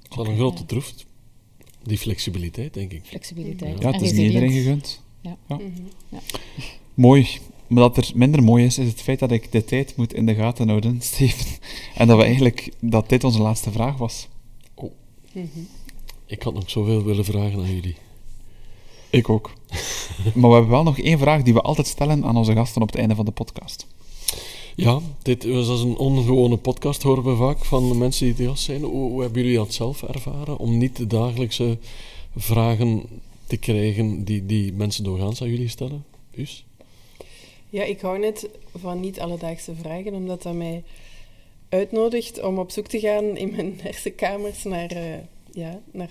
Dat 0.03 0.11
is 0.11 0.17
wel 0.17 0.27
een 0.27 0.37
grote 0.37 0.65
troef, 0.65 0.95
die 1.83 1.99
flexibiliteit, 1.99 2.75
denk 2.75 2.93
ik. 2.93 3.05
Flexibiliteit. 3.05 3.83
Ja, 3.83 3.91
het 3.91 4.01
is 4.01 4.13
niet 4.13 4.27
iedereen 4.27 4.53
gegund. 4.53 5.03
Ja. 5.21 5.37
ja. 5.49 5.59
Mooi. 6.95 7.39
Maar 7.73 7.83
dat 7.83 7.97
er 7.97 8.11
minder 8.14 8.43
mooi 8.43 8.64
is, 8.64 8.79
is 8.79 8.89
het 8.89 9.03
feit 9.03 9.18
dat 9.18 9.31
ik 9.31 9.53
de 9.53 9.64
tijd 9.64 9.97
moet 9.97 10.14
in 10.14 10.27
de 10.27 10.35
gaten 10.35 10.69
houden, 10.69 11.01
Steven. 11.11 11.47
En 11.94 12.07
dat 12.07 12.16
we 12.16 12.24
eigenlijk, 12.24 12.73
dat 12.81 13.09
dit 13.09 13.24
onze 13.24 13.43
laatste 13.43 13.70
vraag 13.70 13.97
was. 13.97 14.28
Oh. 14.74 14.93
Ik 16.27 16.43
had 16.43 16.55
nog 16.55 16.70
zoveel 16.70 17.05
willen 17.05 17.24
vragen 17.24 17.59
aan 17.59 17.74
jullie. 17.74 17.97
Ik 19.11 19.28
ook. 19.28 19.53
maar 20.35 20.49
we 20.49 20.55
hebben 20.55 20.70
wel 20.70 20.82
nog 20.82 20.99
één 20.99 21.19
vraag 21.19 21.43
die 21.43 21.55
we 21.55 21.61
altijd 21.61 21.86
stellen 21.86 22.24
aan 22.24 22.36
onze 22.36 22.53
gasten 22.53 22.82
op 22.82 22.89
het 22.89 22.97
einde 22.97 23.15
van 23.15 23.24
de 23.24 23.31
podcast. 23.31 23.86
Ja, 24.77 25.01
dit 25.23 25.44
was 25.44 25.69
als 25.69 25.82
een 25.82 25.97
ongewone 25.97 26.57
podcast, 26.57 27.03
horen 27.03 27.24
we 27.24 27.36
vaak 27.36 27.65
van 27.65 27.89
de 27.89 27.94
mensen 27.94 28.35
die 28.35 28.47
te 28.47 28.61
zijn. 28.61 28.82
Hoe, 28.82 29.11
hoe, 29.11 29.23
hebben 29.23 29.43
jullie 29.43 29.57
dat 29.57 29.74
zelf 29.74 30.03
ervaren? 30.03 30.59
Om 30.59 30.78
niet 30.78 30.97
de 30.97 31.07
dagelijkse 31.07 31.78
vragen 32.36 33.03
te 33.47 33.57
krijgen 33.57 34.24
die, 34.24 34.47
die 34.47 34.73
mensen 34.73 35.05
doorgaans 35.05 35.43
aan 35.43 35.51
jullie 35.51 35.69
stellen? 35.69 36.05
Us? 36.36 36.65
Ja, 37.73 37.82
ik 37.85 38.01
hou 38.01 38.19
net 38.19 38.49
van 38.74 39.01
niet 39.01 39.20
alledaagse 39.20 39.74
vragen, 39.74 40.15
omdat 40.15 40.43
dat 40.43 40.55
mij 40.55 40.82
uitnodigt 41.69 42.43
om 42.43 42.59
op 42.59 42.70
zoek 42.70 42.86
te 42.86 43.01
gaan 43.01 43.36
in 43.36 43.51
mijn 43.51 43.81
hersenkamers 43.82 44.65
naar, 44.65 44.93
uh, 44.97 45.15
ja, 45.53 45.81
naar 45.90 46.11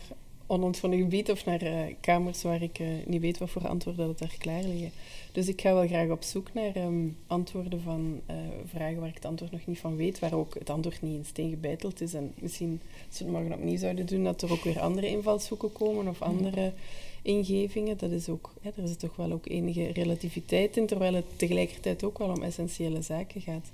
onontgonnen 0.51 0.99
gebied 0.99 1.31
of 1.31 1.45
naar 1.45 1.61
eh, 1.61 1.95
kamers 1.99 2.41
waar 2.41 2.61
ik 2.61 2.79
eh, 2.79 2.87
niet 3.05 3.21
weet 3.21 3.37
wat 3.37 3.49
voor 3.49 3.67
antwoorden 3.67 4.07
dat 4.07 4.19
daar 4.19 4.35
klaar 4.37 4.63
liggen. 4.63 4.91
Dus 5.31 5.47
ik 5.47 5.61
ga 5.61 5.73
wel 5.73 5.87
graag 5.87 6.09
op 6.09 6.23
zoek 6.23 6.53
naar 6.53 6.75
ehm, 6.75 7.07
antwoorden 7.27 7.81
van 7.81 8.21
eh, 8.25 8.35
vragen 8.65 8.99
waar 8.99 9.09
ik 9.09 9.15
het 9.15 9.25
antwoord 9.25 9.51
nog 9.51 9.65
niet 9.65 9.79
van 9.79 9.95
weet, 9.95 10.19
waar 10.19 10.33
ook 10.33 10.53
het 10.53 10.69
antwoord 10.69 11.01
niet 11.01 11.15
in 11.15 11.25
steen 11.25 11.49
gebeiteld 11.49 12.01
is. 12.01 12.13
En 12.13 12.33
misschien, 12.39 12.81
als 13.09 13.17
we 13.17 13.23
het 13.23 13.33
morgen 13.33 13.53
opnieuw 13.53 13.77
zouden 13.77 14.05
doen, 14.05 14.23
dat 14.23 14.41
er 14.41 14.51
ook 14.51 14.63
weer 14.63 14.79
andere 14.79 15.07
invalshoeken 15.07 15.71
komen 15.71 16.07
of 16.07 16.21
andere 16.21 16.73
ingevingen. 17.21 17.97
Dat 17.97 18.11
is 18.11 18.29
ook, 18.29 18.53
hè, 18.61 18.69
er 18.81 18.87
zit 18.87 18.99
toch 18.99 19.15
wel 19.15 19.31
ook 19.31 19.47
enige 19.47 19.91
relativiteit 19.91 20.77
in, 20.77 20.85
terwijl 20.85 21.13
het 21.13 21.25
tegelijkertijd 21.35 22.03
ook 22.03 22.17
wel 22.17 22.29
om 22.29 22.43
essentiële 22.43 23.01
zaken 23.01 23.41
gaat. 23.41 23.71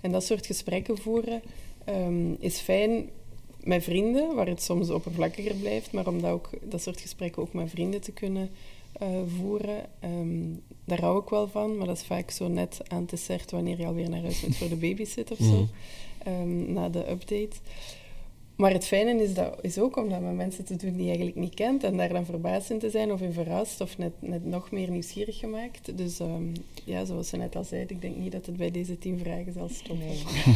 En 0.00 0.12
dat 0.12 0.24
soort 0.24 0.46
gesprekken 0.46 0.98
voeren 0.98 1.42
ehm, 1.84 2.32
is 2.38 2.58
fijn 2.58 3.08
met 3.64 3.82
vrienden, 3.84 4.34
waar 4.34 4.46
het 4.46 4.62
soms 4.62 4.90
oppervlakkiger 4.90 5.54
blijft, 5.54 5.92
maar 5.92 6.06
om 6.06 6.20
dat, 6.22 6.30
ook, 6.30 6.50
dat 6.62 6.82
soort 6.82 7.00
gesprekken 7.00 7.42
ook 7.42 7.52
met 7.52 7.70
vrienden 7.70 8.00
te 8.00 8.12
kunnen 8.12 8.50
eh, 8.92 9.08
voeren, 9.38 9.84
ehm, 10.00 10.38
daar 10.84 11.00
hou 11.00 11.22
ik 11.22 11.28
wel 11.28 11.48
van, 11.48 11.76
maar 11.76 11.86
dat 11.86 11.96
is 11.96 12.02
vaak 12.04 12.30
zo 12.30 12.48
net 12.48 12.80
aan 12.88 13.06
te 13.06 13.14
dessert 13.14 13.50
wanneer 13.50 13.78
je 13.78 13.86
alweer 13.86 14.08
naar 14.08 14.20
huis 14.22 14.40
moet 14.46 14.56
voor 14.56 14.68
de 14.68 14.76
babysit 14.76 15.30
of 15.30 15.38
zo, 15.38 15.44
Mhm. 15.44 15.64
ehm, 16.24 16.72
na 16.72 16.88
de 16.88 17.10
update. 17.10 17.56
Maar 18.60 18.72
het 18.72 18.86
fijne 18.86 19.22
is, 19.22 19.34
dat, 19.34 19.58
is 19.60 19.78
ook 19.78 19.96
om 19.96 20.08
dat 20.08 20.20
met 20.20 20.34
mensen 20.34 20.64
te 20.64 20.76
doen 20.76 20.92
die 20.92 21.02
je 21.02 21.08
eigenlijk 21.08 21.36
niet 21.36 21.54
kent 21.54 21.84
en 21.84 21.96
daar 21.96 22.08
dan 22.08 22.24
verbaasd 22.24 22.70
in 22.70 22.78
te 22.78 22.90
zijn 22.90 23.12
of 23.12 23.20
in 23.20 23.32
verrast 23.32 23.80
of 23.80 23.98
net, 23.98 24.12
net 24.18 24.44
nog 24.44 24.70
meer 24.70 24.90
nieuwsgierig 24.90 25.38
gemaakt. 25.38 25.96
Dus 25.96 26.20
ehm, 26.20 26.42
ja, 26.84 27.04
zoals 27.04 27.28
ze 27.28 27.36
net 27.36 27.56
al 27.56 27.64
zei, 27.64 27.84
ik 27.86 28.00
denk 28.00 28.16
niet 28.16 28.32
dat 28.32 28.46
het 28.46 28.56
bij 28.56 28.70
deze 28.70 28.98
tien 28.98 29.18
vragen 29.18 29.52
zal 29.52 29.68
stoppen. 29.68 30.06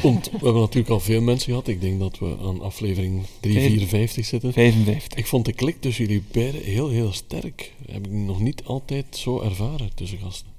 Want 0.02 0.30
we 0.30 0.36
hebben 0.36 0.60
natuurlijk 0.60 0.92
al 0.92 1.00
veel 1.00 1.20
mensen 1.20 1.48
gehad. 1.48 1.68
Ik 1.68 1.80
denk 1.80 2.00
dat 2.00 2.18
we 2.18 2.36
aan 2.42 2.60
aflevering 2.60 3.22
354 3.40 4.24
zitten. 4.24 4.52
55. 4.52 5.18
Ik 5.18 5.26
vond 5.26 5.44
de 5.44 5.52
klik 5.52 5.80
tussen 5.80 6.04
jullie 6.04 6.22
beiden 6.32 6.60
heel, 6.60 6.88
heel 6.88 7.12
sterk. 7.12 7.72
Heb 7.90 8.06
ik 8.06 8.12
nog 8.12 8.40
niet 8.40 8.64
altijd 8.64 9.16
zo 9.16 9.40
ervaren 9.40 9.94
tussen 9.94 10.18
gasten. 10.18 10.52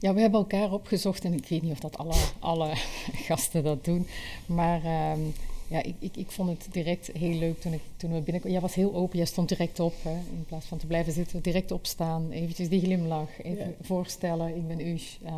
Ja, 0.00 0.14
we 0.14 0.20
hebben 0.20 0.40
elkaar 0.40 0.72
opgezocht 0.72 1.24
en 1.24 1.32
ik 1.32 1.46
weet 1.48 1.62
niet 1.62 1.72
of 1.72 1.80
dat 1.80 1.98
alle, 1.98 2.14
alle 2.38 2.70
gasten 3.28 3.64
dat 3.64 3.84
doen. 3.84 4.06
Maar 4.46 4.84
ehm, 4.84 5.20
ja, 5.68 5.82
ik, 5.82 5.94
ik, 5.98 6.16
ik 6.16 6.30
vond 6.30 6.48
het 6.48 6.68
direct 6.72 7.10
heel 7.18 7.34
leuk 7.38 7.60
toen, 7.60 7.72
ik, 7.72 7.80
toen 7.96 8.10
we 8.12 8.16
binnenkwamen. 8.20 8.50
Jij 8.52 8.60
was 8.60 8.74
heel 8.74 8.94
open, 8.94 9.16
jij 9.16 9.26
stond 9.26 9.48
direct 9.48 9.80
op. 9.80 9.94
Hè, 10.02 10.10
in 10.12 10.44
plaats 10.48 10.66
van 10.66 10.78
te 10.78 10.86
blijven 10.86 11.12
zitten, 11.12 11.40
direct 11.42 11.70
opstaan. 11.72 12.30
Eventjes 12.30 12.68
die 12.68 12.80
glimlach, 12.80 13.42
even 13.42 13.66
Ja. 13.66 13.72
voorstellen, 13.80 14.56
ik 14.56 14.68
ben 14.68 14.86
Ush. 14.86 15.14
Eh, 15.24 15.32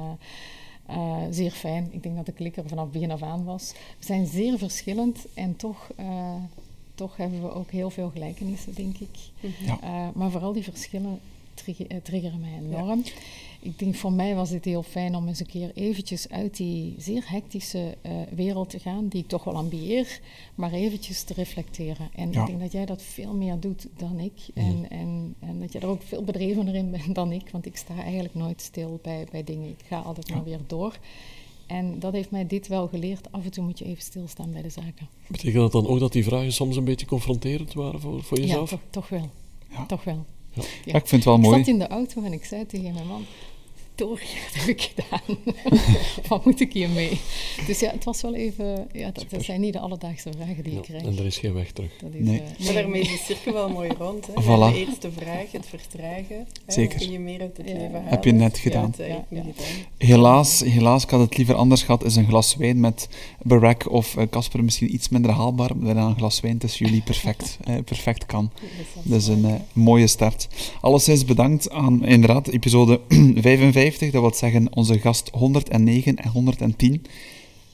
eh, 0.86 1.16
zeer 1.30 1.51
fijn. 1.51 1.89
Ik 1.90 2.02
denk 2.02 2.16
dat 2.16 2.26
de 2.26 2.32
klik 2.32 2.56
er 2.56 2.68
vanaf 2.68 2.89
begin 2.90 3.10
af 3.10 3.22
aan 3.22 3.44
was. 3.44 3.72
We 3.98 4.05
zijn 4.05 4.26
zeer 4.26 4.59
verschillend 4.59 5.18
en 5.34 5.56
toch, 5.56 5.90
eh, 5.97 6.34
toch 6.94 7.16
hebben 7.16 7.43
we 7.43 7.52
ook 7.55 7.70
heel 7.70 7.90
veel 7.90 8.10
gelijkenissen, 8.10 8.74
denk 8.74 8.97
ik. 8.98 9.09
Ja. 9.40 9.78
Eh, 9.82 10.09
maar 10.14 10.30
vooral 10.30 10.52
die 10.52 10.62
verschillen 10.62 11.20
trigge- 11.55 12.01
triggeren 12.02 12.40
mij 12.40 12.59
enorm. 12.62 13.02
Ik 13.64 13.78
denk 13.78 13.94
voor 13.94 14.12
mij 14.12 14.34
was 14.34 14.51
het 14.51 14.64
heel 14.64 14.82
fijn 14.82 15.14
om 15.16 15.28
eens 15.28 15.40
een 15.40 15.47
keer 15.47 15.70
eventjes 15.74 16.28
uit 16.28 16.56
die 16.56 16.94
zeer 16.98 17.22
hectische 17.30 17.97
eh, 18.02 18.12
wereld 18.34 18.70
te 18.70 18.78
gaan, 18.78 19.09
die 19.09 19.22
ik 19.22 19.28
toch 19.28 19.44
wel 19.44 19.55
ambieer, 19.55 20.20
maar 20.55 20.72
eventjes 20.72 21.22
te 21.22 21.34
reflecteren. 21.34 22.10
En 22.14 22.32
Ja. 22.32 22.40
ik 22.40 22.47
denk 22.47 22.60
dat 22.60 22.72
jij 22.72 22.86
dat 22.86 23.02
veel 23.02 23.34
meer 23.34 23.60
doet 23.60 23.86
dan 23.97 24.20
ik. 24.20 24.32
En, 24.55 24.86
en, 24.90 25.34
en 25.40 25.60
dat 25.60 25.72
je 25.72 25.78
er 25.78 25.86
ook 25.86 26.02
veel 26.02 26.22
bedrevener 26.24 26.74
in 26.74 26.90
bent 26.90 27.14
dan 27.14 27.32
ik, 27.32 27.48
want 27.52 27.66
ik 27.66 27.76
sta 27.76 27.94
eigenlijk 28.02 28.34
nooit 28.34 28.60
stil 28.60 28.98
bij, 29.02 29.26
bij 29.30 29.44
dingen. 29.44 29.68
Ik 29.68 29.84
ga 29.86 29.98
altijd 29.98 30.28
Ja. 30.28 30.34
maar 30.34 30.44
weer 30.44 30.60
door. 30.66 30.98
En 31.66 31.98
dat 31.98 32.12
heeft 32.12 32.30
mij 32.30 32.47
dit 32.47 32.68
wel 32.68 32.89
geleerd. 32.89 33.32
Af 33.32 33.44
en 33.44 33.51
toe 33.51 33.64
moet 33.64 33.78
je 33.78 33.84
even 33.84 34.02
stilstaan 34.02 34.52
bij 34.52 34.62
de 34.62 34.70
zaken. 34.70 35.09
Betekent 35.26 35.55
dat 35.55 35.72
dan 35.72 35.86
ook 35.86 35.98
dat 35.98 36.12
die 36.12 36.24
vragen 36.24 36.52
soms 36.52 36.76
een 36.76 36.84
beetje 36.84 37.06
confronterend 37.06 37.72
waren 37.72 38.01
voor, 38.01 38.22
voor 38.22 38.39
jezelf? 38.40 38.70
Ja, 38.70 38.76
toch, 38.76 38.86
toch 38.90 39.09
wel. 39.09 39.30
Ja. 39.70 39.86
Toch 39.86 40.05
wel. 40.05 40.24
Ja, 40.84 40.94
ik 40.94 41.06
vind 41.06 41.10
het 41.10 41.24
wel 41.24 41.34
Ik 41.34 41.40
mooi. 41.40 41.59
zat 41.59 41.66
in 41.66 41.78
de 41.78 41.86
auto 41.89 42.22
en 42.22 42.32
ik 42.32 42.44
zei 42.44 42.66
tegen 42.66 42.94
mijn 42.94 43.06
man... 43.06 43.24
Tori, 44.02 44.24
wat 44.44 44.54
heb 44.60 44.68
ik 44.68 44.90
gedaan? 44.94 45.36
wat 46.28 46.44
moet 46.44 46.60
ik 46.60 46.72
hiermee? 46.72 47.20
Dus 47.66 47.80
ja, 47.80 47.90
het 47.90 48.04
was 48.04 48.22
wel 48.22 48.34
even... 48.34 48.86
Ja, 48.92 49.10
dat, 49.10 49.24
dat 49.28 49.42
zijn 49.42 49.60
niet 49.60 49.72
de 49.72 49.78
alledaagse 49.78 50.30
vragen 50.36 50.62
die 50.64 50.72
Ja, 50.72 50.78
ik 50.78 50.84
krijg. 50.84 51.02
en 51.02 51.18
er 51.18 51.26
is 51.26 51.38
geen 51.38 51.52
weg 51.52 51.70
terug. 51.72 51.90
Dat 52.00 52.10
is, 52.14 52.26
Nee. 52.26 52.40
eh, 52.58 52.64
Maar 52.64 52.74
daarmee 52.74 53.00
is 53.00 53.08
de 53.08 53.18
cirkel 53.24 53.52
wel 53.52 53.68
mooi 53.68 53.90
rond. 53.98 54.26
Hè? 54.26 54.32
Voilà. 54.42 54.72
De 54.74 54.84
eerste 54.86 55.10
vraag, 55.16 55.52
het 55.52 55.66
vertragen. 55.68 56.46
Hè? 56.66 56.72
Zeker. 56.72 56.98
Kun 56.98 57.10
je 57.10 57.18
meer 57.18 57.40
uit 57.40 57.56
het 57.56 57.68
Ja. 57.68 57.72
leven 57.74 57.92
halen? 57.92 58.08
Heb 58.08 58.24
je 58.24 58.32
net 58.32 58.58
gedaan. 58.58 58.94
Ja, 58.98 59.24
niet 59.28 59.42
gedaan. 59.56 59.66
Helaas, 59.98 60.60
helaas, 60.60 61.02
ik 61.02 61.10
had 61.10 61.20
het 61.20 61.36
liever 61.36 61.54
anders 61.54 61.82
gehad. 61.82 62.04
Is 62.04 62.16
een 62.16 62.26
glas 62.28 62.56
wijn 62.56 62.80
met 62.80 63.08
Barack 63.42 63.90
of 63.90 64.16
eh, 64.16 64.26
Casper 64.30 64.64
misschien 64.64 64.94
iets 64.94 65.08
minder 65.08 65.30
haalbaar. 65.30 65.76
Maar 65.76 65.94
dan 65.94 66.06
een 66.08 66.16
glas 66.16 66.40
wijn 66.40 66.58
tussen 66.58 66.86
jullie 66.86 67.02
perfect, 67.02 67.58
eh, 67.64 67.74
perfect 67.84 68.26
kan. 68.26 68.50
Dat 69.02 69.20
is 69.20 69.26
een 69.26 69.44
eh, 69.44 69.54
mooie 69.72 70.06
start. 70.06 70.48
Alleszins 70.80 71.24
bedankt 71.24 71.70
aan 71.70 72.04
inderdaad 72.04 72.48
episode 72.48 73.00
55. 73.34 73.90
Dat 73.98 74.10
wil 74.10 74.35
zeggen 74.35 74.77
onze 74.77 74.98
gast 74.98 75.31
109 75.32 76.16
en 76.16 76.31
110. 76.31 77.05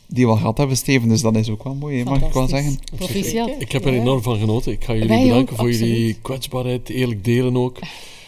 Die 0.06 0.24
we 0.24 0.30
al 0.30 0.36
gehad 0.36 0.58
hebben, 0.58 0.76
Steven. 0.76 1.08
Dus 1.08 1.20
dat 1.20 1.36
is 1.36 1.48
ook 1.48 1.64
wel 1.64 1.74
mooi, 1.74 1.98
hè, 1.98 2.04
mag 2.04 2.22
ik 2.22 2.32
wel 2.32 2.48
zeggen. 2.48 2.78
Proficiat. 2.96 3.50
Ik 3.58 3.72
heb 3.72 3.84
er 3.84 3.92
enorm 3.92 4.22
van 4.22 4.38
genoten. 4.38 4.72
Ik 4.72 4.84
ga 4.84 4.92
jullie 4.92 5.08
Wij 5.08 5.22
bedanken 5.22 5.52
ook, 5.52 5.58
voor 5.58 5.72
jullie 5.72 6.14
kwetsbaarheid, 6.22 6.88
eerlijk 6.88 7.24
delen 7.24 7.56
ook. 7.56 7.78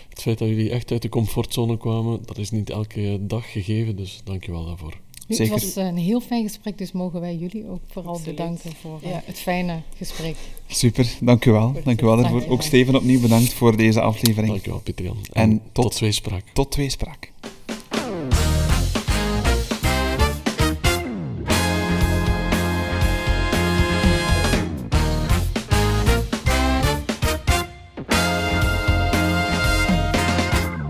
Het 0.09 0.21
feit 0.23 0.39
dat 0.39 0.49
jullie 0.49 0.71
echt 0.71 0.91
uit 0.93 1.03
de 1.03 1.09
comfortzone 1.09 1.79
kwamen, 1.79 2.21
dat 2.25 2.39
is 2.39 2.51
niet 2.51 2.71
elke 2.71 3.19
dag 3.21 3.53
gegeven, 3.53 3.97
dus 3.97 4.21
dank 4.25 4.45
je 4.45 4.51
wel 4.53 4.65
daarvoor. 4.65 4.95
Zeker. 5.29 5.55
Het 5.55 5.63
was 5.75 5.85
een 5.85 5.97
heel 5.97 6.21
fijn 6.21 6.43
gesprek, 6.43 6.79
dus 6.79 6.93
mogen 6.93 7.21
wij 7.21 7.37
jullie 7.37 7.69
ook 7.71 7.81
vooral 7.93 8.13
Absoluut. 8.13 8.37
bedanken 8.37 8.71
voor 8.81 8.99
eh, 9.03 9.11
Ja. 9.11 9.23
het 9.25 9.39
fijne 9.39 9.81
gesprek. 9.97 10.37
Super, 10.67 11.17
dank 11.21 11.45
u 11.45 11.51
wel. 11.51 11.75
Dank 11.85 12.01
u 12.03 12.07
wel 12.07 12.17
daarvoor. 12.17 12.45
Ook. 12.49 12.63
Steven 12.63 12.97
opnieuw 12.97 13.21
bedankt 13.21 13.53
voor 13.53 13.77
deze 13.77 14.01
aflevering. 14.01 14.53
Dank 14.53 14.65
je 14.65 14.71
wel, 14.71 14.81
Pieter 14.81 15.05
Jan. 15.05 15.17
En 15.33 15.43
En 15.51 15.61
tot- 15.73 15.85
tot 15.85 15.93
tweespraak. 15.95 16.45
Tot 16.53 16.71
tweespraak. 16.71 17.30